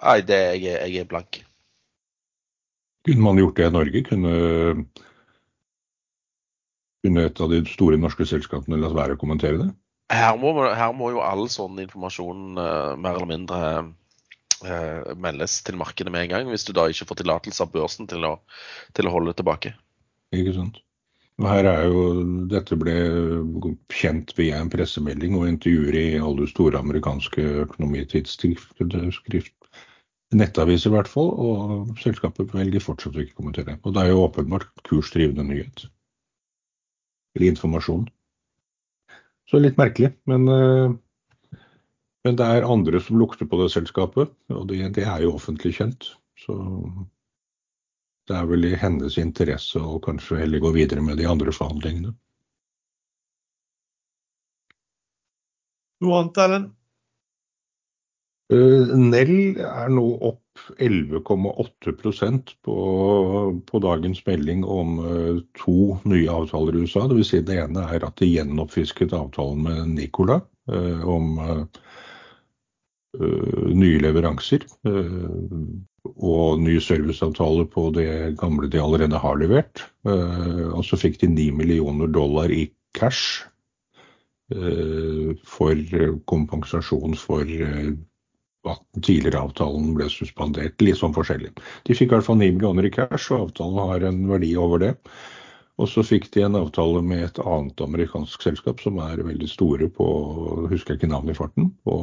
Nei, 0.00 0.18
det 0.24 0.36
er 0.36 0.56
jeg, 0.56 0.80
jeg 0.94 1.04
er 1.04 1.08
blank. 1.08 1.42
Kunne 3.04 3.24
man 3.24 3.40
gjort 3.40 3.56
det 3.56 3.68
i 3.68 3.74
Norge? 3.74 4.02
Kunne, 4.08 4.32
kunne 7.04 7.26
et 7.28 7.40
av 7.40 7.52
de 7.52 7.60
store 7.68 8.00
norske 8.00 8.26
selskapene 8.28 8.80
la 8.80 8.92
være 8.96 9.16
å 9.16 9.20
kommentere 9.20 9.60
det? 9.60 9.70
Her 10.10 10.36
må, 10.40 10.52
her 10.74 10.92
må 10.96 11.12
jo 11.14 11.22
all 11.22 11.46
sånn 11.52 11.78
informasjon 11.84 12.58
uh, 12.58 12.98
mer 12.98 13.14
eller 13.14 13.30
mindre 13.30 13.58
uh, 14.66 15.10
meldes 15.14 15.60
til 15.66 15.78
markedet 15.78 16.10
med 16.10 16.26
en 16.26 16.32
gang, 16.34 16.50
hvis 16.50 16.66
du 16.66 16.74
da 16.74 16.88
ikke 16.90 17.06
får 17.12 17.20
tillatelse 17.22 17.62
av 17.62 17.70
børsen 17.74 18.10
til 18.10 18.26
å, 18.26 18.36
til 18.96 19.06
å 19.06 19.14
holde 19.14 19.36
tilbake. 19.38 19.76
Ikke 20.34 20.56
sant. 20.56 20.80
Her 21.40 21.64
er 21.64 21.86
jo, 21.88 22.00
dette 22.52 22.76
ble 22.76 22.94
kjent 23.94 24.34
via 24.36 24.58
en 24.60 24.68
pressemelding 24.72 25.38
og 25.38 25.46
intervjuer 25.48 25.96
i 25.96 26.06
alle 26.20 26.48
store 26.50 26.82
amerikanske 26.82 27.44
økonomitidsskrift, 27.62 29.56
nettaviser 30.36 30.90
i 30.90 30.94
hvert 30.94 31.08
fall, 31.10 31.32
og 31.32 31.94
selskapet 32.02 32.52
velger 32.52 32.84
fortsatt 32.84 33.16
å 33.16 33.24
ikke 33.24 33.38
kommentere. 33.40 33.78
Og 33.86 33.96
det 33.96 34.04
er 34.04 34.12
jo 34.12 34.26
åpenbart 34.26 34.68
kursdrivende 34.86 35.46
nyhet. 35.48 35.86
Eller 37.38 37.54
informasjon. 37.54 38.04
Så 39.50 39.58
litt 39.58 39.78
merkelig, 39.80 40.12
men, 40.30 40.46
eh, 40.46 41.58
men 42.24 42.36
det 42.38 42.46
er 42.46 42.66
andre 42.70 43.00
som 43.02 43.18
lukter 43.18 43.48
på 43.50 43.58
det 43.58 43.72
selskapet, 43.74 44.30
og 44.54 44.68
det, 44.70 44.84
det 44.94 45.06
er 45.10 45.24
jo 45.24 45.34
offentlig 45.34 45.74
kjent. 45.80 46.12
Så 46.38 46.54
det 48.30 48.36
er 48.38 48.46
vel 48.46 48.68
i 48.68 48.76
hennes 48.78 49.16
interesse 49.18 49.82
å 49.82 49.98
kanskje 50.04 50.38
heller 50.44 50.62
gå 50.62 50.70
videre 50.76 51.02
med 51.02 51.18
de 51.18 51.26
andre 51.26 51.50
forhandlingene. 51.50 52.14
Noe 56.00 56.20
annet, 56.20 56.38
Erlend? 56.44 56.70
Uh, 58.50 58.94
Nell 58.98 59.58
er 59.62 59.90
nå 59.92 60.06
opp 60.30 60.49
11,8% 60.78 62.54
på, 62.66 62.76
på 63.66 63.82
dagens 63.84 64.22
melding 64.26 64.64
om 64.64 64.98
uh, 65.02 65.40
to 65.58 65.98
nye 66.08 66.30
avtaler 66.30 66.76
i 66.76 66.84
USA. 66.86 67.06
Vil 67.10 67.26
si 67.26 67.42
det 67.44 67.60
ene 67.64 67.86
er 67.90 68.06
at 68.06 68.18
de 68.20 68.30
gjenoppfisket 68.30 69.14
avtalen 69.16 69.64
med 69.66 69.94
Nicola 69.98 70.40
eh, 70.70 71.06
om 71.08 71.40
nye 73.10 73.98
leveranser 73.98 74.62
og 76.08 76.60
ny 76.62 76.78
serviceavtale 76.82 77.66
på 77.70 77.88
det 77.94 78.36
gamle 78.40 78.68
de 78.70 78.80
allerede 78.80 79.20
har 79.20 79.38
levert. 79.40 79.84
Eh, 80.08 80.68
og 80.72 80.84
så 80.86 80.98
fikk 81.00 81.20
de 81.22 81.30
9 81.32 81.50
millioner 81.56 82.10
dollar 82.10 82.52
i 82.52 82.70
cash 82.96 83.44
eh, 84.54 85.36
for 85.46 85.76
kompensasjon 86.30 87.16
for 87.20 87.44
eh, 87.44 87.92
at 88.68 88.80
den 88.94 89.04
tidligere 89.06 89.44
avtalen 89.46 89.94
ble 89.96 90.08
suspendert. 90.12 90.76
Litt 90.84 91.00
sånn 91.00 91.16
forskjellig. 91.16 91.52
De 91.88 91.96
fikk 91.96 92.10
i 92.10 92.16
hvert 92.16 92.26
fall 92.26 92.40
9 92.40 92.56
millioner 92.56 92.88
i 92.88 92.92
cash, 92.94 93.30
og 93.32 93.48
avtalen 93.48 93.80
har 93.88 94.08
en 94.10 94.20
verdi 94.28 94.52
over 94.60 94.82
det. 94.82 94.92
Og 95.80 95.88
så 95.88 96.04
fikk 96.04 96.28
de 96.34 96.44
en 96.44 96.58
avtale 96.60 97.00
med 97.00 97.24
et 97.24 97.40
annet 97.40 97.80
amerikansk 97.80 98.42
selskap 98.44 98.82
som 98.84 99.00
er 99.00 99.22
veldig 99.24 99.48
store 99.48 99.88
på 99.96 100.06
Husker 100.68 100.92
jeg 100.92 101.00
ikke 101.00 101.12
navnet 101.14 101.32
i 101.32 101.40
farten. 101.40 101.70
på, 101.88 101.96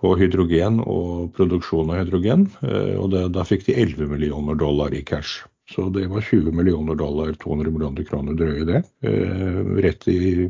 på 0.00 0.14
hydrogen 0.16 0.80
og 0.80 1.30
produksjon 1.36 1.92
av 1.92 2.02
hydrogen. 2.02 2.46
Eh, 2.64 2.96
og 2.98 3.12
det, 3.14 3.26
da 3.36 3.44
fikk 3.46 3.66
de 3.68 3.76
11 3.82 4.08
millioner 4.10 4.58
dollar 4.58 4.94
i 4.96 5.04
cash. 5.06 5.44
Så 5.70 5.86
det 5.94 6.08
var 6.10 6.24
20 6.26 6.50
millioner 6.56 6.98
dollar, 6.98 7.32
200 7.38 7.70
millioner 7.70 8.06
kroner 8.08 8.34
drøye 8.38 8.66
det, 8.66 8.80
eh, 9.06 9.60
rett, 9.84 10.08
i, 10.10 10.48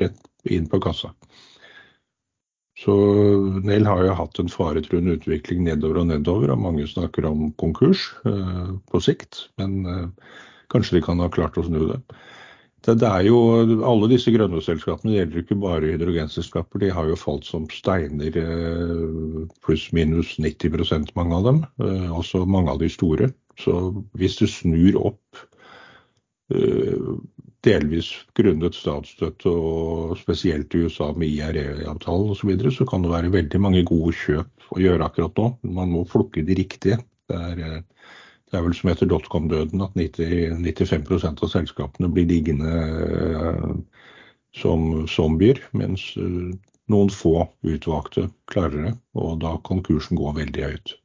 rett 0.00 0.50
inn 0.50 0.66
på 0.70 0.80
kassa. 0.82 1.12
Så 2.80 2.94
Nell 3.66 3.84
har 3.84 4.06
jo 4.06 4.16
hatt 4.16 4.38
en 4.40 4.48
faretruende 4.48 5.18
utvikling 5.18 5.66
nedover 5.66 6.00
og 6.00 6.08
nedover, 6.08 6.54
og 6.54 6.62
mange 6.64 6.86
snakker 6.88 7.26
om 7.28 7.50
konkurs 7.60 8.06
eh, 8.28 8.70
på 8.88 9.00
sikt. 9.04 9.44
Men 9.60 9.80
eh, 9.84 10.36
kanskje 10.72 10.96
de 10.96 11.02
kan 11.04 11.20
ha 11.20 11.28
klart 11.32 11.58
å 11.60 11.66
snu 11.66 11.82
det. 11.90 11.98
Det, 12.80 12.94
det, 13.02 13.08
er 13.08 13.26
jo, 13.28 13.36
Alle 13.84 14.08
disse 14.08 14.32
grønne 14.32 14.62
selskapene 14.64 15.12
gjelder 15.18 15.42
ikke 15.42 15.58
bare 15.60 15.92
hydrogenselskaper. 15.92 16.80
De 16.80 16.92
har 16.96 17.10
jo 17.10 17.18
falt 17.20 17.44
som 17.48 17.66
steiner, 17.72 18.40
eh, 18.40 19.44
pluss-minus 19.66 20.38
90% 20.40 21.12
mange 21.18 21.36
av 21.36 21.48
dem. 21.50 21.60
Eh, 21.84 22.08
også 22.08 22.46
mange 22.48 22.72
av 22.72 22.80
de 22.80 22.88
store. 22.92 23.28
Så 23.60 23.76
hvis 24.16 24.40
det 24.40 24.48
snur 24.54 24.96
opp, 25.12 25.44
eh, 26.54 27.12
delvis 27.66 28.10
grunnet 28.36 28.76
statsstøtte 28.76 29.50
og 29.52 30.16
spesielt 30.20 30.74
i 30.74 30.86
USA 30.86 31.10
med 31.12 31.28
IRE-avtalen 31.28 32.32
osv., 32.32 32.40
så, 32.40 32.48
videre, 32.48 32.72
så 32.72 32.86
kan 32.88 33.04
det 33.04 33.12
være 33.12 33.32
veldig 33.34 33.60
mange 33.60 33.84
gode 33.88 34.14
kjøp 34.16 34.72
å 34.76 34.80
gjøre 34.80 35.06
akkurat 35.06 35.36
nå. 35.40 35.48
Man 35.80 35.92
må 35.92 36.06
plukke 36.08 36.44
de 36.46 36.56
riktige. 36.62 37.00
Det 37.30 37.40
er 37.40 37.82
det 38.50 38.58
er 38.58 38.64
vel 38.66 38.74
som 38.74 38.90
etter 38.90 39.06
dotcom-døden 39.10 39.82
at 39.84 39.92
90, 39.94 40.56
95% 40.66 41.44
av 41.44 41.50
selskapene 41.52 42.08
blir 42.10 42.26
liggende 42.26 42.72
uh, 43.38 43.76
som 44.58 45.04
zombier, 45.10 45.60
mens 45.70 46.08
uh, 46.18 46.50
noen 46.90 47.12
få 47.14 47.44
utvalgte 47.62 48.26
klarer 48.50 48.88
det. 48.88 48.94
Og 49.14 49.38
da 49.44 49.54
kan 49.66 49.84
kursen 49.86 50.18
gå 50.18 50.34
veldig 50.40 50.66
høyt. 50.66 50.96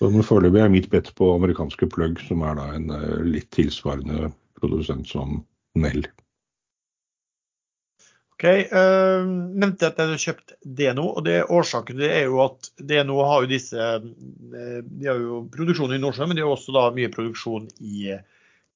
Foreløpig 0.00 0.62
er 0.62 0.72
mitt 0.72 0.88
bedt 0.92 1.10
på 1.18 1.34
amerikanske 1.34 1.88
plugg, 1.92 2.22
som 2.24 2.40
er 2.48 2.56
da 2.56 2.70
en 2.76 2.88
uh, 2.88 3.20
litt 3.26 3.50
tilsvarende 3.52 4.30
produsent 4.56 5.08
som 5.10 5.42
Nell. 5.76 6.06
Ok, 8.32 8.46
uh, 8.72 9.28
nevnte 9.28 9.90
at 9.90 10.00
jeg 10.00 10.08
hadde 10.08 10.22
kjøpt 10.22 10.54
DNO, 10.64 11.04
og 11.20 11.26
det 11.26 11.42
årsaken 11.52 12.00
det 12.00 12.08
er 12.14 12.30
jo 12.30 12.40
at 12.46 12.70
DNO 12.80 13.18
har 13.28 13.44
jo 13.44 13.50
disse 13.50 13.76
eh, 13.76 14.78
De 14.80 15.10
har 15.10 15.20
jo 15.20 15.42
produksjon 15.52 15.92
i 15.92 16.00
Nordsjøen, 16.00 16.30
men 16.32 16.40
de 16.40 16.46
har 16.46 16.54
også 16.54 16.72
da 16.72 16.86
mye 16.96 17.12
produksjon 17.12 17.68
i 17.84 18.14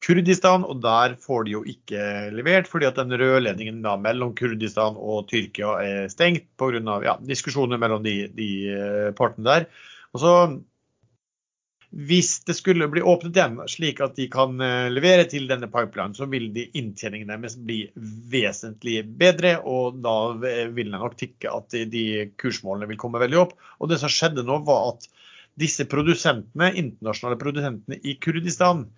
Kurdistan, 0.05 0.67
og 0.69 0.83
der 0.85 1.17
får 1.25 1.47
de 1.47 1.55
jo 1.55 1.63
ikke 1.65 2.05
levert 2.37 2.69
fordi 2.69 2.91
at 2.91 3.01
den 3.01 3.17
rørledningen 3.17 3.81
da 3.87 3.95
mellom 3.97 4.35
Kurdistan 4.37 4.99
og 5.01 5.31
Tyrkia 5.31 5.79
er 5.81 6.13
stengt 6.13 6.51
pga. 6.61 7.01
Ja, 7.07 7.17
diskusjoner 7.25 7.81
mellom 7.81 8.05
de, 8.05 8.29
de 8.37 8.51
eh, 8.69 9.11
partene 9.17 9.49
der. 9.49 9.69
Og 10.13 10.21
så 10.21 10.35
hvis 11.95 12.41
det 12.49 12.57
skulle 12.59 12.89
bli 12.91 13.03
åpnet 13.07 13.37
igjen, 13.37 13.61
slik 13.71 14.01
at 14.03 14.17
de 14.19 14.27
kan 14.33 14.59
eh, 14.63 14.89
levere 14.91 15.29
til 15.31 15.47
denne 15.51 15.69
pipelinen, 15.71 16.17
så 16.17 16.27
vil 16.31 16.49
de 16.55 16.67
inntjeningen 16.75 17.31
deres 17.31 17.55
bli 17.61 17.85
vesentlig 18.33 19.05
bedre, 19.21 19.57
og 19.63 20.01
da 20.03 20.17
vil 20.35 20.89
jeg 20.89 20.97
nok 20.97 21.15
tikke 21.21 21.53
at 21.55 21.77
de 21.93 22.05
kursmålene 22.41 22.91
vil 22.91 22.99
komme 23.01 23.23
veldig 23.23 23.41
opp. 23.45 23.55
Og 23.79 23.93
det 23.93 24.01
som 24.03 24.11
skjedde 24.11 24.43
nå, 24.47 24.59
var 24.67 24.95
at 24.95 25.07
disse 25.61 25.87
produsentene, 25.87 26.73
internasjonale 26.75 27.39
produsentene 27.39 28.01
i 28.03 28.17
Kurdistan, 28.19 28.89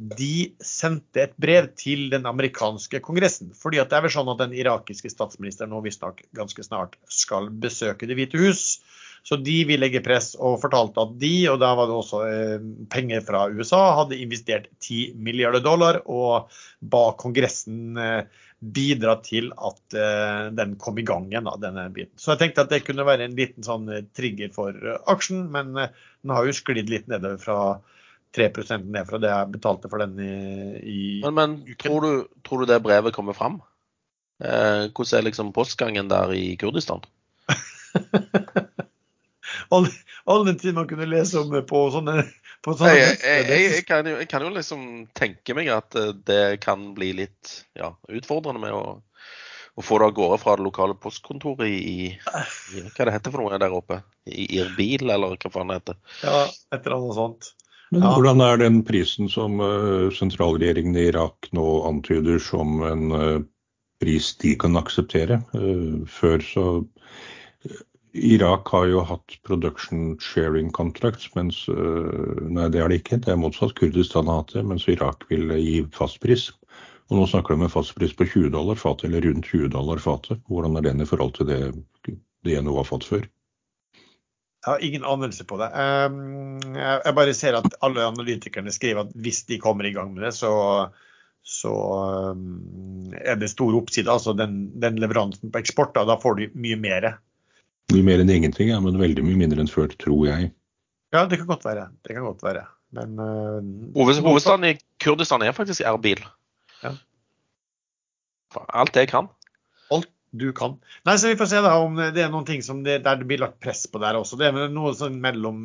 de 0.00 0.56
sendte 0.64 1.20
et 1.26 1.34
brev 1.38 1.68
til 1.76 2.08
den 2.10 2.24
amerikanske 2.26 3.02
kongressen. 3.04 3.52
fordi 3.54 3.78
det 3.78 3.92
er 3.92 4.02
vel 4.06 4.12
sånn 4.14 4.30
at 4.32 4.40
den 4.40 4.54
irakiske 4.56 5.10
statsministeren 5.12 5.70
nå 5.70 5.82
visstnok 5.84 6.22
ganske 6.36 6.64
snart 6.64 6.96
skal 7.06 7.50
besøke 7.50 8.08
Det 8.08 8.16
hvite 8.16 8.40
hus. 8.40 8.80
Så 9.26 9.36
de 9.40 9.56
vil 9.68 9.82
legge 9.82 10.02
press, 10.04 10.32
og 10.38 10.60
fortalte 10.62 11.02
at 11.04 11.16
de, 11.20 11.32
og 11.52 11.58
da 11.62 11.72
var 11.78 11.90
det 11.90 11.96
også 11.96 12.20
eh, 12.26 12.68
penger 12.92 13.24
fra 13.26 13.46
USA, 13.52 13.80
hadde 14.00 14.18
investert 14.20 14.70
10 14.80 15.18
milliarder 15.20 15.64
dollar 15.64 16.00
og 16.06 16.50
ba 16.80 17.10
Kongressen 17.20 18.00
eh, 18.00 18.22
bidra 18.60 19.18
til 19.24 19.52
at 19.56 19.96
eh, 19.96 20.48
den 20.56 20.74
kom 20.80 20.98
i 21.00 21.06
gang 21.06 21.28
igjen, 21.30 21.48
denne 21.62 21.86
biten. 21.94 22.16
Så 22.20 22.34
jeg 22.34 22.44
tenkte 22.44 22.66
at 22.66 22.72
det 22.72 22.82
kunne 22.86 23.06
være 23.08 23.28
en 23.28 23.38
liten 23.38 23.66
sånn 23.66 23.88
trigger 24.16 24.52
for 24.56 24.76
aksjen, 25.12 25.46
men 25.52 25.72
den 25.76 26.34
har 26.34 26.48
jo 26.48 26.56
sklidd 26.56 26.92
litt 26.92 27.08
nedover 27.10 27.40
fra 27.40 27.60
3 28.36 28.78
ned 28.84 29.08
fra 29.08 29.18
det 29.18 29.30
jeg 29.30 29.52
betalte 29.56 29.90
for 29.90 30.02
den 30.02 30.18
i, 30.22 30.34
i 30.80 31.00
Men, 31.24 31.34
men 31.34 31.56
tror, 31.80 32.04
du, 32.04 32.28
tror, 32.46 32.62
du, 32.62 32.70
det 32.70 32.82
brevet 32.84 33.14
kommer 33.14 33.34
fram? 33.34 33.58
Eh, 34.44 34.88
hvordan 34.94 35.18
er 35.18 35.26
liksom 35.26 35.52
postgangen 35.52 36.08
der 36.08 36.32
i 36.32 36.56
Kurdistan? 36.60 37.02
alle, 39.70 40.44
den 40.46 40.58
tid 40.58 40.74
man 40.74 40.88
kunne 40.88 41.06
lese 41.06 41.40
om 41.40 41.52
på 41.66 41.82
sånne, 41.94 42.24
på 42.64 42.74
sånne 42.76 42.96
Jeg, 42.96 43.18
jeg, 43.22 43.44
jeg, 43.48 43.68
jeg, 43.76 43.84
kan 43.88 44.08
jo, 44.08 44.16
jeg 44.20 44.30
kan 44.30 44.44
jo 44.46 44.50
liksom 44.54 44.82
tenke 45.16 45.56
meg 45.58 45.70
at 45.74 45.96
eh, 45.98 46.10
det 46.26 46.42
kan 46.64 46.90
bli 46.96 47.12
litt 47.22 47.54
ja, 47.78 47.92
utfordrende 48.10 48.62
med 48.62 48.74
å, 48.76 48.98
å 49.78 49.84
få 49.86 50.00
det 50.02 50.10
av 50.10 50.16
gårde 50.18 50.40
fra 50.42 50.56
det 50.58 50.66
lokale 50.66 50.98
postkontoret 50.98 51.68
i, 51.70 52.10
i, 52.10 52.82
Hva 52.96 53.06
det 53.06 53.16
heter 53.16 53.34
for 53.34 53.44
noe 53.44 53.60
der 53.62 53.76
oppe? 53.76 54.02
I 54.26 54.48
Irbil, 54.58 55.06
eller 55.08 55.38
hva 55.38 55.52
faen 55.54 55.72
det 55.72 55.80
heter? 55.80 56.00
Ja, 56.24 56.44
et 56.74 56.84
eller 56.84 56.98
annet 56.98 57.18
sånt. 57.20 57.54
Men 57.90 58.04
Ja. 58.04 58.12
hvordan 58.14 58.42
er 58.44 58.60
den 58.60 58.82
prisen 58.86 59.30
som 59.30 59.58
eh, 59.64 60.10
sentralregjeringen 60.14 60.98
i 60.98 61.08
Irak 61.10 61.48
nå 61.56 61.66
antyder 61.88 62.38
som 62.42 62.82
en 62.86 63.14
eh, 63.16 63.40
pris 64.02 64.30
de 64.40 64.54
kan 64.58 64.78
akseptere? 64.78 65.40
Før 66.08 66.44
så 66.46 66.66
Irak 68.12 68.68
har 68.74 68.86
jo 68.90 69.02
hatt 69.06 69.36
production 69.46 70.16
sharing 70.18 70.70
contracts, 70.74 71.28
mens 71.36 71.62
eh, 71.68 72.40
Nei, 72.50 72.68
det 72.72 72.80
er 72.82 72.90
det 72.90 73.02
ikke. 73.02 73.20
Det 73.22 73.30
er 73.34 73.38
motsatt. 73.38 73.76
Kurdistan 73.78 74.30
har 74.30 74.42
hatt 74.42 74.54
det, 74.56 74.64
mens 74.66 74.88
Irak 74.90 75.28
vil 75.30 75.52
gi 75.60 75.84
fastpris. 75.94 76.48
Og 77.10 77.18
nå 77.18 77.26
snakker 77.26 77.54
de 77.54 77.60
om 77.60 77.66
en 77.66 77.72
fastpris 77.72 78.14
på 78.16 78.26
20 78.26 78.52
dollar 78.54 78.78
fatet, 78.78 79.08
eller 79.08 79.26
rundt 79.26 79.46
20 79.50 79.70
dollar 79.74 80.02
fatet. 80.02 80.42
Hvordan 80.50 80.78
er 80.78 80.86
den 80.86 81.02
i 81.02 81.06
forhold 81.06 81.36
til 81.38 81.50
det 81.50 81.60
DNO 82.46 82.76
har 82.78 82.88
fått 82.88 83.06
før? 83.06 83.26
Jeg 84.60 84.68
har 84.68 84.82
ingen 84.84 85.06
anelse 85.08 85.46
på 85.48 85.56
det. 85.56 85.70
Um, 85.72 86.74
Jeg 86.76 87.14
bare 87.16 87.34
ser 87.34 87.56
at 87.56 87.78
alle 87.80 88.10
analytikerne 88.10 88.74
skriver 88.74 89.06
at 89.06 89.14
hvis 89.14 89.44
de 89.48 89.58
kommer 89.58 89.88
i 89.88 89.94
gang 89.94 90.12
med 90.14 90.26
det, 90.26 90.34
så, 90.36 90.52
så 91.42 91.72
um, 92.34 93.14
er 93.16 93.40
det 93.40 93.50
stor 93.54 93.74
oppside. 93.78 94.10
Altså 94.10 94.34
den, 94.36 94.66
den 94.82 95.00
leveransen 95.00 95.50
på 95.50 95.62
eksport, 95.62 95.94
da, 95.96 96.04
da 96.04 96.18
får 96.20 96.38
de 96.42 96.50
mye 96.54 96.78
mer. 96.78 97.08
Mye 97.90 98.06
mer 98.06 98.22
enn 98.22 98.30
ingenting, 98.30 98.70
ja, 98.70 98.78
men 98.82 98.98
veldig 99.00 99.24
mye 99.26 99.38
mindre 99.40 99.64
enn 99.64 99.70
før, 99.70 99.90
tror 100.00 100.26
jeg. 100.28 100.52
Ja, 101.14 101.24
det 101.26 101.40
kan 101.40 101.50
godt 101.50 101.66
være. 101.66 101.88
Det 102.06 102.14
kan 102.14 102.26
godt 102.26 102.44
være. 102.46 102.64
Men 102.94 103.18
uh, 103.18 103.58
Hovedstaden 103.96 104.66
i 104.66 104.76
Kurdistan 105.02 105.42
er 105.46 105.54
faktisk 105.54 105.82
Erbil. 105.86 106.22
Ja. 106.82 106.94
Alt 108.68 108.98
jeg 108.98 109.10
kan. 109.10 109.30
alt 109.90 110.10
du 110.30 110.52
kan. 110.54 110.76
Nei, 111.06 111.16
så 111.18 111.30
Vi 111.32 111.38
får 111.38 111.50
se 111.50 111.62
da 111.64 111.72
om 111.82 111.96
det 111.98 112.22
er 112.22 112.30
noen 112.30 112.46
ting 112.46 112.62
som 112.62 112.84
det, 112.86 113.00
der 113.06 113.18
det 113.18 113.26
blir 113.30 113.42
lagt 113.42 113.58
press 113.62 113.86
på 113.90 113.98
der 114.02 114.18
også. 114.18 114.38
Det 114.38 114.50
er 114.50 114.70
noe 114.70 114.92
sånn 114.94 115.18
mellom 115.22 115.58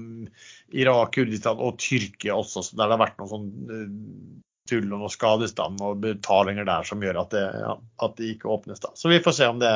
Irak, 0.74 1.14
Kurdistan 1.18 1.62
og 1.62 1.78
Tyrkia 1.82 2.38
også, 2.38 2.66
så 2.66 2.78
der 2.78 2.90
det 2.90 2.98
har 2.98 3.04
vært 3.04 3.22
noe 3.22 3.30
sånn 3.30 3.48
eh, 3.70 3.86
tull 4.70 4.90
og 4.90 5.04
noe 5.04 5.14
skadestand 5.14 5.82
og 5.86 6.02
betalinger 6.02 6.66
der 6.66 6.88
som 6.90 7.04
gjør 7.06 7.22
at 7.22 7.36
det, 7.36 7.46
ja, 7.62 7.76
at 8.08 8.18
det 8.18 8.32
ikke 8.34 8.50
åpnes. 8.56 8.82
da. 8.82 8.94
Så 8.98 9.14
vi 9.14 9.22
får 9.22 9.38
se 9.38 9.50
om 9.54 9.62
det 9.62 9.74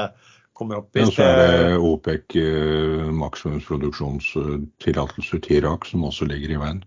kommer 0.60 0.82
opp. 0.82 0.90
Ja, 1.00 1.06
så 1.08 1.24
er 1.24 1.36
det, 1.40 1.78
OPEC 1.80 2.26
eh, 2.44 3.08
maksimumsproduksjonstillatelser 3.24 5.40
til 5.46 5.54
Irak 5.62 5.82
som 5.90 6.08
også 6.10 6.24
ligger 6.30 6.50
i 6.56 6.62
veien. 6.62 6.82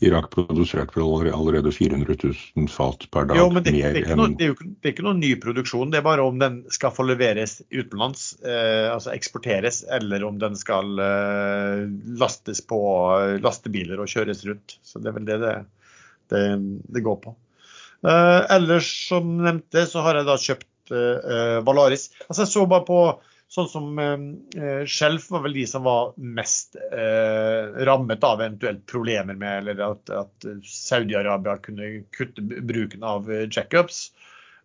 Irak 0.00 0.30
produserte 0.32 0.96
vel 0.96 1.04
allerede- 1.04 1.36
allerede 1.36 1.70
400 1.76 2.16
000 2.56 2.70
fat 2.72 3.04
per 3.12 3.26
dag. 3.28 3.36
jo, 3.36 3.50
men 3.52 3.60
det, 3.62 3.74
det, 3.74 3.82
er 3.84 3.96
ikke 4.00 4.16
noe, 4.16 4.32
det, 4.32 4.44
er 4.46 4.50
jo, 4.54 4.56
det 4.64 4.88
er 4.88 4.92
ikke 4.94 5.04
noe 5.04 5.18
ny 5.18 5.34
produksjon. 5.42 5.90
Det 5.92 5.98
er 6.00 6.06
bare 6.06 6.24
om 6.24 6.38
den 6.40 6.54
skal 6.72 6.94
få 6.96 7.04
leveres 7.04 7.60
utenlands, 7.68 8.32
eh, 8.40 8.88
altså 8.88 9.12
eksporteres, 9.12 9.84
eller 9.98 10.24
om 10.24 10.40
den 10.40 10.56
skal 10.56 10.96
eh, 11.04 11.84
lastes 12.16 12.64
på 12.64 12.80
lastebiler 13.44 14.00
og 14.00 14.08
kjøres 14.08 14.40
rundt. 14.48 14.80
Så 14.80 15.04
det 15.04 15.12
er 15.12 15.18
vel 15.18 15.28
det 15.28 15.36
det, 15.44 15.52
det, 16.32 16.44
det 16.96 17.04
går 17.04 17.20
på. 17.28 17.36
Eh, 18.00 18.40
ellers, 18.56 18.88
som 19.08 19.36
nevnte, 19.44 19.84
så 19.84 20.00
har 20.06 20.16
jeg 20.16 20.24
da 20.30 20.36
kjøpt 20.40 20.69
eh, 20.96 21.58
Valaris. 21.66 22.10
Altså, 22.28 22.44
jeg 22.44 22.52
så 22.52 22.64
bare 22.70 22.86
på 22.88 23.00
sånn 23.50 23.68
som 23.70 23.98
eh, 23.98 24.84
Skjelf 24.86 25.30
var 25.34 25.44
vel 25.46 25.56
de 25.58 25.66
som 25.66 25.86
var 25.86 26.12
mest 26.16 26.78
eh, 26.78 27.84
rammet 27.88 28.24
av 28.26 28.42
eventuelt 28.42 28.84
problemer 28.90 29.38
med, 29.38 29.64
eller 29.64 29.84
at, 29.90 30.12
at 30.14 30.50
Saudi-Arabia 30.66 31.58
kunne 31.64 31.92
kutte 32.14 32.44
bruken 32.44 33.06
av 33.06 33.30
checkups. 33.50 34.08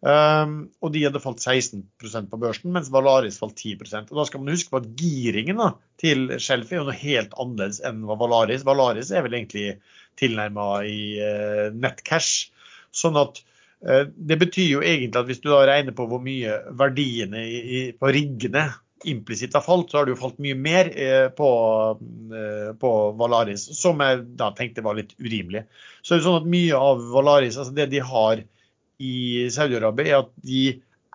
Um, 0.05 0.67
og 0.85 0.91
de 0.93 1.01
hadde 1.07 1.21
falt 1.23 1.41
16% 1.41 2.27
på 2.29 2.37
børsen, 2.37 2.69
mens 2.75 2.91
Valaris 2.93 3.39
falt 3.41 3.57
10% 3.57 4.11
Og 4.11 4.19
Da 4.19 4.25
skal 4.27 4.43
man 4.43 4.51
huske 4.53 4.69
på 4.69 4.77
at 4.77 4.89
giringen 4.99 5.57
da, 5.57 5.71
til 5.97 6.35
Shelf 6.37 6.69
er 6.69 6.81
jo 6.81 6.89
noe 6.91 6.99
helt 6.99 7.33
annerledes 7.41 7.79
enn 7.87 8.03
Valaris. 8.05 8.65
Valaris 8.67 9.09
er 9.09 9.25
vel 9.25 9.39
egentlig 9.39 9.79
tilnærma 10.21 10.67
i 10.85 10.99
uh, 11.17 11.73
nettcash. 11.73 12.51
Sånn 12.95 13.17
at 13.19 13.41
eh, 13.41 13.54
det 13.85 14.37
betyr 14.41 14.69
jo 14.69 14.79
egentlig 14.81 15.19
at 15.19 15.27
hvis 15.29 15.41
du 15.43 15.51
da 15.51 15.59
regner 15.69 15.93
på 15.93 16.07
hvor 16.09 16.21
mye 16.23 16.55
verdiene 16.73 17.43
i, 17.45 17.81
på 17.93 18.09
riggene 18.09 18.63
implisitt 19.05 19.53
har 19.53 19.63
falt, 19.65 19.91
så 19.91 19.99
har 19.99 20.07
det 20.07 20.15
jo 20.15 20.21
falt 20.21 20.39
mye 20.43 20.57
mer 20.57 20.89
eh, 20.91 21.27
på, 21.35 21.49
eh, 22.33 22.71
på 22.79 22.91
Valaris, 23.19 23.67
som 23.77 24.01
jeg 24.03 24.23
da 24.39 24.51
tenkte 24.57 24.85
var 24.85 24.97
litt 24.97 25.13
urimelig. 25.19 25.65
Så 26.01 26.15
er 26.15 26.21
det 26.21 26.27
sånn 26.27 26.41
at 26.41 26.49
mye 26.55 26.79
av 26.79 27.03
Valaris, 27.13 27.59
altså 27.59 27.75
det 27.75 27.89
de 27.93 28.01
har 28.05 28.41
i 29.03 29.15
Saudi-Arabia, 29.51 30.07
er 30.07 30.23
at 30.23 30.31
de 30.47 30.63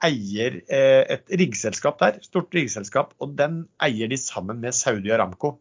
eier 0.06 0.60
eh, 0.72 1.02
et 1.16 1.34
riggselskap 1.40 1.98
der, 2.02 2.20
stort 2.24 2.54
riggselskap, 2.56 3.14
og 3.20 3.34
den 3.38 3.64
eier 3.82 4.10
de 4.10 4.20
sammen 4.20 4.62
med 4.62 4.76
Saudi 4.76 5.12
Aramco. 5.12 5.56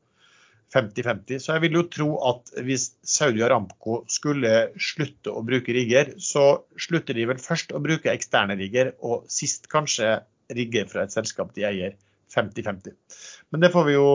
50-50. 0.76 1.42
Så 1.42 1.56
jeg 1.56 1.64
vil 1.66 1.78
jo 1.80 1.86
tro 1.90 2.10
at 2.30 2.52
hvis 2.66 2.92
Saudi 3.06 3.42
Aramco 3.46 4.04
skulle 4.12 4.70
slutte 4.78 5.34
å 5.34 5.44
bruke 5.46 5.74
rigger, 5.76 6.14
så 6.22 6.66
slutter 6.78 7.18
de 7.18 7.26
vel 7.32 7.42
først 7.42 7.74
å 7.74 7.82
bruke 7.84 8.12
eksterne 8.14 8.58
rigger, 8.60 8.94
og 9.02 9.26
sist 9.32 9.70
kanskje 9.72 10.20
rigger 10.54 10.90
fra 10.90 11.06
et 11.06 11.14
selskap 11.14 11.54
de 11.58 11.66
eier 11.70 11.98
50-50. 12.34 12.94
Men 13.50 13.64
det 13.64 13.72
får 13.74 13.86
vi, 13.88 13.96
jo, 13.96 14.10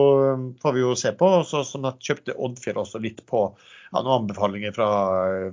får 0.61 0.75
vi 0.75 0.83
jo 0.83 0.93
se 0.99 1.11
på. 1.19 1.27
Og 1.41 1.47
så 1.49 1.63
sånn 1.67 1.87
kjøpte 1.99 2.35
Oddfjell 2.47 2.79
også 2.79 3.01
litt 3.03 3.21
på 3.27 3.41
ja, 3.51 3.99
noen 3.99 4.21
anbefalinger 4.21 4.75
fra, 4.75 4.89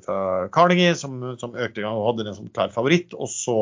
fra 0.04 0.18
Carnegie, 0.54 0.94
som, 0.98 1.18
som 1.40 1.58
økte 1.58 1.82
og 1.88 2.06
hadde 2.12 2.28
den 2.28 2.38
som 2.38 2.50
klar 2.54 2.70
favoritt. 2.74 3.16
Og 3.18 3.30
så 3.32 3.58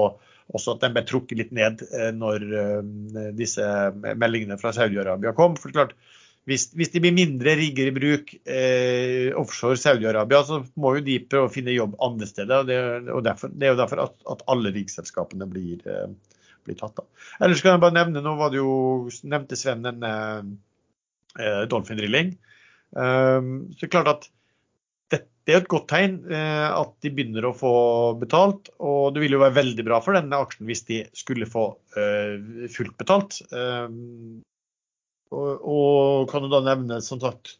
også 0.51 0.75
at 0.75 0.85
den 0.85 0.95
ble 0.97 1.05
trukket 1.07 1.39
litt 1.39 1.53
ned 1.57 1.85
eh, 1.89 2.11
når 2.17 2.47
eh, 2.61 3.29
disse 3.39 3.65
meldingene 3.97 4.59
fra 4.61 4.75
Saudi-Arabia 4.77 5.33
kom. 5.37 5.57
For 5.57 5.71
det 5.71 5.77
er 5.77 5.81
klart, 5.81 5.97
hvis, 6.49 6.71
hvis 6.75 6.91
det 6.95 7.03
blir 7.05 7.15
mindre 7.15 7.53
rigger 7.59 7.91
i 7.91 7.95
bruk 7.95 8.33
eh, 8.49 9.29
offshore 9.39 9.79
Saudi-Arabia, 9.79 10.41
så 10.47 10.63
må 10.81 10.95
jo 10.97 11.05
de 11.05 11.19
prøve 11.23 11.51
å 11.51 11.53
finne 11.53 11.75
jobb 11.75 11.99
andre 12.03 12.29
steder. 12.31 12.63
og 12.63 12.71
Det, 12.71 12.81
og 13.13 13.23
derfor, 13.27 13.53
det 13.53 13.69
er 13.69 13.75
jo 13.75 13.81
derfor 13.83 14.05
at, 14.07 14.17
at 14.35 14.45
alle 14.51 14.73
riggselskapene 14.75 15.49
blir, 15.51 15.85
eh, 15.85 16.41
blir 16.67 16.81
tatt. 16.81 17.03
av. 17.03 17.29
Ellers 17.45 17.63
kan 17.65 17.77
jeg 17.77 17.85
bare 17.85 17.99
nevne, 17.99 18.25
nå 18.25 18.35
var 18.41 18.55
det 18.55 18.63
jo, 18.63 18.73
nevnte 19.29 19.59
Sven 19.61 19.85
denne 19.87 20.13
eh, 21.39 21.63
Dolphin 21.71 22.01
Drilling. 22.01 22.35
Um, 22.91 23.71
så 23.77 23.85
det 23.85 23.87
er 23.87 23.95
klart 23.95 24.11
at 24.11 24.25
det, 25.13 25.21
det 25.47 25.55
er 25.55 25.61
et 25.61 25.71
godt 25.71 25.87
tegn 25.93 26.17
eh, 26.27 26.69
at 26.73 26.97
de 27.05 27.13
begynner 27.15 27.47
å 27.47 27.55
få 27.57 27.75
betalt. 28.19 28.73
Og 28.81 29.13
det 29.15 29.27
vil 29.27 29.37
jo 29.37 29.45
være 29.45 29.59
veldig 29.61 29.87
bra 29.87 30.01
for 30.03 30.17
denne 30.17 30.41
aksjen 30.41 30.67
hvis 30.71 30.87
de 30.89 31.03
skulle 31.17 31.49
få 31.51 31.73
eh, 32.01 32.67
fullt 32.73 32.97
betalt. 32.99 33.43
Um, 33.53 34.41
og, 35.31 35.65
og 35.65 36.31
kan 36.31 36.45
jo 36.45 36.51
da 36.53 36.61
nevne, 36.65 37.01
som 37.05 37.21
sagt, 37.23 37.55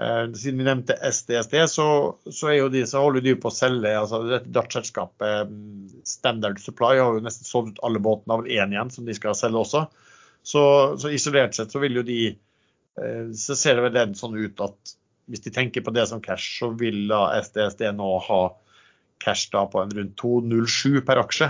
eh, 0.00 0.24
siden 0.36 0.60
vi 0.60 0.66
nevnte 0.68 0.96
SDSD, 1.08 1.56
så, 1.72 1.86
så, 2.28 2.50
er 2.50 2.58
jo 2.58 2.72
de, 2.72 2.84
så 2.88 3.04
holder 3.04 3.24
de 3.24 3.36
på 3.40 3.50
å 3.50 3.54
selge 3.54 3.92
altså 3.98 4.22
dette 4.28 4.52
Dutch-selskapet 4.54 5.50
mm, 5.50 6.02
Standard 6.08 6.60
Supply 6.62 6.98
har 7.00 7.16
jo 7.16 7.24
nesten 7.24 7.48
solgt 7.48 7.78
ut 7.78 7.84
alle 7.86 8.02
båtene, 8.04 8.38
av 8.38 8.48
én 8.48 8.74
igjen 8.76 8.92
som 8.92 9.08
de 9.08 9.16
skal 9.16 9.36
selge 9.38 9.62
også. 9.62 9.86
Så, 10.44 10.64
så 11.00 11.12
isolert 11.14 11.56
sett 11.56 11.72
så 11.72 11.80
vil 11.80 11.96
jo 11.96 12.04
de 12.04 12.18
eh, 12.28 13.26
Så 13.32 13.56
ser 13.56 13.78
det 13.78 13.86
vel 13.86 14.12
sånn 14.18 14.36
ut 14.36 14.60
at 14.60 14.96
hvis 15.32 15.40
de 15.46 15.54
tenker 15.54 15.80
på 15.80 15.94
det 15.96 16.04
som 16.10 16.20
cash, 16.20 16.58
så 16.60 16.68
vil 16.76 17.06
da 17.08 17.30
SDSD 17.40 17.86
nå 17.96 18.10
ha 18.26 18.42
cash 19.24 19.48
da 19.54 19.62
på 19.72 19.80
en 19.80 19.94
rundt 19.96 20.20
2,07 20.20 21.00
per 21.06 21.22
aksje 21.22 21.48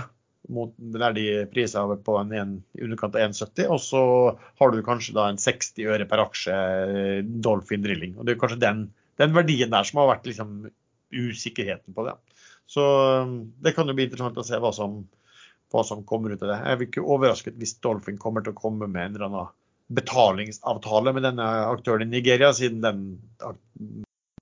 mot 0.51 0.73
der 0.77 1.15
de 1.15 1.25
priser 1.51 1.95
på 2.05 2.17
en, 2.19 2.31
en, 2.35 2.53
i 2.77 2.83
underkant 2.85 3.17
av 3.17 3.29
1,70, 3.29 3.67
og 3.71 3.81
så 3.81 4.03
har 4.61 4.71
du 4.71 4.83
kanskje 4.85 5.15
da 5.17 5.27
en 5.29 5.41
60 5.41 5.89
øre 5.89 6.07
per 6.09 6.23
aksje 6.25 6.55
eh, 6.55 7.19
Dolphin 7.23 7.83
Drilling. 7.85 8.15
Og 8.17 8.27
Det 8.27 8.35
er 8.35 8.41
kanskje 8.41 8.61
den, 8.61 8.87
den 9.21 9.35
verdien 9.35 9.73
der 9.73 9.87
som 9.87 10.01
har 10.01 10.13
vært 10.15 10.29
liksom 10.29 10.57
usikkerheten 11.15 11.95
på 11.95 12.07
det. 12.07 12.15
Så 12.65 12.83
um, 13.21 13.37
det 13.61 13.75
kan 13.75 13.87
jo 13.87 13.93
bli 13.97 14.07
interessant 14.07 14.37
å 14.41 14.45
se 14.45 14.57
hva 14.61 14.71
som, 14.73 15.03
hva 15.73 15.83
som 15.85 16.05
kommer 16.07 16.33
ut 16.33 16.41
av 16.41 16.51
det. 16.51 16.61
Jeg 16.63 16.79
blir 16.79 16.91
ikke 16.91 17.05
overrasket 17.05 17.59
hvis 17.61 17.77
Dolphin 17.83 18.17
kommer 18.21 18.45
til 18.45 18.55
å 18.55 18.59
komme 18.59 18.89
med 18.89 19.01
en 19.03 19.15
eller 19.15 19.29
annen 19.29 19.53
betalingsavtale 19.95 21.13
med 21.13 21.27
denne 21.27 21.45
aktøren 21.69 22.07
i 22.07 22.17
Nigeria, 22.17 22.49
siden 22.57 22.81
den 22.81 23.03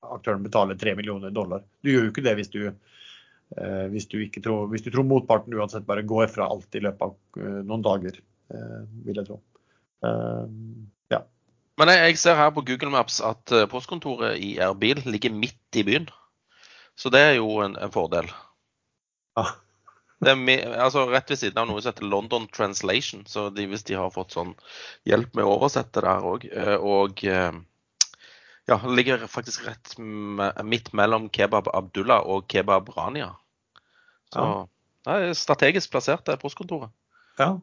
aktøren 0.04 0.44
betaler 0.46 0.80
3 0.80 0.96
millioner 0.96 1.34
dollar. 1.36 1.66
Du 1.84 1.92
gjør 1.92 2.08
jo 2.08 2.14
ikke 2.14 2.24
det 2.24 2.38
hvis 2.40 2.52
du 2.54 2.62
hvis, 3.94 4.08
du 4.10 4.18
tror, 4.42 4.68
hvis 4.72 4.86
du 4.86 4.90
tror 4.94 5.06
motparten 5.06 5.54
uansett 5.54 5.86
bare 5.86 6.06
går 6.08 6.32
fra 6.34 6.48
alt 6.50 6.78
i 6.78 6.82
løpet 6.84 7.04
av 7.06 7.42
eh, 7.42 7.60
noen 7.62 7.84
dager, 7.86 8.18
eh, 8.54 8.80
vil 9.06 9.20
jeg 9.20 9.28
tro. 9.28 9.40
Eh, 10.04 10.46
ja. 11.14 11.24
Men 11.80 11.92
jeg, 11.94 12.06
jeg 12.08 12.22
ser 12.22 12.40
her 12.40 12.54
på 12.56 12.66
Google 12.68 12.94
Maps 12.94 13.20
at 13.24 13.54
eh, 13.56 13.68
postkontoret 13.70 14.40
i 14.42 14.56
Erbil 14.64 15.04
ligger 15.06 15.36
midt 15.36 15.80
i 15.80 15.86
byen. 15.88 16.08
Så 17.00 17.10
det 17.14 17.22
er 17.26 17.36
jo 17.40 17.60
en, 17.66 17.78
en 17.82 17.94
fordel. 17.94 18.30
Ja. 19.38 19.48
Det 20.24 20.32
er 20.32 20.40
med, 20.40 20.62
altså 20.80 21.04
rett 21.12 21.32
ved 21.34 21.40
siden 21.42 21.60
av 21.60 21.68
noe 21.68 21.82
som 21.82 21.92
heter 21.92 22.08
London 22.08 22.46
Translation. 22.54 23.26
Så 23.28 23.50
de, 23.52 23.66
hvis 23.68 23.84
de 23.90 23.98
har 24.00 24.14
fått 24.14 24.36
sånn 24.38 24.54
hjelp 25.10 25.34
med 25.36 25.44
å 25.44 25.56
oversette 25.58 26.04
der 26.06 26.28
òg. 26.30 26.46
Og 26.80 27.26
eh, 27.28 27.58
ja, 28.70 28.78
ligger 28.88 29.26
faktisk 29.28 29.66
rett 29.68 29.98
midt 30.00 30.94
mellom 30.96 31.28
Kebab 31.34 31.68
Abdullah 31.74 32.24
og 32.24 32.48
Kebab 32.52 32.94
Rania. 32.96 33.34
Så 34.34 34.41
Ja. 34.43 34.65
det 35.05 35.30
er 35.30 35.34
strategisk 35.38 35.91
plassert, 35.93 36.26
det 36.26 36.39
postkontoret. 36.41 36.89
Ja. 37.39 37.53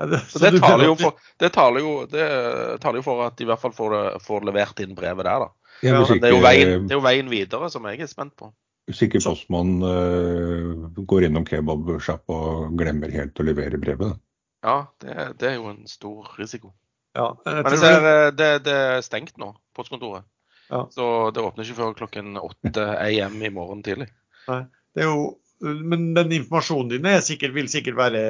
Det- 0.00 0.22
Så 0.32 0.38
det 0.40 0.60
taler 0.62 0.86
jo 0.86 0.94
for, 0.96 1.16
det 1.38 1.52
taler 1.52 1.80
jo, 1.84 2.06
det 2.08 2.80
taler 2.80 2.96
jo 2.98 3.02
for 3.04 3.22
at 3.26 3.36
de 3.36 3.44
i 3.44 3.46
hvert 3.50 3.60
fall 3.60 3.72
får, 3.76 3.90
det- 3.96 4.22
får 4.24 4.44
levert 4.48 4.80
inn 4.80 4.94
brevet 4.96 5.24
der, 5.28 5.38
da. 5.44 5.48
Ja, 5.82 6.00
det 6.04 6.24
er, 6.24 6.30
jo 6.34 6.40
veien, 6.44 6.88
det 6.88 6.92
er 6.92 6.98
jo 6.98 7.04
veien 7.04 7.28
videre 7.30 7.68
som 7.70 7.84
jeg 7.84 8.00
er 8.00 8.06
spent 8.06 8.34
på. 8.36 8.50
hvis 8.88 9.02
ikke 9.06 9.20
postmannen 9.22 9.84
uh, 9.86 11.04
går 11.06 11.22
innom 11.28 11.44
kebabsjappa 11.46 12.34
og 12.34 12.72
glemmer 12.76 13.12
helt 13.12 13.38
å 13.38 13.44
levere 13.46 13.78
brevet. 13.78 14.18
Ja, 14.64 14.86
det, 15.00 15.38
det 15.38 15.48
er 15.52 15.54
jo 15.60 15.68
en 15.70 15.86
stor 15.86 16.26
risiko. 16.38 16.72
Ja, 17.14 17.28
jeg 17.46 17.62
Men 17.64 17.72
jeg 17.72 17.78
ser 17.78 18.08
eh, 18.08 18.30
det, 18.30 18.48
det 18.64 18.74
er 18.74 19.00
stengt 19.02 19.38
nå, 19.38 19.52
postkontoret. 19.76 20.24
Ja. 20.70 20.84
Så 20.90 21.30
det 21.34 21.42
åpner 21.42 21.64
ikke 21.64 21.78
før 21.78 21.94
klokken 21.98 22.36
8 22.40 22.84
AM 22.98 23.40
i 23.42 23.48
morgen 23.50 23.82
tidlig. 23.82 24.08
Nei, 24.48 24.64
det 24.94 25.04
er 25.04 25.08
jo 25.12 25.38
men 25.60 26.14
den 26.16 26.32
informasjonen 26.32 26.88
din 26.94 27.08
er 27.10 27.20
sikkert, 27.24 27.52
vil, 27.56 27.68
sikkert 27.68 27.98
være, 27.98 28.22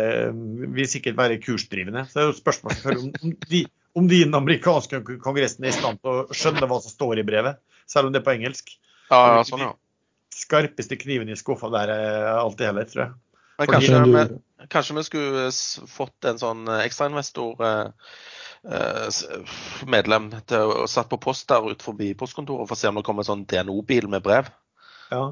vil 0.74 0.88
sikkert 0.90 1.18
være 1.18 1.38
kursdrivende. 1.42 2.02
Så 2.08 2.18
det 2.18 2.22
er 2.24 2.28
jo 2.30 2.38
spørsmål 2.40 2.96
om, 2.96 3.12
om, 3.22 3.34
de, 3.52 3.60
om 3.98 4.08
de 4.10 4.18
i 4.18 4.26
den 4.26 4.38
amerikanske 4.38 5.02
kongressen 5.22 5.66
er 5.66 5.70
i 5.70 5.76
stand 5.76 6.00
til 6.02 6.10
å 6.10 6.36
skjønne 6.36 6.66
hva 6.70 6.80
som 6.82 6.94
står 6.94 7.22
i 7.22 7.26
brevet, 7.28 7.60
selv 7.90 8.10
om 8.10 8.14
det 8.14 8.22
er 8.22 8.26
på 8.26 8.34
engelsk. 8.34 8.74
Ja, 9.10 9.20
ja, 9.36 9.44
sånn, 9.46 9.62
ja. 9.62 9.74
Skarpeste 10.34 10.98
kniven 10.98 11.30
i 11.30 11.38
skuffa 11.38 11.70
der 11.74 11.92
er 11.94 12.28
alltid 12.32 12.70
heller, 12.70 12.88
tror 12.90 13.04
jeg. 13.04 13.14
Men 13.60 13.68
kanskje, 13.68 13.94
Fordi, 13.94 14.12
vi, 14.16 14.66
kanskje 14.72 14.96
vi 14.96 15.04
skulle 15.06 15.46
fått 15.92 16.28
en 16.30 16.38
sånn 16.40 16.64
eh, 16.70 16.82
ekstrainvestor 16.86 17.64
eh, 17.66 18.14
eh, 18.72 19.20
medlem 19.90 20.30
til 20.48 20.74
å 20.80 20.86
satt 20.88 21.10
på 21.10 21.20
post 21.20 21.46
der 21.52 21.68
ut 21.68 21.84
forbi 21.84 22.14
postkontoret 22.18 22.70
for 22.70 22.78
å 22.78 22.80
se 22.80 22.88
om 22.88 22.98
det 22.98 23.04
kommer 23.06 23.26
en 23.26 23.30
sånn 23.30 23.46
DNO-bil 23.50 24.08
med 24.10 24.24
brev. 24.24 24.48
Ja. 25.12 25.28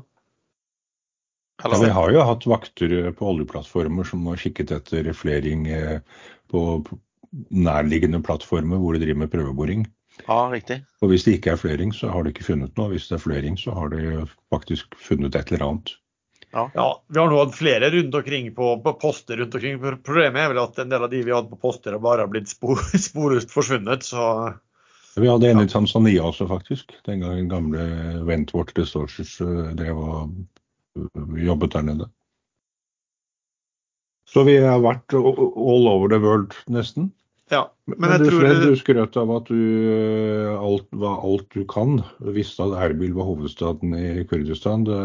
Ja, 1.64 1.78
vi 1.82 1.90
har 1.90 2.12
jo 2.14 2.22
hatt 2.22 2.46
vakter 2.46 2.92
eh, 2.94 3.12
på 3.14 3.28
oljeplattformer 3.32 4.06
som 4.06 4.26
har 4.30 4.38
kikket 4.38 4.70
etter 4.76 5.10
fleiring 5.16 5.66
eh, 5.74 6.00
på 6.52 6.60
nærliggende 7.50 8.20
plattformer 8.24 8.78
hvor 8.78 8.94
de 8.94 9.02
driver 9.02 9.24
med 9.24 9.32
prøveboring. 9.32 9.86
ja, 10.26 10.38
riktig. 10.52 10.82
Og 11.02 11.10
hvis 11.10 11.26
det 11.26 11.38
ikke 11.38 11.56
er 11.56 11.60
flering, 11.60 11.94
så 11.94 12.12
har 12.12 12.22
de 12.22 12.30
ikke 12.30 12.46
funnet 12.46 12.78
noe. 12.78 12.92
Hvis 12.92 13.08
det 13.10 13.18
er 13.18 13.24
flering, 13.24 13.58
så 13.58 13.74
har 13.74 13.90
de 13.94 14.22
faktisk 14.54 14.94
funnet 15.02 15.34
et 15.34 15.50
eller 15.50 15.66
annet. 15.66 15.96
ja. 16.54 16.86
Vi 17.10 17.20
har 17.20 17.28
nå 17.28 17.40
hatt 17.42 17.58
flere 17.58 17.90
rundt 17.92 18.14
omkring 18.14 18.52
på, 18.54 18.70
på 18.84 18.94
poster 19.02 19.42
rundt 19.42 19.54
omkring. 19.58 19.82
Problemet 19.82 20.44
er 20.44 20.54
vel 20.54 20.62
at 20.62 20.78
en 20.78 20.94
del 20.94 21.04
av 21.04 21.10
de 21.10 21.24
vi 21.26 21.34
hadde 21.34 21.50
på 21.50 21.60
poster, 21.66 21.98
har 21.98 22.04
bare 22.06 22.28
blitt 22.30 22.48
spor, 22.54 22.78
sporløst 23.08 23.50
forsvunnet. 23.50 24.06
Så 24.06 24.54
Vi 25.18 25.26
hadde 25.26 25.50
en 25.50 25.66
i 25.66 25.68
Tanzania 25.68 26.22
også, 26.22 26.46
faktisk. 26.46 26.94
Den 27.10 27.26
gangen 27.26 27.50
gamle 27.50 27.82
Wentworth 28.30 28.78
Resources 28.78 29.40
eh, 29.42 29.74
drev 29.74 29.98
og 29.98 30.38
jobbet 31.38 31.72
der 31.76 31.86
nede. 31.86 32.08
Så 34.28 34.44
vi 34.44 34.58
har 34.60 34.82
vært 34.84 35.14
all 35.16 35.88
over 35.88 36.10
the 36.12 36.18
world, 36.20 36.52
nesten. 36.68 37.12
ja. 37.50 37.62
Men, 37.88 37.96
Men 38.02 38.10
jeg 38.12 38.20
du, 38.20 38.26
tror 38.28 38.58
du 38.60 38.76
skrøt 38.76 39.16
av 39.16 39.30
at 39.32 39.46
du 39.48 39.60
eh, 39.88 40.50
alt, 40.52 40.84
var 40.92 41.22
alt 41.24 41.46
du 41.56 41.62
kan. 41.64 42.02
Du 42.20 42.32
visste 42.36 42.66
at 42.66 42.74
Erbil 42.76 43.14
var 43.16 43.24
hovedstaden 43.24 43.94
i 43.96 44.24
Kurdistan. 44.28 44.84
Det, 44.84 44.98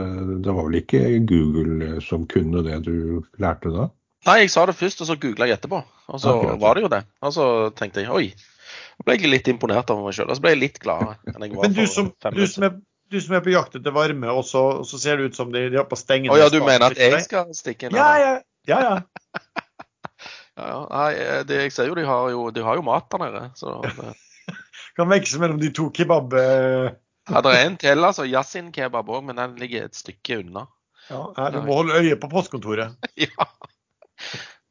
det 0.44 0.52
var 0.52 0.68
vel 0.68 0.82
ikke 0.82 1.00
Google 1.30 1.78
eh, 1.88 2.00
som 2.04 2.26
kunne 2.28 2.66
det 2.68 2.82
du 2.90 3.24
lærte 3.40 3.72
da? 3.72 3.88
Nei, 4.28 4.42
jeg 4.44 4.52
sa 4.52 4.66
det 4.68 4.76
først, 4.76 5.02
og 5.04 5.08
så 5.08 5.16
googla 5.20 5.48
jeg 5.48 5.60
etterpå. 5.62 5.80
Og 6.12 6.20
så 6.20 6.34
Akkurat. 6.36 6.60
var 6.60 6.76
det 6.76 6.84
jo 6.84 6.92
det. 6.92 7.02
Og 7.24 7.34
så 7.36 7.48
tenkte 7.80 8.04
jeg 8.04 8.12
oi. 8.12 8.28
Så 9.00 9.08
ble 9.08 9.16
jeg 9.18 9.32
litt 9.32 9.48
imponert 9.52 9.90
over 9.96 10.10
meg 10.10 10.16
sjøl. 10.16 10.28
Og 10.28 10.36
så 10.36 10.44
ble 10.44 10.54
jeg 10.58 10.62
litt 10.66 10.80
gladere 10.84 11.16
enn 11.32 11.48
jeg 11.48 11.56
var 11.56 11.68
Men 11.70 11.76
du 11.76 11.82
for 11.86 11.94
som, 11.96 12.12
fem 12.24 12.36
du 12.36 12.42
minutter 12.44 12.54
som, 12.58 12.68
er, 12.68 12.78
du 13.12 13.20
som 13.22 13.36
er 13.38 13.44
på 13.46 13.54
jakt 13.54 13.76
etter 13.78 13.94
varme, 13.96 14.32
og 14.32 14.46
så, 14.48 14.64
og 14.82 14.88
så 14.90 15.00
ser 15.02 15.20
det 15.20 15.32
ut 15.32 15.38
som 15.38 15.52
de, 15.54 15.68
de 15.72 15.80
har 15.82 15.88
på 15.90 16.00
stengene 16.00 16.34
Å 16.34 16.40
ja, 16.40 16.50
du 16.52 16.60
mener 16.64 16.92
at 16.92 17.00
jeg 17.00 17.24
skal 17.26 17.52
stikke 17.58 17.90
inn? 17.90 17.98
Ja, 17.98 18.12
ja. 18.22 18.34
ja, 18.70 18.80
ja. 18.88 18.96
ja. 20.58 20.78
Nei, 20.90 21.10
eh, 21.20 21.42
det, 21.50 21.62
jeg 21.66 21.76
ser 21.76 21.92
jo 21.92 21.98
de 22.00 22.06
har 22.08 22.30
jo, 22.34 22.48
de 22.56 22.66
har 22.66 22.80
jo 22.80 22.86
mat 22.86 23.10
der 23.12 23.26
nede. 23.26 23.48
Så 23.60 23.80
det, 23.86 24.14
Kan 24.98 25.10
veksle 25.10 25.42
mellom 25.42 25.62
de 25.62 25.72
to 25.74 25.90
kebab... 25.94 26.36
eh, 26.38 26.94
ja, 27.30 27.40
det 27.42 27.52
er 27.56 27.66
en 27.66 27.78
til, 27.80 28.04
altså. 28.04 28.26
Yasin 28.28 28.72
kebab 28.76 29.10
òg, 29.10 29.24
men 29.30 29.40
den 29.40 29.56
ligger 29.62 29.88
et 29.88 29.98
stykke 29.98 30.42
unna. 30.44 30.68
Ja, 31.10 31.50
du 31.52 31.62
må 31.64 31.80
holde 31.82 32.00
øye 32.00 32.18
på 32.20 32.30
postkontoret. 32.32 32.96
ja. 33.26 33.48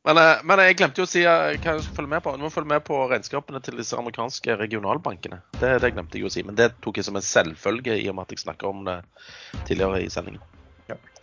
Men, 0.08 0.18
eh, 0.18 0.40
men 0.44 0.60
jeg 0.64 0.76
glemte 0.80 1.02
jo 1.02 1.06
å 1.06 1.10
si 1.10 1.22
eh, 1.22 1.56
hva 1.62 1.76
jeg 1.76 1.84
skulle 1.84 1.98
følge 2.00 2.12
med 2.14 2.24
på. 2.24 2.34
Du 2.34 2.42
må 2.42 2.50
følge 2.50 2.72
med 2.72 2.84
på 2.86 2.98
regnskapene 3.10 3.60
til 3.62 3.78
disse 3.78 3.98
amerikanske 3.98 4.56
regionalbankene. 4.58 5.42
Det, 5.62 5.76
det 5.84 5.92
glemte 5.94 6.18
jeg 6.18 6.26
å 6.26 6.32
si, 6.34 6.42
men 6.46 6.58
det 6.58 6.72
tok 6.82 6.98
jeg 6.98 7.06
som 7.06 7.18
en 7.18 7.26
selvfølge 7.26 8.00
i 8.00 8.08
og 8.10 8.18
med 8.18 8.26
at 8.26 8.34
jeg 8.34 8.42
snakka 8.42 8.70
om 8.72 8.82
det 8.88 8.98
tidligere 9.68 10.02
i 10.02 10.10
sendingen. 10.10 10.42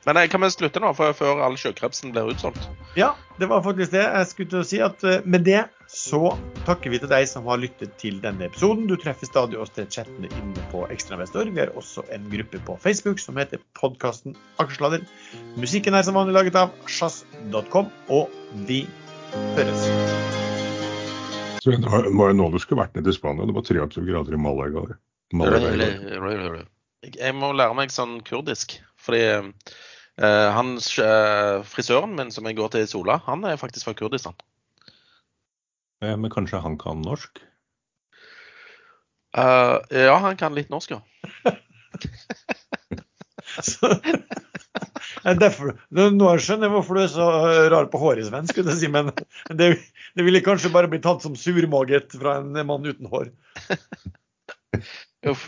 Men 0.05 0.15
nei, 0.15 0.27
kan 0.31 0.39
vi 0.41 0.47
slutte 0.53 0.79
nå, 0.79 0.93
før, 0.95 1.11
før 1.17 1.41
all 1.43 1.57
sjøkrepsen 1.59 2.13
blir 2.15 2.31
utsolgt? 2.31 2.69
Ja, 2.95 3.11
det 3.39 3.49
var 3.51 3.65
faktisk 3.65 3.91
det. 3.91 4.05
Jeg 4.05 4.29
skulle 4.29 4.51
til 4.53 4.61
å 4.61 4.67
si 4.67 4.79
at 4.83 5.03
eh, 5.03 5.25
med 5.27 5.43
det 5.47 5.65
så 5.91 6.31
takker 6.67 6.93
vi 6.93 7.01
til 7.01 7.11
deg 7.11 7.25
som 7.27 7.47
har 7.49 7.59
lyttet 7.59 7.97
til 7.99 8.21
denne 8.23 8.47
episoden. 8.47 8.87
Du 8.87 8.95
treffer 8.99 9.27
stadig 9.27 9.59
oss 9.59 9.73
til 9.75 9.89
chattene 9.91 10.31
inne 10.39 10.65
på 10.71 10.85
Ekstrainvestor. 10.93 11.51
Vi 11.51 11.63
har 11.63 11.73
også 11.75 12.05
en 12.15 12.29
gruppe 12.31 12.61
på 12.63 12.77
Facebook 12.79 13.19
som 13.19 13.39
heter 13.41 13.59
podkasten 13.79 14.37
Aksjesladder. 14.63 15.03
Musikken 15.59 15.97
er 15.97 16.07
som 16.07 16.15
vanlig 16.19 16.37
laget 16.37 16.59
av 16.61 16.71
sjazz.com, 16.87 17.91
og 18.07 18.31
vi 18.69 18.85
høres. 19.57 19.87
Så 21.59 21.75
det 21.75 21.83
var, 21.83 22.07
var 22.15 22.31
jo 22.31 22.39
nå 22.39 22.51
du 22.53 22.59
skulle 22.63 22.85
vært 22.85 22.95
nede 22.95 23.11
i 23.11 23.17
Spania. 23.17 23.49
Det 23.49 23.57
var 23.57 23.67
23 23.67 24.07
grader 24.07 24.37
i 24.37 24.43
Malaga. 24.47 24.87
Malaga. 25.35 25.73
Jeg 25.75 27.15
jeg 27.15 27.35
må 27.35 27.53
lære 27.55 27.75
meg 27.77 27.91
sånn 27.93 28.17
kurdisk, 28.27 28.73
fordi 28.99 29.23
eh, 29.29 30.49
han, 30.55 30.75
eh, 30.77 31.55
frisøren 31.67 32.15
min 32.17 32.33
som 32.35 32.47
jeg 32.49 32.57
går 32.59 32.73
til 32.73 32.85
i 32.85 32.89
Sola, 32.89 33.19
han 33.27 33.45
er 33.47 33.59
faktisk 33.61 33.89
fra 33.89 33.95
Kurdistan. 33.97 34.37
Eh, 36.03 36.15
Men 36.15 36.31
kanskje 36.31 36.61
han 36.63 36.77
kan 36.79 37.01
norsk? 37.05 37.41
Eh, 39.37 39.77
ja, 39.93 40.15
han 40.17 40.37
kan 40.37 40.55
litt 40.57 40.69
norsk, 40.73 40.97
ja. 40.97 41.01
Så, 43.59 43.89
er 45.25 45.37
derfor, 45.39 45.73
nå 45.91 46.29
skjønner 46.39 46.67
jeg 46.67 46.73
hvorfor 46.73 46.97
du 46.97 47.01
er 47.01 47.11
så 47.11 47.27
eh, 47.49 47.67
rar 47.73 47.89
på 47.91 48.01
håret, 48.01 48.27
Sven, 48.27 48.47
skulle 48.49 48.75
jeg 48.75 48.83
si, 48.83 48.89
men 48.93 49.09
det, 49.59 49.71
det 50.15 50.25
ville 50.25 50.43
kanskje 50.45 50.71
bare 50.73 50.89
bli 50.91 51.01
tatt 51.03 51.25
som 51.25 51.37
surmaget 51.39 52.15
fra 52.19 52.37
en 52.39 52.59
mann 52.69 52.85
uten 52.87 53.09
hår. 53.11 53.31
Uff. 55.29 55.47